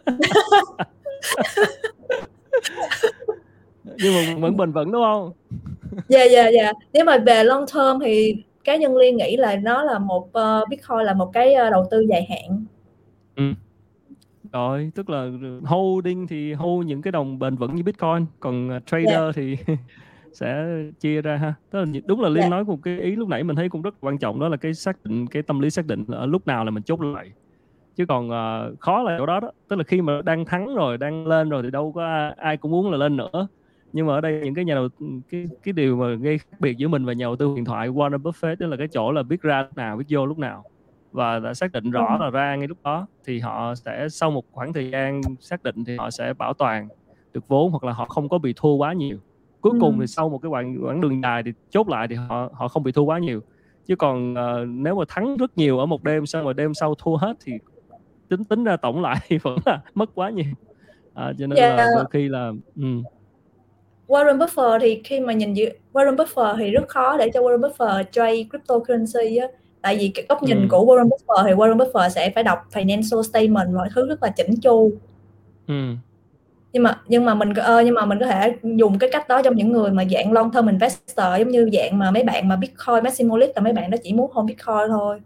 Nhưng 4.02 4.14
mà 4.14 4.20
vẫn 4.40 4.56
bền 4.56 4.72
vững 4.72 4.92
đúng 4.92 5.02
không? 5.02 5.32
Dạ 6.08 6.24
dạ 6.24 6.48
dạ. 6.48 6.72
Nếu 6.92 7.04
mà 7.04 7.18
về 7.18 7.44
long 7.44 7.64
term 7.74 8.00
thì 8.04 8.34
cá 8.64 8.76
nhân 8.76 8.96
liên 8.96 9.16
nghĩ 9.16 9.36
là 9.36 9.56
nó 9.56 9.82
là 9.82 9.98
một 9.98 10.28
uh, 10.28 10.68
bitcoin 10.68 11.00
là 11.04 11.14
một 11.14 11.30
cái 11.32 11.54
uh, 11.66 11.70
đầu 11.70 11.84
tư 11.90 12.00
dài 12.00 12.26
hạn 12.30 12.64
ừ. 13.36 13.44
rồi 14.52 14.90
tức 14.94 15.10
là 15.10 15.30
holding 15.64 16.26
thì 16.26 16.52
hold 16.52 16.86
những 16.86 17.02
cái 17.02 17.12
đồng 17.12 17.38
bền 17.38 17.56
vững 17.56 17.74
như 17.74 17.82
bitcoin 17.82 18.26
còn 18.40 18.76
uh, 18.76 18.86
trader 18.86 19.12
yeah. 19.12 19.34
thì 19.34 19.56
sẽ 20.32 20.66
chia 21.00 21.22
ra 21.22 21.36
ha 21.36 21.54
tức 21.70 21.78
là 21.78 21.86
đúng 22.06 22.20
là 22.20 22.28
liên 22.28 22.40
yeah. 22.40 22.50
nói 22.50 22.64
một 22.64 22.78
cái 22.82 23.00
ý 23.00 23.16
lúc 23.16 23.28
nãy 23.28 23.44
mình 23.44 23.56
thấy 23.56 23.68
cũng 23.68 23.82
rất 23.82 23.94
quan 24.00 24.18
trọng 24.18 24.40
đó 24.40 24.48
là 24.48 24.56
cái 24.56 24.74
xác 24.74 25.04
định 25.04 25.26
cái 25.26 25.42
tâm 25.42 25.60
lý 25.60 25.70
xác 25.70 25.86
định 25.86 26.04
ở 26.08 26.26
lúc 26.26 26.46
nào 26.46 26.64
là 26.64 26.70
mình 26.70 26.82
chốt 26.82 27.00
lại 27.00 27.32
chứ 27.96 28.06
còn 28.06 28.28
uh, 28.28 28.80
khó 28.80 29.02
là 29.02 29.16
chỗ 29.18 29.26
đó 29.26 29.40
đó 29.40 29.50
tức 29.68 29.76
là 29.76 29.84
khi 29.84 30.02
mà 30.02 30.22
đang 30.24 30.44
thắng 30.44 30.74
rồi 30.74 30.98
đang 30.98 31.26
lên 31.26 31.48
rồi 31.48 31.62
thì 31.62 31.70
đâu 31.70 31.92
có 31.92 32.04
ai, 32.04 32.34
ai 32.36 32.56
cũng 32.56 32.70
muốn 32.70 32.90
là 32.90 32.96
lên 32.96 33.16
nữa 33.16 33.48
nhưng 33.92 34.06
mà 34.06 34.14
ở 34.14 34.20
đây 34.20 34.40
những 34.44 34.54
cái 34.54 34.64
nhà 34.64 34.74
đầu 34.74 34.88
cái 35.30 35.46
cái 35.62 35.72
điều 35.72 35.96
mà 35.96 36.14
gây 36.14 36.38
khác 36.38 36.60
biệt 36.60 36.76
giữa 36.76 36.88
mình 36.88 37.04
và 37.04 37.12
nhà 37.12 37.24
đầu 37.24 37.36
tư 37.36 37.52
điện 37.56 37.64
thoại 37.64 37.88
Warren 37.88 38.22
Buffett 38.22 38.56
đó 38.58 38.66
là 38.66 38.76
cái 38.76 38.88
chỗ 38.88 39.12
là 39.12 39.22
biết 39.22 39.42
ra 39.42 39.62
lúc 39.62 39.76
nào 39.76 39.96
biết 39.96 40.04
vô 40.08 40.26
lúc 40.26 40.38
nào. 40.38 40.64
Và 41.12 41.38
đã 41.38 41.54
xác 41.54 41.72
định 41.72 41.90
rõ 41.90 42.18
là 42.20 42.30
ra 42.30 42.56
ngay 42.56 42.68
lúc 42.68 42.78
đó 42.84 43.06
thì 43.24 43.40
họ 43.40 43.74
sẽ 43.74 44.08
sau 44.08 44.30
một 44.30 44.44
khoảng 44.52 44.72
thời 44.72 44.90
gian 44.90 45.20
xác 45.40 45.62
định 45.62 45.84
thì 45.84 45.96
họ 45.96 46.10
sẽ 46.10 46.32
bảo 46.34 46.54
toàn 46.54 46.88
được 47.32 47.48
vốn 47.48 47.70
hoặc 47.70 47.84
là 47.84 47.92
họ 47.92 48.04
không 48.04 48.28
có 48.28 48.38
bị 48.38 48.54
thua 48.56 48.74
quá 48.74 48.92
nhiều. 48.92 49.18
Cuối 49.60 49.72
cùng 49.80 50.00
thì 50.00 50.06
sau 50.06 50.28
một 50.28 50.38
cái 50.38 50.50
quãng 50.50 50.76
quãng 50.84 51.00
đường 51.00 51.22
dài 51.22 51.42
thì 51.42 51.52
chốt 51.70 51.88
lại 51.88 52.08
thì 52.08 52.14
họ 52.14 52.48
họ 52.52 52.68
không 52.68 52.82
bị 52.82 52.92
thua 52.92 53.02
quá 53.02 53.18
nhiều. 53.18 53.40
Chứ 53.86 53.96
còn 53.96 54.32
uh, 54.32 54.68
nếu 54.68 54.94
mà 54.94 55.04
thắng 55.08 55.36
rất 55.36 55.58
nhiều 55.58 55.78
ở 55.78 55.86
một 55.86 56.04
đêm 56.04 56.26
xong 56.26 56.44
rồi 56.44 56.54
đêm 56.54 56.74
sau 56.74 56.94
thua 56.94 57.16
hết 57.16 57.36
thì 57.44 57.52
tính 58.28 58.44
tính 58.44 58.64
ra 58.64 58.76
tổng 58.76 59.02
lại 59.02 59.16
thì 59.28 59.38
vẫn 59.38 59.58
là 59.66 59.82
mất 59.94 60.10
quá 60.14 60.30
nhiều. 60.30 60.52
À, 61.14 61.32
cho 61.38 61.46
nên 61.46 61.58
yeah. 61.58 61.76
là 61.76 61.86
đôi 61.96 62.04
khi 62.10 62.28
là 62.28 62.52
um, 62.76 63.02
Warren 64.08 64.38
Buffett 64.38 64.78
thì 64.80 65.00
khi 65.04 65.20
mà 65.20 65.32
nhìn 65.32 65.54
dự 65.54 65.70
Warren 65.92 66.16
Buffett 66.16 66.56
thì 66.58 66.70
rất 66.70 66.88
khó 66.88 67.16
để 67.16 67.30
cho 67.34 67.40
Warren 67.40 67.60
Buffett 67.60 68.04
trade 68.12 68.44
cryptocurrency 68.50 69.36
á 69.36 69.46
tại 69.82 69.96
vì 69.96 70.08
cái 70.08 70.24
góc 70.28 70.42
nhìn 70.42 70.60
ừ. 70.60 70.66
của 70.70 70.78
Warren 70.78 71.08
Buffett 71.08 71.46
thì 71.46 71.52
Warren 71.52 71.76
Buffett 71.76 72.08
sẽ 72.08 72.30
phải 72.34 72.44
đọc 72.44 72.58
financial 72.72 73.22
statement 73.22 73.74
mọi 73.74 73.88
thứ 73.94 74.08
rất 74.08 74.22
là 74.22 74.28
chỉnh 74.28 74.60
chu 74.62 74.92
ừ. 75.66 75.74
nhưng 76.72 76.82
mà 76.82 77.00
nhưng 77.08 77.24
mà 77.24 77.34
mình 77.34 77.50
uh, 77.50 77.84
nhưng 77.84 77.94
mà 77.94 78.04
mình 78.04 78.18
có 78.20 78.26
thể 78.26 78.54
dùng 78.62 78.98
cái 78.98 79.10
cách 79.12 79.28
đó 79.28 79.42
trong 79.42 79.56
những 79.56 79.72
người 79.72 79.90
mà 79.90 80.04
dạng 80.10 80.32
long 80.32 80.52
term 80.52 80.66
investor 80.66 81.26
giống 81.38 81.48
như 81.48 81.70
dạng 81.72 81.98
mà 81.98 82.10
mấy 82.10 82.24
bạn 82.24 82.48
mà 82.48 82.56
Bitcoin 82.56 83.04
maximalist 83.04 83.50
là 83.54 83.62
mấy 83.62 83.72
bạn 83.72 83.90
đó 83.90 83.98
chỉ 84.02 84.12
muốn 84.12 84.30
hold 84.32 84.48
Bitcoin 84.48 84.88
thôi 84.88 85.20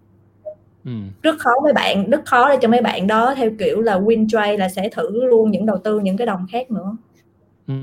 ừ. 0.84 0.92
rất 1.22 1.38
khó 1.38 1.50
mấy 1.64 1.72
bạn 1.72 2.10
rất 2.10 2.20
khó 2.24 2.48
để 2.48 2.56
cho 2.62 2.68
mấy 2.68 2.82
bạn 2.82 3.06
đó 3.06 3.34
theo 3.36 3.50
kiểu 3.58 3.80
là 3.80 3.98
win 3.98 4.28
trade 4.28 4.56
là 4.56 4.68
sẽ 4.68 4.88
thử 4.88 5.26
luôn 5.26 5.50
những 5.50 5.66
đầu 5.66 5.78
tư 5.78 6.00
những 6.00 6.16
cái 6.16 6.26
đồng 6.26 6.46
khác 6.52 6.70
nữa 6.70 6.96
ừ 7.66 7.74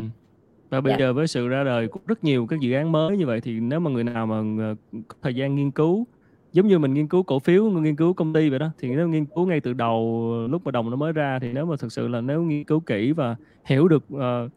và 0.70 0.82
bây 0.82 0.94
dạ. 0.94 0.98
giờ 1.00 1.14
với 1.14 1.28
sự 1.28 1.48
ra 1.48 1.64
đời 1.64 1.88
cũng 1.88 2.02
rất 2.08 2.24
nhiều 2.24 2.48
các 2.48 2.60
dự 2.60 2.74
án 2.74 2.92
mới 2.92 3.18
như 3.18 3.26
vậy 3.26 3.42
thì 3.42 3.60
nếu 3.60 3.80
mà 3.80 3.92
người 3.92 4.04
nào 4.04 4.26
mà 4.26 4.64
ờ, 4.64 4.76
có 5.08 5.16
thời 5.22 5.36
gian 5.36 5.56
nghiên 5.56 5.72
cứu 5.72 6.06
giống 6.54 6.68
như 6.68 6.80
mình 6.80 6.94
nghiên 6.94 7.08
cứu 7.08 7.24
cổ 7.24 7.40
phiếu 7.40 7.70
nghiên 7.70 7.96
cứu 7.96 8.14
công 8.14 8.34
ty 8.34 8.50
vậy 8.50 8.60
đó 8.60 8.72
thì 8.80 8.90
nếu 8.96 9.08
nghiên 9.08 9.26
cứu 9.26 9.46
ngay 9.46 9.60
từ 9.60 9.74
đầu 9.74 10.32
lúc 10.50 10.66
mà 10.66 10.72
đồng 10.72 10.90
nó 10.90 10.96
mới 10.96 11.14
ra 11.14 11.40
thì 11.40 11.54
nếu 11.54 11.66
mà 11.66 11.76
thực 11.80 11.92
sự 11.92 12.08
là 12.08 12.22
nếu 12.22 12.42
nghiên 12.42 12.64
cứu 12.64 12.80
kỹ 12.80 13.12
và 13.12 13.36
hiểu 13.66 13.88
được 13.88 14.04
uh, 14.14 14.52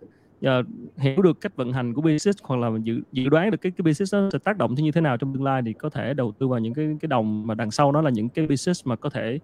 uh, 0.47 0.67
hiểu 0.97 1.23
được 1.23 1.41
cách 1.41 1.57
vận 1.57 1.73
hành 1.73 1.95
của 1.95 2.03
business 2.03 2.39
hoặc 2.43 2.57
là 2.61 2.71
dự 2.83 3.01
dự 3.13 3.29
đoán 3.29 3.51
được 3.51 3.61
cái 3.61 3.73
cái 3.73 3.83
business 3.83 4.15
nó 4.15 4.31
sẽ 4.33 4.39
tác 4.39 4.59
động 4.59 4.75
như 4.75 4.93
thế 4.93 5.01
nào 5.01 5.17
trong 5.17 5.35
tương 5.35 5.45
lai 5.45 5.63
thì 5.65 5.73
có 5.73 5.91
thể 5.91 6.15
đầu 6.15 6.33
tư 6.33 6.49
vào 6.49 6.61
những 6.61 6.75
cái 6.75 6.97
cái 7.01 7.09
đồng 7.09 7.47
mà 7.47 7.55
đằng 7.55 7.71
sau 7.71 7.93
nó 7.93 8.01
là 8.01 8.11
những 8.11 8.29
cái 8.29 8.47
business 8.47 8.87
mà 8.87 8.97
có 8.97 9.11
thể 9.11 9.39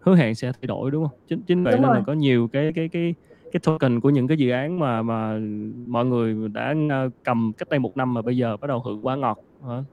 hứa 0.00 0.16
hẹn 0.16 0.34
sẽ 0.34 0.52
thay 0.52 0.66
đổi 0.66 0.90
đúng 0.90 1.08
không 1.08 1.18
chính 1.28 1.40
chính 1.42 1.64
vậy 1.64 1.72
đúng 1.72 1.82
nên 1.82 1.88
rồi. 1.88 1.98
là 1.98 2.04
có 2.06 2.12
nhiều 2.12 2.48
cái 2.52 2.72
cái 2.72 2.88
cái 2.88 3.14
cái 3.52 3.60
token 3.64 4.00
của 4.00 4.10
những 4.10 4.28
cái 4.28 4.36
dự 4.36 4.50
án 4.50 4.78
mà 4.78 5.02
mà 5.02 5.40
mọi 5.86 6.06
người 6.06 6.48
đã 6.48 6.74
ờ, 6.90 7.10
cầm 7.24 7.52
cách 7.58 7.68
đây 7.68 7.78
một 7.78 7.96
năm 7.96 8.14
mà 8.14 8.22
bây 8.22 8.36
giờ 8.36 8.56
bắt 8.56 8.66
đầu 8.68 8.80
hưởng 8.80 9.06
quá 9.06 9.16
ngọt 9.16 9.38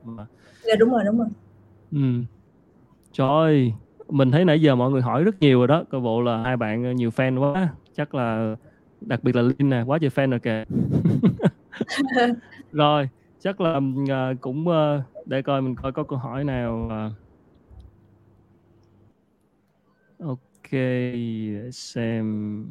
mà 0.04 0.26
dạ 0.64 0.76
đúng 0.80 0.90
rồi 0.90 1.04
đúng 1.06 1.18
rồi. 1.18 1.28
Ừ. 1.92 2.24
trời 3.12 3.28
ơi 3.28 3.74
mình 4.10 4.32
thấy 4.32 4.46
nãy 4.46 4.62
giờ 4.62 4.76
mọi 4.76 4.92
người 4.92 5.02
hỏi 5.02 5.24
rất 5.24 5.42
nhiều 5.42 5.58
rồi 5.58 5.68
đó. 5.68 5.84
Coi 5.90 6.02
bộ 6.02 6.22
là 6.22 6.44
hai 6.44 6.58
bạn 6.58 6.84
ờ, 6.84 6.92
nhiều 6.92 7.10
fan 7.10 7.40
quá. 7.40 7.70
Chắc 7.96 8.16
là 8.16 8.56
đặc 9.02 9.24
biệt 9.24 9.36
là 9.36 9.42
Linh 9.42 9.70
nè 9.70 9.84
quá 9.86 9.98
trời 10.02 10.10
fan 10.10 10.30
rồi 10.30 10.40
kìa. 10.40 10.64
Rồi 12.72 13.10
chắc 13.40 13.62
là 13.62 13.78
uh, 13.78 14.42
cũng 14.42 14.68
uh, 14.68 14.74
để 15.26 15.42
coi 15.42 15.62
mình 15.62 15.76
coi 15.76 15.92
có 15.92 16.04
câu 16.04 16.20
hỏi 16.20 16.44
nào 16.44 16.90
uh, 17.08 17.12
ok 20.28 20.72
để 20.72 21.70
xem 21.72 22.66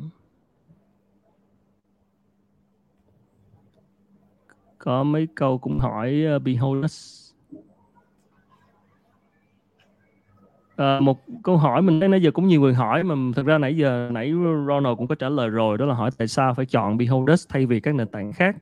có 4.84 5.02
mấy 5.02 5.28
câu 5.34 5.58
cũng 5.58 5.78
hỏi 5.78 6.24
uh, 6.36 6.42
Beholders 6.42 7.24
À, 10.76 11.00
một 11.00 11.18
câu 11.42 11.56
hỏi 11.56 11.82
mình 11.82 12.00
thấy 12.00 12.08
nãy 12.08 12.22
giờ 12.22 12.30
cũng 12.30 12.46
nhiều 12.46 12.60
người 12.60 12.74
hỏi 12.74 13.02
mà 13.02 13.14
thực 13.36 13.46
ra 13.46 13.58
nãy 13.58 13.76
giờ 13.76 14.08
nãy 14.12 14.32
Ronald 14.68 14.98
cũng 14.98 15.06
có 15.06 15.14
trả 15.14 15.28
lời 15.28 15.48
rồi 15.48 15.78
đó 15.78 15.86
là 15.86 15.94
hỏi 15.94 16.10
tại 16.18 16.28
sao 16.28 16.54
phải 16.54 16.66
chọn 16.66 16.96
Beholders 16.98 17.46
thay 17.48 17.66
vì 17.66 17.80
các 17.80 17.94
nền 17.94 18.08
tảng 18.08 18.32
khác. 18.32 18.56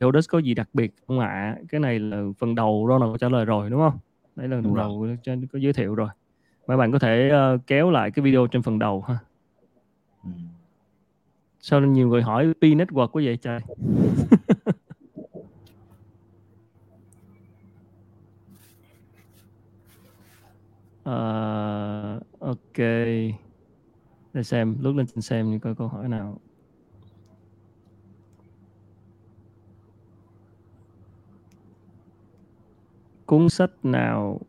Beholders 0.00 0.28
có 0.28 0.38
gì 0.38 0.54
đặc 0.54 0.68
biệt 0.72 0.94
không 1.06 1.20
ạ? 1.20 1.28
À? 1.28 1.56
cái 1.68 1.80
này 1.80 1.98
là 1.98 2.22
phần 2.38 2.54
đầu 2.54 2.86
Ronald 2.88 3.12
có 3.12 3.18
trả 3.18 3.28
lời 3.28 3.44
rồi 3.44 3.70
đúng 3.70 3.80
không? 3.80 3.98
Đấy 4.36 4.48
là 4.48 4.60
phần 4.64 4.74
đầu 4.74 5.06
trên 5.22 5.46
có 5.46 5.58
giới 5.58 5.72
thiệu 5.72 5.94
rồi. 5.94 6.08
Mấy 6.66 6.76
bạn 6.76 6.92
có 6.92 6.98
thể 6.98 7.30
uh, 7.54 7.60
kéo 7.66 7.90
lại 7.90 8.10
cái 8.10 8.22
video 8.22 8.46
trên 8.46 8.62
phần 8.62 8.78
đầu 8.78 9.04
ha. 9.08 9.18
Ừ. 10.24 10.30
sao 11.60 11.80
nhiều 11.80 12.08
người 12.08 12.22
hỏi 12.22 12.52
P 12.60 12.62
network 12.62 13.08
có 13.08 13.20
vậy 13.24 13.38
trời 13.42 13.60
uh, 21.10 22.22
ok. 22.38 22.78
Để 24.32 24.42
xem 24.42 24.76
lúc 24.80 24.96
lên 24.96 25.06
xem 25.06 25.60
coi 25.60 25.74
câu 25.74 25.88
hỏi 25.88 26.08
nào. 26.08 26.40
Cuốn 33.26 33.48
sách 33.48 33.70
nào? 33.82 34.40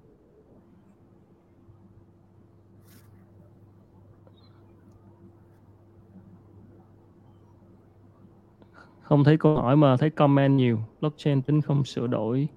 Không 9.01 9.23
thấy 9.23 9.37
câu 9.37 9.55
hỏi 9.55 9.75
mà 9.77 9.97
thấy 9.97 10.09
comment 10.09 10.57
nhiều. 10.57 10.79
Blockchain 11.01 11.41
tính 11.41 11.61
không 11.61 11.85
sửa 11.85 12.07
đổi. 12.07 12.47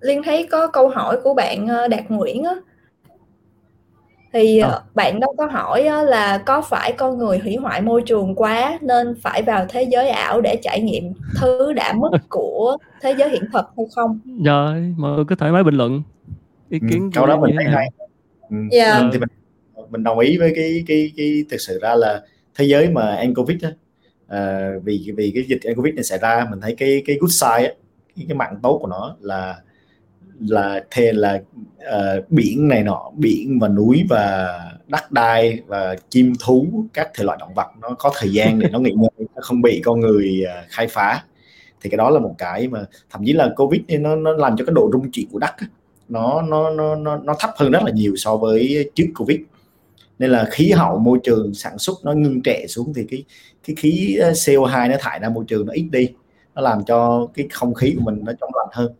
Liên 0.00 0.22
thấy 0.22 0.46
có 0.50 0.66
câu 0.66 0.88
hỏi 0.88 1.20
của 1.24 1.34
bạn 1.34 1.66
ờ, 1.66 1.88
Đạt 1.88 2.04
Nguyễn 2.08 2.44
á 2.44 2.54
thì 4.32 4.58
à. 4.58 4.80
bạn 4.94 5.20
đó 5.20 5.26
có 5.38 5.46
hỏi 5.46 5.84
là 6.04 6.38
có 6.38 6.62
phải 6.62 6.92
con 6.92 7.18
người 7.18 7.38
hủy 7.38 7.56
hoại 7.56 7.82
môi 7.82 8.02
trường 8.06 8.34
quá 8.34 8.78
nên 8.82 9.14
phải 9.22 9.42
vào 9.42 9.66
thế 9.68 9.82
giới 9.82 10.08
ảo 10.08 10.40
để 10.40 10.58
trải 10.62 10.80
nghiệm 10.80 11.12
thứ 11.40 11.72
đã 11.72 11.92
mất 11.92 12.10
của 12.28 12.76
thế 13.02 13.14
giới 13.18 13.30
hiện 13.30 13.42
thực 13.52 13.64
hay 13.76 13.86
không? 13.94 14.20
Rồi, 14.44 14.94
mọi 14.96 15.16
người 15.16 15.24
có 15.24 15.36
thoải 15.36 15.52
mái 15.52 15.64
bình 15.64 15.74
luận 15.74 16.02
ý 16.68 16.78
kiến 16.90 17.02
ừ, 17.02 17.10
câu 17.14 17.26
đó 17.26 17.40
mình 17.40 17.56
thấy 17.56 17.64
hay. 17.64 17.88
Ừ. 18.50 18.56
Yeah. 18.72 19.02
Mình 19.02 19.10
thì 19.12 19.18
mình 19.18 19.28
mình 19.90 20.02
đồng 20.02 20.18
ý 20.18 20.38
với 20.38 20.52
cái 20.56 20.84
cái 20.86 21.12
cái 21.16 21.44
thực 21.50 21.60
sự 21.60 21.78
ra 21.82 21.94
là 21.94 22.22
thế 22.54 22.64
giới 22.64 22.88
mà 22.90 23.16
anh 23.16 23.34
covid 23.34 23.64
á 23.64 23.70
à, 24.28 24.70
vì 24.84 25.12
vì 25.16 25.32
cái 25.34 25.44
dịch 25.48 25.60
anh 25.64 25.76
covid 25.76 25.94
này 25.94 26.04
xảy 26.04 26.18
ra 26.18 26.46
mình 26.50 26.60
thấy 26.60 26.74
cái 26.78 27.02
cái 27.06 27.16
good 27.20 27.32
side 27.32 27.68
á, 27.68 27.74
cái, 28.16 28.26
cái 28.28 28.36
mạng 28.36 28.58
tốt 28.62 28.78
của 28.82 28.88
nó 28.88 29.16
là 29.20 29.56
là 30.40 30.84
thề 30.90 31.12
là 31.12 31.40
uh, 31.78 32.30
biển 32.30 32.68
này 32.68 32.82
nọ 32.82 33.10
biển 33.16 33.58
và 33.58 33.68
núi 33.68 34.04
và 34.08 34.48
đất 34.86 35.12
đai 35.12 35.60
và 35.66 35.96
chim 36.10 36.32
thú 36.40 36.84
các 36.92 37.10
thể 37.14 37.24
loại 37.24 37.38
động 37.40 37.54
vật 37.54 37.66
nó 37.80 37.88
có 37.98 38.12
thời 38.18 38.32
gian 38.32 38.58
để 38.58 38.68
nó 38.72 38.78
nghỉ 38.78 38.90
ngơi 38.90 39.10
nó 39.34 39.42
không 39.42 39.62
bị 39.62 39.82
con 39.84 40.00
người 40.00 40.44
uh, 40.44 40.70
khai 40.70 40.86
phá. 40.86 41.24
Thì 41.80 41.90
cái 41.90 41.96
đó 41.96 42.10
là 42.10 42.20
một 42.20 42.34
cái 42.38 42.68
mà 42.68 42.84
thậm 43.10 43.22
chí 43.26 43.32
là 43.32 43.50
covid 43.56 43.80
nó 43.88 44.16
nó 44.16 44.32
làm 44.32 44.56
cho 44.56 44.64
cái 44.64 44.74
độ 44.74 44.90
rung 44.92 45.10
chuyển 45.10 45.28
của 45.32 45.38
đất 45.38 45.54
nó 46.08 46.42
nó 46.42 46.70
nó 46.70 46.94
nó 46.96 47.16
nó 47.16 47.34
thấp 47.38 47.50
hơn 47.56 47.70
rất 47.70 47.82
là 47.84 47.90
nhiều 47.90 48.16
so 48.16 48.36
với 48.36 48.90
trước 48.94 49.06
covid. 49.14 49.40
Nên 50.18 50.30
là 50.30 50.48
khí 50.50 50.70
hậu 50.70 50.98
môi 50.98 51.18
trường 51.22 51.54
sản 51.54 51.78
xuất 51.78 51.94
nó 52.04 52.12
ngưng 52.12 52.42
trệ 52.42 52.66
xuống 52.68 52.92
thì 52.94 53.06
cái 53.10 53.24
cái 53.66 53.76
khí 53.76 54.16
ờ, 54.16 54.30
CO2 54.30 54.90
nó 54.90 54.96
thải 55.00 55.18
ra 55.18 55.28
môi 55.28 55.44
trường 55.48 55.66
nó 55.66 55.72
ít 55.72 55.88
đi 55.92 56.08
nó 56.54 56.62
làm 56.62 56.84
cho 56.84 57.28
cái 57.34 57.46
không 57.52 57.74
khí 57.74 57.94
của 57.96 58.02
mình 58.04 58.24
nó 58.24 58.32
trong 58.40 58.50
lành 58.54 58.68
hơn 58.72 58.92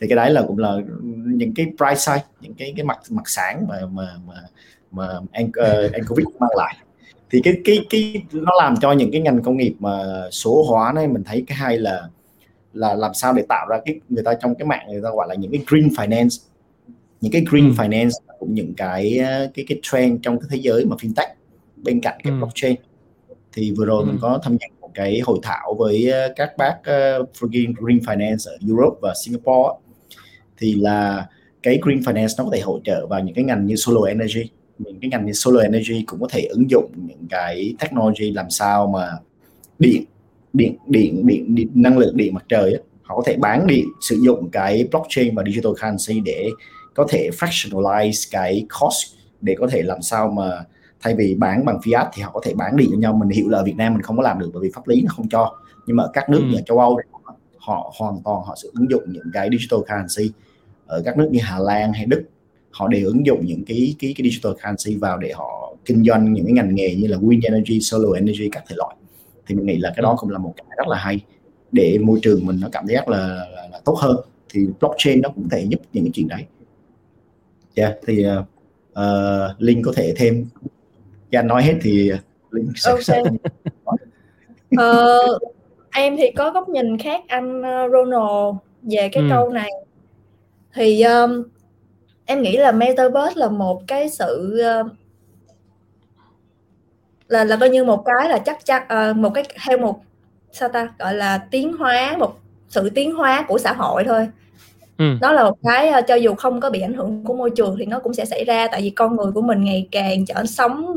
thì 0.00 0.06
cái 0.08 0.16
đấy 0.16 0.30
là 0.30 0.42
cũng 0.48 0.58
là 0.58 0.76
những 1.24 1.54
cái 1.54 1.66
price 1.66 2.00
side 2.00 2.24
những 2.40 2.54
cái 2.54 2.72
cái 2.76 2.84
mặt 2.84 2.98
mặt 3.10 3.22
sáng 3.26 3.66
mà 3.68 3.76
mà 3.92 4.16
mà 4.26 4.34
mà 4.90 5.08
anh 5.32 5.46
uh, 5.46 5.92
anh 5.92 6.02
covid 6.08 6.26
mang 6.40 6.50
lại 6.56 6.76
thì 7.30 7.40
cái 7.44 7.54
cái 7.64 7.86
cái 7.90 8.22
nó 8.32 8.52
làm 8.58 8.74
cho 8.80 8.92
những 8.92 9.10
cái 9.12 9.20
ngành 9.20 9.42
công 9.42 9.56
nghiệp 9.56 9.74
mà 9.78 9.90
số 10.30 10.64
hóa 10.68 10.92
này 10.92 11.08
mình 11.08 11.24
thấy 11.24 11.44
cái 11.46 11.58
hay 11.58 11.78
là 11.78 12.08
là 12.72 12.94
làm 12.94 13.14
sao 13.14 13.32
để 13.32 13.44
tạo 13.48 13.66
ra 13.68 13.80
cái 13.84 14.00
người 14.08 14.24
ta 14.24 14.34
trong 14.34 14.54
cái 14.54 14.66
mạng 14.66 14.86
người 14.88 15.02
ta 15.02 15.10
gọi 15.10 15.28
là 15.28 15.34
những 15.34 15.52
cái 15.52 15.60
green 15.66 15.88
finance 15.88 16.42
những 17.20 17.32
cái 17.32 17.44
green 17.50 17.68
ừ. 17.68 17.74
finance 17.76 18.10
cũng 18.38 18.54
những 18.54 18.74
cái 18.76 19.20
cái 19.54 19.64
cái 19.68 19.80
trend 19.82 20.20
trong 20.22 20.40
cái 20.40 20.48
thế 20.50 20.58
giới 20.60 20.84
mà 20.84 20.96
fintech 20.96 21.28
bên 21.76 22.00
cạnh 22.00 22.20
cái 22.24 22.32
ừ. 22.32 22.36
blockchain 22.38 22.76
thì 23.52 23.72
vừa 23.76 23.84
rồi 23.84 24.02
ừ. 24.02 24.06
mình 24.06 24.18
có 24.20 24.40
tham 24.42 24.56
gia 24.60 24.66
cái 24.94 25.20
hội 25.24 25.38
thảo 25.42 25.74
với 25.78 26.12
các 26.36 26.56
bác 26.56 26.76
uh, 27.20 27.28
Green 27.80 27.98
Finance 27.98 28.50
ở 28.50 28.56
Europe 28.68 28.96
và 29.02 29.14
Singapore 29.24 29.70
thì 30.58 30.74
là 30.74 31.26
cái 31.62 31.78
Green 31.82 31.98
Finance 31.98 32.34
nó 32.38 32.44
có 32.44 32.50
thể 32.52 32.60
hỗ 32.60 32.80
trợ 32.84 33.06
vào 33.06 33.20
những 33.20 33.34
cái 33.34 33.44
ngành 33.44 33.66
như 33.66 33.76
solar 33.76 34.04
energy. 34.04 34.50
Những 34.78 35.00
cái 35.00 35.10
ngành 35.10 35.26
như 35.26 35.32
solar 35.32 35.62
energy 35.62 36.02
cũng 36.06 36.20
có 36.20 36.26
thể 36.30 36.40
ứng 36.50 36.70
dụng 36.70 36.90
những 36.96 37.26
cái 37.30 37.74
technology 37.80 38.30
làm 38.30 38.50
sao 38.50 38.86
mà 38.86 39.10
điện 39.78 40.04
điện 40.52 40.76
điện 40.86 41.26
điện, 41.26 41.54
điện 41.54 41.68
năng 41.74 41.98
lượng 41.98 42.16
điện 42.16 42.34
mặt 42.34 42.44
trời 42.48 42.72
ấy, 42.72 42.82
họ 43.02 43.16
có 43.16 43.22
thể 43.26 43.36
bán 43.36 43.66
điện 43.66 43.84
sử 44.00 44.18
dụng 44.24 44.50
cái 44.50 44.88
blockchain 44.90 45.34
và 45.34 45.42
digital 45.46 45.72
currency 45.72 46.20
để 46.20 46.48
có 46.94 47.06
thể 47.08 47.30
fractionalize 47.38 48.28
cái 48.30 48.66
cost 48.80 49.14
để 49.40 49.54
có 49.58 49.66
thể 49.66 49.82
làm 49.82 50.02
sao 50.02 50.28
mà 50.28 50.64
thay 51.00 51.14
vì 51.14 51.34
bán 51.34 51.64
bằng 51.64 51.78
fiat 51.78 52.06
thì 52.14 52.22
họ 52.22 52.30
có 52.30 52.40
thể 52.44 52.54
bán 52.54 52.76
điện 52.76 52.88
cho 52.92 52.98
nhau. 52.98 53.14
Mình 53.14 53.28
hiểu 53.28 53.48
là 53.48 53.58
ở 53.58 53.64
Việt 53.64 53.76
Nam 53.76 53.92
mình 53.92 54.02
không 54.02 54.16
có 54.16 54.22
làm 54.22 54.38
được 54.38 54.50
bởi 54.52 54.62
vì 54.62 54.70
pháp 54.74 54.88
lý 54.88 55.02
nó 55.02 55.12
không 55.16 55.28
cho. 55.28 55.56
Nhưng 55.86 55.96
mà 55.96 56.02
ở 56.02 56.10
các 56.12 56.30
nước 56.30 56.42
ừ. 56.52 56.56
ở 56.56 56.62
châu 56.66 56.78
Âu 56.78 56.98
họ 57.66 57.92
hoàn 57.98 58.22
toàn 58.24 58.42
họ 58.44 58.56
sẽ 58.62 58.68
ứng 58.72 58.90
dụng 58.90 59.02
những 59.06 59.30
cái 59.32 59.48
digital 59.52 59.80
currency 59.80 60.32
ở 60.86 61.02
các 61.04 61.16
nước 61.16 61.28
như 61.30 61.40
Hà 61.42 61.58
Lan 61.58 61.92
hay 61.92 62.06
Đức. 62.06 62.22
Họ 62.70 62.88
đều 62.88 63.06
ứng 63.06 63.26
dụng 63.26 63.46
những 63.46 63.64
cái 63.66 63.94
cái 63.98 64.14
cái 64.16 64.30
digital 64.30 64.52
currency 64.52 65.00
vào 65.00 65.18
để 65.18 65.32
họ 65.34 65.76
kinh 65.84 66.04
doanh 66.04 66.32
những 66.32 66.44
cái 66.44 66.52
ngành 66.52 66.74
nghề 66.74 66.94
như 66.94 67.06
là 67.06 67.16
wind 67.16 67.40
energy, 67.44 67.80
solar 67.80 68.14
energy 68.14 68.48
các 68.52 68.64
thể 68.68 68.76
loại. 68.78 68.96
Thì 69.46 69.54
mình 69.54 69.66
nghĩ 69.66 69.76
là 69.76 69.92
cái 69.96 70.02
đó 70.02 70.16
cũng 70.18 70.30
là 70.30 70.38
một 70.38 70.54
cái 70.56 70.66
rất 70.76 70.88
là 70.88 70.98
hay 70.98 71.20
để 71.72 71.98
môi 72.02 72.18
trường 72.22 72.46
mình 72.46 72.60
nó 72.60 72.68
cảm 72.72 72.86
giác 72.86 73.08
là, 73.08 73.18
là, 73.26 73.68
là 73.72 73.80
tốt 73.84 73.98
hơn. 74.00 74.16
Thì 74.48 74.66
blockchain 74.80 75.20
nó 75.22 75.28
cũng 75.28 75.48
thể 75.48 75.66
giúp 75.68 75.80
những 75.92 76.04
cái 76.04 76.10
chuyện 76.14 76.28
đấy. 76.28 76.44
Yeah, 77.74 77.94
thì 78.06 78.26
uh, 78.92 79.04
Linh 79.58 79.82
có 79.82 79.92
thể 79.96 80.14
thêm. 80.16 80.46
Cho 81.30 81.38
anh 81.38 81.46
nói 81.46 81.62
hết 81.62 81.74
thì 81.82 82.12
Linh 82.50 82.72
sẽ, 82.76 82.90
okay. 82.90 83.04
sẽ 83.04 83.22
uh, 84.80 85.53
em 85.94 86.16
thì 86.16 86.30
có 86.36 86.50
góc 86.50 86.68
nhìn 86.68 86.98
khác 86.98 87.22
anh 87.28 87.62
Ronald 87.62 88.56
về 88.82 89.08
cái 89.12 89.22
ừ. 89.22 89.28
câu 89.30 89.48
này 89.48 89.70
thì 90.74 91.02
um, 91.02 91.44
em 92.24 92.42
nghĩ 92.42 92.56
là 92.56 92.72
metaverse 92.72 93.40
là 93.40 93.48
một 93.48 93.82
cái 93.86 94.08
sự 94.08 94.60
uh, 94.80 94.92
là 97.28 97.44
là 97.44 97.56
coi 97.56 97.68
như 97.68 97.84
một 97.84 98.04
cái 98.04 98.28
là 98.28 98.38
chắc 98.38 98.64
chắn 98.64 98.82
uh, 99.10 99.16
một 99.16 99.30
cái 99.34 99.44
theo 99.66 99.78
một 99.78 100.00
sao 100.52 100.68
ta 100.68 100.88
gọi 100.98 101.14
là 101.14 101.38
tiến 101.50 101.72
hóa 101.72 102.16
một 102.18 102.38
sự 102.68 102.90
tiến 102.90 103.14
hóa 103.14 103.44
của 103.48 103.58
xã 103.58 103.72
hội 103.72 104.04
thôi 104.04 104.28
ừ. 104.98 105.04
đó 105.20 105.32
là 105.32 105.44
một 105.44 105.58
cái 105.62 105.92
cho 106.08 106.14
dù 106.14 106.34
không 106.34 106.60
có 106.60 106.70
bị 106.70 106.80
ảnh 106.80 106.94
hưởng 106.94 107.24
của 107.24 107.34
môi 107.34 107.50
trường 107.50 107.76
thì 107.78 107.86
nó 107.86 107.98
cũng 107.98 108.14
sẽ 108.14 108.24
xảy 108.24 108.44
ra 108.44 108.68
tại 108.68 108.82
vì 108.82 108.90
con 108.90 109.16
người 109.16 109.32
của 109.32 109.42
mình 109.42 109.64
ngày 109.64 109.88
càng 109.90 110.24
trở 110.26 110.44
sống 110.44 110.94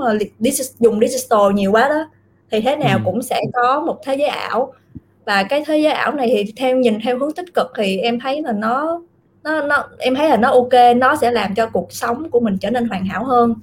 dùng 0.80 1.00
digital 1.00 1.54
nhiều 1.54 1.72
quá 1.72 1.90
đó 1.90 2.10
thì 2.52 2.62
thế 2.62 2.76
nào 2.76 2.98
ừ. 2.98 3.02
cũng 3.06 3.22
sẽ 3.22 3.42
có 3.54 3.82
một 3.82 4.00
thế 4.06 4.16
giới 4.16 4.28
ảo 4.28 4.74
và 5.28 5.44
cái 5.44 5.64
thế 5.68 5.78
giới 5.78 5.94
ảo 5.94 6.14
này 6.14 6.30
thì 6.32 6.54
theo 6.56 6.78
nhìn 6.78 7.00
theo 7.04 7.20
hướng 7.20 7.32
tích 7.32 7.54
cực 7.54 7.72
thì 7.78 7.98
em 7.98 8.20
thấy 8.20 8.42
là 8.42 8.52
nó 8.52 9.02
nó 9.44 9.62
nó 9.62 9.84
em 9.98 10.16
thấy 10.16 10.30
là 10.30 10.38
nó 10.38 10.52
ok 10.52 10.98
nó 10.98 11.16
sẽ 11.16 11.32
làm 11.32 11.56
cho 11.56 11.66
cuộc 11.66 11.92
sống 11.92 12.30
của 12.30 12.40
mình 12.40 12.58
trở 12.58 12.70
nên 12.70 12.88
hoàn 12.88 13.06
hảo 13.06 13.24
hơn 13.24 13.56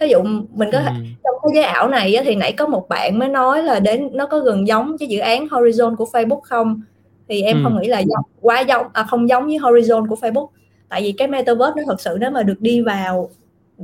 ví 0.00 0.08
dụ 0.08 0.22
mình 0.54 0.68
có 0.72 0.78
ừ. 0.78 0.84
trong 1.24 1.34
thế 1.42 1.50
giới 1.54 1.64
ảo 1.64 1.88
này 1.88 2.16
thì 2.24 2.34
nãy 2.34 2.52
có 2.52 2.66
một 2.66 2.88
bạn 2.88 3.18
mới 3.18 3.28
nói 3.28 3.62
là 3.62 3.80
đến 3.80 4.10
nó 4.12 4.26
có 4.26 4.38
gần 4.38 4.66
giống 4.66 4.96
với 4.96 5.08
dự 5.08 5.18
án 5.18 5.46
Horizon 5.46 5.96
của 5.96 6.06
Facebook 6.12 6.40
không 6.40 6.82
thì 7.28 7.42
em 7.42 7.56
ừ. 7.56 7.60
không 7.64 7.80
nghĩ 7.80 7.88
là 7.88 7.98
giống, 7.98 8.24
quá 8.40 8.60
giống 8.60 8.86
à, 8.92 9.02
không 9.02 9.28
giống 9.28 9.46
với 9.46 9.58
Horizon 9.58 10.08
của 10.08 10.16
Facebook 10.20 10.48
tại 10.88 11.02
vì 11.02 11.12
cái 11.12 11.28
metaverse 11.28 11.72
nó 11.76 11.82
thật 11.86 12.00
sự 12.00 12.16
nếu 12.20 12.30
mà 12.30 12.42
được 12.42 12.60
đi 12.60 12.80
vào 12.80 13.30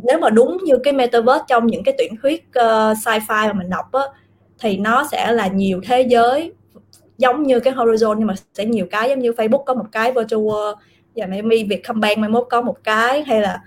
nếu 0.02 0.18
mà 0.18 0.30
đúng 0.30 0.58
như 0.64 0.78
cái 0.84 0.92
metaverse 0.92 1.44
trong 1.48 1.66
những 1.66 1.84
cái 1.84 1.94
tuyển 1.98 2.14
thuyết 2.22 2.48
uh, 2.58 2.96
sci-fi 2.96 3.46
mà 3.46 3.52
mình 3.52 3.70
đọc 3.70 3.92
á 3.92 4.02
thì 4.60 4.76
nó 4.76 5.08
sẽ 5.10 5.32
là 5.32 5.46
nhiều 5.46 5.80
thế 5.84 6.02
giới 6.02 6.52
giống 7.18 7.42
như 7.42 7.60
cái 7.60 7.74
Horizon 7.74 8.14
nhưng 8.18 8.26
mà 8.26 8.34
sẽ 8.54 8.64
nhiều 8.64 8.86
cái 8.90 9.08
giống 9.08 9.18
như 9.18 9.30
Facebook 9.30 9.64
có 9.64 9.74
một 9.74 9.86
cái 9.92 10.12
virtual 10.12 10.42
world 10.42 10.74
và 11.16 11.26
maybe 11.26 11.56
Vietcombank 11.68 12.18
mai 12.18 12.30
mốt 12.30 12.46
có 12.50 12.60
một 12.60 12.76
cái 12.84 13.22
hay 13.22 13.40
là 13.40 13.62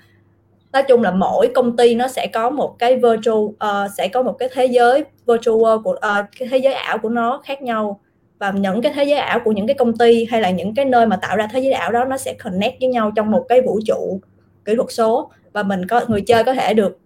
nói 0.73 0.83
chung 0.83 1.01
là 1.01 1.11
mỗi 1.11 1.51
công 1.55 1.77
ty 1.77 1.95
nó 1.95 2.07
sẽ 2.07 2.27
có 2.33 2.49
một 2.49 2.79
cái 2.79 2.95
virtual 2.95 3.37
uh, 3.37 3.57
sẽ 3.97 4.07
có 4.07 4.21
một 4.21 4.35
cái 4.39 4.49
thế 4.53 4.65
giới 4.65 5.03
virtual 5.27 5.57
world 5.57 5.81
của 5.81 5.91
uh, 5.91 6.25
cái 6.39 6.47
thế 6.51 6.57
giới 6.57 6.73
ảo 6.73 6.97
của 6.97 7.09
nó 7.09 7.41
khác 7.45 7.61
nhau. 7.61 7.99
Và 8.39 8.51
những 8.51 8.81
cái 8.81 8.91
thế 8.95 9.03
giới 9.03 9.19
ảo 9.19 9.39
của 9.45 9.51
những 9.51 9.67
cái 9.67 9.73
công 9.73 9.97
ty 9.97 10.25
hay 10.25 10.41
là 10.41 10.49
những 10.49 10.75
cái 10.75 10.85
nơi 10.85 11.05
mà 11.05 11.15
tạo 11.15 11.37
ra 11.37 11.47
thế 11.47 11.59
giới 11.59 11.71
ảo 11.71 11.91
đó 11.91 12.05
nó 12.05 12.17
sẽ 12.17 12.33
connect 12.43 12.79
với 12.79 12.89
nhau 12.89 13.11
trong 13.15 13.31
một 13.31 13.45
cái 13.49 13.61
vũ 13.61 13.79
trụ 13.85 14.19
kỹ 14.65 14.75
thuật 14.75 14.91
số. 14.91 15.31
Và 15.53 15.63
mình 15.63 15.87
có 15.87 16.01
người 16.07 16.21
chơi 16.21 16.43
có 16.43 16.53
thể 16.53 16.73
được 16.73 16.99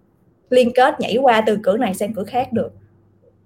liên 0.50 0.72
kết 0.74 1.00
nhảy 1.00 1.16
qua 1.16 1.40
từ 1.46 1.58
cửa 1.62 1.76
này 1.76 1.94
sang 1.94 2.14
cửa 2.14 2.24
khác 2.24 2.52
được. 2.52 2.72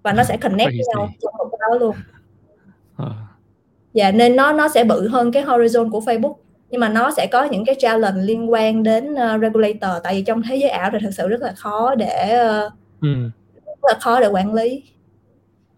Và 0.03 0.13
nó 0.13 0.25
sẽ 0.25 0.37
connect 0.37 0.71
với 0.71 0.85
nhau 0.95 1.09
trong 1.23 1.35
một 1.39 1.49
cái 1.51 1.59
đó 1.61 1.79
luôn. 1.79 1.95
À. 3.03 3.11
Dạ 3.93 4.11
nên 4.11 4.37
nó 4.37 4.53
nó 4.53 4.69
sẽ 4.69 4.85
bự 4.85 5.09
hơn 5.09 5.33
cái 5.33 5.43
horizon 5.43 5.91
của 5.91 6.01
Facebook 6.01 6.35
nhưng 6.71 6.81
mà 6.81 6.89
nó 6.89 7.11
sẽ 7.17 7.27
có 7.27 7.45
những 7.45 7.65
cái 7.65 7.75
challenge 7.79 8.23
liên 8.23 8.53
quan 8.53 8.83
đến 8.83 9.13
uh, 9.13 9.41
regulator 9.41 10.03
tại 10.05 10.15
vì 10.15 10.23
trong 10.23 10.43
thế 10.43 10.57
giới 10.57 10.71
ảo 10.71 10.91
thì 10.93 10.99
thực 11.03 11.11
sự 11.11 11.29
rất 11.29 11.41
là 11.41 11.53
khó 11.57 11.95
để 11.95 12.41
uh, 12.67 12.73
ừ. 13.01 13.15
rất 13.67 13.79
là 13.83 13.95
khó 14.01 14.21
để 14.21 14.27
quản 14.27 14.55
lý 14.55 14.83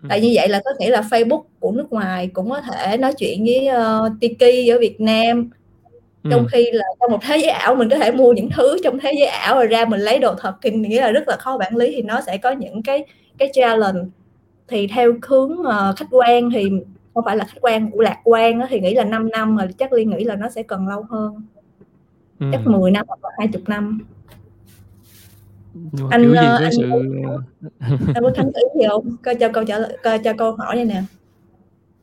ừ. 0.02 0.06
tại 0.08 0.20
như 0.20 0.30
vậy 0.34 0.48
là 0.48 0.60
có 0.64 0.70
nghĩa 0.78 0.90
là 0.90 1.00
Facebook 1.10 1.42
của 1.60 1.72
nước 1.72 1.92
ngoài 1.92 2.30
cũng 2.32 2.50
có 2.50 2.60
thể 2.60 2.96
nói 2.96 3.12
chuyện 3.18 3.44
với 3.44 3.68
uh, 3.68 4.12
Tiki 4.20 4.70
ở 4.70 4.78
Việt 4.78 5.00
Nam 5.00 5.50
trong 6.30 6.40
ừ. 6.40 6.46
khi 6.52 6.70
là 6.72 6.84
trong 7.00 7.10
một 7.10 7.18
thế 7.22 7.36
giới 7.36 7.50
ảo 7.50 7.74
mình 7.74 7.88
có 7.88 7.96
thể 7.96 8.12
mua 8.12 8.32
những 8.32 8.50
thứ 8.50 8.76
trong 8.84 8.98
thế 8.98 9.12
giới 9.18 9.26
ảo 9.26 9.54
rồi 9.54 9.66
ra 9.66 9.84
mình 9.84 10.00
lấy 10.00 10.18
đồ 10.18 10.34
thật 10.34 10.54
thì 10.62 10.70
nghĩa 10.70 11.00
là 11.00 11.10
rất 11.10 11.28
là 11.28 11.36
khó 11.36 11.56
quản 11.58 11.76
lý 11.76 11.92
thì 11.96 12.02
nó 12.02 12.20
sẽ 12.20 12.36
có 12.36 12.50
những 12.50 12.82
cái 12.82 13.04
cái 13.38 13.50
challenge 13.52 14.00
thì 14.68 14.86
theo 14.86 15.12
hướng 15.22 15.52
uh, 15.52 15.96
khách 15.96 16.08
quan 16.10 16.50
thì 16.50 16.70
không 17.14 17.24
phải 17.24 17.36
là 17.36 17.44
khách 17.44 17.58
quan 17.60 17.90
của 17.90 18.00
lạc 18.00 18.18
quan 18.24 18.58
đó, 18.58 18.66
thì 18.68 18.80
nghĩ 18.80 18.94
là 18.94 19.04
5 19.04 19.30
năm 19.30 19.56
mà 19.56 19.68
chắc 19.78 19.92
liên 19.92 20.10
nghĩ 20.10 20.24
là 20.24 20.36
nó 20.36 20.48
sẽ 20.48 20.62
cần 20.62 20.88
lâu 20.88 21.06
hơn. 21.10 21.42
Ừ. 22.38 22.46
chắc 22.52 22.66
10 22.66 22.90
năm 22.90 23.06
hoặc 23.08 23.18
là 23.22 23.30
20 23.38 23.62
năm. 23.66 24.00
Nhưng 25.74 26.08
anh, 26.10 26.32
ờ, 26.34 26.56
anh, 26.56 26.72
sự... 26.72 26.90
anh 28.14 28.22
có 28.22 28.30
thắng 28.34 28.46
ý 28.46 28.62
gì 28.80 28.86
không? 28.88 29.16
Coi 29.24 29.34
cho 29.34 29.48
câu 29.48 29.64
trả 29.64 29.78
lời 29.78 29.98
coi 30.02 30.18
cho 30.18 30.32
câu 30.38 30.52
hỏi 30.52 30.76
này 30.76 30.84
nè. 30.84 31.02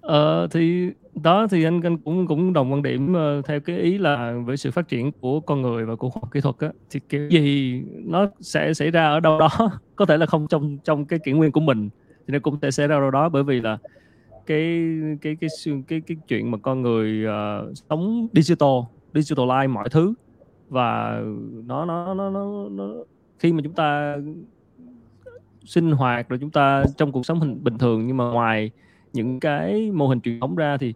Ờ, 0.01 0.47
thì 0.51 0.91
đó 1.23 1.47
thì 1.51 1.63
anh 1.63 1.81
anh 1.83 1.97
cũng 1.97 2.27
cũng 2.27 2.53
đồng 2.53 2.71
quan 2.71 2.83
điểm 2.83 3.15
uh, 3.39 3.45
theo 3.45 3.59
cái 3.59 3.77
ý 3.77 3.97
là 3.97 4.33
với 4.45 4.57
sự 4.57 4.71
phát 4.71 4.87
triển 4.87 5.11
của 5.11 5.39
con 5.39 5.61
người 5.61 5.85
và 5.85 5.95
của 5.95 6.09
khoa 6.09 6.19
học 6.21 6.31
kỹ 6.31 6.41
thuật 6.41 6.55
á 6.59 6.69
thì 6.89 6.99
kiểu 7.09 7.29
gì 7.29 7.81
nó 8.05 8.27
sẽ 8.41 8.73
xảy 8.73 8.91
ra 8.91 9.09
ở 9.09 9.19
đâu 9.19 9.39
đó. 9.39 9.49
Có 9.95 10.05
thể 10.05 10.17
là 10.17 10.25
không 10.25 10.47
trong 10.47 10.77
trong 10.83 11.05
cái 11.05 11.19
kỷ 11.19 11.31
nguyên 11.31 11.51
của 11.51 11.61
mình 11.61 11.89
thì 12.27 12.33
nó 12.33 12.39
cũng 12.39 12.57
sẽ 12.61 12.71
xảy 12.71 12.87
ra 12.87 12.99
đâu 12.99 13.11
đó 13.11 13.29
bởi 13.29 13.43
vì 13.43 13.61
là 13.61 13.77
cái 14.49 14.97
cái 15.21 15.35
cái 15.35 15.49
cái 15.65 15.83
cái, 15.87 16.01
cái 16.07 16.17
chuyện 16.27 16.51
mà 16.51 16.57
con 16.57 16.81
người 16.81 17.25
uh, 17.25 17.77
sống 17.89 18.27
digital 18.33 18.79
digitalize 19.13 19.69
mọi 19.69 19.89
thứ. 19.89 20.13
Và 20.69 21.21
nó 21.65 21.85
nó 21.85 22.13
nó 22.13 22.29
nó, 22.29 22.69
nó 22.69 22.93
khi 23.39 23.53
mà 23.53 23.61
chúng 23.63 23.73
ta 23.73 24.17
sinh 25.65 25.91
hoạt 25.91 26.29
rồi 26.29 26.39
chúng 26.41 26.49
ta 26.49 26.83
trong 26.97 27.11
cuộc 27.11 27.25
sống 27.25 27.39
hình 27.39 27.63
bình 27.63 27.77
thường 27.77 28.07
nhưng 28.07 28.17
mà 28.17 28.23
ngoài 28.23 28.71
những 29.13 29.39
cái 29.39 29.91
mô 29.91 30.07
hình 30.07 30.21
truyền 30.21 30.39
thống 30.39 30.55
ra 30.55 30.77
thì 30.77 30.93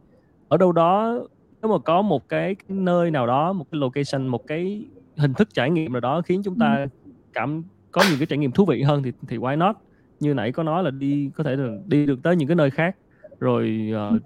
ở 0.47 0.57
đâu 0.57 0.71
đó 0.71 1.19
nếu 1.61 1.71
mà 1.71 1.77
có 1.77 2.01
một 2.01 2.29
cái, 2.29 2.55
cái 2.55 2.77
nơi 2.77 3.11
nào 3.11 3.27
đó 3.27 3.53
một 3.53 3.65
cái 3.71 3.79
location 3.79 4.27
một 4.27 4.47
cái 4.47 4.85
hình 5.17 5.33
thức 5.33 5.53
trải 5.53 5.69
nghiệm 5.69 5.91
nào 5.91 5.99
đó 5.99 6.21
khiến 6.21 6.41
chúng 6.43 6.59
ta 6.59 6.75
ừ. 6.75 7.11
cảm 7.33 7.63
có 7.91 8.03
những 8.09 8.19
cái 8.19 8.25
trải 8.25 8.37
nghiệm 8.37 8.51
thú 8.51 8.65
vị 8.65 8.81
hơn 8.81 9.03
thì 9.03 9.11
thì 9.27 9.37
why 9.37 9.57
not? 9.57 9.75
Như 10.19 10.33
nãy 10.33 10.51
có 10.51 10.63
nói 10.63 10.83
là 10.83 10.91
đi 10.91 11.29
có 11.35 11.43
thể 11.43 11.55
là 11.55 11.77
đi 11.85 12.05
được 12.05 12.23
tới 12.23 12.35
những 12.35 12.47
cái 12.47 12.55
nơi 12.55 12.69
khác 12.69 12.95
rồi 13.43 13.91
uh, 14.15 14.21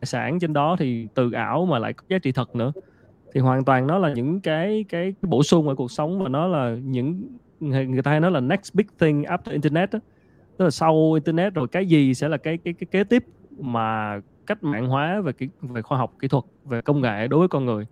tài 0.00 0.06
sản 0.06 0.38
trên 0.38 0.52
đó 0.52 0.76
thì 0.78 1.06
từ 1.14 1.32
ảo 1.32 1.66
mà 1.66 1.78
lại 1.78 1.92
có 1.92 2.04
giá 2.08 2.18
trị 2.18 2.32
thật 2.32 2.56
nữa 2.56 2.72
thì 3.34 3.40
hoàn 3.40 3.64
toàn 3.64 3.86
nó 3.86 3.98
là 3.98 4.12
những 4.12 4.40
cái 4.40 4.84
cái, 4.88 5.14
cái 5.22 5.30
bổ 5.30 5.42
sung 5.42 5.68
ở 5.68 5.74
cuộc 5.74 5.90
sống 5.90 6.22
và 6.22 6.28
nó 6.28 6.46
là 6.46 6.76
những 6.84 7.22
người 7.60 8.02
ta 8.02 8.10
hay 8.10 8.20
nói 8.20 8.30
là 8.30 8.40
next 8.40 8.74
big 8.74 8.86
thing 8.98 9.22
after 9.22 9.52
internet 9.52 9.92
đó. 9.92 9.98
tức 10.56 10.64
là 10.64 10.70
sau 10.70 11.12
internet 11.12 11.54
rồi 11.54 11.68
cái 11.68 11.86
gì 11.86 12.14
sẽ 12.14 12.28
là 12.28 12.36
cái 12.36 12.58
cái 12.58 12.74
cái 12.74 12.86
kế 12.90 13.04
tiếp 13.04 13.24
mà 13.58 14.20
cách 14.46 14.64
mạng 14.64 14.86
hóa 14.86 15.20
về 15.20 15.32
cái 15.32 15.48
về 15.62 15.82
khoa 15.82 15.98
học 15.98 16.12
kỹ 16.20 16.28
thuật 16.28 16.44
về 16.64 16.82
công 16.82 17.00
nghệ 17.00 17.28
đối 17.28 17.38
với 17.38 17.48
con 17.48 17.64
người 17.64 17.86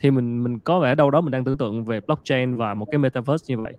thì 0.00 0.10
mình 0.10 0.44
mình 0.44 0.58
có 0.58 0.80
vẻ 0.80 0.94
đâu 0.94 1.10
đó 1.10 1.20
mình 1.20 1.30
đang 1.30 1.44
tưởng 1.44 1.58
tượng 1.58 1.84
về 1.84 2.00
blockchain 2.00 2.56
và 2.56 2.74
một 2.74 2.88
cái 2.90 2.98
metaverse 2.98 3.44
như 3.48 3.62
vậy 3.62 3.72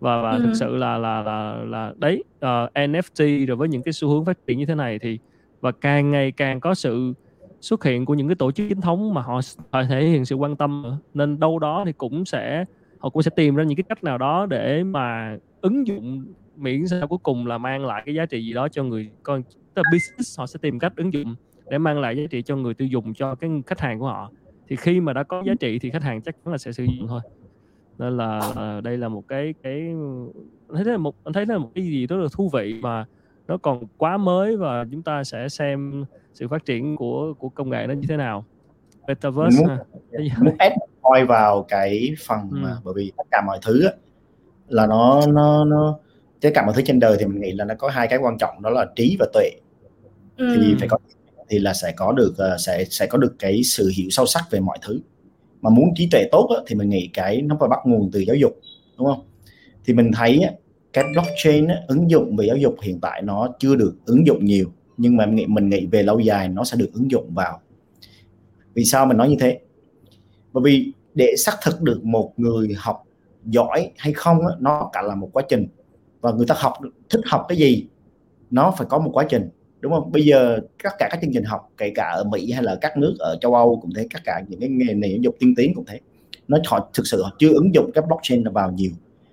và 0.00 0.22
và 0.22 0.30
ừ. 0.30 0.42
thực 0.46 0.52
sự 0.54 0.76
là 0.76 0.98
là 0.98 1.22
là 1.22 1.54
là 1.64 1.92
đấy 1.98 2.24
uh, 2.26 2.40
ờ, 2.40 2.68
NFT 2.74 3.46
rồi 3.46 3.56
với 3.56 3.68
những 3.68 3.82
cái 3.82 3.92
xu 3.92 4.08
hướng 4.08 4.24
phát 4.24 4.46
triển 4.46 4.58
như 4.58 4.66
thế 4.66 4.74
này 4.74 4.98
thì 4.98 5.18
và 5.62 5.72
càng 5.72 6.10
ngày 6.10 6.32
càng 6.32 6.60
có 6.60 6.74
sự 6.74 7.12
xuất 7.60 7.84
hiện 7.84 8.04
của 8.04 8.14
những 8.14 8.28
cái 8.28 8.34
tổ 8.34 8.52
chức 8.52 8.68
chính 8.68 8.80
thống 8.80 9.14
mà 9.14 9.22
họ, 9.22 9.40
họ 9.70 9.84
thể 9.84 10.04
hiện 10.04 10.24
sự 10.24 10.36
quan 10.36 10.56
tâm 10.56 10.84
nên 11.14 11.40
đâu 11.40 11.58
đó 11.58 11.82
thì 11.86 11.92
cũng 11.92 12.24
sẽ 12.24 12.64
họ 12.98 13.08
cũng 13.10 13.22
sẽ 13.22 13.30
tìm 13.36 13.54
ra 13.54 13.64
những 13.64 13.76
cái 13.76 13.84
cách 13.88 14.04
nào 14.04 14.18
đó 14.18 14.46
để 14.46 14.84
mà 14.84 15.36
ứng 15.60 15.86
dụng 15.86 16.24
miễn 16.56 16.86
sao 16.86 17.08
cuối 17.08 17.18
cùng 17.22 17.46
là 17.46 17.58
mang 17.58 17.86
lại 17.86 18.02
cái 18.06 18.14
giá 18.14 18.26
trị 18.26 18.44
gì 18.44 18.52
đó 18.52 18.68
cho 18.68 18.84
người 18.84 19.10
con 19.22 19.42
tức 19.74 19.82
là 19.82 19.90
business 19.92 20.38
họ 20.38 20.46
sẽ 20.46 20.58
tìm 20.62 20.78
cách 20.78 20.92
ứng 20.96 21.12
dụng 21.12 21.34
để 21.70 21.78
mang 21.78 22.00
lại 22.00 22.16
giá 22.16 22.22
trị 22.30 22.42
cho 22.42 22.56
người 22.56 22.74
tiêu 22.74 22.88
dùng 22.88 23.14
cho 23.14 23.34
cái 23.34 23.50
khách 23.66 23.80
hàng 23.80 23.98
của 23.98 24.06
họ. 24.06 24.30
Thì 24.68 24.76
khi 24.76 25.00
mà 25.00 25.12
đã 25.12 25.22
có 25.22 25.42
giá 25.46 25.54
trị 25.60 25.78
thì 25.78 25.90
khách 25.90 26.02
hàng 26.02 26.22
chắc 26.22 26.36
chắn 26.44 26.52
là 26.52 26.58
sẽ 26.58 26.72
sử 26.72 26.84
dụng 26.84 27.06
thôi. 27.08 27.20
Nên 27.98 28.16
là 28.16 28.40
à, 28.56 28.80
đây 28.80 28.98
là 28.98 29.08
một 29.08 29.28
cái 29.28 29.54
cái 29.62 29.94
thấy 30.74 30.84
là 30.84 30.96
một 30.96 31.14
anh 31.24 31.32
thấy 31.32 31.46
là 31.46 31.58
một 31.58 31.70
cái 31.74 31.84
gì 31.84 32.06
rất 32.06 32.16
là 32.16 32.28
thú 32.32 32.50
vị 32.52 32.78
mà 32.82 33.04
nó 33.52 33.58
còn 33.58 33.84
quá 33.98 34.16
mới 34.16 34.56
và 34.56 34.84
chúng 34.90 35.02
ta 35.02 35.24
sẽ 35.24 35.48
xem 35.48 36.04
sự 36.34 36.48
phát 36.48 36.64
triển 36.64 36.96
của 36.96 37.34
của 37.38 37.48
công 37.48 37.70
nghệ 37.70 37.86
nó 37.86 37.94
như 37.94 38.06
thế 38.08 38.16
nào 38.16 38.44
metaverse 39.06 39.60
muốn, 39.60 39.68
ha. 39.68 39.78
muốn 40.40 40.54
add 40.58 40.74
point 41.02 41.28
vào 41.28 41.62
cái 41.68 42.14
phần 42.26 42.38
ừ. 42.50 42.58
mà 42.62 42.76
bởi 42.84 42.94
vì 42.96 43.12
tất 43.16 43.24
cả 43.30 43.42
mọi 43.46 43.58
thứ 43.62 43.84
á, 43.84 43.92
là 44.68 44.86
nó 44.86 45.20
nó 45.26 45.64
nó 45.64 45.98
tất 46.40 46.50
cả 46.54 46.66
mọi 46.66 46.74
thứ 46.76 46.82
trên 46.84 47.00
đời 47.00 47.16
thì 47.20 47.26
mình 47.26 47.40
nghĩ 47.40 47.52
là 47.52 47.64
nó 47.64 47.74
có 47.78 47.88
hai 47.88 48.08
cái 48.08 48.18
quan 48.18 48.38
trọng 48.38 48.62
đó 48.62 48.70
là 48.70 48.86
trí 48.96 49.16
và 49.18 49.26
tuệ 49.32 49.50
ừ. 50.36 50.56
thì 50.56 50.74
phải 50.78 50.88
có 50.88 50.98
thì 51.48 51.58
là 51.58 51.74
sẽ 51.74 51.92
có 51.96 52.12
được 52.12 52.32
uh, 52.32 52.60
sẽ 52.60 52.84
sẽ 52.84 53.06
có 53.06 53.18
được 53.18 53.34
cái 53.38 53.62
sự 53.62 53.92
hiểu 53.96 54.10
sâu 54.10 54.26
sắc 54.26 54.42
về 54.50 54.60
mọi 54.60 54.78
thứ 54.82 55.00
mà 55.60 55.70
muốn 55.70 55.94
trí 55.96 56.08
tuệ 56.10 56.28
tốt 56.32 56.50
á, 56.56 56.62
thì 56.66 56.74
mình 56.74 56.88
nghĩ 56.88 57.10
cái 57.14 57.42
nó 57.42 57.56
phải 57.60 57.68
bắt 57.68 57.78
nguồn 57.84 58.10
từ 58.12 58.20
giáo 58.20 58.36
dục 58.36 58.60
đúng 58.98 59.06
không 59.06 59.24
thì 59.84 59.94
mình 59.94 60.10
thấy 60.14 60.40
á, 60.40 60.52
cái 60.92 61.04
blockchain 61.12 61.68
á, 61.68 61.76
ứng 61.88 62.10
dụng 62.10 62.36
về 62.36 62.46
giáo 62.46 62.56
dục 62.56 62.76
hiện 62.82 63.00
tại 63.00 63.22
nó 63.22 63.48
chưa 63.58 63.76
được 63.76 63.94
ứng 64.06 64.26
dụng 64.26 64.44
nhiều 64.44 64.72
nhưng 64.96 65.16
mà 65.16 65.26
mình 65.26 65.34
nghĩ 65.34 65.46
mình 65.46 65.68
nghĩ 65.68 65.86
về 65.86 66.02
lâu 66.02 66.20
dài 66.20 66.48
nó 66.48 66.64
sẽ 66.64 66.76
được 66.76 66.90
ứng 66.92 67.10
dụng 67.10 67.34
vào. 67.34 67.60
Vì 68.74 68.84
sao 68.84 69.06
mình 69.06 69.16
nói 69.16 69.28
như 69.28 69.36
thế? 69.40 69.58
Bởi 70.52 70.62
vì 70.64 70.92
để 71.14 71.34
xác 71.36 71.56
thực 71.62 71.80
được 71.80 72.04
một 72.04 72.32
người 72.36 72.74
học 72.76 73.02
giỏi 73.44 73.90
hay 73.96 74.12
không 74.12 74.46
á, 74.46 74.54
nó 74.60 74.90
cả 74.92 75.02
là 75.02 75.14
một 75.14 75.30
quá 75.32 75.42
trình. 75.48 75.66
Và 76.20 76.32
người 76.32 76.46
ta 76.46 76.54
học 76.58 76.72
thích 77.10 77.20
học 77.24 77.44
cái 77.48 77.58
gì 77.58 77.86
nó 78.50 78.74
phải 78.78 78.86
có 78.90 78.98
một 78.98 79.10
quá 79.12 79.24
trình 79.28 79.48
đúng 79.80 79.92
không? 79.92 80.12
Bây 80.12 80.24
giờ 80.24 80.58
tất 80.82 80.90
cả 80.98 81.08
các 81.10 81.18
chương 81.22 81.32
trình 81.34 81.44
học 81.44 81.70
kể 81.76 81.92
cả 81.94 82.10
ở 82.14 82.24
Mỹ 82.24 82.52
hay 82.52 82.62
là 82.62 82.78
các 82.80 82.96
nước 82.96 83.16
ở 83.18 83.38
châu 83.40 83.54
Âu 83.54 83.78
cũng 83.82 83.90
thế 83.96 84.06
tất 84.14 84.20
cả 84.24 84.42
những 84.48 84.60
cái 84.60 84.68
nghề 84.68 84.94
nền 84.94 85.10
giáo 85.10 85.20
dục 85.20 85.36
tiên 85.38 85.54
tiến 85.56 85.72
cũng 85.74 85.84
thế 85.84 86.00
nó 86.48 86.58
họ 86.66 86.90
thực 86.94 87.06
sự 87.06 87.22
họ 87.22 87.30
chưa 87.38 87.52
ứng 87.52 87.74
dụng 87.74 87.90
cái 87.94 88.04
blockchain 88.06 88.44
vào 88.44 88.72
nhiều 88.72 88.90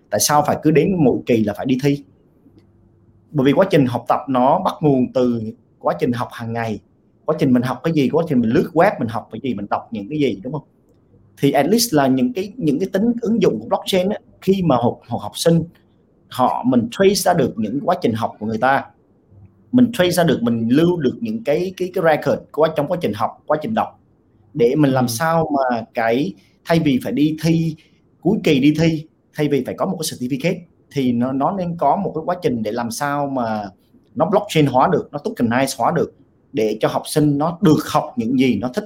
tại 0.10 0.20
sao 0.20 0.44
phải 0.48 0.58
cứ 0.64 0.72
đến 0.72 0.96
mỗi 1.04 1.18
kỳ 1.26 1.44
là 1.44 1.54
phải 1.54 1.66
đi 1.66 1.78
thi? 1.84 2.04
Bởi 3.32 3.46
vì 3.46 3.54
quá 3.54 3.68
trình 3.70 3.86
học 3.86 4.06
tập 4.08 4.20
nó 4.30 4.60
bắt 4.60 4.74
nguồn 4.82 5.14
từ 5.14 5.42
quá 5.80 5.94
trình 6.00 6.12
học 6.12 6.28
hàng 6.32 6.54
ngày. 6.54 6.80
Quá 7.26 7.36
trình 7.40 7.54
mình 7.54 7.64
học 7.64 7.80
cái 7.84 7.94
gì 7.94 8.10
quá 8.10 8.24
trình 8.30 8.40
mình 8.40 8.50
lướt 8.50 8.70
web 8.74 8.92
mình 9.00 9.08
học 9.08 9.30
cái 9.32 9.42
gì 9.44 9.54
mình 9.54 9.66
đọc 9.70 9.88
những 9.92 10.10
cái 10.10 10.20
gì 10.20 10.40
đúng 10.44 10.54
không? 10.54 10.64
Thì 11.38 11.52
at 11.52 11.66
least 11.66 11.94
là 11.94 12.08
những 12.08 12.34
cái 12.34 12.54
những 12.56 12.80
cái 12.80 12.90
tính 12.94 13.14
ứng 13.22 13.42
dụng 13.42 13.60
của 13.60 13.66
blockchain 13.68 14.10
ấy, 14.10 14.20
khi 14.42 14.62
mà 14.66 14.76
một, 14.76 15.02
một 15.10 15.18
học 15.18 15.38
sinh 15.38 15.64
họ 16.30 16.64
mình 16.68 16.88
trace 16.92 17.16
ra 17.16 17.34
được 17.34 17.54
những 17.58 17.80
quá 17.86 17.96
trình 18.02 18.14
học 18.14 18.36
của 18.40 18.46
người 18.46 18.58
ta. 18.58 18.86
Mình 19.72 19.92
trace 19.92 20.12
ra 20.12 20.24
được 20.24 20.40
mình 20.44 20.70
lưu 20.70 20.98
được 20.98 21.18
những 21.22 21.44
cái 21.44 21.74
cái 21.78 21.92
cái 21.94 22.04
record 22.04 22.42
của 22.52 22.68
trong 22.76 22.88
quá 22.88 22.98
trình 23.02 23.14
học 23.14 23.44
quá 23.46 23.58
trình 23.62 23.74
đọc. 23.74 24.00
Để 24.54 24.76
mình 24.76 24.92
làm 24.92 25.06
ừ. 25.06 25.10
sao 25.10 25.52
mà 25.54 25.86
cái 25.94 26.34
thay 26.66 26.80
vì 26.80 27.00
phải 27.04 27.14
đi 27.14 27.38
thi 27.44 27.76
cuối 28.22 28.40
kỳ 28.44 28.60
đi 28.60 28.74
thi 28.80 29.06
thay 29.40 29.48
vì 29.48 29.64
phải 29.66 29.76
có 29.76 29.86
một 29.86 29.98
cái 30.00 30.18
certificate 30.18 30.60
thì 30.92 31.12
nó 31.12 31.32
nó 31.32 31.52
nên 31.52 31.78
có 31.78 31.96
một 31.96 32.12
cái 32.16 32.22
quá 32.26 32.36
trình 32.42 32.64
để 32.64 32.72
làm 32.72 32.92
sao 32.92 33.28
mà 33.28 33.64
nó 34.16 34.26
blockchain 34.26 34.66
hóa 34.66 34.90
được 34.92 35.10
nó 35.12 35.20
tokenize 35.24 35.76
hóa 35.78 35.92
được 35.96 36.14
để 36.54 36.78
cho 36.80 36.88
học 36.88 37.04
sinh 37.06 37.38
nó 37.38 37.58
được 37.62 37.80
học 37.86 38.14
những 38.16 38.40
gì 38.40 38.56
nó 38.62 38.68
thích 38.74 38.84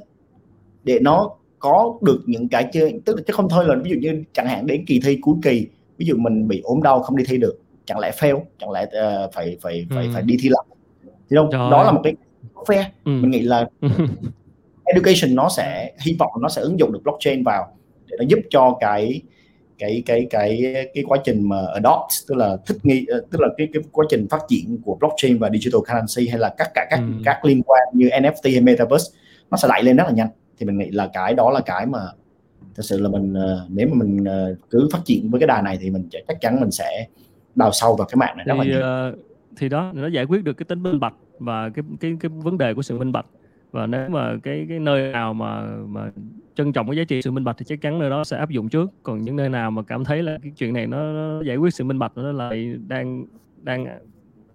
để 0.84 0.99
nó 0.99 1.30
có 1.60 1.97
được 2.01 2.22
những 2.26 2.49
cái 2.49 2.70
chơi 2.74 2.99
tức 3.06 3.16
là 3.16 3.22
chứ 3.28 3.34
không 3.34 3.49
thôi 3.49 3.66
là 3.68 3.76
ví 3.84 3.89
dụ 3.89 3.95
như 3.95 4.24
chẳng 4.34 4.47
hạn 4.47 4.66
đến 4.66 4.86
kỳ 4.86 4.99
thi 5.04 5.18
cuối 5.22 5.36
kỳ 5.43 5.68
ví 5.97 6.06
dụ 6.06 6.16
mình 6.18 6.47
bị 6.47 6.62
ốm 6.64 6.84
đau 6.84 6.99
không 6.99 7.18
đi 7.18 7.24
thi 7.28 7.38
được 7.38 7.60
chẳng 7.86 7.99
lẽ 7.99 8.12
fail 8.12 8.39
chẳng 8.60 8.72
lẽ 8.72 8.86
uh, 8.86 9.34
phải 9.34 9.58
phải 9.62 9.88
phải 9.89 10.06
ừ. 10.06 10.12
phải 10.14 10.22
đi 10.22 10.38
thi 10.39 10.49
lại 10.49 10.64
thì 11.30 11.36
đâu 11.36 11.49
đó 11.51 11.84
là 11.84 11.91
một 11.91 12.01
cái 12.04 12.16
fair 12.56 12.84
ừ. 13.06 13.12
mình 13.12 13.32
nghĩ 13.32 13.41
là 13.41 13.70
education 14.86 15.36
nó 15.36 15.49
sẽ 15.49 15.93
hy 16.06 16.16
vọng 16.20 16.32
nó 16.41 16.49
sẽ 16.49 16.62
ứng 16.62 16.80
dụng 16.80 16.93
được 16.93 16.99
blockchain 17.04 17.43
vào 17.43 17.78
để 18.08 18.18
nó 18.20 18.26
giúp 18.28 18.39
cho 18.49 18.78
cái 18.80 19.22
cái 19.78 20.03
cái 20.05 20.28
cái 20.30 20.74
cái 20.93 21.03
quá 21.07 21.17
trình 21.24 21.49
mà 21.49 21.57
adopt 21.74 22.09
tức 22.28 22.36
là 22.36 22.57
thích 22.65 22.78
nghi 22.84 23.05
ờ, 23.07 23.21
tức 23.32 23.41
là 23.41 23.47
cái 23.57 23.67
cái 23.74 23.84
quá 23.91 24.05
trình 24.09 24.28
phát 24.30 24.41
triển 24.47 24.82
của 24.86 24.95
blockchain 24.99 25.38
và 25.38 25.49
digital 25.49 25.82
currency 25.82 26.30
hay 26.30 26.39
là 26.39 26.53
các 26.57 26.71
cả 26.74 26.88
các 26.89 26.99
ừ. 26.99 27.05
các 27.26 27.45
liên 27.45 27.63
quan 27.63 27.82
như 27.93 28.07
NFT 28.07 28.51
hay 28.51 28.61
metaverse 28.61 29.17
nó 29.51 29.57
sẽ 29.57 29.67
đẩy 29.67 29.84
lên 29.84 29.97
rất 29.97 30.03
là 30.07 30.13
nhanh 30.13 30.28
thì 30.57 30.65
mình 30.65 30.78
nghĩ 30.78 30.91
là 30.91 31.09
cái 31.13 31.34
đó 31.34 31.51
là 31.51 31.59
cái 31.59 31.86
mà 31.86 31.99
thật 32.76 32.84
sự 32.84 32.99
là 32.99 33.09
mình 33.09 33.34
ờ, 33.34 33.65
nếu 33.69 33.88
mà 33.88 33.93
mình 34.05 34.26
ờ, 34.26 34.55
cứ 34.69 34.89
phát 34.91 34.99
triển 35.05 35.30
với 35.30 35.39
cái 35.39 35.47
đà 35.47 35.61
này 35.61 35.78
thì 35.82 35.89
mình 35.89 36.09
chắc 36.28 36.41
chắn 36.41 36.59
mình 36.59 36.71
sẽ 36.71 37.07
đào 37.55 37.71
sâu 37.71 37.95
vào 37.95 38.07
cái 38.07 38.15
mạng 38.15 38.38
này 38.38 38.45
rất 38.45 38.55
là 38.57 38.63
nhiều. 38.63 38.82
thì 39.57 39.69
đó 39.69 39.91
nó 39.95 40.07
giải 40.07 40.26
quyết 40.26 40.43
được 40.43 40.53
cái 40.53 40.65
tính 40.65 40.84
minh 40.84 40.99
bạch 40.99 41.15
và 41.39 41.69
cái 41.69 41.84
cái 41.99 42.17
cái 42.19 42.30
vấn 42.30 42.57
đề 42.57 42.74
của 42.74 42.82
sự 42.82 42.99
minh 42.99 43.11
bạch 43.11 43.26
và 43.71 43.88
nếu 43.88 44.09
mà 44.09 44.34
cái 44.43 44.65
cái 44.69 44.80
nơi 44.80 45.11
nào 45.11 45.34
mà 45.34 45.65
mà 45.88 46.11
trân 46.56 46.74
trọng 46.74 46.88
cái 46.88 46.97
giá 46.97 47.04
trị 47.04 47.22
sự 47.22 47.32
minh 47.32 47.43
bạch 47.43 47.56
thì 47.58 47.66
chắc 47.66 47.82
chắn 47.82 47.99
nơi 47.99 48.10
đó 48.10 48.24
sẽ 48.24 48.38
áp 48.38 48.49
dụng 48.49 48.70
trước. 48.70 48.91
Còn 49.04 49.22
những 49.22 49.36
nơi 49.36 49.49
nào 49.49 49.72
mà 49.72 49.82
cảm 49.82 50.04
thấy 50.04 50.24
là 50.24 50.38
cái 50.43 50.51
chuyện 50.58 50.74
này 50.74 50.88
nó, 50.88 51.14
nó 51.14 51.41
giải 51.41 51.58
quyết 51.58 51.74
sự 51.74 51.84
minh 51.84 51.99
bạch 51.99 52.12
nó 52.16 52.32
lại 52.32 52.76
đang 52.88 53.26
đang 53.62 53.86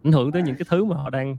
ảnh 0.02 0.12
hưởng 0.12 0.32
tới 0.32 0.42
những 0.42 0.56
cái 0.56 0.66
thứ 0.70 0.84
mà 0.84 0.96
họ 0.96 1.10
đang 1.10 1.36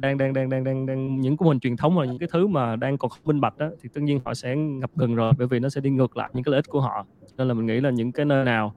đang 0.00 0.18
đang 0.18 0.32
đang 0.32 0.48
đang 0.48 0.64
đang, 0.64 0.86
đang 0.86 1.20
những 1.20 1.36
của 1.36 1.44
mình 1.44 1.60
truyền 1.60 1.76
thống 1.76 1.98
là 1.98 2.06
những 2.06 2.18
cái 2.18 2.28
thứ 2.32 2.46
mà 2.46 2.76
đang 2.76 2.98
còn 2.98 3.10
không 3.10 3.20
minh 3.24 3.40
bạch 3.40 3.58
đó 3.58 3.70
thì 3.82 3.88
tất 3.94 4.00
nhiên 4.02 4.20
họ 4.24 4.34
sẽ 4.34 4.56
ngập 4.56 4.90
ngừng 4.94 5.14
rồi 5.14 5.32
bởi 5.38 5.46
vì 5.46 5.58
nó 5.58 5.68
sẽ 5.68 5.80
đi 5.80 5.90
ngược 5.90 6.16
lại 6.16 6.30
những 6.32 6.44
cái 6.44 6.50
lợi 6.52 6.58
ích 6.58 6.68
của 6.68 6.80
họ. 6.80 7.06
Nên 7.38 7.48
là 7.48 7.54
mình 7.54 7.66
nghĩ 7.66 7.80
là 7.80 7.90
những 7.90 8.12
cái 8.12 8.26
nơi 8.26 8.44
nào 8.44 8.74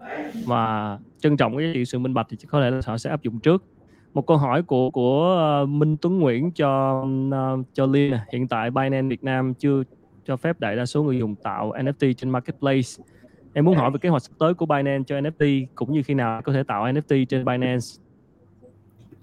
mà 0.48 0.98
trân 1.20 1.38
trọng 1.38 1.58
cái 1.58 1.68
giá 1.68 1.72
trị 1.74 1.86
sự 1.86 2.00
minh 2.00 2.14
bạch 2.14 2.28
thì 2.30 2.38
có 2.48 2.60
lẽ 2.60 2.72
là 2.72 2.82
họ 2.86 2.98
sẽ 2.98 3.10
áp 3.10 3.24
dụng 3.24 3.40
trước. 3.40 3.64
Một 4.14 4.28
câu 4.28 4.38
hỏi 4.38 4.64
của 4.64 4.90
của 4.90 5.36
ờ, 5.38 5.66
Minh 5.66 5.98
Tuấn 6.02 6.20
Nguyễn 6.20 6.52
cho 6.52 7.04
ờ, 7.32 7.58
cho 7.74 7.86
Liên 7.86 8.14
hiện 8.32 8.48
tại 8.48 8.72
Binance 8.72 9.08
Việt 9.08 9.24
Nam 9.24 9.54
chưa 9.54 9.84
cho 10.26 10.38
phép 10.38 10.60
đại 10.60 10.76
đa 10.76 10.86
số 10.86 11.04
người 11.04 11.18
dùng 11.20 11.36
tạo 11.36 11.72
NFT 11.72 12.14
trên 12.14 12.30
marketplace. 12.30 12.90
Em 13.54 13.66
muốn 13.66 13.76
hỏi 13.76 13.92
về 13.92 13.98
kế 14.02 14.10
hoạch 14.10 14.22
sắp 14.22 14.32
tới 14.40 14.54
của 14.54 14.66
Binance 14.66 15.04
cho 15.08 15.16
NFT 15.20 15.66
cũng 15.76 15.94
như 15.94 16.02
khi 16.06 16.14
nào 16.14 16.42
có 16.42 16.54
thể 16.54 16.64
tạo 16.64 16.86
NFT 16.86 17.26
trên 17.26 17.46
Binance? 17.46 17.86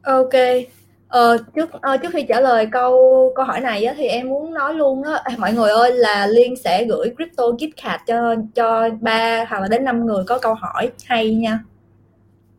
Ok. 0.02 0.32
Ờ, 1.08 1.38
trước 1.54 1.70
ờ, 1.72 1.96
trước 1.96 2.08
khi 2.12 2.24
trả 2.28 2.40
lời 2.40 2.66
câu 2.66 3.32
câu 3.36 3.44
hỏi 3.44 3.60
này 3.60 3.84
á, 3.84 3.94
thì 3.96 4.06
em 4.06 4.28
muốn 4.28 4.54
nói 4.54 4.74
luôn 4.74 5.02
á 5.02 5.22
mọi 5.38 5.52
người 5.52 5.70
ơi 5.70 5.92
là 5.92 6.26
Liên 6.26 6.56
sẽ 6.56 6.84
gửi 6.84 7.14
crypto 7.16 7.44
gift 7.44 7.70
card 7.82 8.02
cho 8.06 8.34
cho 8.54 8.88
ba 9.00 9.44
hoặc 9.48 9.60
là 9.60 9.68
đến 9.70 9.84
năm 9.84 10.06
người 10.06 10.24
có 10.26 10.38
câu 10.38 10.54
hỏi 10.54 10.90
hay 11.06 11.34
nha. 11.34 11.60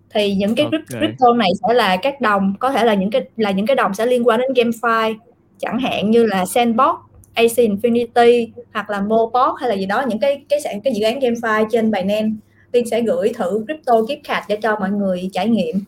Thì 0.10 0.36
những 0.36 0.56
cái 0.56 0.66
okay. 0.66 0.80
crypto 1.02 1.34
này 1.34 1.50
sẽ 1.68 1.74
là 1.74 1.98
các 1.98 2.22
đồng 2.22 2.54
có 2.60 2.72
thể 2.72 2.86
là 2.86 2.94
những 2.94 3.12
cái 3.12 3.22
là 3.38 3.52
những 3.52 3.66
cái 3.66 3.76
đồng 3.76 3.94
sẽ 3.94 4.06
liên 4.06 4.28
quan 4.28 4.40
đến 4.40 4.54
GameFi 4.54 5.16
chẳng 5.60 5.80
hạn 5.80 6.12
như 6.12 6.26
là 6.26 6.46
Sandbox, 6.46 6.96
AC 7.36 7.52
Infinity 7.52 8.48
hoặc 8.74 8.90
là 8.90 9.02
Mopop 9.02 9.56
hay 9.60 9.70
là 9.70 9.76
gì 9.76 9.86
đó 9.86 10.04
những 10.08 10.20
cái 10.20 10.46
cái 10.50 10.62
sản 10.62 10.82
cái 10.82 10.94
dự 10.94 11.04
án 11.04 11.20
GameFi 11.20 11.68
trên 11.72 11.92
Binance. 11.92 12.30
Tiên 12.72 12.86
sẽ 12.92 13.02
gửi 13.02 13.34
thử 13.36 13.66
crypto 13.66 13.94
gift 13.94 14.22
card 14.24 14.46
để 14.48 14.56
cho 14.56 14.80
mọi 14.80 14.90
người 14.90 15.30
trải 15.34 15.48
nghiệm. 15.48 15.80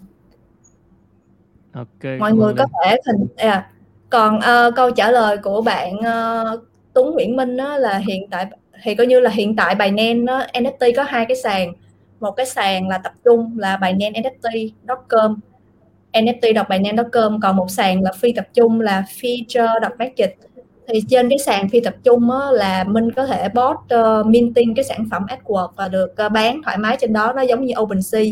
Ok 1.74 2.20
mọi 2.20 2.34
người 2.34 2.54
có 2.58 2.66
thể 2.84 2.98
hình 3.08 3.28
à, 3.38 3.70
còn 4.10 4.38
uh, 4.38 4.76
câu 4.76 4.92
trả 4.92 5.12
lời 5.12 5.38
của 5.38 5.62
bạn 5.62 5.96
uh, 5.96 6.60
Tuấn 6.94 7.12
Nguyễn 7.14 7.36
Minh 7.36 7.58
đó 7.58 7.78
là 7.78 7.98
hiện 7.98 8.28
tại 8.30 8.46
thì 8.84 8.96
coi 8.96 9.08
như 9.08 9.20
là 9.20 9.30
hiện 9.30 9.56
tại 9.56 9.76
Binance 9.76 10.26
đó, 10.26 10.44
NFT 10.54 10.94
có 10.96 11.04
hai 11.04 11.26
cái 11.26 11.38
sàn. 11.38 11.74
Một 12.20 12.32
cái 12.32 12.46
sàn 12.46 12.88
là 12.88 12.98
tập 12.98 13.14
trung 13.24 13.60
là 13.60 13.78
Binance 13.78 14.22
NFT.com 14.22 15.40
NFT.binance.com 16.14 17.40
còn 17.42 17.56
một 17.56 17.72
sàn 17.72 18.02
là 18.02 18.12
phi 18.12 18.34
tập 18.34 18.48
trung 18.54 18.82
là 18.82 19.04
feature.market 19.22 20.30
thì 20.88 21.02
trên 21.10 21.30
cái 21.30 21.40
sàn 21.40 21.70
phi 21.70 21.80
tập 21.80 21.96
trung 22.04 22.32
á, 22.32 22.52
là 22.52 22.84
Minh 22.84 23.12
có 23.12 23.26
thể 23.26 23.50
bot 23.50 23.76
uh, 23.76 23.90
ờ, 23.90 24.24
minting 24.24 24.76
cái 24.76 24.86
sản 24.86 25.06
phẩm 25.12 25.26
AdWords 25.26 25.72
và 25.76 25.88
được 25.88 26.16
uh, 26.26 26.32
bán 26.32 26.62
thoải 26.64 26.78
mái 26.78 26.98
trên 27.00 27.14
đó. 27.14 27.34
Nó 27.34 27.42
giống 27.42 27.66
như 27.66 27.74
OpenSea. 27.80 28.24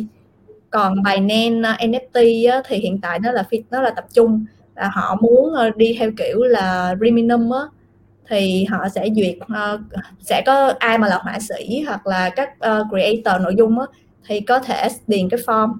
Còn 0.69 0.95
Binance 1.03 1.69
uh, 1.73 1.91
NFT 1.91 2.51
ờ, 2.51 2.55
á, 2.55 2.61
thì 2.67 2.77
hiện 2.77 3.01
tại 3.01 3.19
nó 3.19 3.31
là 3.31 3.43
phi 3.43 3.63
nó 3.71 3.81
là 3.81 3.89
tập 3.89 4.05
trung. 4.13 4.45
Và 4.75 4.89
họ 4.93 5.17
muốn 5.21 5.53
uh, 5.67 5.77
đi 5.77 5.95
theo 5.99 6.11
kiểu 6.17 6.39
là 6.39 6.95
Reminum 7.01 7.49
á 7.49 7.61
thì 8.29 8.65
họ 8.65 8.89
sẽ 8.89 9.09
duyệt 9.15 9.35
uh, 9.37 9.79
sẽ 10.19 10.43
có 10.45 10.73
ai 10.79 10.97
mà 10.97 11.07
là 11.07 11.17
họa 11.17 11.39
sĩ 11.39 11.83
hoặc 11.87 12.07
là 12.07 12.29
các 12.29 12.49
uh, 12.49 12.87
creator 12.89 13.41
nội 13.41 13.55
dung 13.57 13.79
á, 13.79 13.85
thì 14.27 14.39
có 14.39 14.59
thể 14.59 14.87
điền 15.07 15.29
cái 15.29 15.39
form 15.45 15.73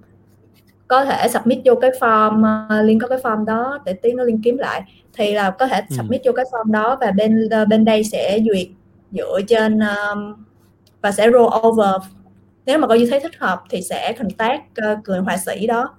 có 0.87 1.05
thể 1.05 1.27
submit 1.27 1.59
vô 1.65 1.75
cái 1.75 1.91
form 1.99 2.65
uh, 2.65 2.85
liên 2.85 2.99
có 2.99 3.07
cái 3.07 3.17
form 3.17 3.45
đó 3.45 3.79
để 3.85 3.93
tiến 3.93 4.17
nó 4.17 4.23
liên 4.23 4.41
kiếm 4.43 4.57
lại 4.57 4.81
thì 5.13 5.33
là 5.33 5.51
có 5.51 5.67
thể 5.67 5.81
ừ. 5.89 5.95
submit 5.97 6.21
vô 6.25 6.31
cái 6.31 6.45
form 6.51 6.71
đó 6.71 6.97
và 7.01 7.11
bên 7.11 7.49
uh, 7.61 7.67
bên 7.67 7.85
đây 7.85 8.03
sẽ 8.03 8.39
duyệt 8.45 8.67
dựa 9.11 9.39
trên 9.47 9.79
um, 9.79 10.33
và 11.01 11.11
sẽ 11.11 11.31
roll 11.31 11.67
over 11.67 12.01
nếu 12.65 12.79
mà 12.79 12.87
coi 12.87 12.99
như 12.99 13.07
thấy 13.09 13.19
thích 13.19 13.39
hợp 13.39 13.63
thì 13.69 13.81
sẽ 13.81 14.13
contact 14.13 14.61
uh, 14.93 15.07
người 15.07 15.19
họa 15.19 15.37
sĩ 15.37 15.67
đó 15.67 15.95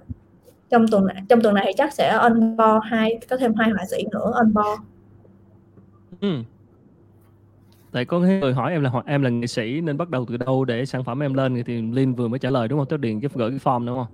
trong 0.70 0.88
tuần 0.88 1.06
trong 1.28 1.40
tuần 1.40 1.54
này 1.54 1.64
thì 1.66 1.72
chắc 1.76 1.92
sẽ 1.92 2.10
on 2.10 2.56
board 2.56 2.78
hai 2.82 3.18
có 3.30 3.36
thêm 3.36 3.54
hai 3.54 3.70
họa 3.70 3.84
sĩ 3.90 4.04
nữa 4.12 4.32
on 4.34 4.54
board 4.54 4.82
Ừ. 6.20 6.42
Tại 7.92 8.04
có 8.04 8.18
người 8.18 8.52
hỏi 8.52 8.72
em 8.72 8.82
là 8.82 8.90
em 9.06 9.22
là 9.22 9.30
nghệ 9.30 9.46
sĩ 9.46 9.80
nên 9.80 9.96
bắt 9.96 10.10
đầu 10.10 10.24
từ 10.28 10.36
đâu 10.36 10.64
để 10.64 10.86
sản 10.86 11.04
phẩm 11.04 11.22
em 11.22 11.34
lên 11.34 11.62
thì 11.66 11.82
Linh 11.82 12.14
vừa 12.14 12.28
mới 12.28 12.38
trả 12.38 12.50
lời 12.50 12.68
đúng 12.68 12.78
không? 12.78 12.88
Tức 12.88 12.96
cái 13.20 13.30
gửi 13.34 13.50
cái 13.50 13.58
form 13.58 13.86
đúng 13.86 13.96
không? 13.96 14.06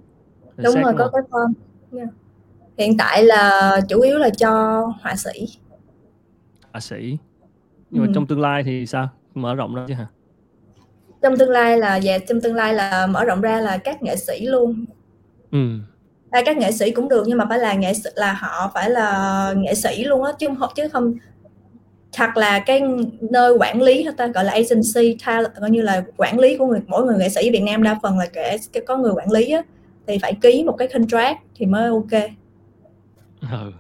Đúng 0.65 0.83
rồi, 0.83 0.95
có 0.99 1.11
cái 1.13 1.23
form. 1.31 1.53
Yeah. 1.97 2.09
Hiện 2.79 2.97
tại 2.97 3.25
là 3.25 3.81
chủ 3.89 4.01
yếu 4.01 4.19
là 4.19 4.31
cho 4.31 4.83
họa 5.01 5.17
sĩ. 5.17 5.49
Họa 6.73 6.81
sĩ. 6.81 7.19
Nhưng 7.91 8.03
ừ. 8.03 8.07
mà 8.07 8.13
trong 8.15 8.27
tương 8.27 8.41
lai 8.41 8.63
thì 8.63 8.87
sao? 8.87 9.09
Mở 9.35 9.55
rộng 9.55 9.75
ra 9.75 9.85
chứ 9.89 9.95
hả? 9.95 10.07
Trong 11.23 11.37
tương 11.37 11.51
lai 11.51 11.79
là 11.79 11.97
dạ 11.97 12.19
trong 12.19 12.41
tương 12.41 12.55
lai 12.55 12.75
là 12.75 13.07
mở 13.07 13.25
rộng 13.25 13.41
ra 13.41 13.61
là 13.61 13.77
các 13.77 14.03
nghệ 14.03 14.17
sĩ 14.17 14.47
luôn. 14.47 14.85
Ừ. 15.51 15.79
à, 16.31 16.43
các 16.47 16.57
nghệ 16.57 16.73
sĩ 16.73 16.91
cũng 16.91 17.09
được 17.09 17.25
nhưng 17.27 17.39
mà 17.39 17.47
phải 17.49 17.59
là 17.59 17.75
nghệ 17.75 17.95
sĩ 17.95 18.11
là 18.15 18.33
họ 18.33 18.71
phải 18.75 18.91
là 18.91 19.55
nghệ 19.57 19.75
sĩ 19.75 20.05
luôn 20.05 20.25
á 20.25 20.33
chứ 20.39 20.47
không 20.59 20.71
chứ 20.77 20.89
không 20.89 21.15
hoặc 22.17 22.37
là 22.37 22.59
cái 22.59 22.83
nơi 23.21 23.53
quản 23.59 23.83
lý 23.83 24.07
ta 24.17 24.27
gọi 24.27 24.45
là 24.45 24.53
agency 24.53 25.17
coi 25.61 25.71
như 25.71 25.83
là 25.83 26.05
quản 26.17 26.39
lý 26.39 26.57
của 26.57 26.67
người 26.67 26.81
mỗi 26.87 27.05
người 27.05 27.17
nghệ 27.19 27.29
sĩ 27.29 27.51
Việt 27.51 27.63
Nam 27.63 27.83
đa 27.83 27.99
phần 28.03 28.19
là 28.19 28.27
kể 28.27 28.57
có 28.87 28.97
người 28.97 29.13
quản 29.13 29.31
lý 29.31 29.51
á, 29.51 29.63
thì 30.07 30.19
phải 30.23 30.35
ký 30.35 30.65
một 30.67 30.77
cái 30.79 30.89
contract 30.89 31.39
thì 31.55 31.67
mới 31.67 31.89
ok. 31.89 32.23
Ừ. 33.41 33.73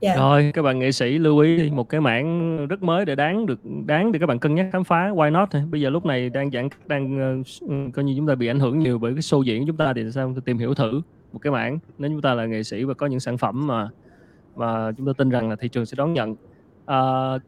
Yeah. 0.00 0.18
Rồi 0.18 0.50
các 0.54 0.62
bạn 0.62 0.78
nghệ 0.78 0.92
sĩ 0.92 1.18
lưu 1.18 1.38
ý 1.38 1.70
một 1.70 1.88
cái 1.88 2.00
mảng 2.00 2.66
rất 2.66 2.82
mới 2.82 3.04
để 3.04 3.14
đáng 3.14 3.46
được 3.46 3.60
đáng 3.86 4.12
để 4.12 4.18
các 4.18 4.26
bạn 4.26 4.38
cân 4.38 4.54
nhắc 4.54 4.66
khám 4.72 4.84
phá 4.84 5.10
why 5.10 5.32
not 5.32 5.48
bây 5.70 5.80
giờ 5.80 5.90
lúc 5.90 6.06
này 6.06 6.30
đang 6.30 6.50
giãn 6.50 6.68
đang 6.86 7.40
uh, 7.40 7.94
coi 7.94 8.04
như 8.04 8.14
chúng 8.16 8.26
ta 8.26 8.34
bị 8.34 8.46
ảnh 8.46 8.60
hưởng 8.60 8.78
nhiều 8.78 8.98
bởi 8.98 9.12
cái 9.12 9.20
show 9.20 9.42
diễn 9.42 9.66
chúng 9.66 9.76
ta 9.76 9.92
thì 9.92 10.10
sao 10.12 10.34
tìm 10.44 10.58
hiểu 10.58 10.74
thử 10.74 11.00
một 11.32 11.38
cái 11.38 11.52
mảng 11.52 11.78
nếu 11.98 12.10
chúng 12.10 12.22
ta 12.22 12.34
là 12.34 12.46
nghệ 12.46 12.62
sĩ 12.62 12.84
và 12.84 12.94
có 12.94 13.06
những 13.06 13.20
sản 13.20 13.38
phẩm 13.38 13.66
mà 13.66 13.88
mà 14.56 14.92
chúng 14.92 15.06
ta 15.06 15.12
tin 15.18 15.28
rằng 15.28 15.50
là 15.50 15.56
thị 15.56 15.68
trường 15.68 15.86
sẽ 15.86 15.94
đón 15.96 16.12
nhận 16.12 16.36
à, 16.86 16.98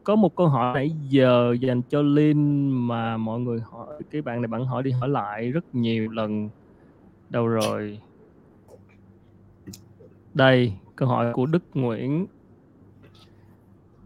có 0.03 0.15
một 0.15 0.35
câu 0.35 0.47
hỏi 0.47 0.73
nãy 0.73 0.91
giờ 1.09 1.55
dành 1.59 1.81
cho 1.81 2.01
Linh 2.01 2.69
mà 2.87 3.17
mọi 3.17 3.39
người 3.39 3.59
hỏi 3.71 3.87
cái 4.11 4.21
bạn 4.21 4.41
này 4.41 4.47
bạn 4.47 4.65
hỏi 4.65 4.83
đi 4.83 4.91
hỏi 4.91 5.09
lại 5.09 5.51
rất 5.51 5.75
nhiều 5.75 6.11
lần 6.11 6.49
đâu 7.33 7.47
rồi? 7.47 7.99
Đây 10.33 10.73
câu 10.95 11.09
hỏi 11.09 11.33
của 11.33 11.45
Đức 11.45 11.63
Nguyễn. 11.73 12.27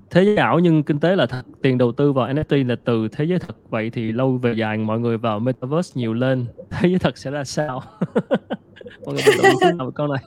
Thế 0.10 0.24
giới 0.24 0.38
ảo 0.38 0.60
nhưng 0.60 0.84
kinh 0.84 1.00
tế 1.00 1.16
là 1.16 1.26
thật 1.26 1.42
tiền 1.62 1.78
đầu 1.78 1.92
tư 1.92 2.14
vào 2.14 2.28
NFT 2.28 2.68
là 2.68 2.76
từ 2.86 3.08
thế 3.12 3.26
giới 3.26 3.40
thật. 3.40 3.58
Vậy 3.70 3.90
thì 3.90 4.12
lâu 4.12 4.38
về 4.38 4.54
dài 4.54 4.78
mọi 4.78 5.00
người 5.00 5.18
vào 5.18 5.40
metaverse 5.40 5.92
nhiều 5.96 6.14
lên. 6.14 6.46
Thế 6.70 6.90
giới 6.90 7.00
thật 7.00 7.18
sẽ 7.18 7.32
ra 7.32 7.44
sao? 7.44 7.84
Mọi 9.06 9.16
người 9.16 9.24
tự 9.26 9.44
thế 9.62 9.72
nào 9.72 9.92
câu 9.92 10.08
này. 10.08 10.24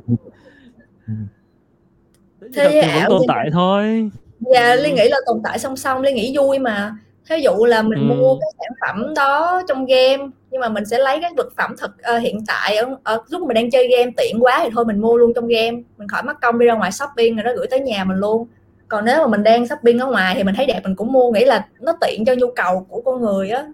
Thế 2.40 2.70
giới 2.72 2.80
ảo 2.80 3.10
tồn 3.10 3.22
tại 3.28 3.48
thôi. 3.52 4.10
Dạ 4.40 4.74
ly 4.74 4.92
nghĩ 4.92 5.08
là 5.08 5.16
tồn 5.26 5.40
tại 5.44 5.58
song 5.58 5.76
song 5.76 6.02
ly 6.02 6.12
nghĩ 6.12 6.36
vui 6.36 6.58
mà 6.58 6.96
thí 7.28 7.36
dụ 7.40 7.64
là 7.64 7.82
mình 7.82 8.08
ừ. 8.08 8.14
mua 8.14 8.38
cái 8.40 8.48
sản 8.58 8.72
phẩm 8.80 9.14
đó 9.14 9.62
trong 9.68 9.86
game 9.86 10.26
nhưng 10.54 10.60
mà 10.60 10.68
mình 10.68 10.84
sẽ 10.84 10.98
lấy 10.98 11.20
cái 11.20 11.30
vật 11.36 11.48
phẩm 11.56 11.74
thật 11.78 11.90
uh, 12.16 12.22
hiện 12.22 12.44
tại 12.46 12.76
ở, 12.76 12.96
ở 13.02 13.20
lúc 13.28 13.42
mình 13.42 13.54
đang 13.54 13.70
chơi 13.70 13.88
game 13.88 14.10
tiện 14.16 14.36
quá 14.40 14.60
thì 14.62 14.70
thôi 14.74 14.84
mình 14.84 15.00
mua 15.00 15.16
luôn 15.16 15.32
trong 15.34 15.46
game. 15.46 15.70
Mình 15.98 16.08
khỏi 16.08 16.22
mất 16.22 16.40
công 16.42 16.58
đi 16.58 16.66
ra 16.66 16.74
ngoài 16.74 16.92
shopping 16.92 17.36
rồi 17.36 17.44
nó 17.44 17.52
gửi 17.56 17.66
tới 17.70 17.80
nhà 17.80 18.04
mình 18.04 18.16
luôn. 18.16 18.46
Còn 18.88 19.04
nếu 19.04 19.18
mà 19.18 19.26
mình 19.26 19.42
đang 19.42 19.66
shopping 19.66 19.98
ở 19.98 20.06
ngoài 20.06 20.34
thì 20.34 20.44
mình 20.44 20.54
thấy 20.54 20.66
đẹp 20.66 20.80
mình 20.84 20.96
cũng 20.96 21.12
mua 21.12 21.30
nghĩ 21.30 21.44
là 21.44 21.68
nó 21.80 21.92
tiện 22.00 22.24
cho 22.24 22.34
nhu 22.34 22.46
cầu 22.56 22.86
của 22.88 23.00
con 23.00 23.20
người 23.20 23.50
á. 23.50 23.66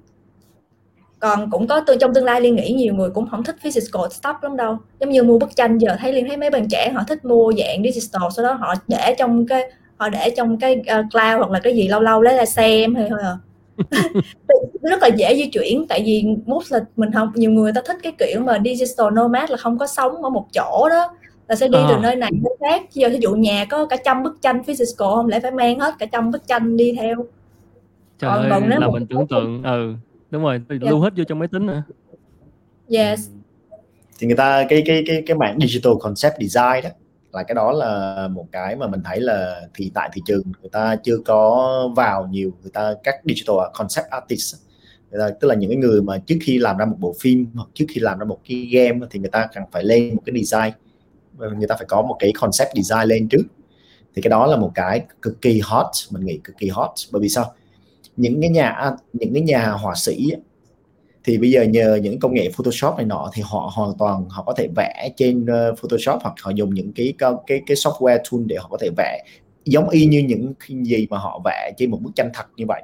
Còn 1.19 1.51
cũng 1.51 1.67
có 1.67 1.81
tôi 1.87 1.97
trong 2.01 2.15
tương 2.15 2.25
lai 2.25 2.41
liên 2.41 2.55
nghĩ 2.55 2.73
nhiều 2.73 2.95
người 2.95 3.11
cũng 3.11 3.31
không 3.31 3.45
thích 3.45 3.57
physical 3.63 4.03
stuff 4.03 4.35
lắm 4.43 4.57
đâu. 4.57 4.79
Giống 5.01 5.11
như 5.11 5.23
mua 5.23 5.39
bức 5.39 5.57
tranh 5.57 5.79
giờ 5.79 5.97
thấy 6.01 6.13
liên 6.13 6.29
thấy 6.29 6.37
mấy 6.37 6.51
bạn 6.51 6.69
trẻ 6.69 6.91
họ 6.95 7.03
thích 7.09 7.25
mua 7.25 7.53
dạng 7.59 7.83
digital 7.83 8.29
sau 8.37 8.45
đó 8.45 8.53
họ 8.53 8.75
để 8.89 9.15
trong 9.19 9.47
cái 9.47 9.71
họ 10.01 10.09
để 10.09 10.35
trong 10.37 10.59
cái 10.59 10.77
uh, 10.79 10.85
cloud 10.85 11.37
hoặc 11.39 11.51
là 11.51 11.61
cái 11.61 11.77
gì 11.77 11.89
lâu 11.89 12.01
lâu 12.01 12.23
lấy 12.23 12.37
ra 12.37 12.45
xem 12.45 12.95
hay 12.95 13.07
thôi 13.11 13.19
à 13.23 13.37
rất 14.83 15.03
là 15.03 15.09
dễ 15.09 15.37
di 15.37 15.51
chuyển 15.51 15.87
tại 15.89 16.03
vì 16.07 16.25
most 16.47 16.73
là 16.73 16.81
mình 16.97 17.13
không 17.13 17.33
nhiều 17.35 17.51
người 17.51 17.73
ta 17.75 17.81
thích 17.87 17.97
cái 18.03 18.13
kiểu 18.19 18.41
mà 18.41 18.59
digital 18.65 19.13
nomad 19.13 19.51
là 19.51 19.57
không 19.57 19.79
có 19.79 19.87
sống 19.87 20.23
ở 20.23 20.31
một 20.31 20.47
chỗ 20.53 20.89
đó 20.89 21.17
là 21.49 21.57
sẽ 21.57 21.69
đi 21.69 21.79
à. 21.79 21.87
từ 21.89 21.97
nơi 22.03 22.17
này 22.17 22.31
đến 22.33 22.53
khác 22.61 22.83
giờ 22.93 23.09
ví 23.09 23.19
dụ 23.21 23.35
nhà 23.35 23.65
có 23.65 23.87
cả 23.87 23.97
trăm 24.05 24.23
bức 24.23 24.39
tranh 24.43 24.65
physical 24.65 25.09
không 25.15 25.29
lẽ 25.29 25.41
phải 25.41 25.51
mang 25.51 25.81
hết 25.81 25.95
cả 25.99 26.07
trăm 26.07 26.31
bức 26.31 26.47
tranh 26.47 26.77
đi 26.77 26.93
theo 27.01 27.17
Trời 28.19 28.31
còn 28.31 28.71
ơi, 28.71 28.81
là 28.81 28.89
mình 28.89 29.07
tưởng 29.07 29.27
tượng 29.27 29.63
ừ 29.63 29.95
đúng 30.31 30.43
rồi 30.43 30.53
yeah. 30.53 30.83
Dạ. 30.83 30.91
lưu 30.91 31.01
hết 31.01 31.13
vô 31.17 31.25
trong 31.25 31.39
máy 31.39 31.49
tính 31.49 31.67
nữa 31.67 31.83
yes 32.89 33.29
thì 34.19 34.27
người 34.27 34.37
ta 34.37 34.65
cái 34.69 34.83
cái 34.87 35.03
cái 35.07 35.23
cái 35.27 35.37
mảng 35.37 35.59
digital 35.61 35.93
concept 36.01 36.35
design 36.41 36.85
đó 36.85 36.91
là 37.33 37.43
cái 37.43 37.55
đó 37.55 37.73
là 37.73 38.29
một 38.29 38.47
cái 38.53 38.77
mà 38.77 38.87
mình 38.87 39.01
thấy 39.05 39.21
là 39.21 39.61
thì 39.75 39.91
tại 39.95 40.11
thị 40.13 40.23
trường 40.27 40.43
người 40.61 40.71
ta 40.71 40.97
chưa 40.97 41.19
có 41.25 41.93
vào 41.97 42.27
nhiều, 42.27 42.53
người 42.63 42.71
ta, 42.75 42.95
các 43.05 43.15
digital 43.25 43.57
concept 43.75 44.07
artist 44.11 44.55
người 45.11 45.21
ta, 45.21 45.31
tức 45.41 45.49
là 45.49 45.55
những 45.55 45.71
cái 45.71 45.77
người 45.77 46.03
mà 46.03 46.19
trước 46.19 46.37
khi 46.43 46.59
làm 46.59 46.77
ra 46.77 46.85
một 46.85 46.97
bộ 46.99 47.15
phim 47.21 47.47
hoặc 47.55 47.69
trước 47.75 47.85
khi 47.89 48.01
làm 48.01 48.19
ra 48.19 48.25
một 48.25 48.39
cái 48.49 48.69
game 48.73 49.07
thì 49.11 49.21
người 49.21 49.31
ta 49.31 49.49
cần 49.55 49.65
phải 49.73 49.85
lên 49.85 50.15
một 50.15 50.23
cái 50.27 50.43
design. 50.43 50.73
Người 51.59 51.69
ta 51.69 51.75
phải 51.77 51.87
có 51.89 52.03
một 52.03 52.17
cái 52.19 52.33
concept 52.41 52.71
design 52.75 53.09
lên 53.09 53.29
trước. 53.29 53.43
Thì 54.15 54.23
cái 54.23 54.29
đó 54.29 54.47
là 54.47 54.57
một 54.57 54.73
cái 54.75 55.05
cực 55.23 55.43
kỳ 55.43 55.61
hot, 55.65 55.87
mình 56.11 56.25
nghĩ 56.25 56.41
cực 56.45 56.57
kỳ 56.59 56.69
hot. 56.69 56.91
Bởi 57.13 57.23
vì 57.23 57.29
sao? 57.29 57.53
Những 58.17 58.41
cái 58.41 58.51
nhà, 58.51 58.91
những 59.13 59.35
cái 59.35 59.43
nhà 59.43 59.71
họa 59.71 59.95
sĩ 59.97 60.33
thì 61.25 61.39
bây 61.39 61.51
giờ 61.51 61.63
nhờ 61.63 61.99
những 62.03 62.21
công 62.21 62.35
nghệ 62.35 62.51
Photoshop 62.55 62.97
này 62.97 63.07
nọ 63.07 63.31
thì 63.35 63.43
họ 63.47 63.71
hoàn 63.75 63.93
toàn 63.99 64.29
họ 64.29 64.43
có 64.43 64.55
thể 64.57 64.69
vẽ 64.77 65.11
trên 65.17 65.45
uh, 65.45 65.79
Photoshop 65.79 66.23
hoặc 66.23 66.35
họ 66.43 66.51
dùng 66.51 66.75
những 66.75 66.93
cái 66.93 67.15
cái 67.19 67.33
cái 67.47 67.77
software 67.77 68.19
tool 68.31 68.41
để 68.47 68.57
họ 68.61 68.69
có 68.71 68.79
thể 68.81 68.91
vẽ 68.97 69.25
giống 69.65 69.89
y 69.89 70.07
như 70.07 70.19
những 70.21 70.53
gì 70.85 71.07
mà 71.11 71.19
họ 71.19 71.41
vẽ 71.45 71.73
trên 71.77 71.91
một 71.91 71.99
bức 72.01 72.11
tranh 72.17 72.31
thật 72.35 72.45
như 72.57 72.65
vậy. 72.69 72.83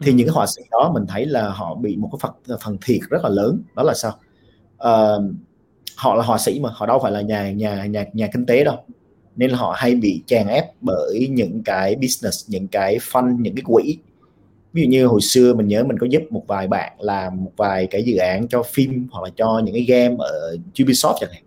Thì 0.00 0.10
ừ. 0.10 0.14
những 0.14 0.26
cái 0.26 0.34
họa 0.34 0.46
sĩ 0.46 0.62
đó 0.70 0.90
mình 0.94 1.06
thấy 1.08 1.26
là 1.26 1.48
họ 1.48 1.74
bị 1.74 1.96
một 1.96 2.08
cái 2.12 2.18
phần 2.22 2.58
phần 2.64 2.78
thiệt 2.86 3.00
rất 3.10 3.22
là 3.22 3.28
lớn. 3.28 3.62
Đó 3.74 3.82
là 3.82 3.94
sao? 3.94 4.12
Uh, 4.76 5.34
họ 5.96 6.14
là 6.14 6.22
họa 6.22 6.38
sĩ 6.38 6.60
mà 6.60 6.70
họ 6.72 6.86
đâu 6.86 6.98
phải 7.02 7.12
là 7.12 7.20
nhà 7.20 7.50
nhà 7.50 7.84
nhà 7.84 8.04
nhà 8.12 8.28
kinh 8.32 8.46
tế 8.46 8.64
đâu. 8.64 8.76
Nên 9.36 9.50
là 9.50 9.58
họ 9.58 9.74
hay 9.76 9.94
bị 9.94 10.22
chèn 10.26 10.46
ép 10.46 10.64
bởi 10.80 11.28
những 11.30 11.62
cái 11.64 11.94
business 11.94 12.50
những 12.50 12.68
cái 12.68 12.98
fund 12.98 13.40
những 13.40 13.54
cái 13.54 13.62
quỹ 13.66 13.98
ví 14.76 14.82
dụ 14.82 14.88
như 14.88 15.06
hồi 15.06 15.20
xưa 15.20 15.54
mình 15.54 15.68
nhớ 15.68 15.84
mình 15.84 15.98
có 15.98 16.06
giúp 16.10 16.22
một 16.30 16.44
vài 16.46 16.68
bạn 16.68 16.92
làm 16.98 17.44
một 17.44 17.50
vài 17.56 17.86
cái 17.86 18.02
dự 18.02 18.16
án 18.16 18.48
cho 18.48 18.62
phim 18.62 19.08
hoặc 19.10 19.24
là 19.24 19.30
cho 19.36 19.60
những 19.64 19.74
cái 19.74 19.82
game 19.82 20.16
ở 20.18 20.56
Ubisoft 20.74 21.14
chẳng 21.20 21.30
hạn. 21.32 21.42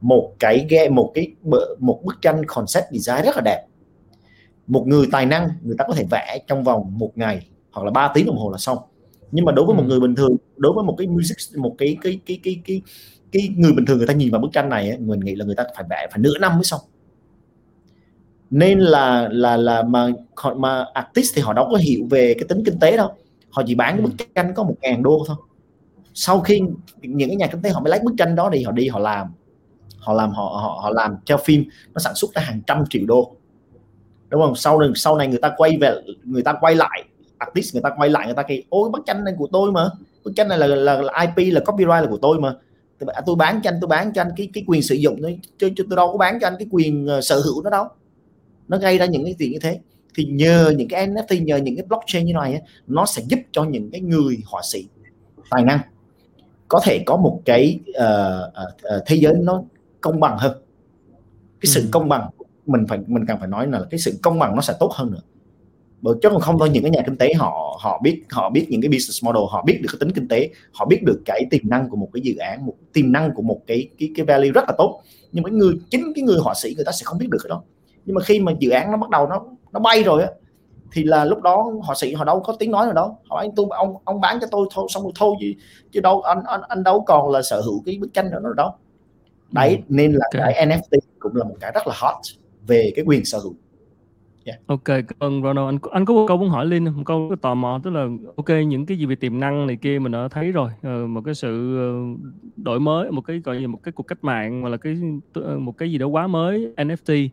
Một 0.00 0.32
cái 0.38 0.66
game 0.70 0.88
một 0.88 1.12
cái 1.14 1.32
một 1.78 2.00
bức 2.04 2.22
tranh 2.22 2.42
concept 2.46 2.84
design 2.90 3.24
rất 3.24 3.36
là 3.36 3.42
đẹp. 3.44 3.64
Một 4.66 4.84
người 4.86 5.06
tài 5.12 5.26
năng 5.26 5.48
người 5.62 5.76
ta 5.78 5.84
có 5.88 5.94
thể 5.94 6.04
vẽ 6.10 6.38
trong 6.46 6.64
vòng 6.64 6.98
một 6.98 7.12
ngày 7.14 7.46
hoặc 7.72 7.84
là 7.84 7.90
3 7.90 8.10
tiếng 8.14 8.26
đồng 8.26 8.38
hồ 8.38 8.50
là 8.50 8.58
xong. 8.58 8.78
Nhưng 9.32 9.44
mà 9.44 9.52
đối 9.52 9.66
với 9.66 9.76
một 9.76 9.82
ừ. 9.82 9.88
người 9.88 10.00
bình 10.00 10.14
thường 10.14 10.36
đối 10.56 10.72
với 10.72 10.84
một 10.84 10.94
cái 10.98 11.06
music 11.06 11.36
một 11.56 11.74
cái 11.78 11.96
cái 12.02 12.20
cái 12.26 12.40
cái 12.42 12.60
cái 12.64 12.82
cái 13.32 13.48
người 13.56 13.72
bình 13.72 13.86
thường 13.86 13.98
người 13.98 14.06
ta 14.06 14.14
nhìn 14.14 14.30
vào 14.30 14.40
bức 14.40 14.52
tranh 14.52 14.68
này 14.68 14.88
ấy, 14.88 14.98
mình 14.98 15.20
nghĩ 15.20 15.34
là 15.34 15.44
người 15.44 15.54
ta 15.54 15.64
phải 15.76 15.84
vẽ 15.90 16.08
phải 16.10 16.18
nửa 16.18 16.38
năm 16.40 16.54
mới 16.54 16.64
xong 16.64 16.80
nên 18.50 18.78
là 18.78 19.28
là 19.32 19.56
là 19.56 19.82
mà 19.82 20.08
mà 20.56 20.86
artist 20.94 21.34
thì 21.34 21.42
họ 21.42 21.52
đâu 21.52 21.68
có 21.70 21.76
hiểu 21.76 22.06
về 22.10 22.34
cái 22.34 22.44
tính 22.48 22.62
kinh 22.64 22.78
tế 22.80 22.96
đâu. 22.96 23.10
Họ 23.50 23.62
chỉ 23.66 23.74
bán 23.74 23.96
cái 23.96 24.06
bức 24.06 24.34
tranh 24.34 24.54
có 24.54 24.62
một 24.62 24.74
ngàn 24.80 25.02
đô 25.02 25.24
thôi. 25.26 25.36
Sau 26.14 26.40
khi 26.40 26.60
những 27.02 27.28
cái 27.28 27.36
nhà 27.36 27.46
kinh 27.46 27.62
tế 27.62 27.70
họ 27.70 27.80
mới 27.80 27.90
lấy 27.90 28.00
bức 28.04 28.14
tranh 28.18 28.34
đó 28.34 28.50
đi 28.50 28.62
họ 28.62 28.72
đi 28.72 28.88
họ 28.88 28.98
làm. 28.98 29.26
Họ 29.98 30.12
làm 30.12 30.30
họ 30.30 30.44
họ 30.44 30.80
họ 30.82 30.90
làm 30.90 31.16
cho 31.24 31.36
phim 31.36 31.64
nó 31.94 31.98
sản 31.98 32.14
xuất 32.14 32.34
ra 32.34 32.42
hàng 32.42 32.60
trăm 32.66 32.84
triệu 32.90 33.02
đô. 33.06 33.36
Đúng 34.28 34.42
không? 34.42 34.54
Sau 34.54 34.80
này 34.80 34.88
sau 34.94 35.16
này 35.16 35.28
người 35.28 35.38
ta 35.38 35.52
quay 35.56 35.76
về 35.80 35.94
người 36.24 36.42
ta 36.42 36.54
quay 36.60 36.74
lại 36.74 37.04
artist 37.38 37.74
người 37.74 37.82
ta 37.82 37.90
quay 37.96 38.08
lại 38.10 38.26
người 38.26 38.34
ta 38.34 38.42
kêu 38.42 38.58
ôi 38.68 38.90
bức 38.90 39.02
tranh 39.06 39.24
này 39.24 39.34
của 39.38 39.48
tôi 39.52 39.72
mà. 39.72 39.90
Bức 40.24 40.32
tranh 40.36 40.48
này 40.48 40.58
là, 40.58 40.66
là, 40.66 41.02
là 41.02 41.26
IP 41.36 41.54
là 41.54 41.60
copyright 41.60 42.02
là 42.02 42.06
của 42.10 42.18
tôi 42.22 42.40
mà. 42.40 42.54
Tôi 43.26 43.36
bán 43.36 43.60
cho 43.64 43.70
anh 43.70 43.78
tôi 43.80 43.88
bán 43.88 44.12
cho 44.12 44.22
anh 44.22 44.30
cái 44.36 44.50
cái 44.54 44.64
quyền 44.66 44.82
sử 44.82 44.94
dụng 44.94 45.22
thôi. 45.22 45.38
Chứ, 45.58 45.70
chứ 45.76 45.84
tôi 45.90 45.96
đâu 45.96 46.12
có 46.12 46.18
bán 46.18 46.38
cho 46.40 46.46
anh 46.46 46.54
cái 46.58 46.68
quyền 46.70 47.08
uh, 47.18 47.24
sở 47.24 47.40
hữu 47.40 47.62
nó 47.62 47.70
đâu 47.70 47.88
nó 48.68 48.78
gây 48.78 48.98
ra 48.98 49.06
những 49.06 49.24
cái 49.24 49.34
gì 49.38 49.48
như 49.48 49.58
thế? 49.58 49.80
Thì 50.14 50.24
nhờ 50.24 50.72
những 50.76 50.88
cái 50.88 51.08
NFT 51.08 51.44
nhờ 51.44 51.56
những 51.56 51.76
cái 51.76 51.84
blockchain 51.88 52.26
như 52.26 52.32
này 52.32 52.60
nó 52.86 53.06
sẽ 53.06 53.22
giúp 53.28 53.38
cho 53.52 53.64
những 53.64 53.90
cái 53.90 54.00
người 54.00 54.38
họa 54.46 54.62
sĩ 54.64 54.86
tài 55.50 55.64
năng 55.64 55.78
có 56.68 56.80
thể 56.84 57.02
có 57.06 57.16
một 57.16 57.40
cái 57.44 57.80
uh, 57.90 58.64
uh, 58.96 59.02
thế 59.06 59.16
giới 59.16 59.34
nó 59.34 59.62
công 60.00 60.20
bằng 60.20 60.38
hơn. 60.38 60.62
Cái 61.60 61.70
sự 61.74 61.80
ừ. 61.80 61.88
công 61.90 62.08
bằng 62.08 62.30
mình 62.66 62.86
phải 62.88 62.98
mình 63.06 63.26
cần 63.26 63.38
phải 63.38 63.48
nói 63.48 63.66
là 63.66 63.80
cái 63.90 64.00
sự 64.00 64.18
công 64.22 64.38
bằng 64.38 64.56
nó 64.56 64.62
sẽ 64.62 64.74
tốt 64.80 64.92
hơn 64.94 65.10
nữa. 65.10 65.20
Bởi 66.00 66.14
chứ 66.22 66.28
còn 66.30 66.40
không 66.40 66.58
thôi 66.58 66.70
những 66.70 66.82
cái 66.82 66.90
nhà 66.90 67.02
kinh 67.06 67.16
tế 67.16 67.34
họ 67.34 67.78
họ 67.80 68.00
biết 68.02 68.22
họ 68.30 68.50
biết 68.50 68.66
những 68.68 68.80
cái 68.80 68.88
business 68.88 69.24
model 69.24 69.42
họ 69.50 69.64
biết 69.66 69.78
được 69.82 69.88
cái 69.92 69.98
tính 70.00 70.12
kinh 70.14 70.28
tế 70.28 70.50
họ 70.72 70.86
biết 70.86 71.02
được 71.02 71.22
cái 71.24 71.44
tiềm 71.50 71.60
năng 71.64 71.88
của 71.88 71.96
một 71.96 72.08
cái 72.12 72.20
dự 72.20 72.36
án 72.36 72.66
một 72.66 72.74
tiềm 72.92 73.12
năng 73.12 73.34
của 73.34 73.42
một 73.42 73.60
cái 73.66 73.88
cái 73.98 74.10
cái 74.16 74.26
value 74.26 74.50
rất 74.50 74.64
là 74.68 74.74
tốt. 74.78 75.02
Nhưng 75.32 75.44
mà 75.44 75.50
người 75.50 75.74
chính 75.90 76.12
cái 76.14 76.22
người 76.22 76.38
họa 76.38 76.54
sĩ 76.54 76.74
người 76.74 76.84
ta 76.84 76.92
sẽ 76.92 77.02
không 77.04 77.18
biết 77.18 77.28
được 77.30 77.38
cái 77.42 77.48
đó 77.48 77.62
nhưng 78.08 78.14
mà 78.14 78.22
khi 78.22 78.40
mà 78.40 78.52
dự 78.58 78.70
án 78.70 78.90
nó 78.90 78.96
bắt 78.96 79.10
đầu 79.10 79.26
nó 79.26 79.44
nó 79.72 79.80
bay 79.80 80.02
rồi 80.02 80.22
á 80.22 80.28
thì 80.92 81.04
là 81.04 81.24
lúc 81.24 81.42
đó 81.42 81.72
họ 81.82 81.94
sĩ 81.94 82.14
họ 82.14 82.24
đâu 82.24 82.40
có 82.40 82.56
tiếng 82.58 82.70
nói 82.70 82.86
nào 82.86 82.94
đâu 82.94 83.18
họ 83.30 83.36
anh 83.38 83.50
tôi 83.56 83.66
ông 83.70 83.96
ông 84.04 84.20
bán 84.20 84.38
cho 84.40 84.46
tôi 84.50 84.66
thôi 84.74 84.86
xong 84.90 85.02
rồi 85.02 85.12
thôi 85.16 85.34
chứ, 85.40 85.46
chứ 85.92 86.00
đâu 86.00 86.20
anh 86.20 86.42
anh 86.46 86.60
anh 86.68 86.82
đâu 86.82 87.04
còn 87.06 87.30
là 87.30 87.42
sở 87.42 87.60
hữu 87.60 87.82
cái 87.86 87.98
bức 88.00 88.14
tranh 88.14 88.30
nữa 88.30 88.52
đâu 88.56 88.70
đấy 89.52 89.76
ừ. 89.76 89.82
nên 89.88 90.12
là 90.12 90.26
okay. 90.34 90.52
cái 90.54 90.66
NFT 90.66 90.98
cũng 91.18 91.36
là 91.36 91.44
một 91.44 91.54
cái 91.60 91.72
rất 91.74 91.86
là 91.86 91.94
hot 91.96 92.16
về 92.66 92.92
cái 92.96 93.04
quyền 93.04 93.24
sở 93.24 93.38
hữu 93.38 93.54
yeah. 94.44 94.60
ok 94.66 94.84
cảm 94.84 95.18
ơn 95.18 95.42
Ronald 95.42 95.66
anh 95.68 95.78
anh 95.90 96.04
có 96.04 96.14
một 96.14 96.24
câu 96.28 96.36
muốn 96.36 96.48
hỏi 96.48 96.66
Linh 96.66 96.84
một 96.84 97.02
câu 97.06 97.30
tò 97.42 97.54
mò 97.54 97.80
tức 97.84 97.90
là 97.90 98.08
ok 98.36 98.48
những 98.66 98.86
cái 98.86 98.96
gì 98.96 99.06
về 99.06 99.14
tiềm 99.14 99.40
năng 99.40 99.66
này 99.66 99.76
kia 99.76 99.98
mình 99.98 100.12
đã 100.12 100.28
thấy 100.30 100.52
rồi 100.52 100.70
ờ, 100.82 101.06
một 101.06 101.20
cái 101.24 101.34
sự 101.34 101.78
ờ, 101.78 101.92
đổi 102.56 102.80
mới 102.80 103.10
một 103.10 103.20
cái 103.20 103.40
gọi 103.44 103.60
là 103.60 103.66
một 103.66 103.78
cái 103.82 103.92
cuộc 103.92 104.02
cách 104.02 104.24
mạng 104.24 104.60
hoặc 104.60 104.68
là 104.68 104.76
cái 104.76 104.96
ờ, 105.34 105.58
một 105.58 105.78
cái 105.78 105.90
gì 105.90 105.98
đó 105.98 106.06
quá 106.06 106.26
mới 106.26 106.72
NFT 106.76 107.28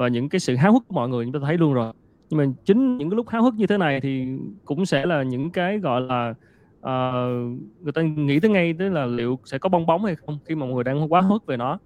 và 0.00 0.08
những 0.08 0.28
cái 0.28 0.40
sự 0.40 0.56
háo 0.56 0.72
hức 0.72 0.88
của 0.88 0.94
mọi 0.94 1.08
người 1.08 1.24
chúng 1.24 1.32
ta 1.32 1.38
thấy 1.42 1.58
luôn 1.58 1.74
rồi. 1.74 1.92
Nhưng 2.30 2.38
mà 2.38 2.44
chính 2.64 2.98
những 2.98 3.10
cái 3.10 3.16
lúc 3.16 3.28
háo 3.28 3.42
hức 3.42 3.54
như 3.54 3.66
thế 3.66 3.78
này 3.78 4.00
thì 4.00 4.26
cũng 4.64 4.86
sẽ 4.86 5.06
là 5.06 5.22
những 5.22 5.50
cái 5.50 5.78
gọi 5.78 6.00
là 6.00 6.34
uh, 6.80 7.60
người 7.80 7.92
ta 7.94 8.02
nghĩ 8.02 8.40
tới 8.40 8.50
ngay 8.50 8.74
tới 8.78 8.90
là 8.90 9.06
liệu 9.06 9.38
sẽ 9.44 9.58
có 9.58 9.68
bong 9.68 9.86
bóng 9.86 10.04
hay 10.04 10.14
không 10.14 10.38
khi 10.44 10.54
mà 10.54 10.66
mọi 10.66 10.74
người 10.74 10.84
đang 10.84 11.12
quá 11.12 11.20
hốt 11.20 11.42
về 11.46 11.56
nó. 11.56 11.78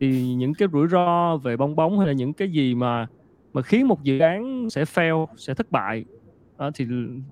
Thì 0.00 0.34
những 0.34 0.54
cái 0.54 0.68
rủi 0.72 0.88
ro 0.88 1.36
về 1.36 1.56
bong 1.56 1.76
bóng 1.76 1.98
hay 1.98 2.06
là 2.06 2.12
những 2.12 2.32
cái 2.32 2.48
gì 2.48 2.74
mà 2.74 3.06
mà 3.52 3.62
khiến 3.62 3.88
một 3.88 4.02
dự 4.02 4.18
án 4.18 4.70
sẽ 4.70 4.84
fail 4.84 5.26
sẽ 5.36 5.54
thất 5.54 5.70
bại 5.70 6.04
đó, 6.58 6.70
thì 6.74 6.86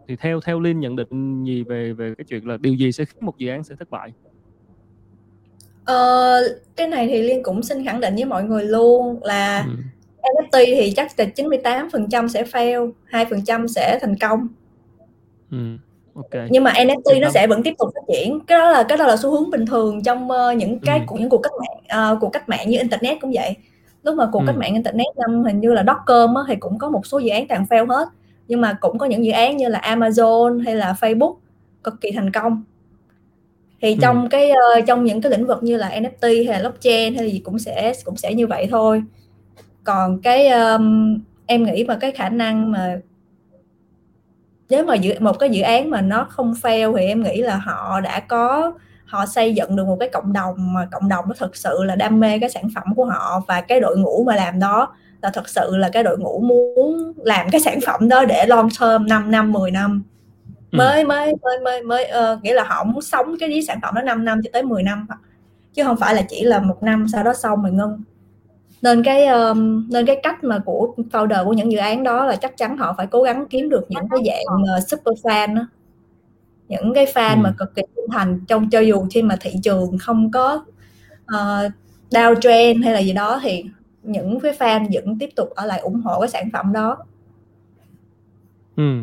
thì 0.08 0.16
theo 0.16 0.40
theo 0.40 0.60
Linh 0.60 0.80
nhận 0.80 0.96
định 0.96 1.44
gì 1.44 1.62
về 1.62 1.92
về 1.92 2.14
cái 2.18 2.24
chuyện 2.24 2.48
là 2.48 2.56
điều 2.56 2.74
gì 2.74 2.92
sẽ 2.92 3.04
khiến 3.04 3.26
một 3.26 3.38
dự 3.38 3.48
án 3.48 3.64
sẽ 3.64 3.74
thất 3.78 3.90
bại? 3.90 4.12
Ờ, 5.84 6.40
cái 6.76 6.88
này 6.88 7.06
thì 7.08 7.22
Liên 7.22 7.42
cũng 7.42 7.62
xin 7.62 7.84
khẳng 7.84 8.00
định 8.00 8.14
với 8.14 8.24
mọi 8.24 8.44
người 8.44 8.64
luôn 8.64 9.22
là 9.22 9.64
ừ. 9.66 9.72
NFT 10.22 10.64
thì 10.80 10.92
chắc 10.96 11.12
là 11.16 11.26
98% 11.36 12.28
sẽ 12.28 12.42
fail, 12.42 12.92
2% 13.10 13.66
sẽ 13.66 13.98
thành 14.00 14.16
công. 14.18 14.48
Ừ. 15.50 15.58
Okay. 16.14 16.48
Nhưng 16.50 16.64
mà 16.64 16.72
NFT 16.72 17.20
nó 17.20 17.30
sẽ 17.30 17.46
vẫn 17.46 17.62
tiếp 17.62 17.74
tục 17.78 17.88
phát 17.94 18.00
triển. 18.12 18.40
Cái 18.40 18.58
đó 18.58 18.70
là 18.70 18.82
cái 18.82 18.98
đó 18.98 19.06
là 19.06 19.16
xu 19.16 19.30
hướng 19.30 19.50
bình 19.50 19.66
thường 19.66 20.02
trong 20.02 20.28
uh, 20.30 20.56
những 20.56 20.80
cái 20.80 20.98
ừ. 20.98 21.04
của 21.06 21.16
những 21.16 21.28
cuộc 21.28 21.42
cách 21.42 21.52
mạng 21.60 22.12
uh, 22.12 22.20
cuộc 22.20 22.28
cách 22.32 22.48
mạng 22.48 22.70
như 22.70 22.78
internet 22.78 23.20
cũng 23.20 23.32
vậy. 23.34 23.56
Lúc 24.02 24.16
mà 24.16 24.28
cuộc 24.32 24.40
ừ. 24.40 24.44
cách 24.46 24.56
mạng 24.56 24.74
internet 24.74 25.06
năm 25.16 25.44
hình 25.44 25.60
như 25.60 25.72
là 25.72 25.84
Docker 25.86 26.36
á, 26.36 26.42
thì 26.48 26.56
cũng 26.56 26.78
có 26.78 26.88
một 26.88 27.06
số 27.06 27.18
dự 27.18 27.30
án 27.30 27.48
tàn 27.48 27.66
fail 27.70 27.86
hết. 27.86 28.08
Nhưng 28.48 28.60
mà 28.60 28.78
cũng 28.80 28.98
có 28.98 29.06
những 29.06 29.24
dự 29.24 29.32
án 29.32 29.56
như 29.56 29.68
là 29.68 29.78
Amazon 29.78 30.64
hay 30.64 30.74
là 30.74 30.96
Facebook 31.00 31.34
cực 31.82 32.00
kỳ 32.00 32.10
thành 32.10 32.32
công 32.32 32.64
thì 33.82 33.96
trong 34.00 34.28
cái 34.28 34.50
uh, 34.50 34.86
trong 34.86 35.04
những 35.04 35.20
cái 35.20 35.32
lĩnh 35.32 35.46
vực 35.46 35.62
như 35.62 35.76
là 35.76 35.88
NFT 35.88 36.48
hay 36.48 36.62
là 36.62 36.68
blockchain 36.68 37.14
hay 37.14 37.24
là 37.24 37.30
gì 37.30 37.38
cũng 37.38 37.58
sẽ 37.58 37.92
cũng 38.04 38.16
sẽ 38.16 38.34
như 38.34 38.46
vậy 38.46 38.68
thôi 38.70 39.02
còn 39.84 40.22
cái 40.22 40.48
um, 40.48 41.18
em 41.46 41.64
nghĩ 41.64 41.84
mà 41.84 41.96
cái 42.00 42.12
khả 42.12 42.28
năng 42.28 42.72
mà 42.72 42.96
nếu 44.68 44.84
mà 44.84 44.94
dự, 44.94 45.14
một 45.20 45.38
cái 45.38 45.50
dự 45.50 45.62
án 45.62 45.90
mà 45.90 46.00
nó 46.00 46.24
không 46.24 46.54
fail 46.62 46.96
thì 46.96 47.06
em 47.06 47.22
nghĩ 47.22 47.42
là 47.42 47.56
họ 47.56 48.00
đã 48.00 48.20
có 48.20 48.72
họ 49.06 49.26
xây 49.26 49.54
dựng 49.54 49.76
được 49.76 49.86
một 49.86 49.96
cái 50.00 50.08
cộng 50.08 50.32
đồng 50.32 50.74
mà 50.74 50.88
cộng 50.92 51.08
đồng 51.08 51.24
nó 51.28 51.34
thực 51.38 51.56
sự 51.56 51.84
là 51.84 51.96
đam 51.96 52.20
mê 52.20 52.38
cái 52.38 52.50
sản 52.50 52.68
phẩm 52.74 52.94
của 52.96 53.04
họ 53.04 53.42
và 53.48 53.60
cái 53.60 53.80
đội 53.80 53.96
ngũ 53.98 54.24
mà 54.24 54.36
làm 54.36 54.58
đó 54.58 54.94
là 55.22 55.30
thật 55.30 55.48
sự 55.48 55.76
là 55.76 55.88
cái 55.92 56.02
đội 56.02 56.18
ngũ 56.18 56.40
muốn 56.40 57.12
làm 57.16 57.50
cái 57.50 57.60
sản 57.60 57.78
phẩm 57.86 58.08
đó 58.08 58.24
để 58.24 58.46
long 58.46 58.68
term 58.80 59.06
5 59.06 59.30
năm 59.30 59.52
10 59.52 59.70
năm. 59.70 60.02
Mới 60.72 61.04
mới 61.04 61.34
mới 61.42 61.58
mới 61.64 61.82
mới 61.82 62.10
uh, 62.32 62.42
nghĩa 62.42 62.54
là 62.54 62.64
họ 62.64 62.84
muốn 62.84 63.02
sống 63.02 63.34
cái 63.40 63.62
sản 63.62 63.78
phẩm 63.82 63.94
đó 63.94 64.02
5 64.02 64.24
năm 64.24 64.40
cho 64.44 64.50
tới 64.52 64.62
10 64.62 64.82
năm 64.82 65.06
chứ 65.72 65.84
không 65.84 65.96
phải 65.96 66.14
là 66.14 66.22
chỉ 66.28 66.44
là 66.44 66.58
một 66.58 66.82
năm 66.82 67.06
sau 67.12 67.24
đó 67.24 67.34
xong 67.34 67.62
rồi 67.62 67.72
ngưng 67.72 68.02
nên 68.82 69.02
cái 69.02 69.26
um, 69.26 69.88
nên 69.90 70.06
cái 70.06 70.20
cách 70.22 70.44
mà 70.44 70.58
của 70.58 70.94
founder 71.10 71.44
của 71.44 71.52
những 71.52 71.72
dự 71.72 71.78
án 71.78 72.02
đó 72.02 72.26
là 72.26 72.36
chắc 72.36 72.56
chắn 72.56 72.76
họ 72.76 72.94
phải 72.96 73.06
cố 73.06 73.22
gắng 73.22 73.46
kiếm 73.50 73.68
được 73.68 73.84
những 73.88 74.08
cái 74.10 74.20
dạng 74.26 74.62
uh, 74.62 74.88
super 74.88 75.26
fan 75.26 75.54
đó. 75.56 75.66
những 76.68 76.94
cái 76.94 77.06
fan 77.06 77.36
ừ. 77.36 77.40
mà 77.42 77.54
cực 77.58 77.74
kỳ 77.74 77.82
trung 77.96 78.06
thành 78.12 78.40
trong 78.48 78.70
cho 78.70 78.80
dù 78.80 79.06
khi 79.10 79.22
mà 79.22 79.36
thị 79.40 79.50
trường 79.62 79.98
không 79.98 80.30
có 80.30 80.64
uh, 81.24 81.72
downtrend 82.10 82.82
hay 82.82 82.92
là 82.92 82.98
gì 82.98 83.12
đó 83.12 83.40
thì 83.42 83.64
những 84.02 84.40
cái 84.40 84.52
fan 84.58 84.88
vẫn 84.92 85.18
tiếp 85.18 85.30
tục 85.36 85.50
ở 85.50 85.66
lại 85.66 85.80
ủng 85.80 86.00
hộ 86.00 86.20
cái 86.20 86.28
sản 86.28 86.48
phẩm 86.52 86.72
đó 86.72 86.98
ừ 88.76 89.02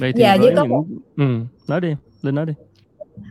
vậy 0.00 0.12
thì 0.12 0.20
dạ, 0.20 0.36
với 0.40 0.52
có 0.56 0.62
những 0.62 0.70
một... 0.70 0.84
ừ, 1.16 1.24
nói 1.68 1.80
đi 1.80 1.94
linh 2.22 2.34
nói 2.34 2.46
đi 2.46 2.52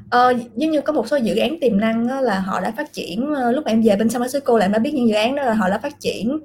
Ờ, 0.09 0.33
giống 0.55 0.71
như 0.71 0.81
có 0.81 0.93
một 0.93 1.07
số 1.07 1.17
dự 1.17 1.35
án 1.35 1.55
tiềm 1.61 1.79
năng 1.79 2.07
á, 2.07 2.21
là 2.21 2.39
họ 2.39 2.61
đã 2.61 2.71
phát 2.71 2.93
triển 2.93 3.33
ờ, 3.35 3.51
lúc 3.51 3.65
mà 3.65 3.71
em 3.71 3.81
về 3.81 3.95
bên 3.95 4.09
San 4.09 4.21
Francisco 4.21 4.57
là 4.57 4.65
em 4.65 4.71
đã 4.71 4.79
biết 4.79 4.93
những 4.93 5.07
dự 5.07 5.15
án 5.15 5.35
đó 5.35 5.43
là 5.43 5.53
họ 5.53 5.69
đã 5.69 5.77
phát 5.77 5.99
triển 5.99 6.39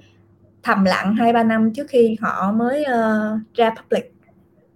thầm 0.62 0.84
lặng 0.84 1.14
hai 1.14 1.32
ba 1.32 1.42
năm 1.42 1.72
trước 1.72 1.86
khi 1.88 2.16
họ 2.20 2.52
mới 2.52 2.82
uh, 2.82 3.54
ra 3.54 3.70
public 3.70 4.12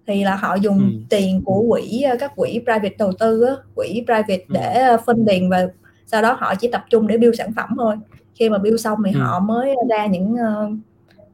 thì 0.06 0.24
là 0.24 0.36
họ 0.36 0.54
dùng 0.54 0.78
ừ. 0.78 1.00
tiền 1.08 1.42
của 1.44 1.64
quỹ 1.70 2.02
ờ, 2.02 2.16
các 2.20 2.36
quỹ 2.36 2.60
private 2.64 2.94
đầu 2.98 3.12
tư 3.18 3.42
á, 3.42 3.52
quỹ 3.74 4.02
private 4.06 4.44
ừ. 4.48 4.54
để 4.54 4.96
phân 5.06 5.24
tiền 5.26 5.50
và 5.50 5.68
sau 6.06 6.22
đó 6.22 6.36
họ 6.40 6.54
chỉ 6.54 6.68
tập 6.72 6.84
trung 6.90 7.06
để 7.06 7.18
build 7.18 7.38
sản 7.38 7.52
phẩm 7.56 7.68
thôi 7.78 7.96
khi 8.34 8.48
mà 8.48 8.58
build 8.58 8.80
xong 8.80 8.98
thì 9.06 9.12
ừ. 9.12 9.20
họ 9.20 9.40
mới 9.40 9.74
ra 9.90 10.06
những 10.06 10.32
uh, 10.32 10.72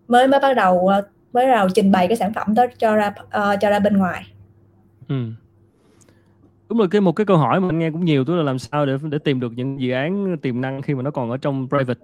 mới 0.09 0.29
mới 0.29 0.41
bắt 0.41 0.55
đầu 0.57 0.91
mới 1.33 1.47
đầu 1.47 1.69
trình 1.75 1.93
bày 1.93 2.09
cái 2.09 2.17
sản 2.17 2.33
phẩm 2.35 2.55
đó 2.55 2.67
cho 2.79 2.97
ra 2.97 3.15
uh, 3.23 3.61
cho 3.61 3.71
ra 3.71 3.79
bên 3.79 3.97
ngoài 3.97 4.27
ừ. 5.09 5.15
Đúng 6.73 6.79
rồi 6.79 6.89
cái 6.89 7.01
một 7.01 7.13
cái 7.13 7.27
câu 7.27 7.37
hỏi 7.37 7.61
mà 7.61 7.69
anh 7.69 7.79
nghe 7.79 7.91
cũng 7.91 8.05
nhiều 8.05 8.25
tức 8.25 8.35
là 8.35 8.43
làm 8.43 8.59
sao 8.59 8.87
để 8.87 8.97
để 9.11 9.19
tìm 9.19 9.41
được 9.41 9.53
những 9.57 9.81
dự 9.81 9.93
án 9.93 10.37
tiềm 10.43 10.61
năng 10.61 10.83
khi 10.83 10.95
mà 10.95 11.03
nó 11.03 11.11
còn 11.11 11.31
ở 11.31 11.37
trong 11.37 11.69
private? 11.69 12.01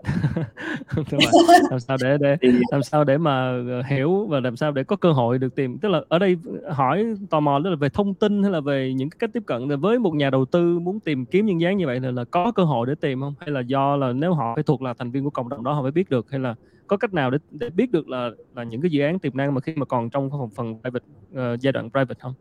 Làm 1.70 1.80
sao 1.80 1.96
để 2.02 2.16
để 2.20 2.36
làm 2.70 2.82
sao 2.82 3.04
để 3.04 3.18
mà 3.18 3.48
ờ, 3.48 3.82
hiểu 3.82 4.26
và 4.26 4.40
làm 4.40 4.56
sao 4.56 4.72
để 4.72 4.84
có 4.84 4.96
cơ 4.96 5.12
hội 5.12 5.38
được 5.38 5.54
tìm? 5.54 5.78
Tức 5.78 5.88
là 5.88 6.02
ở 6.08 6.18
đây 6.18 6.36
hỏi 6.70 7.04
tò 7.30 7.40
mò 7.40 7.60
tức 7.64 7.70
là 7.70 7.76
về 7.76 7.88
thông 7.88 8.14
tin 8.14 8.42
hay 8.42 8.52
là 8.52 8.60
về 8.60 8.94
những 8.94 9.10
cái 9.10 9.16
cách 9.18 9.30
tiếp 9.32 9.42
cận? 9.46 9.80
Với 9.80 9.98
một 9.98 10.14
nhà 10.14 10.30
đầu 10.30 10.44
tư 10.44 10.78
muốn 10.78 11.00
tìm 11.00 11.26
kiếm 11.26 11.46
những 11.46 11.60
dự 11.60 11.66
án 11.66 11.76
như 11.76 11.86
vậy 11.86 12.00
là, 12.00 12.10
là 12.10 12.24
có 12.24 12.52
cơ 12.52 12.64
hội 12.64 12.86
để 12.86 12.94
tìm 12.94 13.20
không? 13.20 13.34
Hay 13.40 13.50
là 13.50 13.60
do 13.60 13.96
là 13.96 14.12
nếu 14.12 14.34
họ 14.34 14.54
phải 14.54 14.64
thuộc 14.64 14.82
là 14.82 14.94
thành 14.94 15.10
viên 15.10 15.24
của 15.24 15.30
cộng 15.30 15.48
đồng 15.48 15.64
đó 15.64 15.72
họ 15.72 15.82
phải 15.82 15.92
biết 15.92 16.10
được? 16.10 16.30
Hay 16.30 16.40
là 16.40 16.54
có 16.86 16.96
cách 16.96 17.14
nào 17.14 17.30
để, 17.30 17.38
để 17.50 17.70
biết 17.70 17.92
được 17.92 18.08
là 18.08 18.30
là 18.54 18.64
những 18.64 18.80
cái 18.80 18.90
dự 18.90 19.02
án 19.02 19.18
tiềm 19.18 19.36
năng 19.36 19.54
mà 19.54 19.60
khi 19.60 19.74
mà 19.76 19.84
còn 19.84 20.10
trong 20.10 20.30
phần 20.30 20.50
phần 20.50 20.80
private 20.80 21.04
uh, 21.32 21.60
giai 21.60 21.72
đoạn 21.72 21.90
private 21.90 22.18
không? 22.20 22.34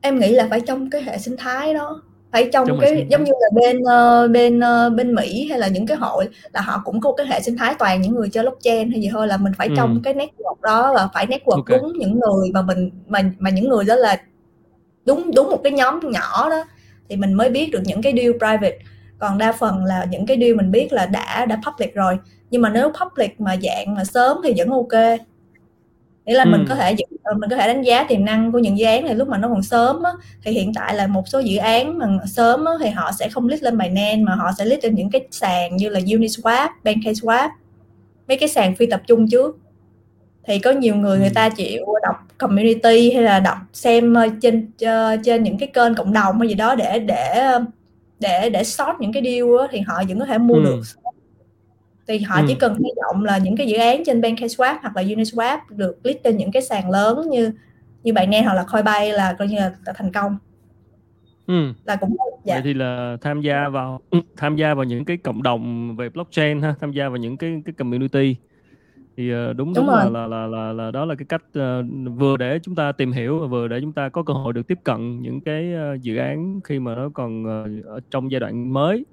Em 0.00 0.18
nghĩ 0.18 0.32
là 0.32 0.46
phải 0.50 0.60
trong 0.60 0.90
cái 0.90 1.02
hệ 1.02 1.18
sinh 1.18 1.36
thái 1.36 1.74
đó 1.74 2.02
phải 2.32 2.50
trong, 2.52 2.68
trong 2.68 2.78
cái 2.80 3.06
giống 3.10 3.24
như 3.24 3.32
là 3.40 3.48
bên 3.54 3.78
uh, 3.80 4.30
bên 4.30 4.58
uh, 4.58 4.92
bên 4.92 5.14
Mỹ 5.14 5.46
hay 5.50 5.58
là 5.58 5.68
những 5.68 5.86
cái 5.86 5.96
hội 5.96 6.28
là 6.52 6.60
họ 6.60 6.82
cũng 6.84 7.00
có 7.00 7.12
cái 7.12 7.26
hệ 7.26 7.40
sinh 7.40 7.56
thái 7.56 7.74
toàn 7.78 8.00
những 8.00 8.14
người 8.14 8.28
chơi 8.28 8.44
blockchain 8.44 8.90
hay 8.90 9.00
gì 9.00 9.08
thôi 9.12 9.26
là 9.26 9.36
mình 9.36 9.52
phải 9.58 9.68
ừ. 9.68 9.74
trong 9.76 10.00
cái 10.04 10.14
network 10.14 10.60
đó 10.62 10.92
và 10.94 11.08
phải 11.14 11.26
network 11.26 11.56
okay. 11.56 11.78
đúng 11.78 11.92
những 11.98 12.20
người 12.20 12.50
mà 12.52 12.62
mình 12.62 12.90
mà 13.06 13.22
mà 13.38 13.50
những 13.50 13.68
người 13.68 13.84
đó 13.84 13.94
là 13.94 14.20
đúng 15.04 15.30
đúng 15.34 15.50
một 15.50 15.60
cái 15.64 15.72
nhóm 15.72 16.00
nhỏ 16.02 16.50
đó 16.50 16.64
thì 17.08 17.16
mình 17.16 17.32
mới 17.34 17.50
biết 17.50 17.70
được 17.72 17.80
những 17.84 18.02
cái 18.02 18.12
deal 18.16 18.32
private 18.32 18.78
còn 19.18 19.38
đa 19.38 19.52
phần 19.52 19.84
là 19.84 20.06
những 20.10 20.26
cái 20.26 20.36
deal 20.40 20.54
mình 20.54 20.70
biết 20.70 20.92
là 20.92 21.06
đã 21.06 21.46
đã 21.46 21.60
public 21.66 21.94
rồi 21.94 22.18
nhưng 22.50 22.62
mà 22.62 22.68
nếu 22.68 22.92
public 23.00 23.40
mà 23.40 23.56
dạng 23.62 23.94
mà 23.94 24.04
sớm 24.04 24.36
thì 24.44 24.54
vẫn 24.56 24.68
ok 24.68 25.18
nghĩa 26.26 26.34
là 26.34 26.44
ừ. 26.44 26.50
mình 26.50 26.64
có 26.68 26.74
thể 26.74 26.90
ờ, 26.90 26.94
mình 27.34 27.50
có 27.50 27.56
thể 27.56 27.66
đánh 27.66 27.82
giá 27.82 28.04
tiềm 28.04 28.24
năng 28.24 28.52
của 28.52 28.58
những 28.58 28.78
dự 28.78 28.86
án 28.86 29.04
này 29.04 29.14
lúc 29.14 29.28
mà 29.28 29.38
nó 29.38 29.48
còn 29.48 29.62
sớm 29.62 30.02
á, 30.02 30.10
thì 30.44 30.52
hiện 30.52 30.72
tại 30.74 30.94
là 30.94 31.06
một 31.06 31.28
số 31.28 31.38
dự 31.38 31.56
án 31.56 31.98
mà 31.98 32.06
sớm 32.26 32.64
á, 32.64 32.72
thì 32.80 32.90
họ 32.90 33.12
sẽ 33.18 33.28
không 33.28 33.48
list 33.48 33.62
lên 33.62 33.78
Binance 33.78 34.22
mà 34.22 34.34
họ 34.34 34.50
sẽ 34.58 34.64
list 34.64 34.84
lên 34.84 34.94
những 34.94 35.10
cái 35.10 35.26
sàn 35.30 35.76
như 35.76 35.88
là 35.88 36.00
Uniswap, 36.00 36.68
Pancakeswap 36.84 37.48
mấy 38.28 38.36
cái 38.36 38.48
sàn 38.48 38.74
phi 38.74 38.86
tập 38.86 39.02
trung 39.06 39.28
trước. 39.30 39.58
Thì 40.46 40.58
có 40.58 40.70
nhiều 40.70 40.94
người 40.94 41.18
người 41.18 41.30
ta 41.34 41.48
chịu 41.48 41.86
đọc 42.02 42.16
community 42.38 43.10
hay 43.10 43.22
là 43.22 43.40
đọc 43.40 43.56
xem 43.72 44.14
ờ, 44.14 44.28
trên 44.42 44.70
ờ, 44.80 45.16
trên 45.24 45.42
những 45.42 45.58
cái 45.58 45.68
kênh 45.74 45.94
cộng 45.94 46.12
đồng 46.12 46.38
hay 46.38 46.48
gì 46.48 46.54
đó 46.54 46.74
để 46.74 46.98
để 46.98 47.58
để 48.20 48.50
để 48.50 48.64
sort 48.64 49.00
những 49.00 49.12
cái 49.12 49.22
deal 49.22 49.60
á, 49.60 49.66
thì 49.70 49.80
họ 49.80 50.02
vẫn 50.08 50.18
có 50.18 50.26
thể 50.26 50.38
mua 50.38 50.54
ừ. 50.54 50.62
được 50.64 50.80
thì 52.08 52.18
họ 52.18 52.36
ừ. 52.40 52.44
chỉ 52.48 52.54
cần 52.54 52.74
hy 52.74 52.90
vọng 53.02 53.24
là 53.24 53.38
những 53.38 53.56
cái 53.56 53.66
dự 53.66 53.76
án 53.76 54.04
trên 54.04 54.20
Pancakeswap 54.20 54.76
hoặc 54.82 54.96
là 54.96 55.02
Uniswap 55.02 55.58
được 55.68 56.06
list 56.06 56.18
trên 56.24 56.36
những 56.36 56.52
cái 56.52 56.62
sàn 56.62 56.90
lớn 56.90 57.30
như 57.30 57.52
như 58.02 58.12
Binance 58.12 58.42
hoặc 58.42 58.54
là 58.54 58.64
Coinbase 58.72 59.12
là 59.12 59.32
coi 59.38 59.48
như 59.48 59.56
là, 59.56 59.72
là 59.86 59.92
thành 59.92 60.12
công 60.12 60.38
ừ. 61.46 61.72
là 61.84 61.96
cũng 61.96 62.16
dạ. 62.44 62.54
vậy 62.54 62.62
thì 62.64 62.74
là 62.74 63.16
tham 63.20 63.40
gia 63.40 63.68
vào 63.68 64.00
tham 64.36 64.56
gia 64.56 64.74
vào 64.74 64.84
những 64.84 65.04
cái 65.04 65.16
cộng 65.16 65.42
đồng 65.42 65.96
về 65.96 66.08
blockchain 66.08 66.62
ha 66.62 66.74
tham 66.80 66.92
gia 66.92 67.08
vào 67.08 67.16
những 67.16 67.36
cái 67.36 67.62
cái 67.64 67.72
community 67.72 68.36
thì 69.16 69.34
uh, 69.34 69.56
đúng 69.56 69.74
đúng, 69.74 69.74
đúng 69.74 69.94
là, 69.94 70.08
là 70.08 70.26
là 70.26 70.46
là 70.46 70.72
là 70.72 70.90
đó 70.90 71.04
là 71.04 71.14
cái 71.14 71.26
cách 71.28 71.42
uh, 71.58 71.86
vừa 72.16 72.36
để 72.36 72.58
chúng 72.62 72.74
ta 72.74 72.92
tìm 72.92 73.12
hiểu 73.12 73.38
và 73.38 73.46
vừa 73.46 73.68
để 73.68 73.80
chúng 73.80 73.92
ta 73.92 74.08
có 74.08 74.22
cơ 74.22 74.32
hội 74.32 74.52
được 74.52 74.66
tiếp 74.68 74.78
cận 74.84 75.22
những 75.22 75.40
cái 75.40 75.72
uh, 75.74 76.02
dự 76.02 76.16
án 76.16 76.60
khi 76.64 76.78
mà 76.78 76.94
nó 76.94 77.08
còn 77.14 77.42
uh, 77.42 77.86
ở 77.86 78.00
trong 78.10 78.30
giai 78.30 78.40
đoạn 78.40 78.72
mới 78.72 79.04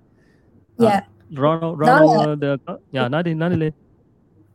dạ 0.78 0.90
à, 0.90 1.04
Ronald, 1.38 1.78
Ronald 1.80 2.44
là... 2.44 2.56
có 2.66 2.78
dạ 2.92 3.08
nói 3.08 3.24
đi 3.24 3.34
nói 3.34 3.50
đi 3.50 3.56
lên 3.56 3.74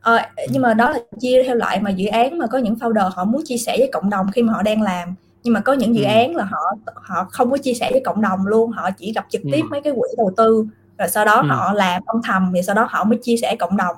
ờ, 0.00 0.18
nhưng 0.48 0.62
mà 0.62 0.74
đó 0.74 0.90
là 0.90 0.98
chia 1.20 1.42
theo 1.42 1.54
loại 1.56 1.80
mà 1.80 1.90
dự 1.90 2.06
án 2.06 2.38
mà 2.38 2.46
có 2.46 2.58
những 2.58 2.74
founder 2.74 3.10
họ 3.14 3.24
muốn 3.24 3.42
chia 3.44 3.56
sẻ 3.56 3.76
với 3.78 3.90
cộng 3.92 4.10
đồng 4.10 4.26
khi 4.32 4.42
mà 4.42 4.52
họ 4.52 4.62
đang 4.62 4.82
làm 4.82 5.14
nhưng 5.42 5.54
mà 5.54 5.60
có 5.60 5.72
những 5.72 5.94
dự 5.94 6.02
ừ. 6.02 6.08
án 6.08 6.36
là 6.36 6.44
họ 6.44 6.60
họ 6.94 7.26
không 7.30 7.50
có 7.50 7.56
chia 7.56 7.74
sẻ 7.74 7.88
với 7.92 8.02
cộng 8.04 8.20
đồng 8.20 8.46
luôn 8.46 8.70
họ 8.70 8.90
chỉ 8.90 9.12
gặp 9.12 9.26
trực 9.30 9.42
tiếp 9.52 9.60
ừ. 9.60 9.68
mấy 9.70 9.80
cái 9.80 9.92
quỹ 9.92 10.08
đầu 10.16 10.32
tư 10.36 10.66
rồi 10.98 11.08
sau 11.08 11.24
đó 11.24 11.34
ừ. 11.34 11.46
họ 11.48 11.72
làm 11.72 12.02
âm 12.06 12.22
thầm 12.22 12.52
thì 12.54 12.62
sau 12.62 12.74
đó 12.74 12.86
họ 12.90 13.04
mới 13.04 13.18
chia 13.22 13.36
sẻ 13.36 13.56
cộng 13.58 13.76
đồng 13.76 13.96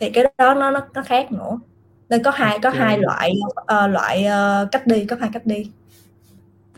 thì 0.00 0.10
cái 0.10 0.24
đó 0.38 0.54
nó 0.54 0.70
nó, 0.70 0.80
nó 0.94 1.02
khác 1.02 1.32
nữa 1.32 1.58
nên 2.08 2.22
có 2.22 2.30
hai 2.30 2.58
có 2.58 2.70
hai 2.70 2.98
loại 2.98 3.32
uh, 3.60 3.90
loại 3.90 4.26
uh, 4.26 4.68
cách 4.72 4.86
đi 4.86 5.04
có 5.04 5.16
hai 5.20 5.30
cách 5.32 5.46
đi 5.46 5.70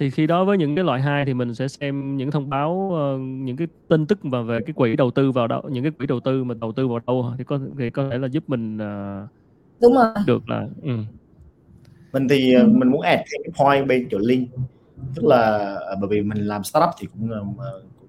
thì 0.03 0.11
khi 0.11 0.27
đó 0.27 0.45
với 0.45 0.59
những 0.59 0.75
cái 0.75 0.85
loại 0.85 1.01
hai 1.01 1.25
thì 1.25 1.35
mình 1.35 1.55
sẽ 1.55 1.69
xem 1.69 2.17
những 2.17 2.31
thông 2.31 2.51
báo 2.51 2.71
uh, 2.73 3.21
những 3.21 3.57
cái 3.57 3.67
tin 3.89 4.07
tức 4.07 4.19
và 4.23 4.43
về 4.43 4.59
cái 4.67 4.73
quỹ 4.73 4.97
đầu 4.97 5.11
tư 5.11 5.33
vào 5.33 5.47
đâu 5.47 5.63
những 5.71 5.85
cái 5.85 5.93
quỹ 5.99 6.07
đầu 6.07 6.21
tư 6.21 6.45
mà 6.45 6.55
đầu 6.61 6.73
tư 6.73 6.89
vào 6.89 7.01
đâu 7.07 7.33
thì 7.39 7.45
có 7.45 7.59
thì 7.79 7.91
có 7.91 8.09
thể 8.11 8.19
là 8.19 8.29
giúp 8.29 8.45
mình 8.47 8.77
uh, 8.77 9.29
đúng 9.83 9.95
rồi 9.95 10.07
được 10.27 10.49
là 10.49 10.69
ừ. 10.83 10.91
mình 12.13 12.29
thì 12.29 12.55
ừ. 12.55 12.67
mình 12.67 12.89
muốn 12.89 13.01
add 13.01 13.23
thêm 13.33 13.43
cái 13.45 13.53
point 13.59 13.89
bên 13.89 14.09
chỗ 14.11 14.19
link 14.19 14.49
tức 15.15 15.25
là 15.25 15.75
bởi 16.01 16.09
vì 16.11 16.23
mình 16.23 16.47
làm 16.47 16.65
startup 16.65 16.91
thì 16.99 17.07
cũng, 17.13 17.31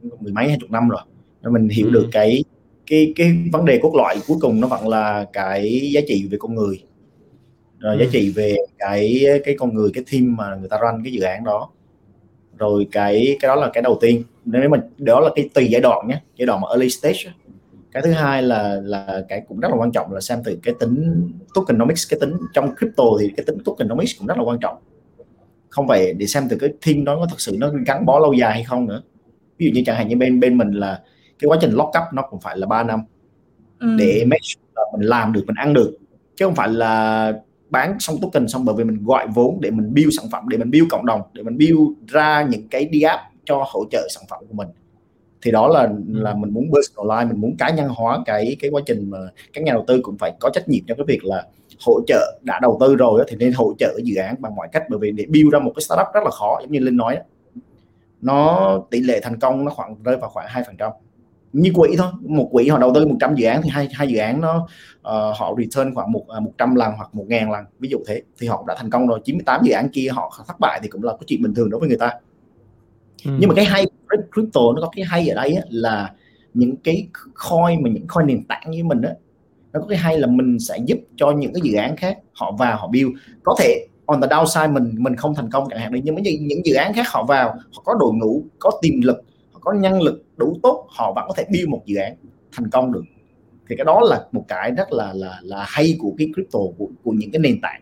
cũng 0.02 0.10
mười 0.20 0.34
mấy 0.34 0.48
hai 0.48 0.57
chục 0.61 0.72
năm 0.72 0.90
rồi 0.90 1.02
nên 1.44 1.53
mình 1.53 1.70
hiểu 1.70 1.86
ừ. 1.86 1.91
được 1.91 2.07
cái 2.11 2.44
cái 2.88 3.14
cái 3.15 3.49
vấn 3.52 3.65
đề 3.65 3.80
cốt 3.82 3.95
lõi 3.95 4.15
cuối 4.28 4.38
cùng 4.41 4.61
nó 4.61 4.68
vẫn 4.68 4.88
là 4.88 5.26
cái 5.34 5.91
giá 5.94 6.02
trị 6.07 6.28
về 6.32 6.38
con 6.41 6.56
người 6.56 6.84
rồi 7.80 7.98
giá 7.99 8.06
trị 8.11 8.30
về 8.36 8.56
cái 8.78 9.26
cái 9.45 9.56
con 9.60 9.74
người 9.74 9.90
cái 9.94 10.03
team 10.11 10.36
mà 10.36 10.56
người 10.56 10.70
ta 10.70 10.78
run 10.78 11.03
cái 11.03 11.14
dự 11.14 11.22
án 11.22 11.44
đó 11.44 11.70
rồi 12.57 12.88
cái 12.91 13.38
cái 13.39 13.49
đó 13.49 13.55
là 13.55 13.69
cái 13.73 13.81
đầu 13.81 13.97
tiên. 14.01 14.23
Nếu 14.45 14.69
mà 14.69 14.77
đó 14.97 15.19
là 15.19 15.30
cái 15.35 15.49
tùy 15.53 15.67
giai 15.71 15.81
đoạn 15.81 16.07
nhé 16.07 16.21
giai 16.38 16.45
đoạn 16.45 16.61
mà 16.61 16.67
early 16.71 16.89
stage 16.89 17.34
cái 17.93 18.03
thứ 18.03 18.11
hai 18.11 18.43
là 18.43 18.80
là 18.84 19.23
cái 19.30 19.41
cũng 19.47 19.59
rất 19.59 19.67
là 19.71 19.77
quan 19.77 19.91
trọng 19.91 20.13
là 20.13 20.21
xem 20.21 20.39
từ 20.43 20.59
cái 20.63 20.75
tính 20.80 21.30
tokenomics 21.53 22.09
cái 22.09 22.19
tính 22.19 22.38
trong 22.53 22.75
crypto 22.75 23.03
thì 23.19 23.31
cái 23.38 23.43
tính 23.45 23.57
tokenomics 23.65 24.11
cũng 24.17 24.27
rất 24.27 24.38
là 24.38 24.43
quan 24.43 24.59
trọng. 24.59 24.77
Không 25.69 25.88
phải 25.88 26.13
để 26.13 26.25
xem 26.25 26.47
từ 26.49 26.57
cái 26.57 26.69
team 26.85 27.05
đó 27.05 27.15
có 27.15 27.25
thật 27.30 27.41
sự 27.41 27.55
nó 27.59 27.71
gắn 27.85 28.05
bó 28.05 28.19
lâu 28.19 28.34
dài 28.34 28.53
hay 28.53 28.63
không 28.63 28.85
nữa. 28.85 29.01
Ví 29.57 29.65
dụ 29.65 29.71
như 29.73 29.84
chẳng 29.85 29.95
hạn 29.95 30.07
như 30.07 30.15
bên 30.15 30.39
bên 30.39 30.57
mình 30.57 30.71
là 30.71 31.01
cái 31.39 31.47
quá 31.47 31.57
trình 31.61 31.71
lock 31.71 31.89
up 31.89 32.13
nó 32.13 32.21
cũng 32.30 32.39
phải 32.39 32.57
là 32.57 32.67
3 32.67 32.84
năm 32.84 32.99
ừ. 33.80 33.88
để 33.99 34.23
make 34.27 34.41
sure 34.43 34.63
là 34.75 34.84
mình 34.93 35.07
làm 35.07 35.34
được 35.34 35.43
mình 35.47 35.55
ăn 35.55 35.73
được. 35.73 35.97
Chứ 36.35 36.45
không 36.45 36.55
phải 36.55 36.69
là 36.69 37.34
bán 37.73 37.99
xong 37.99 38.15
token 38.21 38.47
xong 38.47 38.65
bởi 38.65 38.75
vì 38.75 38.83
mình 38.83 39.03
gọi 39.03 39.27
vốn 39.35 39.61
để 39.61 39.71
mình 39.71 39.93
build 39.93 40.17
sản 40.17 40.25
phẩm 40.31 40.49
để 40.49 40.57
mình 40.57 40.71
build 40.71 40.89
cộng 40.89 41.05
đồng 41.05 41.21
để 41.33 41.43
mình 41.43 41.57
build 41.57 41.79
ra 42.07 42.43
những 42.49 42.67
cái 42.67 42.85
đi 42.85 43.01
app 43.01 43.21
cho 43.45 43.65
hỗ 43.67 43.85
trợ 43.91 44.07
sản 44.09 44.23
phẩm 44.29 44.43
của 44.49 44.53
mình 44.53 44.67
thì 45.41 45.51
đó 45.51 45.67
là 45.67 45.81
ừ. 45.81 45.89
là 46.07 46.33
mình 46.33 46.53
muốn 46.53 46.71
personalize 46.71 47.27
mình 47.27 47.41
muốn 47.41 47.55
cá 47.57 47.69
nhân 47.69 47.89
hóa 47.89 48.19
cái 48.25 48.55
cái 48.59 48.71
quá 48.71 48.81
trình 48.85 49.09
mà 49.09 49.17
các 49.53 49.63
nhà 49.63 49.73
đầu 49.73 49.83
tư 49.87 49.99
cũng 50.03 50.17
phải 50.17 50.33
có 50.39 50.49
trách 50.49 50.69
nhiệm 50.69 50.83
trong 50.87 50.97
cái 50.97 51.05
việc 51.07 51.25
là 51.25 51.45
hỗ 51.85 51.99
trợ 52.07 52.39
đã 52.43 52.59
đầu 52.61 52.77
tư 52.79 52.95
rồi 52.95 53.25
thì 53.27 53.35
nên 53.35 53.53
hỗ 53.53 53.73
trợ 53.79 53.99
dự 54.03 54.15
án 54.15 54.35
bằng 54.39 54.55
mọi 54.55 54.67
cách 54.71 54.83
bởi 54.89 54.99
vì 54.99 55.11
để 55.11 55.25
build 55.29 55.53
ra 55.53 55.59
một 55.59 55.71
cái 55.75 55.81
startup 55.81 56.07
rất 56.13 56.23
là 56.23 56.31
khó 56.31 56.57
giống 56.61 56.71
như 56.71 56.79
linh 56.79 56.97
nói 56.97 57.15
đó. 57.15 57.21
nó 58.21 58.79
tỷ 58.91 58.99
lệ 58.99 59.19
thành 59.23 59.39
công 59.39 59.65
nó 59.65 59.71
khoảng 59.71 59.95
rơi 60.03 60.17
vào 60.17 60.29
khoảng 60.29 60.47
hai 60.49 60.63
phần 60.67 60.77
trăm 60.77 60.91
như 61.53 61.71
quỹ 61.75 61.95
thôi. 61.97 62.11
Một 62.21 62.49
quỹ 62.51 62.67
họ 62.67 62.77
đầu 62.77 62.91
tư 62.95 63.05
100 63.05 63.35
dự 63.35 63.45
án 63.45 63.61
thì 63.61 63.69
hai 63.69 63.89
hai 63.93 64.07
dự 64.07 64.17
án 64.17 64.41
nó 64.41 64.57
uh, 64.57 65.38
họ 65.38 65.55
return 65.57 65.95
khoảng 65.95 66.11
một 66.11 66.25
uh, 66.38 66.43
100 66.43 66.75
lần 66.75 66.93
hoặc 66.97 67.15
một 67.15 67.25
ngàn 67.27 67.51
lần. 67.51 67.65
Ví 67.80 67.89
dụ 67.89 67.97
thế 68.07 68.21
thì 68.39 68.47
họ 68.47 68.63
đã 68.67 68.75
thành 68.77 68.89
công 68.89 69.07
rồi. 69.07 69.19
98 69.25 69.61
dự 69.63 69.71
án 69.73 69.89
kia 69.89 70.07
họ 70.11 70.43
thất 70.47 70.59
bại 70.59 70.80
thì 70.84 70.89
cũng 70.89 71.03
là 71.03 71.11
cái 71.11 71.23
chuyện 71.27 71.41
bình 71.41 71.53
thường 71.53 71.69
đối 71.69 71.80
với 71.80 71.89
người 71.89 71.97
ta. 71.97 72.11
Ừ. 73.25 73.31
nhưng 73.39 73.49
mà 73.49 73.55
cái 73.55 73.65
hay 73.65 73.85
crypto 74.31 74.61
nó 74.75 74.81
có 74.81 74.89
cái 74.95 75.05
hay 75.05 75.30
ở 75.30 75.35
đây 75.35 75.53
á, 75.53 75.61
là 75.69 76.13
những 76.53 76.75
cái 76.84 77.07
coin 77.49 77.84
mà 77.84 77.89
những 77.89 78.07
coin 78.07 78.27
nền 78.27 78.43
tảng 78.43 78.71
như 78.71 78.84
mình 78.84 79.01
á 79.01 79.13
nó 79.73 79.80
có 79.80 79.85
cái 79.88 79.97
hay 79.97 80.19
là 80.19 80.27
mình 80.27 80.59
sẽ 80.59 80.77
giúp 80.85 80.97
cho 81.15 81.31
những 81.31 81.53
cái 81.53 81.61
dự 81.63 81.73
án 81.77 81.95
khác 81.95 82.17
họ 82.34 82.51
vào 82.51 82.77
họ 82.77 82.88
build. 82.88 83.09
Có 83.43 83.55
thể 83.59 83.88
on 84.05 84.21
the 84.21 84.27
downside 84.27 84.73
mình 84.73 84.95
mình 84.97 85.15
không 85.15 85.35
thành 85.35 85.49
công 85.51 85.67
chẳng 85.69 85.80
hạn 85.80 85.93
đi 85.93 86.01
nhưng 86.03 86.15
mà 86.15 86.21
những, 86.21 86.47
những 86.47 86.65
dự 86.65 86.73
án 86.73 86.93
khác 86.93 87.05
họ 87.09 87.23
vào 87.23 87.49
họ 87.49 87.81
có 87.85 87.95
đội 87.99 88.13
ngũ 88.13 88.43
có 88.59 88.71
tiềm 88.81 89.01
lực 89.01 89.23
có 89.64 89.73
nhân 89.73 90.02
lực 90.02 90.23
đủ 90.38 90.57
tốt 90.64 90.88
họ 90.90 91.14
vẫn 91.15 91.26
có 91.27 91.34
thể 91.38 91.45
build 91.52 91.69
một 91.69 91.81
dự 91.85 91.98
án 91.98 92.15
thành 92.52 92.69
công 92.69 92.91
được. 92.91 93.03
Thì 93.69 93.76
cái 93.76 93.85
đó 93.85 94.02
là 94.03 94.26
một 94.31 94.45
cái 94.48 94.72
rất 94.72 94.91
là 94.91 95.14
là 95.14 95.40
là 95.41 95.65
hay 95.68 95.95
của 95.99 96.14
cái 96.18 96.27
crypto 96.34 96.60
của, 96.77 96.88
của 97.03 97.11
những 97.11 97.31
cái 97.31 97.40
nền 97.40 97.61
tảng. 97.61 97.81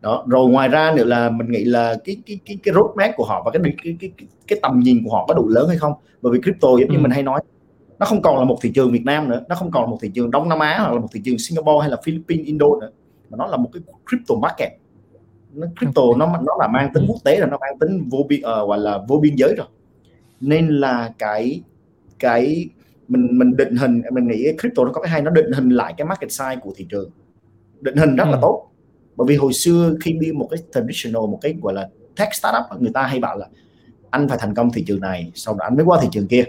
Đó 0.00 0.24
rồi 0.26 0.48
ngoài 0.48 0.68
ra 0.68 0.92
nữa 0.96 1.04
là 1.04 1.30
mình 1.30 1.50
nghĩ 1.50 1.64
là 1.64 1.96
cái 2.04 2.16
cái 2.26 2.38
cái 2.44 2.58
cái 2.62 2.74
roadmap 2.74 3.10
của 3.16 3.24
họ 3.24 3.42
và 3.44 3.50
cái 3.50 3.62
cái 3.64 3.96
cái 4.00 4.10
cái, 4.18 4.28
cái 4.46 4.58
tầm 4.62 4.80
nhìn 4.80 5.04
của 5.04 5.10
họ 5.10 5.26
có 5.28 5.34
đủ 5.34 5.48
lớn 5.48 5.68
hay 5.68 5.78
không? 5.78 5.92
Bởi 6.22 6.32
vì 6.32 6.40
crypto 6.40 6.68
giống 6.68 6.90
như 6.90 6.96
ừ. 6.96 7.00
mình 7.00 7.10
hay 7.10 7.22
nói 7.22 7.40
nó 7.98 8.06
không 8.06 8.22
còn 8.22 8.38
là 8.38 8.44
một 8.44 8.58
thị 8.62 8.72
trường 8.74 8.92
Việt 8.92 9.04
Nam 9.04 9.28
nữa 9.28 9.44
nó 9.48 9.54
không 9.54 9.70
còn 9.70 9.82
là 9.82 9.90
một 9.90 9.98
thị 10.00 10.10
trường 10.14 10.30
Đông 10.30 10.48
Nam 10.48 10.58
Á 10.58 10.78
hoặc 10.78 10.92
là 10.92 11.00
một 11.00 11.08
thị 11.12 11.20
trường 11.24 11.38
Singapore 11.38 11.78
hay 11.80 11.90
là 11.90 11.96
Philippines 12.04 12.46
Indo 12.46 12.66
nữa 12.80 12.90
mà 13.30 13.36
nó 13.36 13.46
là 13.46 13.56
một 13.56 13.70
cái 13.72 13.82
crypto 14.10 14.34
market. 14.34 14.72
Nó 15.52 15.66
crypto 15.80 16.02
nó 16.16 16.26
nó 16.26 16.56
là 16.58 16.68
mang 16.68 16.90
tính 16.94 17.04
quốc 17.08 17.18
tế 17.24 17.40
rồi 17.40 17.48
nó 17.50 17.58
mang 17.60 17.78
tính 17.78 18.08
vô 18.10 18.18
biên 18.28 18.40
uh, 18.40 18.68
gọi 18.68 18.78
là 18.78 19.00
vô 19.08 19.16
biên 19.16 19.34
giới 19.36 19.54
rồi 19.56 19.66
nên 20.40 20.68
là 20.68 21.12
cái 21.18 21.62
cái 22.18 22.68
mình 23.08 23.38
mình 23.38 23.56
định 23.56 23.76
hình 23.76 24.02
mình 24.12 24.28
nghĩ 24.28 24.52
crypto 24.58 24.84
nó 24.84 24.92
có 24.92 25.00
cái 25.00 25.10
hay 25.10 25.22
nó 25.22 25.30
định 25.30 25.52
hình 25.52 25.68
lại 25.68 25.94
cái 25.96 26.06
market 26.06 26.30
size 26.30 26.60
của 26.60 26.72
thị 26.76 26.86
trường. 26.90 27.10
Định 27.80 27.96
hình 27.96 28.16
rất 28.16 28.24
ừ. 28.24 28.30
là 28.30 28.38
tốt. 28.42 28.70
Bởi 29.16 29.26
vì 29.28 29.36
hồi 29.36 29.52
xưa 29.52 29.94
khi 30.00 30.12
đi 30.12 30.32
một 30.32 30.48
cái 30.50 30.58
traditional 30.74 31.30
một 31.30 31.38
cái 31.42 31.54
gọi 31.62 31.74
là 31.74 31.88
tech 32.16 32.34
startup 32.34 32.82
người 32.82 32.92
ta 32.94 33.02
hay 33.02 33.18
bảo 33.20 33.38
là 33.38 33.46
anh 34.10 34.28
phải 34.28 34.38
thành 34.40 34.54
công 34.54 34.72
thị 34.72 34.84
trường 34.86 35.00
này 35.00 35.32
sau 35.34 35.54
đó 35.54 35.64
anh 35.64 35.76
mới 35.76 35.84
qua 35.84 35.98
thị 36.02 36.08
trường 36.12 36.26
kia. 36.26 36.44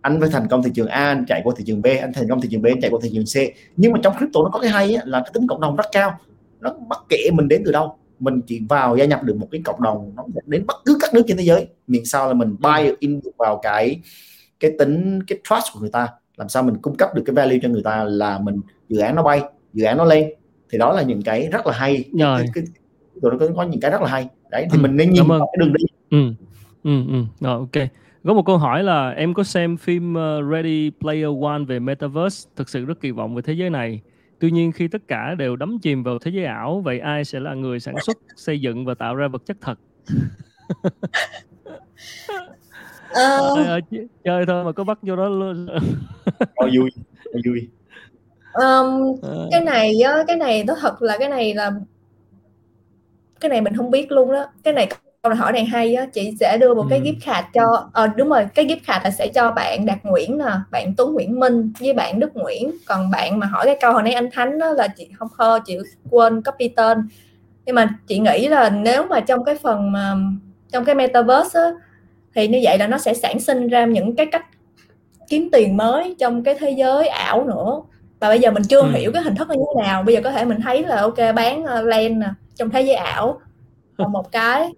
Anh 0.00 0.20
phải 0.20 0.28
thành 0.32 0.48
công 0.48 0.62
thị 0.62 0.70
trường 0.74 0.86
A 0.86 1.04
anh 1.06 1.24
chạy 1.28 1.40
qua 1.44 1.54
thị 1.56 1.64
trường 1.66 1.82
B 1.82 1.86
anh 1.86 2.12
thành 2.12 2.28
công 2.28 2.40
thị 2.40 2.48
trường 2.50 2.62
B 2.62 2.66
anh 2.66 2.80
chạy 2.80 2.90
qua 2.90 3.00
thị 3.02 3.10
trường 3.14 3.24
C. 3.24 3.54
Nhưng 3.76 3.92
mà 3.92 3.98
trong 4.02 4.14
crypto 4.18 4.40
nó 4.42 4.50
có 4.52 4.60
cái 4.60 4.70
hay 4.70 4.96
là 5.04 5.20
cái 5.20 5.30
tính 5.34 5.46
cộng 5.46 5.60
đồng 5.60 5.76
rất 5.76 5.86
cao. 5.92 6.18
Nó 6.60 6.74
bất 6.88 6.98
kể 7.08 7.30
mình 7.32 7.48
đến 7.48 7.62
từ 7.64 7.72
đâu 7.72 7.96
mình 8.20 8.40
chỉ 8.46 8.62
vào 8.68 8.96
gia 8.96 9.04
nhập 9.04 9.22
được 9.22 9.36
một 9.36 9.48
cái 9.50 9.60
cộng 9.64 9.82
đồng 9.82 10.12
nó 10.16 10.24
đến 10.46 10.66
bất 10.66 10.76
cứ 10.84 10.98
các 11.00 11.14
nước 11.14 11.22
trên 11.28 11.36
thế 11.36 11.44
giới. 11.44 11.66
Miền 11.86 12.04
sau 12.04 12.28
là 12.28 12.34
mình 12.34 12.56
buy 12.60 12.92
in 12.98 13.20
vào 13.38 13.60
cái 13.62 14.00
cái 14.60 14.72
tính 14.78 15.22
cái 15.26 15.38
trust 15.50 15.64
của 15.74 15.80
người 15.80 15.90
ta. 15.90 16.08
Làm 16.36 16.48
sao 16.48 16.62
mình 16.62 16.76
cung 16.82 16.96
cấp 16.96 17.14
được 17.14 17.22
cái 17.26 17.34
value 17.34 17.58
cho 17.62 17.68
người 17.68 17.82
ta 17.82 18.04
là 18.04 18.38
mình 18.38 18.60
dự 18.88 19.00
án 19.00 19.14
nó 19.14 19.22
bay 19.22 19.42
dự 19.72 19.84
án 19.84 19.96
nó 19.96 20.04
lên. 20.04 20.30
Thì 20.70 20.78
đó 20.78 20.92
là 20.92 21.02
những 21.02 21.22
cái 21.22 21.48
rất 21.52 21.66
là 21.66 21.72
hay. 21.72 22.04
Rồi. 22.18 22.40
cái, 22.40 22.48
cái, 22.54 22.64
nó 23.22 23.48
có 23.56 23.62
những 23.62 23.80
cái 23.80 23.90
rất 23.90 24.02
là 24.02 24.08
hay. 24.08 24.28
Đấy 24.50 24.66
thì 24.72 24.78
ừ, 24.78 24.82
mình 24.82 24.96
nên 24.96 25.10
nhìn 25.10 25.24
vào 25.26 25.38
cái 25.38 25.56
đường 25.66 25.72
đi. 25.72 25.84
Ừ. 26.10 26.32
Ừ, 26.84 27.06
ừ. 27.08 27.24
Rồi, 27.40 27.54
ok. 27.54 27.88
Có 28.24 28.34
một 28.34 28.46
câu 28.46 28.58
hỏi 28.58 28.82
là 28.82 29.10
em 29.10 29.34
có 29.34 29.42
xem 29.42 29.76
phim 29.76 30.12
uh, 30.14 30.52
Ready 30.52 30.90
Player 31.00 31.28
One 31.42 31.64
về 31.68 31.78
Metaverse? 31.78 32.50
Thực 32.56 32.68
sự 32.68 32.84
rất 32.84 33.00
kỳ 33.00 33.10
vọng 33.10 33.34
về 33.34 33.42
thế 33.42 33.52
giới 33.52 33.70
này 33.70 34.00
tuy 34.40 34.50
nhiên 34.50 34.72
khi 34.72 34.88
tất 34.88 35.02
cả 35.08 35.34
đều 35.34 35.56
đắm 35.56 35.78
chìm 35.82 36.02
vào 36.02 36.18
thế 36.18 36.30
giới 36.30 36.44
ảo 36.44 36.80
vậy 36.80 36.98
ai 36.98 37.24
sẽ 37.24 37.40
là 37.40 37.54
người 37.54 37.80
sản 37.80 37.94
xuất 38.06 38.16
xây 38.36 38.60
dựng 38.60 38.84
và 38.84 38.94
tạo 38.94 39.14
ra 39.14 39.28
vật 39.28 39.42
chất 39.46 39.56
thật? 39.60 39.78
Ờ... 43.10 43.54
à, 43.66 43.78
chơi 44.24 44.46
thôi 44.46 44.64
mà 44.64 44.72
có 44.72 44.84
bắt 44.84 44.98
vô 45.02 45.16
đó 45.16 45.28
luôn 45.28 45.66
vui 46.76 46.90
vui. 47.46 47.68
Um, 48.52 49.16
cái 49.50 49.60
này 49.60 50.00
á 50.00 50.24
cái 50.26 50.36
này 50.36 50.64
nó 50.64 50.74
thật 50.80 51.02
là 51.02 51.18
cái 51.18 51.28
này 51.28 51.54
là 51.54 51.72
cái 53.40 53.48
này 53.48 53.60
mình 53.60 53.76
không 53.76 53.90
biết 53.90 54.12
luôn 54.12 54.32
đó. 54.32 54.46
Cái 54.64 54.74
này 54.74 54.88
câu 55.22 55.34
hỏi 55.34 55.52
này 55.52 55.64
hay 55.64 55.94
á 55.94 56.06
chị 56.12 56.34
sẽ 56.40 56.58
đưa 56.58 56.74
một 56.74 56.86
cái 56.90 57.00
gift 57.00 57.20
card 57.26 57.48
cho 57.54 57.88
à, 57.92 58.06
đúng 58.06 58.28
rồi 58.28 58.46
cái 58.54 58.66
gift 58.66 58.78
card 58.86 59.04
là 59.04 59.10
sẽ 59.10 59.28
cho 59.28 59.52
bạn 59.52 59.86
Đạt 59.86 59.98
Nguyễn 60.02 60.38
nè 60.38 60.50
bạn 60.70 60.94
Tuấn 60.96 61.12
Nguyễn 61.12 61.40
Minh 61.40 61.72
với 61.80 61.92
bạn 61.92 62.20
Đức 62.20 62.36
Nguyễn. 62.36 62.70
Còn 62.86 63.10
bạn 63.10 63.38
mà 63.38 63.46
hỏi 63.46 63.66
cái 63.66 63.76
câu 63.80 63.92
hồi 63.92 64.02
nãy 64.02 64.12
anh 64.12 64.28
Thánh 64.32 64.58
đó 64.58 64.70
là 64.70 64.88
chị 64.88 65.08
không 65.18 65.28
khơ 65.28 65.60
chị 65.66 65.78
quên 66.10 66.42
copy 66.42 66.68
tên. 66.68 67.08
Nhưng 67.66 67.74
mà 67.74 67.88
chị 68.06 68.18
nghĩ 68.18 68.48
là 68.48 68.70
nếu 68.70 69.06
mà 69.06 69.20
trong 69.20 69.44
cái 69.44 69.54
phần 69.54 69.92
mà 69.92 70.14
trong 70.72 70.84
cái 70.84 70.94
metaverse 70.94 71.60
á, 71.60 71.70
thì 72.34 72.48
như 72.48 72.60
vậy 72.62 72.78
là 72.78 72.86
nó 72.86 72.98
sẽ 72.98 73.14
sản 73.14 73.40
sinh 73.40 73.68
ra 73.68 73.84
những 73.84 74.16
cái 74.16 74.26
cách 74.26 74.46
kiếm 75.28 75.48
tiền 75.52 75.76
mới 75.76 76.16
trong 76.18 76.42
cái 76.42 76.54
thế 76.58 76.70
giới 76.70 77.08
ảo 77.08 77.44
nữa. 77.44 77.80
Và 78.20 78.28
bây 78.28 78.40
giờ 78.40 78.50
mình 78.50 78.62
chưa 78.62 78.80
ừ. 78.80 78.90
hiểu 78.92 79.12
cái 79.12 79.22
hình 79.22 79.34
thức 79.34 79.48
nó 79.48 79.54
như 79.54 79.64
thế 79.76 79.82
nào. 79.82 80.02
Bây 80.02 80.14
giờ 80.14 80.20
có 80.24 80.30
thể 80.30 80.44
mình 80.44 80.60
thấy 80.60 80.84
là 80.84 81.00
ok 81.00 81.18
bán 81.36 81.64
uh, 81.64 81.84
len 81.84 82.18
nè 82.18 82.28
trong 82.56 82.70
thế 82.70 82.82
giới 82.82 82.94
ảo. 82.94 83.40
Còn 83.96 84.12
một 84.12 84.32
cái 84.32 84.72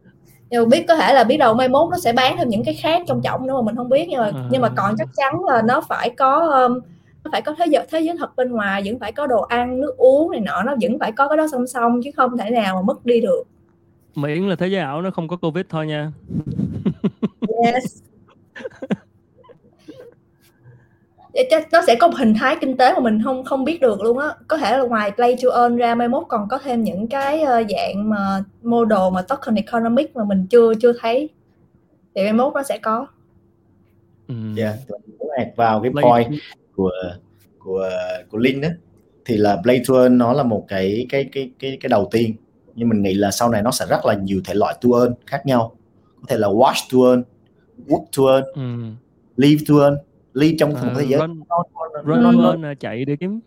nhưng 0.51 0.69
biết 0.69 0.85
có 0.89 0.97
thể 0.97 1.15
là 1.15 1.25
biết 1.25 1.37
đầu 1.37 1.55
mai 1.55 1.69
mốt 1.69 1.91
nó 1.91 1.99
sẽ 1.99 2.13
bán 2.13 2.37
thêm 2.37 2.49
những 2.49 2.65
cái 2.65 2.75
khác 2.75 3.03
trong 3.07 3.23
trọng 3.23 3.47
nữa 3.47 3.55
mà 3.55 3.63
mình 3.63 3.77
không 3.77 3.89
biết. 3.89 4.07
Nhưng 4.09 4.21
mà 4.21 4.27
à. 4.27 4.45
nhưng 4.51 4.63
mà 4.63 4.69
còn 4.77 4.95
chắc 4.99 5.09
chắn 5.17 5.45
là 5.45 5.63
nó 5.63 5.81
phải 5.89 6.11
có 6.11 6.39
um, 6.39 6.81
nó 7.25 7.31
phải 7.33 7.43
có 7.43 7.55
thế 7.59 7.67
giới 7.67 7.87
thế 7.91 8.01
giới 8.01 8.17
thật 8.19 8.37
bên 8.37 8.53
ngoài 8.53 8.83
vẫn 8.85 8.99
phải 8.99 9.13
có 9.13 9.27
đồ 9.27 9.41
ăn 9.41 9.81
nước 9.81 9.97
uống 9.97 10.31
này 10.31 10.41
nọ 10.41 10.63
nó 10.63 10.75
vẫn 10.81 10.99
phải 10.99 11.13
có 11.13 11.29
cái 11.29 11.37
đó 11.37 11.47
song 11.53 11.67
song 11.67 12.01
chứ 12.05 12.11
không 12.17 12.39
thể 12.39 12.51
nào 12.51 12.75
mà 12.75 12.83
mất 12.83 13.07
đi 13.07 13.21
được. 13.21 13.43
Miễn 14.15 14.49
là 14.49 14.57
thế 14.57 14.69
giới 14.69 14.81
ảo 14.81 15.03
nó 15.03 15.11
không 15.11 15.29
có 15.29 15.37
covid 15.37 15.65
thôi 15.69 15.87
nha. 15.87 16.13
Yes 17.65 18.03
nó 21.73 21.83
sẽ 21.87 21.97
có 22.01 22.09
một 22.09 22.17
hình 22.17 22.35
thái 22.35 22.57
kinh 22.61 22.77
tế 22.77 22.93
mà 22.93 23.01
mình 23.01 23.23
không 23.25 23.45
không 23.45 23.65
biết 23.65 23.81
được 23.81 24.01
luôn 24.01 24.19
á. 24.19 24.29
Có 24.49 24.57
thể 24.57 24.79
là 24.79 24.85
ngoài 24.85 25.13
play 25.17 25.37
to 25.43 25.51
earn 25.51 25.77
ra 25.77 25.95
mai 25.95 26.09
mốt 26.09 26.25
còn 26.29 26.49
có 26.49 26.59
thêm 26.59 26.83
những 26.83 27.07
cái 27.09 27.43
uh, 27.43 27.49
dạng 27.49 28.11
mà 28.11 28.45
model 28.63 29.13
mà 29.13 29.23
token 29.23 29.55
economic 29.55 30.17
mà 30.17 30.25
mình 30.25 30.47
chưa 30.47 30.75
chưa 30.75 30.93
thấy. 31.01 31.29
Thì 32.15 32.23
mai 32.23 32.33
mốt 32.33 32.55
nó 32.55 32.63
sẽ 32.63 32.79
có. 32.79 33.07
Dạ 34.57 34.75
yeah, 35.37 35.57
vào 35.57 35.83
cái 35.83 35.93
point 36.03 36.33
của 36.77 36.93
của 37.59 37.91
của 38.31 38.39
Linh 38.39 38.63
á 38.63 38.71
thì 39.25 39.37
là 39.37 39.57
play 39.63 39.83
to 39.89 39.95
earn 39.95 40.19
nó 40.19 40.33
là 40.33 40.43
một 40.43 40.65
cái 40.69 41.07
cái 41.09 41.29
cái 41.33 41.51
cái 41.59 41.79
cái 41.81 41.89
đầu 41.89 42.09
tiên. 42.11 42.35
Nhưng 42.75 42.89
mình 42.89 43.03
nghĩ 43.03 43.15
là 43.15 43.31
sau 43.31 43.51
này 43.51 43.63
nó 43.63 43.71
sẽ 43.71 43.87
rất 43.87 44.05
là 44.05 44.15
nhiều 44.15 44.41
thể 44.45 44.55
loại 44.55 44.75
to 44.81 44.89
earn 45.01 45.15
khác 45.27 45.47
nhau. 45.47 45.77
Có 46.17 46.25
thể 46.29 46.37
là 46.37 46.49
watch 46.49 46.75
to 46.93 47.11
earn 47.11 47.23
work 47.87 48.05
to 48.17 48.33
earn 48.33 48.45
ừ. 48.55 48.95
live 49.37 49.63
to 49.69 49.75
earn 49.85 49.97
ly 50.35 50.57
trong 50.59 50.75
à, 50.75 50.95
thế 50.97 51.07
giới. 51.09 51.21
run, 51.21 51.43
run, 51.49 52.05
run, 52.05 52.23
run, 52.23 52.63
run 52.63 52.75
chạy 52.81 53.05
để 53.05 53.17
kiếm. 53.21 53.41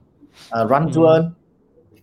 Uh, 0.61 0.69
run 0.69 0.89
to 0.95 1.13
earn. 1.13 1.29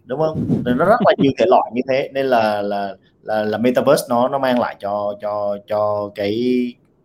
Đúng 0.04 0.18
không? 0.18 0.44
Nó 0.64 0.84
rất 0.84 1.00
là 1.06 1.12
nhiều 1.18 1.32
thể 1.38 1.46
loại 1.48 1.70
như 1.74 1.82
thế. 1.88 2.10
Nên 2.14 2.26
là 2.26 2.62
là 2.62 2.96
là 3.22 3.44
là 3.44 3.58
metaverse 3.58 4.06
nó 4.08 4.28
nó 4.28 4.38
mang 4.38 4.58
lại 4.58 4.76
cho 4.80 5.14
cho 5.22 5.58
cho 5.66 6.10
cái 6.14 6.34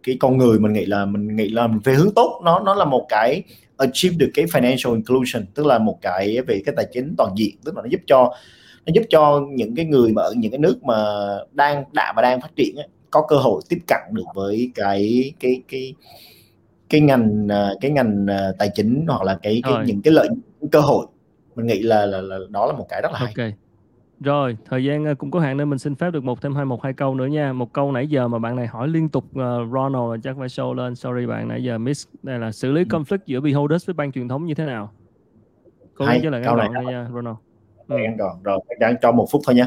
cái 0.04 0.18
con 0.20 0.38
người 0.38 0.60
mình 0.60 0.74
nghĩ 0.74 0.86
là 0.86 1.06
mình 1.06 1.36
nghĩ 1.36 1.50
là 1.50 1.68
về 1.84 1.94
hướng 1.94 2.14
tốt. 2.16 2.42
Nó 2.44 2.60
nó 2.60 2.76
là 2.76 2.86
một 2.86 3.06
cái 3.10 3.44
achieve 3.78 4.18
được 4.18 4.30
cái 4.34 4.46
financial 4.46 4.94
inclusion 4.94 5.46
tức 5.56 5.66
là 5.66 5.78
một 5.78 5.98
cái 6.02 6.42
về 6.42 6.62
cái 6.66 6.76
tài 6.78 6.86
chính 6.94 7.16
toàn 7.18 7.32
diện. 7.36 7.56
Tức 7.66 7.76
là 7.76 7.82
nó 7.82 7.90
giúp 7.92 8.02
cho 8.08 8.34
nó 8.86 8.92
giúp 8.96 9.04
cho 9.10 9.42
những 9.50 9.76
cái 9.76 9.86
người 9.86 10.12
mà 10.12 10.22
ở 10.22 10.34
những 10.38 10.52
cái 10.52 10.60
nước 10.60 10.84
mà 10.84 10.96
đang 11.52 11.84
đã 11.94 12.14
và 12.16 12.22
đang 12.22 12.42
phát 12.42 12.56
triển 12.56 12.76
ấy, 12.76 12.88
có 13.12 13.26
cơ 13.28 13.36
hội 13.36 13.62
tiếp 13.70 13.78
cận 13.88 14.00
được 14.12 14.26
với 14.36 14.72
cái 14.76 15.34
cái 15.40 15.62
cái 15.68 15.94
cái 16.90 17.02
ngành 17.02 17.48
ờ, 17.49 17.76
cái 17.82 17.91
ngành 17.91 18.26
ờ, 18.28 18.56
tài 18.60 18.70
chính 18.76 19.06
hoặc 19.07 19.24
là 19.24 19.40
cái, 19.41 19.62
cái 19.64 19.74
những 19.86 20.02
cái 20.02 20.14
lợi 20.14 20.30
cơ 20.72 20.80
hội 20.80 21.06
mình 21.56 21.66
nghĩ 21.66 21.82
là, 21.82 22.06
là, 22.06 22.22
là 22.22 22.38
đó 22.49 22.66
là 22.66 22.74
một 22.74 22.86
cái 22.90 23.02
rất 23.02 23.12
là 23.12 23.20
hay 23.20 23.28
okay. 23.28 23.53
Rồi, 24.20 24.57
thời 24.66 24.84
gian 24.84 25.06
ờ, 25.06 25.16
cũng 25.16 25.32
có 25.32 25.40
hạn 25.40 25.57
nên 25.57 25.70
mình 25.70 25.80
xin 25.80 25.95
phép 25.95 26.12
được 26.12 26.24
một 26.24 26.41
thêm 26.41 26.56
hai 26.56 26.66
một 26.66 26.84
hai 26.84 26.94
câu 26.94 27.16
nữa 27.16 27.26
nha. 27.26 27.53
Một 27.53 27.74
câu 27.74 27.91
nãy 27.91 28.07
giờ 28.07 28.28
mà 28.28 28.40
bạn 28.40 28.56
này 28.56 28.68
hỏi 28.68 28.88
liên 28.88 29.10
tục 29.10 29.26
uh, 29.26 29.34
Ronald 29.74 30.12
là 30.12 30.18
chắc 30.24 30.36
phải 30.40 30.48
show 30.48 30.74
lên. 30.74 30.95
Sorry 30.95 31.26
bạn 31.26 31.48
nãy 31.48 31.64
giờ 31.64 31.78
miss. 31.78 32.07
Đây 32.24 32.40
là 32.40 32.52
xử 32.52 32.72
lý 32.72 32.82
ừ. 32.82 32.98
conflict 32.98 33.18
giữa 33.26 33.40
beholders 33.40 33.88
với 33.88 33.94
ban 33.94 34.12
truyền 34.12 34.28
thống 34.28 34.45
như 34.45 34.53
thế 34.53 34.66
nào? 34.66 34.91
Câu 35.95 36.07
Hay, 36.07 36.22
là 36.22 36.41
câu 36.44 36.56
này 36.56 36.70
nha 36.86 37.07
Ronald. 37.14 37.36
Ừ. 37.88 37.98
Ngắn 37.98 38.18
gọn 38.18 38.44
rồi, 38.44 38.60
đang 38.80 38.95
cho 39.02 39.12
một 39.12 39.28
phút 39.32 39.41
thôi 39.45 39.56
nhé. 39.56 39.66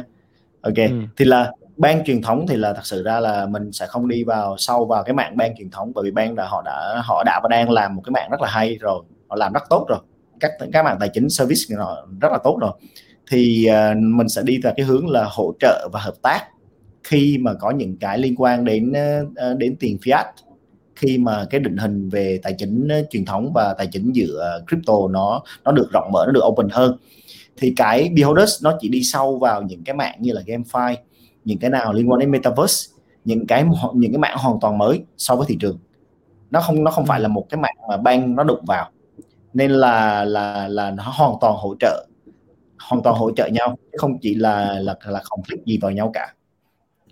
Ok, 0.60 0.76
ừ. 0.76 1.00
thì 1.16 1.24
là 1.24 1.52
ban 1.78 2.04
truyền 2.04 2.22
thống 2.22 2.46
thì 2.48 2.56
là 2.56 2.72
thật 2.72 2.86
sự 2.86 3.02
ra 3.02 3.20
là 3.20 3.46
mình 3.46 3.72
sẽ 3.72 3.86
không 3.86 4.08
đi 4.08 4.24
vào 4.24 4.56
sâu 4.58 4.84
vào 4.84 5.02
cái 5.02 5.14
mạng 5.14 5.36
ban 5.36 5.56
truyền 5.56 5.70
thống 5.70 5.92
bởi 5.94 6.04
vì 6.04 6.10
ban 6.10 6.34
là 6.34 6.46
họ 6.48 6.62
đã 6.64 7.02
họ 7.04 7.22
đã 7.26 7.40
và 7.42 7.48
đang 7.48 7.70
làm 7.70 7.96
một 7.96 8.02
cái 8.04 8.10
mạng 8.10 8.30
rất 8.30 8.40
là 8.40 8.48
hay 8.48 8.78
rồi, 8.80 9.02
họ 9.28 9.36
làm 9.36 9.52
rất 9.52 9.62
tốt 9.70 9.86
rồi. 9.88 9.98
Các 10.40 10.52
các 10.72 10.84
mạng 10.84 10.96
tài 11.00 11.08
chính 11.14 11.30
service 11.30 11.76
họ 11.76 12.06
rất 12.20 12.32
là 12.32 12.38
tốt 12.44 12.58
rồi. 12.60 12.72
Thì 13.30 13.68
uh, 13.70 13.96
mình 13.96 14.28
sẽ 14.28 14.42
đi 14.44 14.60
vào 14.62 14.72
cái 14.76 14.86
hướng 14.86 15.08
là 15.08 15.28
hỗ 15.30 15.52
trợ 15.60 15.88
và 15.92 16.00
hợp 16.00 16.14
tác 16.22 16.40
khi 17.04 17.38
mà 17.40 17.54
có 17.54 17.70
những 17.70 17.96
cái 18.00 18.18
liên 18.18 18.34
quan 18.36 18.64
đến 18.64 18.92
uh, 19.30 19.58
đến 19.58 19.76
tiền 19.80 19.98
fiat. 20.02 20.24
Khi 20.96 21.18
mà 21.18 21.46
cái 21.50 21.60
định 21.60 21.76
hình 21.76 22.08
về 22.08 22.40
tài 22.42 22.52
chính 22.58 22.88
uh, 23.00 23.10
truyền 23.10 23.24
thống 23.24 23.52
và 23.54 23.74
tài 23.78 23.86
chính 23.86 24.12
giữa 24.12 24.60
crypto 24.68 24.94
nó 25.10 25.42
nó 25.64 25.72
được 25.72 25.88
rộng 25.92 26.12
mở 26.12 26.24
nó 26.26 26.32
được 26.32 26.44
open 26.44 26.68
hơn. 26.68 26.96
Thì 27.56 27.74
cái 27.76 28.10
beholders 28.16 28.64
nó 28.64 28.78
chỉ 28.80 28.88
đi 28.88 29.02
sâu 29.02 29.38
vào 29.38 29.62
những 29.62 29.84
cái 29.84 29.94
mạng 29.94 30.16
như 30.18 30.32
là 30.32 30.40
gamefi 30.46 30.94
những 31.44 31.58
cái 31.58 31.70
nào 31.70 31.92
liên 31.92 32.10
quan 32.10 32.20
đến 32.20 32.30
metaverse 32.30 32.98
những 33.24 33.46
cái 33.46 33.64
những 33.94 34.12
cái 34.12 34.18
mạng 34.18 34.36
hoàn 34.38 34.60
toàn 34.60 34.78
mới 34.78 35.04
so 35.16 35.36
với 35.36 35.46
thị 35.48 35.56
trường. 35.60 35.78
Nó 36.50 36.60
không 36.60 36.84
nó 36.84 36.90
không 36.90 37.06
phải 37.06 37.20
là 37.20 37.28
một 37.28 37.46
cái 37.50 37.60
mạng 37.60 37.74
mà 37.88 37.96
bank 37.96 38.28
nó 38.28 38.44
đụng 38.44 38.64
vào. 38.66 38.90
Nên 39.54 39.70
là 39.70 40.24
là 40.24 40.68
là 40.68 40.90
nó 40.90 41.02
hoàn 41.02 41.34
toàn 41.40 41.54
hỗ 41.56 41.74
trợ 41.80 42.06
hoàn 42.78 43.02
toàn 43.02 43.16
hỗ 43.16 43.30
trợ 43.30 43.46
nhau 43.46 43.78
không 43.98 44.18
chỉ 44.18 44.34
là 44.34 44.78
là 44.80 44.96
là 45.06 45.20
conflict 45.20 45.64
gì 45.66 45.78
vào 45.82 45.90
nhau 45.90 46.10
cả. 46.14 46.34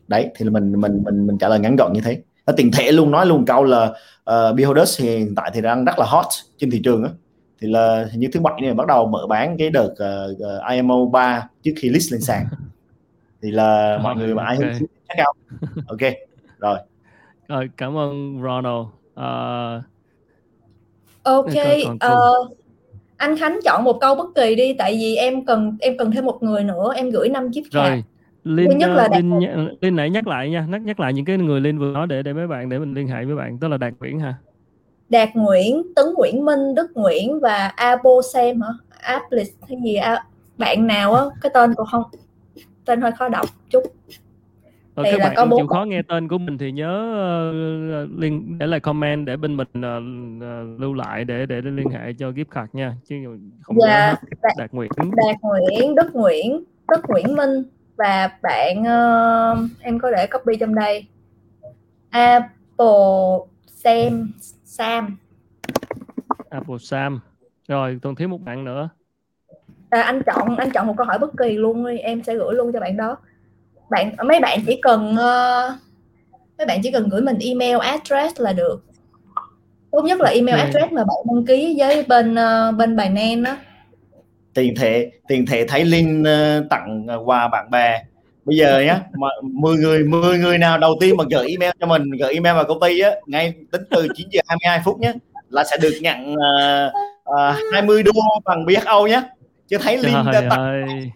Đấy 0.09 0.31
thì 0.37 0.51
mình 0.51 0.81
mình 0.81 1.03
mình 1.05 1.27
mình 1.27 1.39
trả 1.39 1.49
lời 1.49 1.59
ngắn 1.59 1.77
gọn 1.77 1.93
như 1.93 2.01
thế. 2.01 2.23
Nó 2.47 2.53
tiền 2.57 2.71
thể 2.73 2.93
luôn 2.93 3.11
nói 3.11 3.27
luôn 3.27 3.45
câu 3.45 3.65
là 3.65 3.85
uh, 4.31 4.57
beholders 4.57 5.01
hiện 5.01 5.35
tại 5.35 5.51
thì 5.55 5.61
đang 5.61 5.85
rất 5.85 5.99
là 5.99 6.07
hot 6.07 6.27
trên 6.59 6.71
thị 6.71 6.81
trường 6.85 7.05
á. 7.05 7.11
Thì 7.61 7.69
là 7.69 8.07
như 8.15 8.29
thứ 8.33 8.41
bảy 8.41 8.61
này 8.63 8.75
bắt 8.75 8.87
đầu 8.87 9.07
mở 9.07 9.27
bán 9.29 9.57
cái 9.59 9.71
đợt 9.71 9.93
uh, 9.93 10.37
uh, 10.37 10.71
IMO 10.73 11.07
3 11.13 11.49
trước 11.63 11.73
khi 11.77 11.89
list 11.89 12.13
lên 12.13 12.21
sàn 12.21 12.47
thì 13.43 13.51
là 13.51 13.99
mọi 14.03 14.17
người 14.17 14.35
mà 14.35 14.45
ai 14.45 14.57
okay. 14.57 14.73
hứng 14.73 14.89
check 15.09 15.29
out. 15.29 15.61
Ok 15.89 16.13
rồi. 16.59 16.79
Rồi 17.49 17.71
cảm 17.77 17.97
ơn 17.97 18.43
Ronald. 18.43 18.87
Uh, 19.21 19.85
ok 21.23 21.55
uh, 21.95 22.57
anh 23.17 23.37
Khánh 23.37 23.59
chọn 23.65 23.85
một 23.85 23.99
câu 24.01 24.15
bất 24.15 24.35
kỳ 24.35 24.55
đi 24.55 24.75
tại 24.79 24.97
vì 25.01 25.17
em 25.17 25.45
cần 25.45 25.77
em 25.81 25.99
cần 25.99 26.11
thêm 26.11 26.25
một 26.25 26.43
người 26.43 26.65
nữa 26.65 26.93
em 26.97 27.11
gửi 27.11 27.29
năm 27.29 27.53
chiếc 27.53 27.73
rồi 27.73 28.05
Linh, 28.45 28.71
Thứ 28.71 28.77
nhất 28.77 28.91
là 28.91 29.09
Linh, 29.13 29.41
Linh 29.81 29.97
nãy 29.97 30.11
nhắc 30.11 30.27
lại 30.27 30.51
nha 30.51 30.67
nhắc 30.69 30.83
nhắc 30.83 31.01
lại 31.01 31.13
những 31.13 31.25
cái 31.25 31.37
người 31.37 31.61
Linh 31.61 31.79
vừa 31.79 31.93
nói 31.93 32.07
để 32.07 32.23
để 32.23 32.33
mấy 32.33 32.47
bạn 32.47 32.69
để 32.69 32.79
mình 32.79 32.95
liên 32.95 33.09
hệ 33.09 33.25
với 33.25 33.37
bạn 33.37 33.59
tức 33.59 33.69
là 33.69 33.77
Đạt 33.77 33.93
Nguyễn 34.01 34.21
hả? 34.21 34.35
Đạt 35.09 35.29
Nguyễn 35.35 35.83
Tấn 35.97 36.07
Nguyễn 36.17 36.45
Minh 36.45 36.75
Đức 36.75 36.87
Nguyễn 36.95 37.41
và 37.41 37.73
Abo 37.77 38.11
Sam 38.33 38.61
hả? 38.61 38.69
Aplis 39.01 39.51
hay 39.69 39.79
gì 39.85 39.95
à, 39.95 40.25
bạn 40.59 40.87
nào 40.87 41.15
á? 41.15 41.25
Cái 41.41 41.51
tên 41.55 41.75
của 41.75 41.85
không 41.85 42.03
tên 42.87 43.01
hơi 43.01 43.13
khó 43.13 43.29
đọc 43.29 43.47
chút. 43.71 43.83
Ờ, 44.95 45.03
thì 45.05 45.11
các 45.11 45.19
bạn 45.19 45.33
có 45.37 45.57
chịu 45.57 45.67
khó 45.67 45.85
nghe 45.85 46.03
tên 46.03 46.29
của 46.29 46.39
mình 46.39 46.59
thì 46.59 46.73
nhớ 46.73 46.93
uh, 48.05 48.21
liên 48.21 48.59
để 48.59 48.67
lại 48.67 48.81
comment 48.81 49.27
để 49.27 49.37
bên 49.37 49.57
mình 49.57 49.69
uh, 49.79 49.85
uh, 50.75 50.81
lưu 50.81 50.95
lại 50.95 51.25
để 51.25 51.47
để, 51.47 51.61
để 51.61 51.71
liên 51.71 51.91
hệ 51.91 52.13
cho 52.13 52.31
gift 52.31 52.45
card 52.45 52.69
nha 52.73 52.95
chứ 53.09 53.17
không 53.63 53.77
dạ, 53.81 54.15
Đạt, 54.43 54.53
Đạt 54.59 54.73
Nguyễn. 54.73 54.91
Đạt 54.97 55.37
Nguyễn 55.43 55.95
Đức 55.95 56.15
Nguyễn 56.15 56.65
Đức 56.89 57.01
Nguyễn 57.09 57.37
Minh 57.37 57.63
và 57.97 58.31
bạn 58.43 58.81
uh, 58.81 59.71
em 59.81 59.99
có 59.99 60.11
để 60.11 60.27
copy 60.27 60.57
trong 60.57 60.75
đây. 60.75 61.07
Apple 62.11 62.87
Sam 63.67 64.33
Sam. 64.65 65.17
Apple 66.51 66.79
Sam. 66.81 67.21
Rồi 67.69 67.99
còn 68.03 68.15
thiếu 68.15 68.29
một 68.29 68.41
bạn 68.45 68.65
nữa 68.65 68.89
à, 69.97 70.03
anh 70.03 70.23
chọn 70.23 70.57
anh 70.57 70.71
chọn 70.71 70.87
một 70.87 70.95
câu 70.97 71.07
hỏi 71.07 71.19
bất 71.19 71.31
kỳ 71.39 71.53
luôn 71.53 71.87
đi 71.87 71.99
em 71.99 72.23
sẽ 72.23 72.35
gửi 72.35 72.55
luôn 72.55 72.73
cho 72.73 72.81
bạn 72.81 72.97
đó. 72.97 73.17
Bạn 73.91 74.17
mấy 74.25 74.41
bạn 74.41 74.59
chỉ 74.67 74.79
cần 74.83 75.13
uh, 75.13 75.73
mấy 76.59 76.67
bạn 76.67 76.81
chỉ 76.83 76.93
cần 76.93 77.09
gửi 77.09 77.21
mình 77.21 77.39
email 77.41 77.79
address 77.79 78.41
là 78.41 78.53
được. 78.53 78.85
Tốt 79.91 80.03
nhất 80.03 80.21
là 80.21 80.31
email 80.31 80.59
address 80.59 80.93
mà 80.93 81.05
bạn 81.05 81.17
đăng 81.35 81.47
ký 81.47 81.75
với 81.79 82.03
bên 82.03 82.35
uh, 82.35 82.77
bên 82.77 82.97
bài 82.97 83.11
nen 83.11 83.45
á. 83.45 83.57
Tiền 84.55 84.75
thể 84.77 85.11
tiền 85.29 85.47
thể 85.47 85.67
thấy 85.69 85.85
link 85.85 86.27
uh, 86.27 86.71
tặng 86.71 87.07
quà 87.25 87.49
bạn 87.49 87.71
bè. 87.71 88.03
Bây 88.45 88.57
giờ 88.57 88.81
nhá 88.81 89.01
mà 89.13 89.29
10 89.43 89.77
người 89.77 90.05
10 90.05 90.39
người 90.39 90.59
nào 90.59 90.79
đầu 90.79 90.97
tiên 91.01 91.17
mà 91.17 91.25
gửi 91.31 91.49
email 91.49 91.71
cho 91.81 91.87
mình 91.87 92.11
gửi 92.21 92.33
email 92.35 92.55
vào 92.55 92.65
công 92.65 92.81
ty 92.81 93.01
á 93.01 93.11
ngay 93.27 93.55
tính 93.73 93.83
từ 93.91 94.09
9 94.17 94.29
giờ 94.31 94.41
22 94.49 94.81
phút 94.85 94.99
nhé 94.99 95.13
là 95.51 95.65
sẽ 95.65 95.77
được 95.83 95.99
nhận 96.01 96.33
uh, 96.33 96.93
uh, 97.31 97.73
20 97.73 98.03
đô 98.03 98.13
bằng 98.45 98.67
BSO 98.67 99.07
nhé 99.07 99.23
chứ 99.69 99.77
thấy 99.81 99.97
link 99.97 100.17
Trời 100.33 100.47
tặng 100.51 100.61
ơi. 100.61 101.11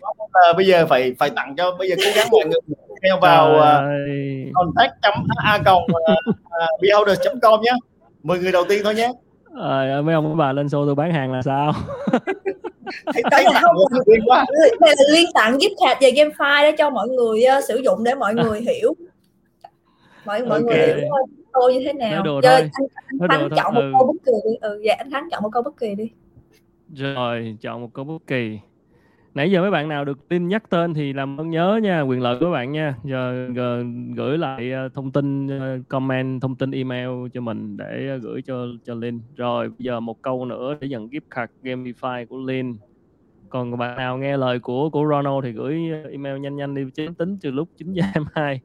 Bây 0.56 0.66
giờ 0.66 0.86
phải 0.86 1.14
phải 1.18 1.31
tặng 1.31 1.55
cho 1.56 1.77
bây 1.78 1.89
giờ 1.89 1.97
cố 1.98 2.10
gắng 2.16 2.28
mọi 2.31 2.44
người 2.44 2.77
theo 3.02 3.20
vào 3.20 3.55
uh, 3.56 4.52
contact 4.55 4.93
chấm 5.02 5.14
a 5.44 5.59
cộng 5.64 5.82
uh, 5.82 6.35
beholder 6.82 7.18
com 7.43 7.60
nhé. 7.60 7.72
10 8.22 8.39
người 8.39 8.52
đầu 8.52 8.64
tiên 8.68 8.81
thôi 8.85 8.94
nhé. 8.94 9.12
À, 9.60 10.01
mấy 10.05 10.14
ông 10.14 10.36
bà 10.36 10.52
lên 10.52 10.66
show 10.66 10.86
tôi 10.86 10.94
bán 10.94 11.12
hàng 11.12 11.32
là 11.32 11.43
sao? 11.43 11.72
Thấy, 13.12 13.22
thấy 13.31 13.44
là 13.44 13.60
không 13.60 13.77
liên 14.06 14.20
quá 14.27 14.44
đây 14.81 14.94
là 14.98 15.05
liên 15.12 15.31
tặng 15.35 15.59
gift 15.59 15.74
card 15.81 16.02
về 16.02 16.10
GameFi 16.10 16.62
để 16.62 16.77
cho 16.78 16.90
mọi 16.90 17.09
người 17.09 17.43
uh, 17.59 17.64
sử 17.64 17.77
dụng 17.77 18.05
để 18.05 18.14
mọi 18.14 18.35
người 18.35 18.60
hiểu. 18.60 18.94
Mọi 20.24 20.44
mọi 20.44 20.60
okay. 20.62 20.77
người 20.77 20.86
hiểu 20.86 21.09
thôi. 21.10 21.20
Tôi 21.52 21.74
như 21.74 21.81
thế 21.86 21.93
nào? 21.93 22.22
Đồ 22.22 22.40
Chơi, 22.43 22.60
anh, 22.60 22.68
anh 23.18 23.28
Khánh 23.28 23.48
chọn 23.56 23.74
một 23.74 23.81
ừ. 23.81 23.93
câu 23.98 24.06
bất 24.06 24.22
kỳ 24.27 24.32
đi. 24.51 24.56
Ừ 24.60 24.81
dạ 24.85 24.94
anh 24.98 25.10
Khánh 25.10 25.28
chọn 25.31 25.43
một 25.43 25.48
câu 25.52 25.62
bất 25.62 25.77
kỳ 25.81 25.94
đi 25.94 26.10
rồi 26.94 27.56
chọn 27.60 27.80
một 27.80 27.92
câu 27.92 28.04
bất 28.04 28.26
kỳ. 28.26 28.58
Nãy 29.34 29.50
giờ 29.50 29.60
mấy 29.60 29.70
bạn 29.70 29.88
nào 29.88 30.04
được 30.04 30.28
tin 30.28 30.48
nhắc 30.48 30.70
tên 30.70 30.94
thì 30.94 31.12
làm 31.12 31.40
ơn 31.40 31.50
nhớ 31.50 31.80
nha 31.82 32.00
quyền 32.00 32.22
lợi 32.22 32.36
của 32.38 32.46
các 32.46 32.50
bạn 32.50 32.72
nha. 32.72 32.94
Giờ 33.04 33.48
gửi 34.16 34.38
lại 34.38 34.72
ờ, 34.72 34.88
thông 34.88 35.12
tin 35.12 35.48
ờ, 35.48 35.78
comment 35.88 36.42
thông 36.42 36.56
tin 36.56 36.70
email 36.70 37.08
cho 37.34 37.40
mình 37.40 37.76
để 37.76 38.08
ờ, 38.08 38.16
gửi 38.16 38.42
cho 38.42 38.66
cho 38.84 38.94
Linh 38.94 39.20
rồi 39.36 39.68
bây 39.68 39.78
giờ 39.78 40.00
một 40.00 40.22
câu 40.22 40.44
nữa 40.44 40.76
để 40.80 40.88
nhận 40.88 41.08
gift 41.08 41.20
card 41.30 41.52
Gamify 41.62 42.26
của 42.26 42.38
Linh 42.38 42.76
còn 43.48 43.78
bạn 43.78 43.96
nào 43.96 44.18
nghe 44.18 44.36
lời 44.36 44.58
của 44.58 44.90
của 44.90 45.04
Ronald 45.10 45.44
thì 45.44 45.52
gửi 45.52 45.90
email 46.10 46.38
nhanh 46.38 46.56
nhanh 46.56 46.74
đi 46.74 46.82
chứ 46.94 47.06
tính 47.18 47.38
từ 47.40 47.50
lúc 47.50 47.68
9 47.76 47.92
giờ 47.92 48.02
22 48.02 48.60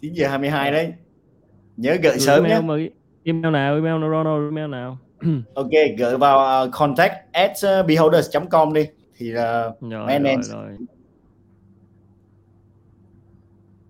9 0.00 0.12
giờ 0.12 0.28
22 0.28 0.72
đấy. 0.72 0.92
Nhớ 1.76 1.90
gửi 1.90 2.12
Gửi 2.12 2.18
sớm 2.18 2.44
email 2.44 2.62
nhé 2.62 2.66
mà 2.68 2.74
email 3.24 3.52
nào 3.52 3.74
email 3.74 4.00
nào 4.00 4.10
Ronald 4.10 4.50
email 4.50 4.70
nào 4.70 4.98
ok 5.54 5.70
gửi 5.98 6.18
vào 6.18 6.66
uh, 6.66 6.72
contact 6.72 7.14
at 7.32 7.50
uh, 7.50 7.86
beholders.com 7.86 8.72
đi 8.72 8.86
thì 9.16 9.30
là 9.30 9.66
uh, 9.66 9.90
rồi, 9.90 10.18
rồi, 10.18 10.36
rồi. 10.42 10.76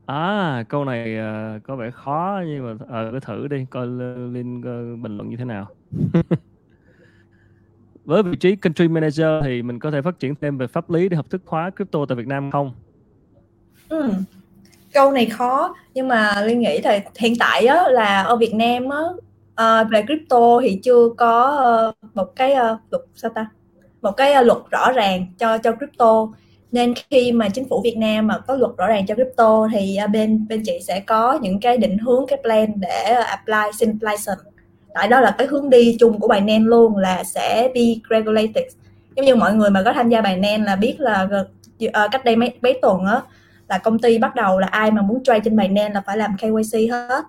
À, 0.06 0.64
câu 0.68 0.84
này 0.84 1.16
uh, 1.18 1.62
có 1.62 1.76
vẻ 1.76 1.90
khó 1.90 2.42
nhưng 2.46 2.64
mà 2.66 2.72
uh, 2.72 3.12
cứ 3.12 3.20
thử 3.20 3.48
đi 3.48 3.66
coi 3.70 3.86
Linh 4.32 4.58
uh, 4.58 4.98
bình 5.02 5.16
luận 5.16 5.28
như 5.28 5.36
thế 5.36 5.44
nào. 5.44 5.66
Với 8.04 8.22
vị 8.22 8.36
trí 8.36 8.56
country 8.56 8.88
manager 8.88 9.26
thì 9.44 9.62
mình 9.62 9.78
có 9.78 9.90
thể 9.90 10.02
phát 10.02 10.18
triển 10.18 10.34
thêm 10.40 10.58
về 10.58 10.66
pháp 10.66 10.90
lý 10.90 11.08
để 11.08 11.16
hợp 11.16 11.30
thức 11.30 11.42
hóa 11.46 11.70
crypto 11.76 12.06
tại 12.08 12.16
Việt 12.16 12.26
Nam 12.26 12.50
không? 12.50 12.72
Ừ. 13.88 14.12
Câu 14.92 15.12
này 15.12 15.26
khó 15.26 15.74
nhưng 15.94 16.08
mà 16.08 16.42
Linh 16.42 16.60
nghĩ 16.60 16.80
thì 16.84 16.90
hiện 17.18 17.34
tại 17.38 17.66
á, 17.66 17.88
là 17.88 18.22
ở 18.22 18.36
Việt 18.36 18.54
Nam 18.54 18.88
á, 18.88 18.98
uh, 19.62 19.90
về 19.90 20.02
crypto 20.02 20.60
thì 20.62 20.80
chưa 20.82 21.08
có 21.16 21.64
uh, 21.88 22.14
một 22.14 22.36
cái 22.36 22.52
uh, 22.52 22.78
luật 22.90 23.02
sao 23.14 23.30
ta? 23.34 23.46
Một 24.02 24.12
cái 24.12 24.34
uh, 24.40 24.46
luật 24.46 24.58
rõ 24.70 24.92
ràng 24.92 25.26
cho 25.38 25.58
cho 25.58 25.72
crypto. 25.72 26.28
Nên 26.72 26.94
khi 27.10 27.32
mà 27.32 27.48
chính 27.48 27.68
phủ 27.68 27.80
Việt 27.84 27.96
Nam 27.96 28.26
mà 28.26 28.38
có 28.38 28.54
luật 28.54 28.72
rõ 28.76 28.86
ràng 28.86 29.06
cho 29.06 29.14
crypto 29.14 29.68
thì 29.72 29.98
uh, 30.04 30.10
bên 30.10 30.46
bên 30.48 30.62
chị 30.64 30.78
sẽ 30.86 31.00
có 31.00 31.38
những 31.42 31.60
cái 31.60 31.78
định 31.78 31.98
hướng 31.98 32.26
cái 32.26 32.38
plan 32.42 32.80
để 32.80 33.16
uh, 33.20 33.26
apply 33.26 33.70
simplification 33.78 34.36
tại 34.94 35.08
đó 35.08 35.20
là 35.20 35.34
cái 35.38 35.46
hướng 35.46 35.70
đi 35.70 35.96
chung 36.00 36.20
của 36.20 36.28
bài 36.28 36.40
Binance 36.40 36.68
luôn 36.68 36.96
là 36.96 37.24
sẽ 37.24 37.68
be 37.74 37.80
regulated. 38.10 38.64
Giống 39.16 39.26
như 39.26 39.36
mọi 39.36 39.54
người 39.54 39.70
mà 39.70 39.82
có 39.84 39.92
tham 39.92 40.08
gia 40.08 40.20
bài 40.20 40.34
Binance 40.34 40.64
là 40.64 40.76
biết 40.76 41.00
là 41.00 41.28
uh, 41.84 41.92
cách 42.12 42.24
đây 42.24 42.36
mấy 42.36 42.54
mấy 42.62 42.78
tuần 42.82 43.04
á 43.04 43.20
là 43.68 43.78
công 43.78 43.98
ty 43.98 44.18
bắt 44.18 44.34
đầu 44.34 44.58
là 44.58 44.66
ai 44.66 44.90
mà 44.90 45.02
muốn 45.02 45.24
trade 45.24 45.40
trên 45.44 45.56
bài 45.56 45.68
Binance 45.68 45.94
là 45.94 46.02
phải 46.06 46.16
làm 46.16 46.36
KYC 46.38 46.90
hết 46.90 47.24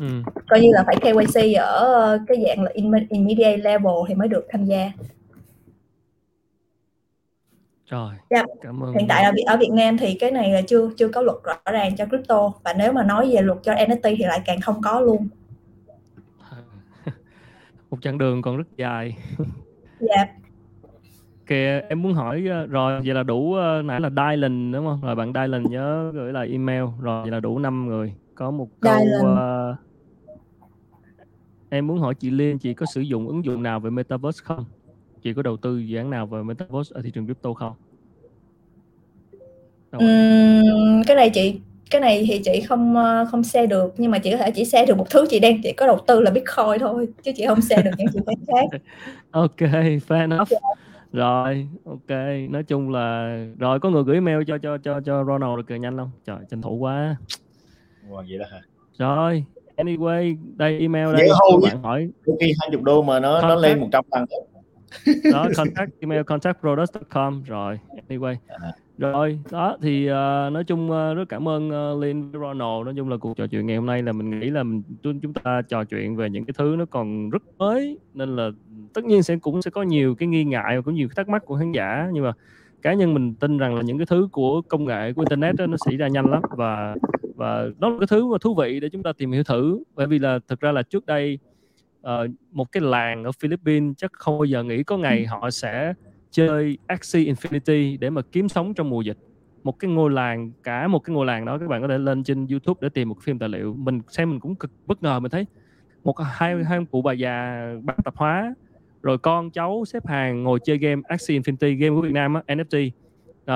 ừ. 0.00 0.22
coi 0.48 0.60
như 0.60 0.68
là 0.72 0.84
phải 0.86 0.96
KYC 0.96 1.56
ở 1.58 1.94
ờ, 1.94 2.18
cái 2.26 2.44
dạng 2.46 2.62
là 2.62 2.72
immediate 3.08 3.56
level 3.56 3.94
thì 4.08 4.14
mới 4.14 4.28
được 4.28 4.46
tham 4.50 4.64
gia. 4.64 4.92
Rồi 7.86 8.14
dạ. 8.30 8.44
cảm 8.60 8.82
ơn 8.82 8.92
hiện 8.92 9.08
tại 9.08 9.22
là 9.22 9.32
ở 9.46 9.56
Việt 9.56 9.70
Nam 9.72 9.98
thì 9.98 10.14
cái 10.14 10.30
này 10.30 10.50
là 10.52 10.62
chưa 10.62 10.90
chưa 10.96 11.08
có 11.08 11.22
luật 11.22 11.36
rõ 11.44 11.72
ràng 11.72 11.96
cho 11.96 12.06
crypto. 12.06 12.52
Và 12.64 12.72
nếu 12.72 12.92
mà 12.92 13.04
nói 13.04 13.30
về 13.34 13.42
luật 13.42 13.58
cho 13.62 13.72
NFT 13.72 14.16
thì 14.18 14.24
lại 14.24 14.40
càng 14.44 14.60
không 14.60 14.80
có 14.82 15.00
luôn. 15.00 15.28
Một 17.90 17.98
chặng 18.02 18.18
đường 18.18 18.42
còn 18.42 18.56
rất 18.56 18.66
dài. 18.76 19.16
Dạ. 20.00 20.26
Kìa 21.46 21.80
em 21.88 22.02
muốn 22.02 22.14
hỏi 22.14 22.44
ờ, 22.50 22.66
rồi 22.66 23.00
vậy 23.04 23.14
là 23.14 23.22
đủ 23.22 23.54
ờ, 23.54 23.82
nãy 23.82 24.00
là 24.00 24.10
Dylan 24.10 24.72
đúng 24.72 24.86
không? 24.86 25.00
Rồi 25.02 25.14
bạn 25.14 25.32
Dylan 25.34 25.62
nhớ 25.62 26.10
gửi 26.14 26.32
lại 26.32 26.48
email. 26.48 26.84
Rồi 27.00 27.22
vậy 27.22 27.30
là 27.30 27.40
đủ 27.40 27.58
5 27.58 27.86
người 27.86 28.12
có 28.36 28.50
một 28.50 28.68
câu 28.80 29.04
uh, 29.20 29.76
em 31.68 31.86
muốn 31.86 31.98
hỏi 31.98 32.14
chị 32.14 32.30
Liên 32.30 32.58
chị 32.58 32.74
có 32.74 32.86
sử 32.86 33.00
dụng 33.00 33.28
ứng 33.28 33.44
dụng 33.44 33.62
nào 33.62 33.80
về 33.80 33.90
Metaverse 33.90 34.40
không? 34.44 34.64
Chị 35.22 35.34
có 35.34 35.42
đầu 35.42 35.56
tư 35.56 35.78
dự 35.78 35.96
án 35.96 36.10
nào 36.10 36.26
về 36.26 36.42
Metaverse 36.42 36.94
ở 36.94 37.02
thị 37.02 37.10
trường 37.10 37.26
crypto 37.26 37.52
không? 37.52 37.72
Uhm, 39.96 41.02
cái 41.06 41.16
này 41.16 41.30
chị 41.30 41.60
cái 41.90 42.00
này 42.00 42.24
thì 42.28 42.40
chị 42.44 42.60
không 42.60 42.96
không 43.30 43.44
share 43.44 43.66
được 43.66 43.94
nhưng 43.96 44.10
mà 44.10 44.18
chị 44.18 44.30
có 44.30 44.36
thể 44.36 44.50
chỉ 44.50 44.64
share 44.64 44.86
được 44.86 44.98
một 44.98 45.10
thứ 45.10 45.26
chị 45.30 45.40
đang 45.40 45.62
chị 45.62 45.72
có 45.72 45.86
đầu 45.86 45.98
tư 46.06 46.20
là 46.20 46.30
Bitcoin 46.30 46.78
thôi 46.80 47.08
chứ 47.22 47.32
chị 47.36 47.46
không 47.46 47.60
share 47.60 47.82
được 47.82 47.90
những 47.98 48.24
án 48.26 48.36
khác. 48.46 48.78
Ok 49.30 49.60
fair 50.08 50.20
enough. 50.20 50.50
Yeah 50.50 50.62
rồi 51.16 51.68
ok 51.84 52.18
nói 52.50 52.62
chung 52.62 52.90
là 52.90 53.36
rồi 53.58 53.80
có 53.80 53.90
người 53.90 54.02
gửi 54.02 54.14
email 54.14 54.38
cho 54.46 54.58
cho 54.58 54.78
cho 54.78 55.00
cho 55.00 55.24
Ronald 55.24 55.56
được 55.56 55.66
kìa 55.68 55.78
nhanh 55.78 55.96
không 55.96 56.10
trời 56.24 56.38
tranh 56.50 56.62
thủ 56.62 56.76
quá 56.76 57.16
wow, 58.08 58.24
vậy 58.28 58.38
đó 58.38 58.46
hả? 58.50 58.60
Rồi 58.98 59.44
anyway 59.76 60.36
đây 60.56 60.78
email 60.78 61.12
đây 61.12 61.28
bạn 61.62 61.82
hỏi. 61.82 62.10
Khi 62.40 62.52
20 62.60 62.80
đô 62.84 63.02
mà 63.02 63.20
nó 63.20 63.40
contact. 63.40 63.48
nó 63.48 63.54
lên 63.56 63.80
100 63.80 64.04
lần 64.10 64.24
đó 65.32 65.48
contact 65.56 65.90
email 66.00 66.22
contact 66.22 66.60
products.com 66.60 67.42
rồi 67.42 67.78
anyway. 68.08 68.36
À. 68.48 68.72
rồi 68.98 69.38
đó 69.50 69.76
thì 69.82 70.04
uh, 70.06 70.12
nói 70.52 70.64
chung 70.66 70.90
uh, 70.90 71.16
rất 71.16 71.28
cảm 71.28 71.48
ơn 71.48 71.68
uh, 71.68 72.02
Lin 72.02 72.30
với 72.30 72.40
Ronald. 72.40 72.84
Nói 72.84 72.94
chung 72.96 73.08
là 73.08 73.16
cuộc 73.16 73.36
trò 73.36 73.46
chuyện 73.46 73.66
ngày 73.66 73.76
hôm 73.76 73.86
nay 73.86 74.02
là 74.02 74.12
mình 74.12 74.40
nghĩ 74.40 74.50
là 74.50 74.62
mình 74.62 74.82
chúng 75.02 75.32
ta 75.44 75.62
trò 75.68 75.84
chuyện 75.84 76.16
về 76.16 76.30
những 76.30 76.44
cái 76.44 76.54
thứ 76.58 76.74
nó 76.78 76.84
còn 76.84 77.30
rất 77.30 77.42
mới 77.58 77.98
nên 78.14 78.36
là 78.36 78.50
tất 78.94 79.04
nhiên 79.04 79.22
sẽ 79.22 79.36
cũng 79.36 79.62
sẽ 79.62 79.70
có 79.70 79.82
nhiều 79.82 80.14
cái 80.14 80.28
nghi 80.28 80.44
ngại 80.44 80.76
và 80.76 80.82
cũng 80.82 80.94
nhiều 80.94 81.08
thắc 81.16 81.28
mắc 81.28 81.42
của 81.46 81.56
khán 81.58 81.72
giả. 81.72 82.08
Nhưng 82.12 82.24
mà 82.24 82.32
cá 82.82 82.94
nhân 82.94 83.14
mình 83.14 83.34
tin 83.34 83.58
rằng 83.58 83.74
là 83.74 83.82
những 83.82 83.98
cái 83.98 84.06
thứ 84.06 84.28
của 84.32 84.62
công 84.68 84.84
nghệ 84.84 85.12
của 85.12 85.22
internet 85.22 85.54
đó, 85.54 85.66
nó 85.66 85.76
xảy 85.86 85.96
ra 85.96 86.08
nhanh 86.08 86.30
lắm. 86.30 86.42
Và 86.56 86.94
và 87.36 87.68
đó 87.78 87.88
là 87.88 87.96
cái 88.00 88.06
thứ 88.06 88.26
mà 88.26 88.38
thú 88.40 88.54
vị 88.54 88.80
để 88.80 88.88
chúng 88.88 89.02
ta 89.02 89.12
tìm 89.12 89.32
hiểu 89.32 89.42
thử. 89.42 89.82
Bởi 89.94 90.06
vì 90.06 90.18
là 90.18 90.38
thực 90.48 90.60
ra 90.60 90.72
là 90.72 90.82
trước 90.82 91.06
đây 91.06 91.38
uh, 92.00 92.10
một 92.50 92.72
cái 92.72 92.80
làng 92.80 93.24
ở 93.24 93.32
Philippines 93.32 93.94
chắc 93.96 94.12
không 94.12 94.38
bao 94.38 94.44
giờ 94.44 94.62
nghĩ 94.62 94.82
có 94.82 94.96
ngày 94.96 95.26
họ 95.26 95.50
sẽ 95.50 95.94
chơi 96.30 96.78
Axie 96.86 97.32
Infinity 97.32 97.98
để 98.00 98.10
mà 98.10 98.22
kiếm 98.32 98.48
sống 98.48 98.74
trong 98.74 98.90
mùa 98.90 99.00
dịch. 99.00 99.18
Một 99.62 99.78
cái 99.78 99.90
ngôi 99.90 100.10
làng 100.10 100.52
cả 100.62 100.88
một 100.88 100.98
cái 100.98 101.14
ngôi 101.14 101.26
làng 101.26 101.44
đó 101.44 101.58
các 101.58 101.68
bạn 101.68 101.82
có 101.82 101.88
thể 101.88 101.98
lên 101.98 102.24
trên 102.24 102.46
YouTube 102.46 102.78
để 102.80 102.88
tìm 102.88 103.08
một 103.08 103.20
phim 103.22 103.38
tài 103.38 103.48
liệu. 103.48 103.74
Mình 103.74 104.00
xem 104.08 104.30
mình 104.30 104.40
cũng 104.40 104.54
cực 104.56 104.70
bất 104.86 105.02
ngờ 105.02 105.20
mình 105.20 105.30
thấy 105.30 105.46
một 106.04 106.18
hai 106.18 106.64
hai 106.64 106.78
cụ 106.90 107.02
bà 107.02 107.12
già 107.12 107.66
bán 107.82 107.96
tạp 108.04 108.16
hóa 108.16 108.54
rồi 109.02 109.18
con 109.18 109.50
cháu 109.50 109.84
xếp 109.86 110.06
hàng 110.06 110.42
ngồi 110.42 110.58
chơi 110.64 110.78
game 110.78 111.02
Axie 111.08 111.38
Infinity 111.38 111.78
game 111.78 111.94
của 111.94 112.00
Việt 112.00 112.12
Nam 112.12 112.34
á, 112.34 112.42
NFT 112.46 112.90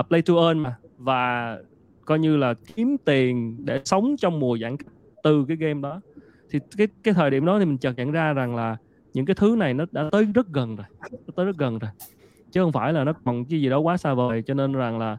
uh, 0.01 0.09
play 0.09 0.23
to 0.23 0.35
earn 0.35 0.59
mà. 0.59 0.77
Và 0.99 1.59
coi 2.11 2.19
như 2.19 2.37
là 2.37 2.55
kiếm 2.55 2.97
tiền 3.05 3.57
để 3.65 3.81
sống 3.85 4.17
trong 4.19 4.41
mùa 4.41 4.59
giãn 4.59 4.77
cách 4.77 4.87
từ 5.23 5.45
cái 5.49 5.57
game 5.57 5.81
đó. 5.81 6.01
Thì 6.51 6.59
cái 6.77 6.89
cái 7.03 7.15
thời 7.15 7.31
điểm 7.31 7.47
đó 7.47 7.59
thì 7.59 7.65
mình 7.65 7.79
chợt 7.79 7.93
nhận 7.97 8.11
ra 8.11 8.33
rằng 8.33 8.57
là 8.57 8.77
những 9.15 9.27
cái 9.27 9.35
thứ 9.35 9.57
này 9.59 9.75
nó 9.75 9.85
đã 9.93 10.09
tới 10.13 10.25
rất 10.35 10.49
gần 10.49 10.77
rồi 10.77 10.87
nó 11.01 11.33
tới 11.37 11.47
rất 11.47 11.57
gần 11.57 11.79
rồi. 11.79 11.91
Chứ 12.51 12.63
không 12.63 12.73
phải 12.73 12.93
là 12.93 13.05
nó 13.05 13.13
còn 13.25 13.45
cái 13.45 13.61
gì 13.61 13.69
đó 13.69 13.79
quá 13.79 13.97
xa 13.97 14.15
vời 14.15 14.43
cho 14.43 14.55
nên 14.55 14.73
rằng 14.73 14.99
là 14.99 15.17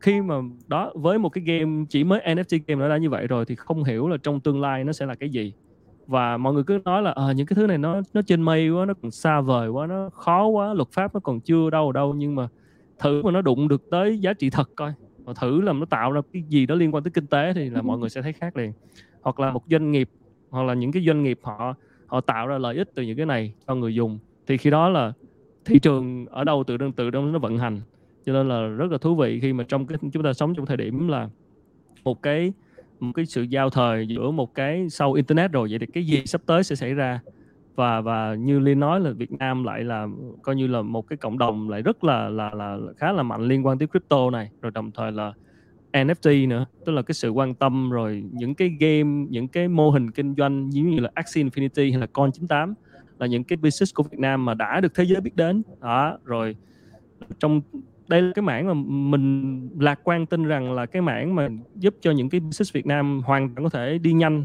khi 0.00 0.20
mà 0.20 0.34
đó 0.66 0.92
với 0.94 1.18
một 1.18 1.28
cái 1.28 1.44
game 1.44 1.84
chỉ 1.88 2.04
mới 2.04 2.20
NFT 2.20 2.60
game 2.66 2.80
nó 2.80 2.88
đã 2.88 2.96
như 2.96 3.10
vậy 3.10 3.26
rồi 3.26 3.44
thì 3.44 3.54
không 3.54 3.84
hiểu 3.84 4.08
là 4.08 4.16
trong 4.22 4.40
tương 4.40 4.60
lai 4.60 4.84
nó 4.84 4.92
sẽ 4.92 5.06
là 5.06 5.14
cái 5.14 5.28
gì. 5.28 5.52
Và 6.06 6.36
mọi 6.36 6.54
người 6.54 6.62
cứ 6.62 6.80
nói 6.84 7.02
là 7.02 7.10
à, 7.10 7.32
những 7.32 7.46
cái 7.46 7.54
thứ 7.54 7.66
này 7.66 7.78
nó 7.78 8.00
nó 8.12 8.22
trên 8.22 8.42
mây 8.42 8.70
quá 8.70 8.84
nó 8.84 8.94
còn 9.02 9.10
xa 9.10 9.40
vời 9.40 9.68
quá 9.68 9.86
nó 9.86 10.10
khó 10.10 10.46
quá 10.46 10.74
luật 10.74 10.88
pháp 10.92 11.14
nó 11.14 11.20
còn 11.20 11.40
chưa 11.40 11.70
đâu 11.70 11.92
đâu 11.92 12.14
nhưng 12.14 12.34
mà 12.34 12.48
thử 12.98 13.22
mà 13.22 13.30
nó 13.30 13.42
đụng 13.42 13.68
được 13.68 13.90
tới 13.90 14.18
giá 14.18 14.32
trị 14.32 14.50
thật 14.50 14.70
coi 14.76 14.92
và 15.30 15.34
thử 15.40 15.60
làm 15.60 15.80
nó 15.80 15.86
tạo 15.86 16.12
ra 16.12 16.20
cái 16.32 16.42
gì 16.48 16.66
đó 16.66 16.74
liên 16.74 16.94
quan 16.94 17.04
tới 17.04 17.10
kinh 17.10 17.26
tế 17.26 17.52
thì 17.52 17.70
là 17.70 17.82
mọi 17.82 17.98
người 17.98 18.10
sẽ 18.10 18.22
thấy 18.22 18.32
khác 18.32 18.56
liền. 18.56 18.72
Hoặc 19.22 19.40
là 19.40 19.50
một 19.50 19.62
doanh 19.70 19.92
nghiệp 19.92 20.10
hoặc 20.50 20.62
là 20.62 20.74
những 20.74 20.92
cái 20.92 21.04
doanh 21.06 21.22
nghiệp 21.22 21.38
họ 21.42 21.74
họ 22.06 22.20
tạo 22.20 22.46
ra 22.46 22.58
lợi 22.58 22.76
ích 22.76 22.90
từ 22.94 23.02
những 23.02 23.16
cái 23.16 23.26
này 23.26 23.52
cho 23.66 23.74
người 23.74 23.94
dùng. 23.94 24.18
Thì 24.46 24.56
khi 24.56 24.70
đó 24.70 24.88
là 24.88 25.12
thị 25.64 25.78
trường 25.78 26.26
ở 26.26 26.44
đâu 26.44 26.64
tự 26.64 26.76
động 26.76 26.92
tự 26.92 27.10
động 27.10 27.32
nó 27.32 27.38
vận 27.38 27.58
hành. 27.58 27.80
Cho 28.26 28.32
nên 28.32 28.48
là 28.48 28.62
rất 28.62 28.90
là 28.90 28.98
thú 28.98 29.14
vị 29.14 29.40
khi 29.40 29.52
mà 29.52 29.64
trong 29.68 29.86
cái 29.86 29.98
chúng 30.12 30.22
ta 30.22 30.32
sống 30.32 30.54
trong 30.54 30.66
thời 30.66 30.76
điểm 30.76 31.08
là 31.08 31.28
một 32.04 32.22
cái 32.22 32.52
một 33.00 33.12
cái 33.14 33.26
sự 33.26 33.42
giao 33.42 33.70
thời 33.70 34.06
giữa 34.06 34.30
một 34.30 34.54
cái 34.54 34.88
sau 34.90 35.12
internet 35.12 35.52
rồi. 35.52 35.68
Vậy 35.70 35.78
thì 35.78 35.86
cái 35.86 36.04
gì 36.04 36.26
sắp 36.26 36.40
tới 36.46 36.64
sẽ 36.64 36.76
xảy 36.76 36.94
ra 36.94 37.20
và 37.74 38.00
và 38.00 38.34
như 38.34 38.58
liên 38.58 38.80
nói 38.80 39.00
là 39.00 39.10
Việt 39.10 39.32
Nam 39.32 39.64
lại 39.64 39.84
là 39.84 40.06
coi 40.42 40.56
như 40.56 40.66
là 40.66 40.82
một 40.82 41.08
cái 41.08 41.16
cộng 41.16 41.38
đồng 41.38 41.70
lại 41.70 41.82
rất 41.82 42.04
là 42.04 42.28
là 42.28 42.50
là 42.54 42.78
khá 42.96 43.12
là 43.12 43.22
mạnh 43.22 43.42
liên 43.42 43.66
quan 43.66 43.78
tới 43.78 43.88
crypto 43.88 44.30
này, 44.30 44.50
rồi 44.62 44.72
đồng 44.72 44.90
thời 44.90 45.12
là 45.12 45.32
NFT 45.92 46.48
nữa. 46.48 46.66
Tức 46.86 46.92
là 46.92 47.02
cái 47.02 47.14
sự 47.14 47.30
quan 47.30 47.54
tâm 47.54 47.90
rồi 47.90 48.24
những 48.32 48.54
cái 48.54 48.68
game, 48.80 49.26
những 49.30 49.48
cái 49.48 49.68
mô 49.68 49.90
hình 49.90 50.10
kinh 50.10 50.34
doanh 50.34 50.72
giống 50.72 50.90
như 50.90 50.98
là 50.98 51.10
Axie 51.14 51.44
Infinity 51.44 51.90
hay 51.90 52.00
là 52.00 52.06
Con 52.06 52.32
98 52.32 52.74
là 53.18 53.26
những 53.26 53.44
cái 53.44 53.56
business 53.56 53.94
của 53.94 54.02
Việt 54.02 54.18
Nam 54.18 54.44
mà 54.44 54.54
đã 54.54 54.80
được 54.80 54.94
thế 54.94 55.04
giới 55.04 55.20
biết 55.20 55.36
đến. 55.36 55.62
Đó, 55.80 56.18
rồi 56.24 56.56
trong, 57.38 57.60
đây 58.08 58.22
là 58.22 58.32
cái 58.34 58.42
mảng 58.42 58.66
mà 58.66 58.74
mình 59.18 59.68
lạc 59.78 60.00
quan 60.04 60.26
tin 60.26 60.44
rằng 60.44 60.72
là 60.72 60.86
cái 60.86 61.02
mảng 61.02 61.34
mà 61.34 61.48
giúp 61.74 61.94
cho 62.00 62.10
những 62.10 62.28
cái 62.28 62.40
business 62.40 62.74
Việt 62.74 62.86
Nam 62.86 63.22
hoàn 63.24 63.54
toàn 63.54 63.64
có 63.64 63.70
thể 63.70 63.98
đi 63.98 64.12
nhanh 64.12 64.44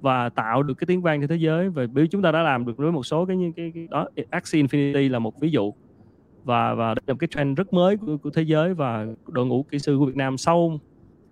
và 0.00 0.28
tạo 0.28 0.62
được 0.62 0.74
cái 0.74 0.86
tiếng 0.86 1.02
vang 1.02 1.20
trên 1.20 1.28
thế 1.28 1.36
giới. 1.36 1.68
Và 1.68 1.86
biểu 1.86 2.06
chúng 2.06 2.22
ta 2.22 2.32
đã 2.32 2.42
làm 2.42 2.66
được 2.66 2.76
với 2.76 2.92
một 2.92 3.06
số 3.06 3.24
cái 3.24 3.36
cái, 3.56 3.72
cái 3.74 3.88
đó 3.90 4.08
Axie 4.30 4.62
Infinity 4.62 5.10
là 5.10 5.18
một 5.18 5.40
ví 5.40 5.50
dụ. 5.50 5.74
Và 6.44 6.74
và 6.74 6.94
đây 6.94 7.02
là 7.06 7.14
một 7.14 7.18
cái 7.20 7.28
trend 7.28 7.58
rất 7.58 7.72
mới 7.72 7.96
của, 7.96 8.16
của 8.16 8.30
thế 8.30 8.42
giới 8.42 8.74
và 8.74 9.06
đội 9.28 9.46
ngũ 9.46 9.62
kỹ 9.62 9.78
sư 9.78 9.96
của 9.98 10.06
Việt 10.06 10.16
Nam 10.16 10.36
sau 10.36 10.78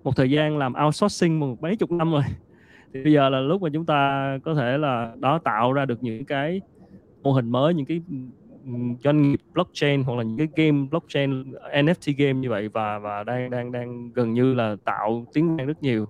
một 0.05 0.17
thời 0.17 0.31
gian 0.31 0.59
làm 0.59 0.73
outsourcing 0.85 1.41
một 1.41 1.63
mấy 1.63 1.77
chục 1.77 1.91
năm 1.91 2.13
rồi. 2.13 2.23
Thì 2.93 3.05
bây 3.05 3.13
giờ 3.13 3.29
là 3.29 3.41
lúc 3.41 3.63
mà 3.63 3.69
chúng 3.73 3.87
ta 3.87 4.39
có 4.45 4.55
thể 4.55 4.79
là 4.79 5.13
đó 5.21 5.39
tạo 5.39 5.73
ra 5.73 5.85
được 5.85 6.03
những 6.03 6.25
cái 6.25 6.61
mô 7.23 7.33
hình 7.33 7.51
mới 7.51 7.75
những 7.75 7.87
cái 7.87 8.01
doanh 9.05 9.23
nghiệp 9.23 9.41
blockchain 9.53 10.03
hoặc 10.03 10.15
là 10.15 10.23
những 10.23 10.39
cái 10.39 10.49
game 10.57 10.87
blockchain 10.91 11.53
NFT 11.73 12.15
game 12.19 12.33
như 12.33 12.51
vậy 12.51 12.69
và 12.69 12.99
và 12.99 13.25
đang 13.25 13.51
đang 13.51 13.73
đang 13.73 14.13
gần 14.13 14.33
như 14.33 14.55
là 14.55 14.77
tạo 14.85 15.27
tiếng 15.33 15.57
vang 15.57 15.67
rất 15.67 15.83
nhiều 15.83 16.07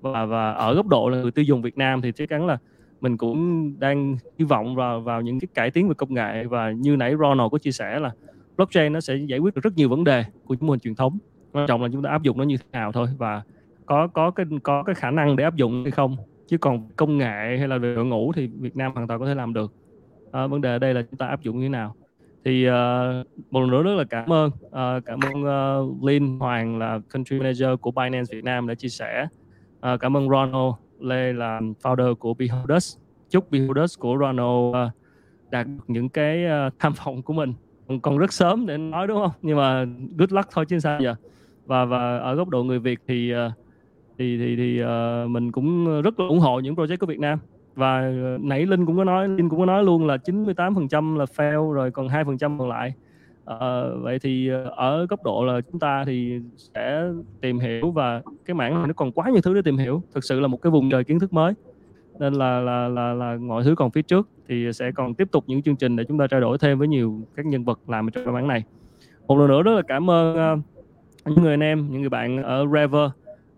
và 0.00 0.24
và 0.24 0.52
ở 0.52 0.74
góc 0.74 0.86
độ 0.86 1.08
là 1.08 1.22
người 1.22 1.30
tiêu 1.30 1.44
dùng 1.44 1.62
Việt 1.62 1.78
Nam 1.78 2.02
thì 2.02 2.12
chắc 2.12 2.28
chắn 2.28 2.46
là 2.46 2.58
mình 3.00 3.16
cũng 3.16 3.72
đang 3.80 4.16
hy 4.38 4.44
vọng 4.44 4.74
vào 4.74 5.00
vào 5.00 5.20
những 5.20 5.40
cái 5.40 5.48
cải 5.54 5.70
tiến 5.70 5.88
về 5.88 5.94
công 5.94 6.14
nghệ. 6.14 6.44
Và 6.44 6.70
như 6.70 6.96
nãy 6.96 7.14
Ronald 7.20 7.50
có 7.52 7.58
chia 7.58 7.72
sẻ 7.72 8.00
là 8.00 8.10
blockchain 8.56 8.92
nó 8.92 9.00
sẽ 9.00 9.16
giải 9.16 9.38
quyết 9.38 9.54
được 9.54 9.60
rất 9.64 9.76
nhiều 9.76 9.88
vấn 9.88 10.04
đề 10.04 10.24
của 10.44 10.56
mô 10.60 10.70
hình 10.70 10.80
truyền 10.80 10.94
thống. 10.94 11.18
Quan 11.52 11.66
trọng 11.66 11.82
là 11.82 11.88
chúng 11.92 12.02
ta 12.02 12.10
áp 12.10 12.22
dụng 12.22 12.38
nó 12.38 12.44
như 12.44 12.56
thế 12.56 12.64
nào 12.72 12.92
thôi. 12.92 13.06
Và 13.18 13.42
có 13.86 14.06
có 14.06 14.30
cái 14.30 14.46
có 14.62 14.82
cái 14.82 14.94
khả 14.94 15.10
năng 15.10 15.36
để 15.36 15.44
áp 15.44 15.56
dụng 15.56 15.82
hay 15.82 15.90
không. 15.90 16.16
Chứ 16.46 16.58
còn 16.58 16.88
công 16.96 17.18
nghệ 17.18 17.56
hay 17.58 17.68
là 17.68 17.78
về 17.78 17.94
đội 17.94 18.04
ngũ 18.04 18.32
thì 18.32 18.46
Việt 18.46 18.76
Nam 18.76 18.92
hoàn 18.94 19.06
toàn 19.08 19.20
có 19.20 19.26
thể 19.26 19.34
làm 19.34 19.54
được. 19.54 19.72
À, 20.32 20.46
vấn 20.46 20.60
đề 20.60 20.70
ở 20.70 20.78
đây 20.78 20.94
là 20.94 21.02
chúng 21.02 21.18
ta 21.18 21.26
áp 21.26 21.42
dụng 21.42 21.58
như 21.58 21.64
thế 21.64 21.68
nào. 21.68 21.94
Thì 22.44 22.68
uh, 22.68 22.72
một 23.50 23.60
lần 23.60 23.70
nữa 23.70 23.82
rất 23.82 23.94
là 23.94 24.04
cảm 24.04 24.32
ơn 24.32 24.50
uh, 24.66 25.04
cảm 25.06 25.18
ơn 25.20 25.42
uh, 25.42 26.04
Lin 26.04 26.38
Hoàng 26.38 26.78
là 26.78 26.98
country 27.12 27.38
manager 27.38 27.68
của 27.80 27.90
Binance 27.90 28.36
Việt 28.36 28.44
Nam 28.44 28.66
đã 28.66 28.74
chia 28.74 28.88
sẻ 28.88 29.26
uh, 29.78 30.00
cảm 30.00 30.16
ơn 30.16 30.28
Ronald 30.28 30.74
Lê 31.00 31.32
là 31.32 31.60
founder 31.82 32.14
của 32.14 32.34
Beholders. 32.34 32.96
Chúc 33.30 33.50
Beholders 33.50 33.98
của 33.98 34.16
Ronald 34.20 34.68
uh, 34.68 34.92
đạt 35.50 35.66
được 35.66 35.84
những 35.88 36.08
cái 36.08 36.44
uh, 36.44 36.72
tham 36.78 36.92
vọng 37.04 37.22
của 37.22 37.32
mình. 37.32 37.54
Còn, 37.88 38.00
còn 38.00 38.18
rất 38.18 38.32
sớm 38.32 38.66
để 38.66 38.76
nói 38.76 39.06
đúng 39.06 39.18
không? 39.22 39.32
Nhưng 39.42 39.56
mà 39.56 39.84
good 40.18 40.32
luck 40.32 40.50
thôi 40.50 40.64
chứ 40.68 40.78
sao 40.78 41.00
giờ? 41.00 41.14
Và 41.66 41.84
và 41.84 42.18
ở 42.18 42.34
góc 42.34 42.48
độ 42.48 42.64
người 42.64 42.78
Việt 42.78 43.00
thì 43.06 43.34
uh, 43.34 43.52
thì 44.18 44.38
thì 44.38 44.56
thì 44.56 44.82
uh, 44.82 45.30
mình 45.30 45.52
cũng 45.52 46.02
rất 46.02 46.20
là 46.20 46.26
ủng 46.26 46.40
hộ 46.40 46.60
những 46.60 46.74
project 46.74 46.96
của 47.00 47.06
Việt 47.06 47.20
Nam. 47.20 47.38
Và 47.74 48.12
nãy 48.40 48.66
Linh 48.66 48.86
cũng 48.86 48.96
có 48.96 49.04
nói 49.04 49.28
Linh 49.28 49.48
cũng 49.48 49.58
có 49.58 49.66
nói 49.66 49.84
luôn 49.84 50.06
là 50.06 50.16
98% 50.16 51.16
là 51.16 51.24
fail 51.36 51.72
rồi 51.72 51.90
còn 51.90 52.08
2% 52.08 52.58
còn 52.58 52.68
lại 52.68 52.92
à, 53.48 53.82
vậy 54.00 54.18
thì 54.18 54.48
ờ, 54.48 54.72
ở 54.76 55.06
góc 55.06 55.24
độ 55.24 55.44
là 55.44 55.60
chúng 55.60 55.80
ta 55.80 56.04
thì 56.04 56.40
sẽ 56.56 57.02
tìm 57.40 57.58
hiểu 57.58 57.90
và 57.90 58.22
cái 58.44 58.54
mảng 58.54 58.74
này 58.74 58.86
nó 58.86 58.92
còn 58.92 59.12
quá 59.12 59.30
nhiều 59.30 59.40
thứ 59.42 59.54
để 59.54 59.62
tìm 59.64 59.76
hiểu 59.76 60.02
thực 60.14 60.24
sự 60.24 60.40
là 60.40 60.48
một 60.48 60.62
cái 60.62 60.70
vùng 60.70 60.90
trời 60.90 61.04
kiến 61.04 61.18
thức 61.18 61.32
mới 61.32 61.54
nên 62.18 62.34
là 62.34 62.60
là 62.60 62.88
là 62.88 63.12
là 63.14 63.36
mọi 63.36 63.64
thứ 63.64 63.74
còn 63.74 63.90
phía 63.90 64.02
trước 64.02 64.28
thì 64.48 64.72
sẽ 64.72 64.90
còn 64.90 65.14
tiếp 65.14 65.28
tục 65.32 65.44
những 65.46 65.62
chương 65.62 65.76
trình 65.76 65.96
để 65.96 66.04
chúng 66.04 66.18
ta 66.18 66.26
trao 66.26 66.40
đổi 66.40 66.58
thêm 66.58 66.78
với 66.78 66.88
nhiều 66.88 67.20
các 67.36 67.46
nhân 67.46 67.64
vật 67.64 67.80
làm 67.86 68.10
trong 68.10 68.24
cái 68.24 68.34
mảng 68.34 68.48
này 68.48 68.64
một 69.26 69.38
lần 69.38 69.48
nữa 69.48 69.62
rất 69.62 69.72
là 69.72 69.82
cảm 69.88 70.10
ơn 70.10 70.58
uh, 70.58 70.64
những 71.26 71.42
người 71.42 71.52
anh 71.52 71.62
em 71.62 71.88
những 71.90 72.00
người 72.00 72.10
bạn 72.10 72.42
ở 72.42 72.66
Rever 72.72 73.10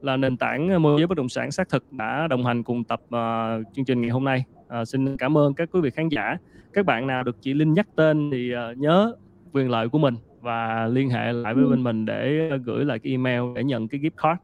là 0.03 0.17
nền 0.17 0.37
tảng 0.37 0.83
môi 0.83 1.01
giới 1.01 1.07
bất 1.07 1.19
động 1.19 1.29
sản 1.29 1.51
xác 1.51 1.69
thực 1.69 1.93
đã 1.93 2.27
đồng 2.27 2.45
hành 2.45 2.63
cùng 2.63 2.85
tập 2.85 3.01
uh, 3.05 3.75
chương 3.75 3.85
trình 3.85 4.01
ngày 4.01 4.11
hôm 4.11 4.25
nay. 4.25 4.45
Uh, 4.81 4.89
xin 4.89 5.17
cảm 5.17 5.39
ơn 5.39 5.55
các 5.55 5.69
quý 5.73 5.81
vị 5.81 5.91
khán 5.91 6.09
giả. 6.09 6.37
Các 6.73 6.87
bạn 6.87 7.07
nào 7.07 7.23
được 7.23 7.37
chị 7.43 7.55
Linh 7.55 7.75
nhắc 7.75 7.87
tên 7.97 8.31
thì 8.33 8.53
uh, 8.55 8.79
nhớ 8.79 9.15
quyền 9.53 9.71
lợi 9.71 9.89
của 9.89 9.99
mình 9.99 10.15
và 10.41 10.89
liên 10.93 11.11
hệ 11.11 11.33
lại 11.33 11.55
với 11.55 11.65
bên 11.65 11.85
mình 11.85 12.07
để 12.07 12.51
gửi 12.65 12.85
lại 12.85 12.99
cái 12.99 13.11
email 13.11 13.43
để 13.55 13.65
nhận 13.65 13.89
cái 13.89 14.01
gift 14.01 14.11
card. 14.23 14.41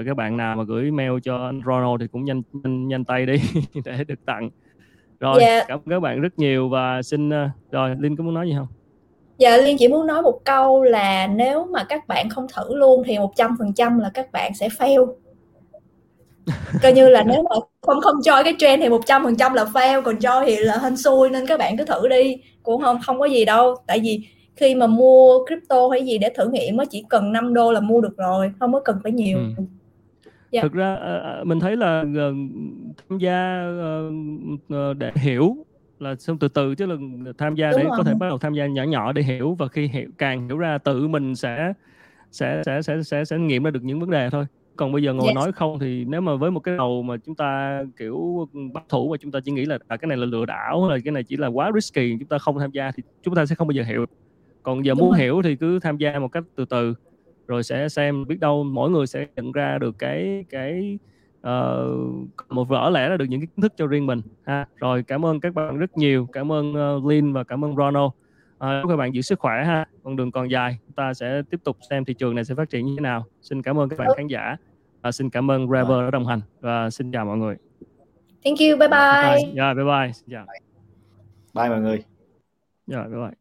Uh, 0.00 0.06
các 0.06 0.16
bạn 0.16 0.36
nào 0.36 0.56
mà 0.56 0.64
gửi 0.64 0.84
email 0.84 1.12
cho 1.22 1.36
anh 1.36 1.60
Ronald 1.66 2.00
thì 2.00 2.06
cũng 2.12 2.24
nhanh 2.24 2.42
nhanh, 2.52 2.88
nhanh 2.88 3.04
tay 3.04 3.26
đi 3.26 3.36
để 3.84 4.04
được 4.04 4.24
tặng. 4.24 4.50
Rồi. 5.20 5.38
Dạ. 5.40 5.64
cảm 5.68 5.78
ơn 5.78 5.90
các 5.90 6.00
bạn 6.00 6.20
rất 6.20 6.38
nhiều 6.38 6.68
và 6.68 7.02
xin 7.02 7.28
uh, 7.28 7.50
rồi 7.70 7.96
Linh 7.98 8.16
có 8.16 8.24
muốn 8.24 8.34
nói 8.34 8.48
gì 8.48 8.54
không? 8.58 8.66
Dạ 9.38 9.56
Liên 9.56 9.76
chỉ 9.78 9.88
muốn 9.88 10.06
nói 10.06 10.22
một 10.22 10.44
câu 10.44 10.82
là 10.82 11.26
nếu 11.26 11.64
mà 11.64 11.84
các 11.84 12.08
bạn 12.08 12.28
không 12.28 12.46
thử 12.56 12.74
luôn 12.74 13.02
thì 13.06 13.16
100% 13.16 14.00
là 14.00 14.10
các 14.14 14.32
bạn 14.32 14.54
sẽ 14.54 14.68
fail. 14.68 15.12
Coi 16.82 16.92
như 16.92 17.08
là 17.08 17.22
nếu 17.22 17.42
mà 17.42 17.56
không 17.80 18.00
không 18.00 18.22
cho 18.24 18.42
cái 18.42 18.54
trend 18.58 18.82
thì 18.82 18.88
100% 18.88 19.54
là 19.54 19.64
fail, 19.64 20.02
còn 20.02 20.16
cho 20.16 20.42
thì 20.46 20.56
là 20.56 20.78
hên 20.78 20.96
xui 20.96 21.30
nên 21.30 21.46
các 21.46 21.58
bạn 21.58 21.76
cứ 21.76 21.84
thử 21.84 22.08
đi, 22.08 22.36
cũng 22.62 22.82
không 22.82 22.98
không 23.06 23.18
có 23.18 23.24
gì 23.24 23.44
đâu. 23.44 23.76
Tại 23.86 24.00
vì 24.00 24.28
khi 24.56 24.74
mà 24.74 24.86
mua 24.86 25.46
crypto 25.46 25.88
hay 25.88 26.06
gì 26.06 26.18
để 26.18 26.32
thử 26.36 26.48
nghiệm 26.48 26.76
nó 26.76 26.84
chỉ 26.84 27.04
cần 27.08 27.32
5 27.32 27.54
đô 27.54 27.72
là 27.72 27.80
mua 27.80 28.00
được 28.00 28.16
rồi, 28.16 28.52
không 28.60 28.72
có 28.72 28.80
cần 28.80 29.00
phải 29.02 29.12
nhiều. 29.12 29.38
Ừ. 29.38 29.64
Yeah. 30.50 30.62
Thực 30.62 30.72
ra 30.72 30.98
mình 31.44 31.60
thấy 31.60 31.76
là 31.76 32.00
uh, 32.00 32.36
tham 33.08 33.18
gia 33.18 33.64
để 34.98 35.12
hiểu 35.14 35.56
là 35.98 36.14
xong 36.14 36.38
từ 36.38 36.48
từ 36.48 36.74
chứ 36.74 36.86
là 36.86 36.94
tham 37.38 37.54
gia 37.54 37.70
Đúng 37.70 37.80
để 37.80 37.84
rồi. 37.84 37.94
có 37.98 38.04
thể 38.04 38.14
bắt 38.14 38.26
đầu 38.26 38.38
tham 38.38 38.54
gia 38.54 38.66
nhỏ 38.66 38.82
nhỏ 38.82 39.12
để 39.12 39.22
hiểu 39.22 39.54
và 39.54 39.68
khi 39.68 39.86
hiểu 39.86 40.08
càng 40.18 40.48
hiểu 40.48 40.58
ra 40.58 40.78
tự 40.78 41.08
mình 41.08 41.34
sẽ 41.34 41.72
sẽ 42.30 42.62
sẽ 42.66 42.82
sẽ 42.82 43.02
sẽ 43.02 43.24
sẽ 43.24 43.38
nghiệm 43.38 43.64
ra 43.64 43.70
được 43.70 43.82
những 43.82 44.00
vấn 44.00 44.10
đề 44.10 44.30
thôi 44.30 44.46
còn 44.76 44.92
bây 44.92 45.02
giờ 45.02 45.12
ngồi 45.12 45.26
yes. 45.26 45.34
nói 45.34 45.52
không 45.52 45.78
thì 45.78 46.04
nếu 46.04 46.20
mà 46.20 46.34
với 46.34 46.50
một 46.50 46.60
cái 46.60 46.76
đầu 46.76 47.02
mà 47.02 47.16
chúng 47.16 47.34
ta 47.34 47.82
kiểu 47.96 48.48
bắt 48.72 48.84
thủ 48.88 49.10
và 49.10 49.16
chúng 49.16 49.32
ta 49.32 49.40
chỉ 49.44 49.52
nghĩ 49.52 49.64
là 49.64 49.78
à, 49.88 49.96
cái 49.96 50.08
này 50.08 50.16
là 50.16 50.26
lừa 50.26 50.46
đảo 50.46 50.84
hay 50.84 50.96
là 50.96 51.02
cái 51.04 51.12
này 51.12 51.22
chỉ 51.22 51.36
là 51.36 51.46
quá 51.46 51.70
risky 51.74 52.16
chúng 52.18 52.28
ta 52.28 52.38
không 52.38 52.58
tham 52.58 52.70
gia 52.70 52.90
thì 52.90 53.02
chúng 53.22 53.34
ta 53.34 53.46
sẽ 53.46 53.54
không 53.54 53.68
bao 53.68 53.72
giờ 53.72 53.82
hiểu 53.82 54.06
còn 54.62 54.84
giờ 54.84 54.94
Đúng 54.94 54.98
muốn 54.98 55.10
rồi. 55.10 55.20
hiểu 55.20 55.42
thì 55.42 55.56
cứ 55.56 55.78
tham 55.78 55.96
gia 55.96 56.18
một 56.18 56.28
cách 56.28 56.44
từ 56.54 56.64
từ 56.64 56.94
rồi 57.46 57.62
sẽ 57.62 57.88
xem 57.88 58.24
biết 58.28 58.40
đâu 58.40 58.64
mỗi 58.64 58.90
người 58.90 59.06
sẽ 59.06 59.26
nhận 59.36 59.52
ra 59.52 59.78
được 59.78 59.98
cái 59.98 60.44
cái 60.50 60.98
uh, 61.40 62.50
một 62.50 62.68
vở 62.68 62.90
lẽ 62.90 63.08
là 63.08 63.16
được 63.16 63.24
những 63.28 63.40
cái 63.40 63.46
kiến 63.46 63.62
thức 63.62 63.72
cho 63.76 63.86
riêng 63.86 64.06
mình 64.06 64.22
ha 64.42 64.66
rồi 64.76 65.02
cảm 65.02 65.24
ơn 65.24 65.40
các 65.40 65.54
bạn 65.54 65.78
rất 65.78 65.96
nhiều 65.96 66.28
cảm 66.32 66.52
ơn 66.52 66.96
uh, 66.96 67.06
Lin 67.06 67.32
và 67.32 67.44
cảm 67.44 67.64
ơn 67.64 67.76
Ronald 67.76 68.10
uh, 68.62 68.88
các 68.88 68.96
bạn 68.96 69.14
giữ 69.14 69.22
sức 69.22 69.38
khỏe 69.38 69.64
ha. 69.64 69.86
Con 70.04 70.16
đường 70.16 70.32
còn 70.32 70.50
dài 70.50 70.78
chúng 70.86 70.94
ta 70.94 71.14
sẽ 71.14 71.42
tiếp 71.50 71.60
tục 71.64 71.76
xem 71.90 72.04
thị 72.04 72.14
trường 72.14 72.34
này 72.34 72.44
sẽ 72.44 72.54
phát 72.54 72.70
triển 72.70 72.86
như 72.86 72.94
thế 72.96 73.00
nào. 73.00 73.24
Xin 73.42 73.62
cảm 73.62 73.78
ơn 73.78 73.88
các 73.88 73.98
bạn 73.98 74.08
khán 74.16 74.26
giả 74.26 74.56
và 75.02 75.12
xin 75.12 75.30
cảm 75.30 75.50
ơn 75.50 75.68
Rever 75.70 76.00
đã 76.04 76.10
đồng 76.10 76.26
hành. 76.26 76.40
Và 76.60 76.90
xin 76.90 77.12
chào 77.12 77.24
mọi 77.24 77.38
người. 77.38 77.56
Thank 78.44 78.58
you 78.58 78.78
bye 78.78 78.88
bye 78.88 78.88
bye. 78.88 79.36
bye, 79.36 79.62
yeah, 79.62 79.76
bye, 79.76 79.84
bye. 79.84 80.12
Xin 80.12 80.28
chào. 80.30 80.46
bye 81.54 81.68
mọi 81.68 81.80
người. 81.80 82.04
Yeah, 82.86 83.08
bye 83.10 83.20
bye. 83.20 83.32